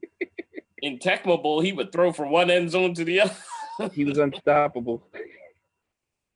In 0.82 0.98
Tecmo 0.98 1.42
Bowl, 1.42 1.60
he 1.60 1.74
would 1.74 1.92
throw 1.92 2.14
from 2.14 2.32
one 2.32 2.50
end 2.50 2.72
zone 2.72 2.94
to 2.96 3.04
the 3.04 3.22
other. 3.22 3.36
He 3.94 4.04
was 4.04 4.18
unstoppable. 4.18 5.08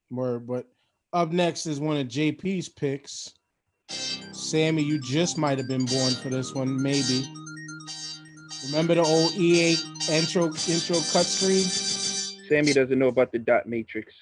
Word, 0.09 0.47
but 0.47 0.67
up 1.11 1.31
next 1.33 1.65
is 1.65 1.79
one 1.79 1.97
of 1.97 2.07
JP's 2.07 2.69
picks 2.69 3.33
Sammy 4.31 4.81
you 4.81 4.99
just 4.99 5.37
might 5.37 5.57
have 5.57 5.67
been 5.67 5.85
born 5.85 6.13
for 6.13 6.29
this 6.29 6.53
one 6.53 6.81
maybe 6.81 7.25
remember 8.65 8.95
the 8.95 9.01
old 9.03 9.33
EA 9.33 9.75
intro 10.11 10.45
intro 10.45 10.95
cut 11.11 11.25
screen 11.25 11.63
Sammy 12.49 12.73
doesn't 12.73 12.97
know 12.99 13.07
about 13.07 13.31
the 13.31 13.39
dot 13.39 13.67
matrix. 13.67 14.13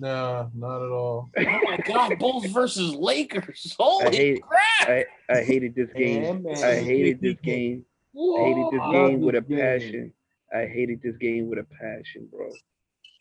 Nah, 0.00 0.48
not 0.54 0.82
at 0.84 0.90
all. 0.90 1.30
Oh 1.38 1.60
my 1.64 1.76
God, 1.78 2.18
Bulls 2.18 2.46
versus 2.46 2.94
Lakers. 2.94 3.74
I 3.78 3.82
Holy 3.82 4.16
hate 4.16 4.42
crap! 4.42 4.88
I, 4.88 5.04
I 5.30 5.42
hated 5.42 5.74
this 5.74 5.88
game. 5.96 6.22
Yeah, 6.22 6.32
man. 6.34 6.64
I 6.64 6.76
hated 6.76 7.20
this 7.20 7.36
game. 7.42 7.84
I 8.16 8.40
hated 8.42 8.66
this 8.72 8.80
game 8.92 9.20
with 9.20 9.34
a 9.34 9.38
Love 9.38 9.48
this 9.48 9.58
game. 9.58 9.58
passion. 9.58 10.12
I 10.54 10.66
hated 10.66 11.00
this 11.02 11.16
game 11.18 11.48
with 11.48 11.58
a 11.58 11.64
passion, 11.64 12.28
bro. 12.32 12.48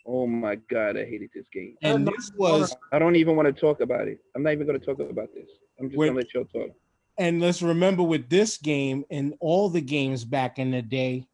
Oh 0.06 0.26
my 0.28 0.56
god, 0.70 0.98
I 0.98 1.06
hated 1.06 1.30
this 1.36 1.46
game. 1.52 1.76
and 1.82 2.08
this 2.08 2.32
was 2.38 2.76
I 2.92 3.00
don't 3.00 3.16
even 3.16 3.36
want 3.36 3.54
to 3.54 3.60
talk 3.60 3.82
about 3.82 4.08
it. 4.08 4.20
I'm 4.36 4.44
not 4.44 4.54
even 4.54 4.66
going 4.68 4.80
to 4.80 4.86
talk 4.86 5.00
about 5.00 5.30
this. 5.34 5.50
I'm 5.80 5.90
just 5.90 5.98
Wait. 5.98 6.08
going 6.08 6.18
to 6.24 6.26
let 6.26 6.34
y'all 6.34 6.46
talk. 6.46 6.76
And 7.18 7.42
let's 7.42 7.62
remember 7.62 8.04
with 8.04 8.30
this 8.30 8.58
game 8.58 9.04
and 9.10 9.34
all 9.40 9.70
the 9.70 9.82
games 9.82 10.24
back 10.24 10.60
in 10.60 10.72
the 10.72 10.82
day, 10.82 11.26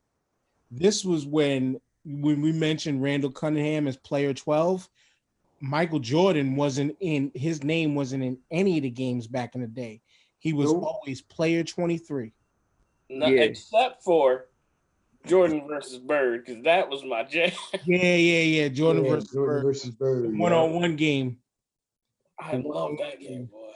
this 0.71 1.03
was 1.05 1.25
when 1.25 1.79
when 2.05 2.41
we 2.41 2.51
mentioned 2.51 3.01
Randall 3.01 3.31
Cunningham 3.31 3.87
as 3.87 3.95
player 3.95 4.33
12, 4.33 4.89
Michael 5.61 5.99
Jordan 5.99 6.55
wasn't 6.57 6.95
in 6.99 7.31
his 7.33 7.63
name 7.63 7.95
wasn't 7.95 8.23
in 8.23 8.37
any 8.51 8.77
of 8.77 8.83
the 8.83 8.89
games 8.89 9.27
back 9.27 9.55
in 9.55 9.61
the 9.61 9.67
day. 9.67 10.01
He 10.39 10.51
was 10.51 10.73
Nope. 10.73 10.83
always 10.83 11.21
player 11.21 11.63
23. 11.63 12.33
No, 13.09 13.27
Yeah. 13.27 13.43
Except 13.43 14.03
for 14.03 14.47
Jordan 15.25 15.65
versus 15.69 15.99
Bird, 15.99 16.45
because 16.45 16.61
that 16.65 16.89
was 16.89 17.03
my 17.05 17.23
jam. 17.23 17.51
Yeah, 17.85 18.15
yeah, 18.15 18.39
yeah. 18.41 18.67
Jordan 18.67 19.05
Yeah, 19.05 19.11
versus 19.11 19.29
Jordan 19.31 19.55
Bird. 19.55 19.63
versus 19.63 19.91
Bird. 19.91 20.37
One 20.37 20.51
yeah. 20.51 20.57
on 20.57 20.73
one 20.73 20.95
game. 20.97 21.37
I 22.37 22.57
love 22.57 22.91
that 22.99 23.21
game, 23.21 23.45
boy. 23.45 23.71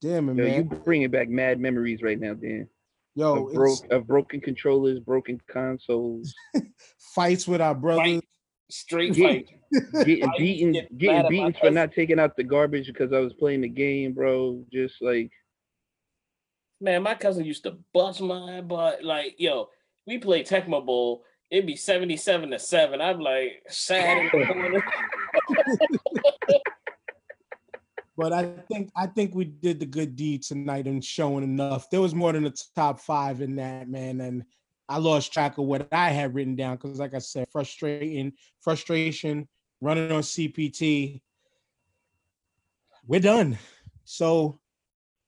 Damn 0.00 0.28
it, 0.30 0.36
Yo, 0.36 0.44
you 0.44 0.64
man. 0.64 0.80
bringing 0.84 1.10
back 1.10 1.28
mad 1.28 1.60
memories 1.60 2.02
right 2.02 2.18
now, 2.18 2.34
Dan. 2.34 2.68
Yo, 3.14 3.48
of, 3.48 3.54
bro- 3.54 3.74
of 3.90 4.06
broken 4.06 4.40
controllers, 4.40 4.98
broken 5.00 5.40
consoles, 5.50 6.32
fights 7.14 7.46
with 7.46 7.60
our 7.60 7.74
brothers. 7.74 8.04
Fight, 8.14 8.24
straight 8.70 9.16
Yeah. 9.16 9.26
fight. 9.28 9.48
getting 10.04 10.30
beaten, 10.38 10.72
get 10.72 10.98
getting 10.98 11.28
beaten 11.28 11.52
for 11.60 11.70
not 11.70 11.92
taking 11.92 12.18
out 12.18 12.36
the 12.36 12.42
garbage 12.44 12.86
because 12.86 13.12
I 13.12 13.18
was 13.20 13.32
playing 13.34 13.60
the 13.60 13.68
game, 13.68 14.12
bro. 14.14 14.64
Just 14.72 14.94
like 15.00 15.30
Man, 16.80 17.02
my 17.02 17.14
cousin 17.14 17.44
used 17.44 17.64
to 17.64 17.76
bust 17.92 18.22
my 18.22 18.62
butt. 18.62 19.04
Like, 19.04 19.34
yo, 19.38 19.68
we 20.06 20.16
played 20.18 20.46
Tecmo 20.46 20.84
Bowl. 20.84 21.24
It'd 21.50 21.66
be 21.66 21.76
77 21.76 22.50
to 22.52 22.58
7. 22.58 23.00
I'm 23.02 23.20
like 23.20 23.62
sad 23.68 24.16
in 24.18 24.40
the 24.40 24.46
corner. 24.46 24.84
But 28.20 28.34
I 28.34 28.44
think 28.70 28.90
I 28.94 29.06
think 29.06 29.34
we 29.34 29.46
did 29.46 29.80
the 29.80 29.86
good 29.86 30.14
deed 30.14 30.42
tonight 30.42 30.86
and 30.86 31.02
showing 31.02 31.42
enough. 31.42 31.88
There 31.88 32.02
was 32.02 32.14
more 32.14 32.34
than 32.34 32.44
a 32.44 32.52
top 32.74 33.00
five 33.00 33.40
in 33.40 33.56
that, 33.56 33.88
man. 33.88 34.20
And 34.20 34.44
I 34.90 34.98
lost 34.98 35.32
track 35.32 35.56
of 35.56 35.64
what 35.64 35.88
I 35.90 36.10
had 36.10 36.34
written 36.34 36.54
down 36.54 36.76
because, 36.76 36.98
like 36.98 37.14
I 37.14 37.18
said, 37.18 37.48
frustrating, 37.50 38.34
frustration, 38.60 39.48
running 39.80 40.12
on 40.12 40.20
CPT. 40.20 41.22
We're 43.06 43.20
done. 43.20 43.56
So 44.04 44.60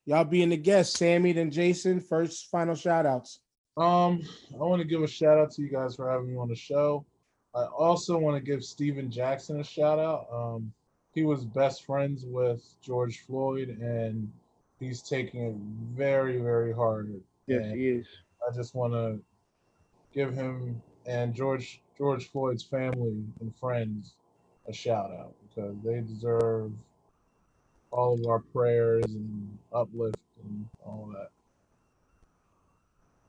y'all 0.05 0.25
being 0.25 0.51
the 0.51 0.59
guests, 0.59 0.99
Sammy 0.99 1.33
then 1.33 1.51
Jason. 1.51 1.99
First 1.99 2.51
final 2.51 2.75
shout 2.75 3.07
outs. 3.07 3.41
Um, 3.79 4.21
I 4.53 4.59
want 4.65 4.83
to 4.83 4.87
give 4.87 5.01
a 5.01 5.09
shout 5.09 5.39
out 5.39 5.51
to 5.53 5.63
you 5.63 5.71
guys 5.71 5.97
for 5.97 6.11
having 6.11 6.31
me 6.31 6.37
on 6.37 6.51
the 6.51 6.55
show. 6.55 7.07
I 7.55 7.63
also 7.65 8.19
want 8.19 8.37
to 8.37 8.43
give 8.43 8.63
Steven 8.63 9.11
Jackson 9.11 9.61
a 9.61 9.65
shout 9.65 9.99
out. 9.99 10.27
Um, 10.31 10.75
he 11.15 11.25
was 11.25 11.45
best 11.45 11.85
friends 11.85 12.25
with 12.27 12.63
George 12.83 13.21
Floyd, 13.27 13.69
and 13.81 14.31
he's 14.81 15.03
taking 15.03 15.43
it 15.43 15.55
very, 15.97 16.39
very 16.39 16.73
hard. 16.73 17.13
yes, 17.47 17.65
And 17.65 17.79
he 17.79 17.89
is. 17.89 18.07
I 18.49 18.55
just 18.55 18.75
want 18.75 18.93
to 18.93 19.21
give 20.15 20.35
him 20.35 20.81
and 21.07 21.35
George 21.35 21.81
George 21.99 22.31
Floyd's 22.31 22.63
family 22.63 23.25
and 23.41 23.55
friends 23.59 24.15
a 24.69 24.73
shout 24.73 25.11
out 25.11 25.35
because 25.49 25.75
they 25.85 26.01
deserve 26.01 26.73
all 27.91 28.15
of 28.15 28.27
our 28.27 28.39
prayers 28.41 29.05
and 29.07 29.59
uplift 29.73 30.17
and 30.45 30.67
all 30.85 31.11
that. 31.13 31.31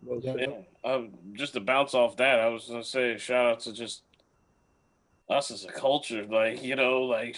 Well 0.03 0.19
Yeah. 0.21 0.33
said. 0.33 0.65
Yeah, 0.83 0.91
um, 0.91 1.13
just 1.33 1.53
to 1.53 1.59
bounce 1.59 1.93
off 1.93 2.17
that, 2.17 2.39
I 2.39 2.47
was 2.47 2.67
gonna 2.67 2.83
say 2.83 3.17
shout 3.17 3.45
out 3.45 3.59
to 3.61 3.73
just 3.73 4.03
us 5.29 5.51
as 5.51 5.65
a 5.65 5.71
culture. 5.71 6.25
Like 6.25 6.63
you 6.63 6.75
know, 6.75 7.01
like 7.03 7.37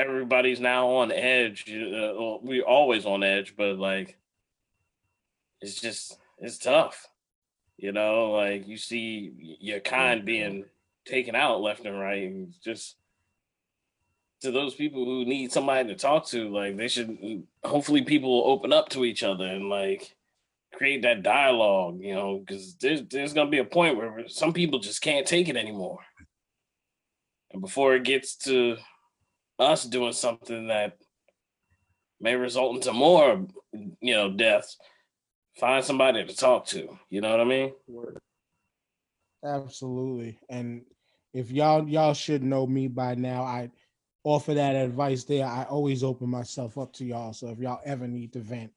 everybody's 0.00 0.60
now 0.60 0.88
on 0.88 1.12
edge. 1.12 1.64
Uh, 1.68 2.38
we're 2.42 2.64
always 2.64 3.04
on 3.04 3.22
edge, 3.22 3.54
but 3.56 3.78
like 3.78 4.16
it's 5.60 5.80
just 5.80 6.18
it's 6.38 6.58
tough. 6.58 7.06
You 7.76 7.92
know, 7.92 8.30
like 8.30 8.66
you 8.66 8.76
see 8.76 9.56
your 9.60 9.80
kind 9.80 10.24
being 10.24 10.64
taken 11.04 11.34
out 11.34 11.60
left 11.60 11.84
and 11.84 11.98
right, 11.98 12.24
and 12.24 12.54
just 12.62 12.96
to 14.40 14.50
those 14.50 14.74
people 14.74 15.04
who 15.04 15.24
need 15.24 15.52
somebody 15.52 15.88
to 15.88 15.94
talk 15.94 16.26
to, 16.28 16.48
like 16.48 16.76
they 16.76 16.88
should. 16.88 17.44
Hopefully, 17.64 18.02
people 18.02 18.30
will 18.30 18.52
open 18.52 18.72
up 18.72 18.88
to 18.90 19.04
each 19.04 19.22
other 19.22 19.46
and 19.46 19.68
like 19.68 20.16
create 20.72 21.02
that 21.02 21.22
dialogue, 21.22 22.00
you 22.00 22.14
know, 22.14 22.38
because 22.38 22.74
there's 22.76 23.02
there's 23.04 23.32
gonna 23.32 23.50
be 23.50 23.58
a 23.58 23.64
point 23.64 23.96
where 23.96 24.28
some 24.28 24.52
people 24.52 24.78
just 24.78 25.02
can't 25.02 25.26
take 25.26 25.48
it 25.48 25.56
anymore. 25.56 26.00
And 27.52 27.60
before 27.60 27.96
it 27.96 28.04
gets 28.04 28.36
to 28.44 28.76
us 29.60 29.84
doing 29.84 30.12
something 30.12 30.68
that 30.68 30.96
may 32.20 32.34
result 32.34 32.76
into 32.76 32.92
more, 32.92 33.46
you 33.72 34.14
know, 34.14 34.30
deaths, 34.30 34.78
find 35.58 35.84
somebody 35.84 36.24
to 36.24 36.34
talk 36.34 36.66
to. 36.66 36.98
You 37.10 37.20
know 37.20 37.30
what 37.30 37.40
I 37.40 37.44
mean? 37.44 37.72
Absolutely. 39.44 40.38
And 40.48 40.82
if 41.32 41.50
y'all 41.50 41.86
y'all 41.88 42.14
should 42.14 42.42
know 42.42 42.66
me 42.66 42.88
by 42.88 43.14
now, 43.14 43.42
I 43.42 43.70
offer 44.24 44.54
that 44.54 44.74
advice 44.74 45.24
there. 45.24 45.46
I 45.46 45.64
always 45.64 46.02
open 46.02 46.28
myself 46.28 46.78
up 46.78 46.92
to 46.94 47.04
y'all. 47.04 47.32
So 47.32 47.48
if 47.48 47.58
y'all 47.58 47.80
ever 47.84 48.08
need 48.08 48.32
to 48.32 48.40
vent, 48.40 48.72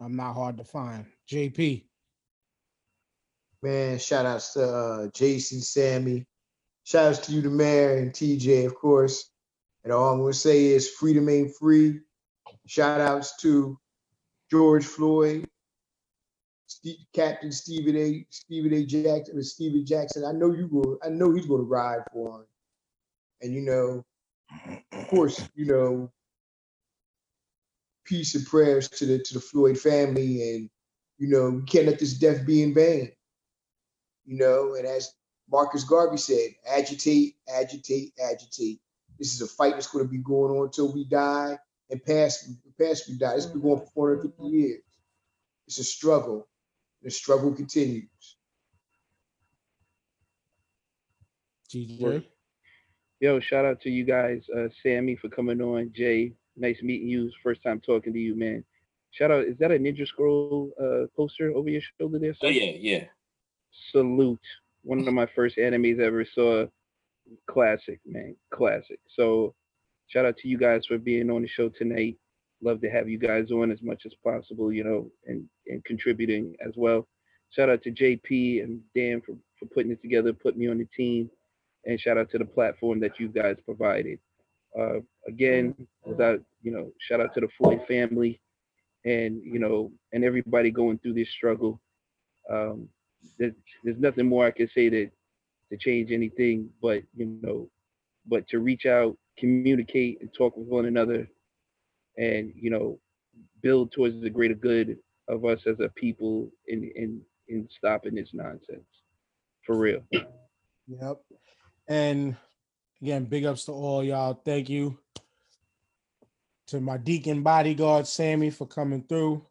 I'm 0.00 0.16
not 0.16 0.34
hard 0.34 0.56
to 0.58 0.64
find. 0.64 1.04
JP. 1.30 1.84
Man, 3.60 3.98
shout 3.98 4.24
outs 4.24 4.52
to 4.52 4.62
uh, 4.62 5.08
Jason, 5.12 5.60
Sammy. 5.60 6.24
Shout 6.84 7.06
outs 7.06 7.26
to 7.26 7.32
you, 7.32 7.42
the 7.42 7.50
mayor, 7.50 7.96
and 7.96 8.12
TJ, 8.12 8.66
of 8.66 8.76
course. 8.76 9.30
And 9.88 9.94
all 9.96 10.12
I'm 10.12 10.20
gonna 10.20 10.34
say 10.34 10.66
is 10.66 10.90
freedom 10.90 11.30
ain't 11.30 11.56
free. 11.56 12.00
Shout 12.66 13.00
outs 13.00 13.38
to 13.40 13.78
George 14.50 14.84
Floyd, 14.84 15.48
Steve, 16.66 16.98
Captain 17.14 17.52
Stephen 17.52 17.96
A. 17.96 18.26
Stephen 18.30 18.74
A. 18.74 18.86
Jackson, 18.86 19.42
Stephen 19.42 19.86
Jackson. 19.86 20.24
I 20.26 20.32
know 20.32 20.52
you 20.52 20.68
will. 20.70 20.98
I 21.04 21.10
know 21.10 21.32
he's 21.32 21.46
going 21.46 21.62
to 21.62 21.66
ride 21.68 22.02
for 22.12 22.40
him. 22.40 22.46
And 23.42 23.54
you 23.54 23.62
know, 23.62 24.04
of 24.92 25.08
course, 25.08 25.48
you 25.54 25.66
know, 25.66 26.12
peace 28.04 28.34
and 28.34 28.46
prayers 28.46 28.88
to 28.90 29.06
the 29.06 29.18
to 29.20 29.34
the 29.34 29.40
Floyd 29.40 29.78
family, 29.78 30.54
and 30.54 30.70
you 31.18 31.28
know, 31.28 31.50
we 31.50 31.62
can't 31.62 31.86
let 31.86 31.98
this 32.00 32.14
death 32.14 32.46
be 32.46 32.62
in 32.62 32.74
vain. 32.74 33.12
You 34.26 34.38
know, 34.38 34.74
and 34.76 34.86
as 34.86 35.14
Marcus 35.50 35.84
Garvey 35.84 36.18
said, 36.18 36.50
agitate, 36.68 37.36
agitate, 37.48 38.12
agitate. 38.22 38.80
This 39.18 39.34
is 39.34 39.42
a 39.42 39.46
fight 39.46 39.74
that's 39.74 39.88
going 39.88 40.04
to 40.04 40.10
be 40.10 40.18
going 40.18 40.56
on 40.56 40.66
until 40.66 40.92
we 40.92 41.04
die 41.04 41.58
and 41.90 42.04
past 42.04 42.50
past 42.80 43.08
we 43.08 43.18
die. 43.18 43.34
It's 43.34 43.46
been 43.46 43.60
going 43.60 43.80
for 43.80 43.90
450 43.94 44.44
years. 44.44 44.82
It's 45.66 45.78
a 45.78 45.84
struggle. 45.84 46.48
The 47.02 47.10
struggle 47.10 47.52
continues. 47.52 48.36
TJ. 51.72 52.24
Yo, 53.20 53.40
shout 53.40 53.64
out 53.64 53.80
to 53.82 53.90
you 53.90 54.04
guys, 54.04 54.42
uh, 54.56 54.68
Sammy 54.82 55.16
for 55.16 55.28
coming 55.28 55.60
on. 55.60 55.92
Jay, 55.94 56.32
nice 56.56 56.80
meeting 56.82 57.08
you. 57.08 57.30
First 57.42 57.62
time 57.62 57.80
talking 57.80 58.12
to 58.12 58.18
you, 58.18 58.36
man. 58.36 58.64
Shout 59.10 59.30
out. 59.30 59.44
Is 59.44 59.58
that 59.58 59.72
a 59.72 59.74
Ninja 59.74 60.06
Scroll 60.06 60.70
uh, 60.80 61.06
poster 61.16 61.52
over 61.54 61.68
your 61.68 61.82
shoulder 61.98 62.18
there? 62.18 62.34
Oh 62.42 62.48
yeah, 62.48 62.72
yeah. 62.78 63.04
Salute. 63.90 64.40
One 64.82 65.06
of 65.06 65.12
my 65.12 65.26
first 65.34 65.56
animes 65.56 66.00
I 66.00 66.06
ever 66.06 66.24
saw. 66.24 66.66
Classic, 67.50 68.00
man. 68.06 68.36
Classic. 68.52 68.98
So 69.16 69.54
shout 70.08 70.24
out 70.24 70.36
to 70.38 70.48
you 70.48 70.58
guys 70.58 70.86
for 70.86 70.98
being 70.98 71.30
on 71.30 71.42
the 71.42 71.48
show 71.48 71.68
tonight. 71.68 72.16
Love 72.62 72.80
to 72.80 72.90
have 72.90 73.08
you 73.08 73.18
guys 73.18 73.50
on 73.50 73.70
as 73.70 73.82
much 73.82 74.02
as 74.04 74.12
possible, 74.24 74.72
you 74.72 74.82
know, 74.82 75.10
and, 75.26 75.48
and 75.68 75.84
contributing 75.84 76.56
as 76.66 76.72
well. 76.76 77.06
Shout 77.50 77.70
out 77.70 77.82
to 77.84 77.92
JP 77.92 78.64
and 78.64 78.80
Dan 78.94 79.22
for, 79.24 79.34
for 79.58 79.66
putting 79.66 79.92
it 79.92 80.02
together, 80.02 80.32
putting 80.32 80.60
me 80.60 80.68
on 80.68 80.78
the 80.78 80.88
team. 80.96 81.30
And 81.84 82.00
shout 82.00 82.18
out 82.18 82.30
to 82.30 82.38
the 82.38 82.44
platform 82.44 83.00
that 83.00 83.18
you 83.18 83.28
guys 83.28 83.56
provided. 83.64 84.18
Uh, 84.78 84.98
again, 85.26 85.74
without, 86.04 86.40
you 86.62 86.72
know, 86.72 86.92
shout 87.00 87.20
out 87.20 87.32
to 87.34 87.40
the 87.40 87.48
Floyd 87.56 87.80
family 87.88 88.40
and, 89.04 89.40
you 89.42 89.58
know, 89.58 89.90
and 90.12 90.24
everybody 90.24 90.70
going 90.70 90.98
through 90.98 91.14
this 91.14 91.30
struggle. 91.30 91.80
Um, 92.50 92.88
there's, 93.38 93.54
there's 93.84 93.98
nothing 93.98 94.28
more 94.28 94.46
I 94.46 94.50
can 94.50 94.68
say 94.74 94.90
to, 94.90 95.08
to 95.70 95.76
change 95.76 96.10
anything, 96.10 96.70
but, 96.80 97.02
you 97.14 97.38
know, 97.42 97.68
but 98.26 98.46
to 98.48 98.58
reach 98.58 98.86
out, 98.86 99.16
communicate 99.38 100.20
and 100.20 100.32
talk 100.34 100.56
with 100.56 100.66
one 100.66 100.86
another 100.86 101.28
and 102.18 102.52
you 102.56 102.68
know 102.68 102.98
build 103.62 103.92
towards 103.92 104.20
the 104.20 104.28
greater 104.28 104.54
good 104.54 104.98
of 105.28 105.44
us 105.44 105.60
as 105.66 105.80
a 105.80 105.88
people 105.90 106.50
in 106.66 106.90
in 106.96 107.20
in 107.48 107.68
stopping 107.70 108.14
this 108.14 108.30
nonsense 108.34 108.84
for 109.64 109.78
real 109.78 110.02
Yep. 110.90 111.18
And 111.86 112.34
again, 113.02 113.26
big 113.26 113.44
ups 113.44 113.66
to 113.66 113.72
all 113.72 114.02
y'all. 114.02 114.40
Thank 114.42 114.70
you 114.70 114.98
to 116.68 116.80
my 116.80 116.96
deacon 116.96 117.42
bodyguard 117.42 118.06
Sammy 118.06 118.48
for 118.48 118.66
coming 118.66 119.04
through. 119.06 119.44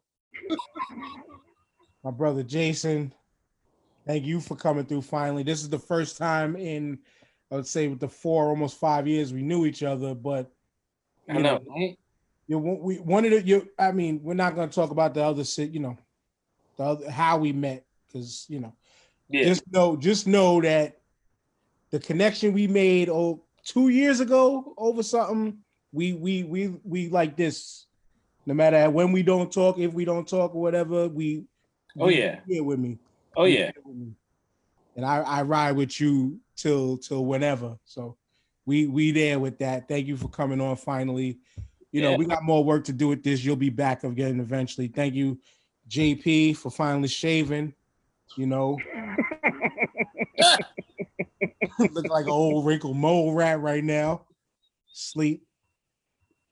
my 2.02 2.10
brother 2.10 2.42
Jason, 2.42 3.14
thank 4.08 4.24
you 4.24 4.40
for 4.40 4.56
coming 4.56 4.86
through 4.86 5.02
finally. 5.02 5.42
This 5.44 5.60
is 5.62 5.68
the 5.68 5.78
first 5.78 6.16
time 6.16 6.56
in 6.56 6.98
I 7.52 7.56
would 7.56 7.66
say 7.66 7.86
with 7.88 8.00
the 8.00 8.08
four 8.08 8.48
almost 8.48 8.80
five 8.80 9.06
years 9.06 9.32
we 9.32 9.42
knew 9.42 9.66
each 9.66 9.82
other, 9.82 10.14
but 10.14 10.50
I 11.28 11.34
you 11.34 11.42
know. 11.42 11.60
right? 11.68 11.96
you 12.48 12.58
we 12.58 12.98
wanted 12.98 13.30
to 13.30 13.42
you 13.46 13.68
I 13.78 13.92
mean, 13.92 14.20
we're 14.22 14.34
not 14.34 14.56
gonna 14.56 14.72
talk 14.72 14.90
about 14.90 15.14
the 15.14 15.22
other 15.22 15.44
shit, 15.44 15.70
you 15.70 15.80
know, 15.80 15.96
the 16.76 16.82
other, 16.84 17.10
how 17.10 17.38
we 17.38 17.52
met, 17.52 17.84
because 18.06 18.46
you 18.48 18.60
know, 18.60 18.72
Yeah. 19.28 19.44
just 19.44 19.62
know 19.70 19.96
just 19.96 20.26
know 20.26 20.60
that 20.62 21.00
the 21.90 22.00
connection 22.00 22.54
we 22.54 22.66
made 22.66 23.08
oh 23.10 23.44
two 23.62 23.90
years 23.90 24.20
ago 24.20 24.74
over 24.78 25.02
something 25.02 25.58
we 25.92 26.14
we 26.14 26.44
we 26.44 26.74
we 26.82 27.08
like 27.08 27.36
this 27.36 27.86
no 28.46 28.54
matter 28.54 28.88
when 28.90 29.12
we 29.12 29.22
don't 29.22 29.52
talk 29.52 29.78
if 29.78 29.92
we 29.92 30.04
don't 30.04 30.28
talk 30.28 30.54
or 30.54 30.60
whatever 30.62 31.08
we 31.08 31.44
Oh, 31.98 32.08
yeah. 32.08 32.40
here 32.46 32.62
with 32.62 32.78
me 32.78 32.98
Oh 33.38 33.44
yeah. 33.44 33.56
here 33.56 33.72
with 33.84 33.96
me. 33.96 34.12
and 34.96 35.06
i 35.06 35.18
i 35.20 35.42
ride 35.42 35.72
with 35.76 36.00
you 36.00 36.38
till 36.56 36.98
till 36.98 37.24
whenever 37.24 37.78
so 37.84 38.16
we 38.66 38.86
we 38.86 39.12
there 39.12 39.38
with 39.38 39.58
that 39.60 39.86
thank 39.88 40.06
you 40.06 40.16
for 40.16 40.28
coming 40.28 40.60
on 40.60 40.76
finally 40.76 41.38
you 41.92 42.02
know 42.02 42.10
Yeah. 42.10 42.16
we 42.16 42.24
got 42.26 42.42
more 42.42 42.62
work 42.64 42.84
to 42.84 42.92
do 42.92 43.08
with 43.08 43.22
this 43.22 43.44
you'll 43.44 43.56
be 43.56 43.70
back 43.70 44.02
again 44.04 44.40
eventually 44.40 44.88
thank 44.88 45.14
you 45.14 45.38
jp 45.88 46.56
for 46.56 46.70
finally 46.70 47.08
shaving 47.08 47.72
you 48.36 48.46
know 48.46 48.76
look 51.78 52.08
like 52.08 52.24
an 52.24 52.30
old 52.30 52.66
wrinkled 52.66 52.96
mole 52.96 53.32
rat 53.32 53.60
right 53.60 53.82
now. 53.84 54.22
Sleep. 54.92 55.42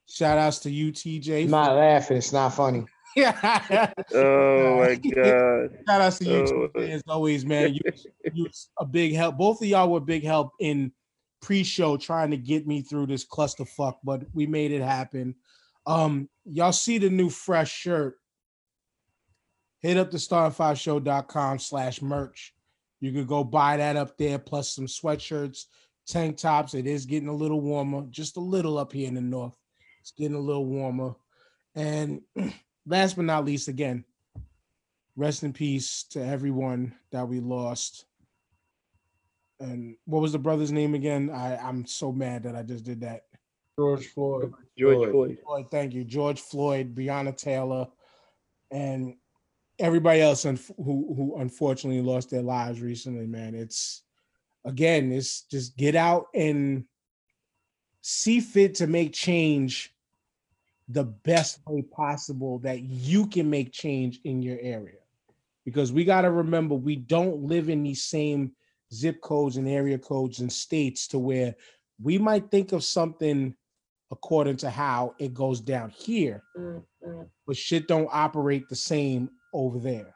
Shout 0.07 0.37
outs 0.37 0.59
to 0.59 0.71
you, 0.71 0.91
TJ. 0.91 1.43
I'm 1.43 1.49
not 1.51 1.75
laughing. 1.75 2.17
It's 2.17 2.31
not 2.33 2.53
funny. 2.53 2.85
Yeah. 3.15 3.93
oh 4.13 4.77
my 4.77 4.95
god 5.15 5.77
Shout 5.87 6.01
outs 6.01 6.19
to 6.19 6.25
you, 6.25 6.69
Oh. 6.75 6.79
As 6.81 7.03
always, 7.07 7.45
man. 7.45 7.73
You, 7.73 7.81
you 8.33 8.47
a 8.79 8.85
big 8.85 9.13
help. 9.13 9.37
Both 9.37 9.61
of 9.61 9.67
y'all 9.67 9.89
were 9.89 9.99
big 9.99 10.23
help 10.23 10.51
in 10.59 10.91
pre-show 11.41 11.97
trying 11.97 12.31
to 12.31 12.37
get 12.37 12.67
me 12.67 12.81
through 12.81 13.07
this 13.07 13.25
clusterfuck, 13.25 13.95
but 14.03 14.23
we 14.33 14.45
made 14.45 14.71
it 14.71 14.81
happen. 14.81 15.35
Um, 15.85 16.29
y'all 16.45 16.71
see 16.71 16.97
the 16.97 17.09
new 17.09 17.29
fresh 17.29 17.71
shirt. 17.71 18.15
Hit 19.79 19.97
up 19.97 20.11
the 20.11 20.17
star5show.com 20.17 21.59
slash 21.59 22.01
merch. 22.01 22.53
You 22.99 23.11
could 23.11 23.27
go 23.27 23.43
buy 23.43 23.77
that 23.77 23.95
up 23.95 24.17
there, 24.17 24.39
plus 24.39 24.73
some 24.73 24.87
sweatshirts, 24.87 25.65
tank 26.07 26.37
tops. 26.37 26.73
It 26.73 26.87
is 26.87 27.05
getting 27.05 27.29
a 27.29 27.35
little 27.35 27.61
warmer, 27.61 28.05
just 28.09 28.37
a 28.37 28.41
little 28.41 28.77
up 28.79 28.91
here 28.91 29.07
in 29.07 29.13
the 29.13 29.21
north. 29.21 29.55
It's 30.01 30.11
getting 30.11 30.35
a 30.35 30.39
little 30.39 30.65
warmer. 30.65 31.15
And 31.75 32.21
last 32.87 33.15
but 33.15 33.25
not 33.25 33.45
least, 33.45 33.67
again, 33.67 34.05
rest 35.15 35.43
in 35.43 35.53
peace 35.53 36.03
to 36.11 36.25
everyone 36.25 36.95
that 37.11 37.27
we 37.27 37.39
lost. 37.39 38.05
And 39.59 39.95
what 40.05 40.21
was 40.21 40.31
the 40.31 40.39
brother's 40.39 40.71
name 40.71 40.93
again? 40.95 41.29
I, 41.29 41.57
I'm 41.57 41.85
so 41.85 42.11
mad 42.11 42.43
that 42.43 42.55
I 42.55 42.63
just 42.63 42.85
did 42.85 43.01
that. 43.01 43.23
George 43.77 44.07
Floyd. 44.07 44.53
george 44.77 45.11
floyd 45.11 45.37
Floyd, 45.43 45.65
thank 45.69 45.93
you. 45.93 46.03
George 46.03 46.39
Floyd, 46.39 46.95
Breonna 46.95 47.35
Taylor, 47.35 47.87
and 48.71 49.15
everybody 49.77 50.21
else 50.21 50.45
unf- 50.45 50.75
who 50.77 51.13
who 51.15 51.37
unfortunately 51.39 52.01
lost 52.01 52.31
their 52.31 52.41
lives 52.41 52.81
recently, 52.81 53.27
man. 53.27 53.53
It's 53.53 54.01
again, 54.65 55.11
it's 55.11 55.43
just 55.43 55.77
get 55.77 55.95
out 55.95 56.25
and 56.33 56.85
see 58.01 58.39
fit 58.39 58.75
to 58.75 58.87
make 58.87 59.13
change 59.13 59.93
the 60.89 61.03
best 61.03 61.59
way 61.67 61.81
possible 61.81 62.59
that 62.59 62.81
you 62.81 63.27
can 63.27 63.49
make 63.49 63.71
change 63.71 64.19
in 64.23 64.41
your 64.41 64.57
area. 64.61 64.99
Because 65.65 65.91
we 65.91 66.05
got 66.05 66.21
to 66.21 66.31
remember 66.31 66.75
we 66.75 66.95
don't 66.95 67.43
live 67.43 67.69
in 67.69 67.83
these 67.83 68.03
same 68.03 68.53
zip 68.93 69.19
codes 69.21 69.57
and 69.57 69.67
area 69.67 69.97
codes 69.97 70.39
and 70.39 70.51
states 70.51 71.07
to 71.07 71.19
where 71.19 71.55
we 72.01 72.17
might 72.17 72.49
think 72.49 72.71
of 72.71 72.83
something 72.83 73.53
according 74.11 74.55
to 74.57 74.69
how 74.69 75.13
it 75.19 75.33
goes 75.33 75.59
down 75.59 75.89
here, 75.89 76.41
mm-hmm. 76.57 77.23
but 77.45 77.57
shit 77.57 77.87
don't 77.87 78.09
operate 78.11 78.69
the 78.69 78.75
same 78.75 79.29
over 79.53 79.79
there. 79.79 80.13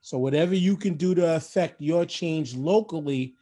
So 0.00 0.18
whatever 0.18 0.54
you 0.54 0.76
can 0.76 0.94
do 0.94 1.14
to 1.14 1.36
affect 1.36 1.80
your 1.80 2.06
change 2.06 2.54
locally, 2.54 3.34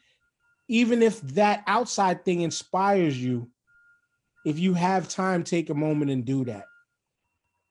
even 0.69 1.02
if 1.02 1.20
that 1.23 1.62
outside 1.66 2.24
thing 2.24 2.40
inspires 2.40 3.20
you, 3.23 3.48
if 4.44 4.59
you 4.59 4.74
have 4.74 5.09
time, 5.09 5.44
take 5.44 5.70
a 5.70 5.74
moment 5.74 6.10
and 6.10 6.24
do 6.24 6.44
that. 6.44 6.64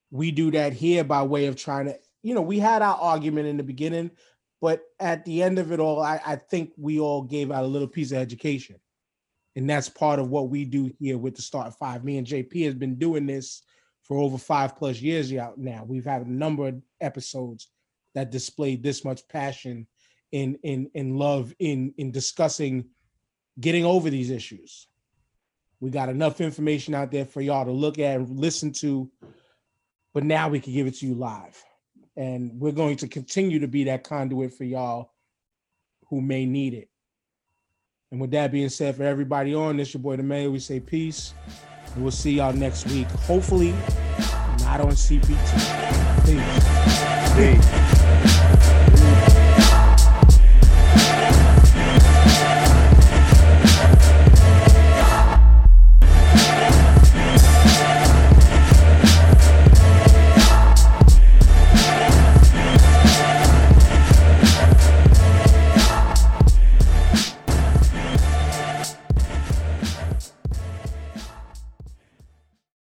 We 0.09 0.31
do 0.31 0.51
that 0.51 0.73
here 0.73 1.03
by 1.03 1.23
way 1.23 1.47
of 1.47 1.55
trying 1.55 1.85
to, 1.85 1.97
you 2.21 2.33
know, 2.33 2.41
we 2.41 2.59
had 2.59 2.81
our 2.81 2.95
argument 2.95 3.47
in 3.47 3.57
the 3.57 3.63
beginning, 3.63 4.11
but 4.61 4.83
at 4.99 5.25
the 5.25 5.41
end 5.41 5.59
of 5.59 5.71
it 5.71 5.79
all, 5.79 6.01
I, 6.01 6.19
I 6.25 6.35
think 6.35 6.71
we 6.77 6.99
all 6.99 7.23
gave 7.23 7.51
out 7.51 7.63
a 7.63 7.67
little 7.67 7.87
piece 7.87 8.11
of 8.11 8.17
education. 8.17 8.77
And 9.55 9.69
that's 9.69 9.89
part 9.89 10.19
of 10.19 10.29
what 10.29 10.49
we 10.49 10.63
do 10.65 10.91
here 10.99 11.17
with 11.17 11.35
the 11.35 11.41
Start 11.41 11.73
Five. 11.77 12.03
Me 12.03 12.17
and 12.17 12.27
JP 12.27 12.65
has 12.65 12.73
been 12.73 12.97
doing 12.97 13.25
this 13.25 13.63
for 14.03 14.17
over 14.17 14.37
five 14.37 14.77
plus 14.77 15.01
years 15.01 15.31
now. 15.57 15.83
We've 15.85 16.05
had 16.05 16.25
a 16.25 16.31
number 16.31 16.67
of 16.67 16.81
episodes 17.01 17.67
that 18.15 18.31
displayed 18.31 18.83
this 18.83 19.03
much 19.03 19.27
passion 19.27 19.87
in 20.31 20.57
in 20.63 20.89
in 20.93 21.17
love 21.17 21.53
in 21.59 21.93
in 21.97 22.11
discussing 22.11 22.85
getting 23.59 23.85
over 23.85 24.09
these 24.09 24.29
issues. 24.29 24.87
We 25.81 25.89
got 25.89 26.09
enough 26.09 26.39
information 26.39 26.93
out 26.93 27.11
there 27.11 27.25
for 27.25 27.41
y'all 27.41 27.65
to 27.65 27.71
look 27.71 27.97
at 27.97 28.17
and 28.17 28.39
listen 28.39 28.71
to, 28.73 29.09
but 30.13 30.23
now 30.23 30.47
we 30.47 30.59
can 30.59 30.73
give 30.73 30.85
it 30.85 30.95
to 30.99 31.07
you 31.07 31.15
live. 31.15 31.61
And 32.15 32.51
we're 32.59 32.71
going 32.71 32.97
to 32.97 33.07
continue 33.07 33.59
to 33.59 33.67
be 33.67 33.85
that 33.85 34.03
conduit 34.03 34.53
for 34.53 34.63
y'all 34.63 35.11
who 36.07 36.21
may 36.21 36.45
need 36.45 36.75
it. 36.75 36.87
And 38.11 38.21
with 38.21 38.31
that 38.31 38.51
being 38.51 38.69
said, 38.69 38.95
for 38.95 39.03
everybody 39.03 39.55
on 39.55 39.77
this, 39.77 39.93
your 39.93 40.03
boy 40.03 40.17
the 40.17 40.23
mayor, 40.23 40.51
we 40.51 40.59
say 40.59 40.79
peace. 40.79 41.33
And 41.95 42.03
we'll 42.03 42.11
see 42.11 42.33
y'all 42.33 42.53
next 42.53 42.85
week. 42.87 43.07
Hopefully, 43.07 43.71
not 44.59 44.81
on 44.81 44.91
CPT. 44.91 45.35
Peace. 46.25 47.35
Peace. 47.35 48.00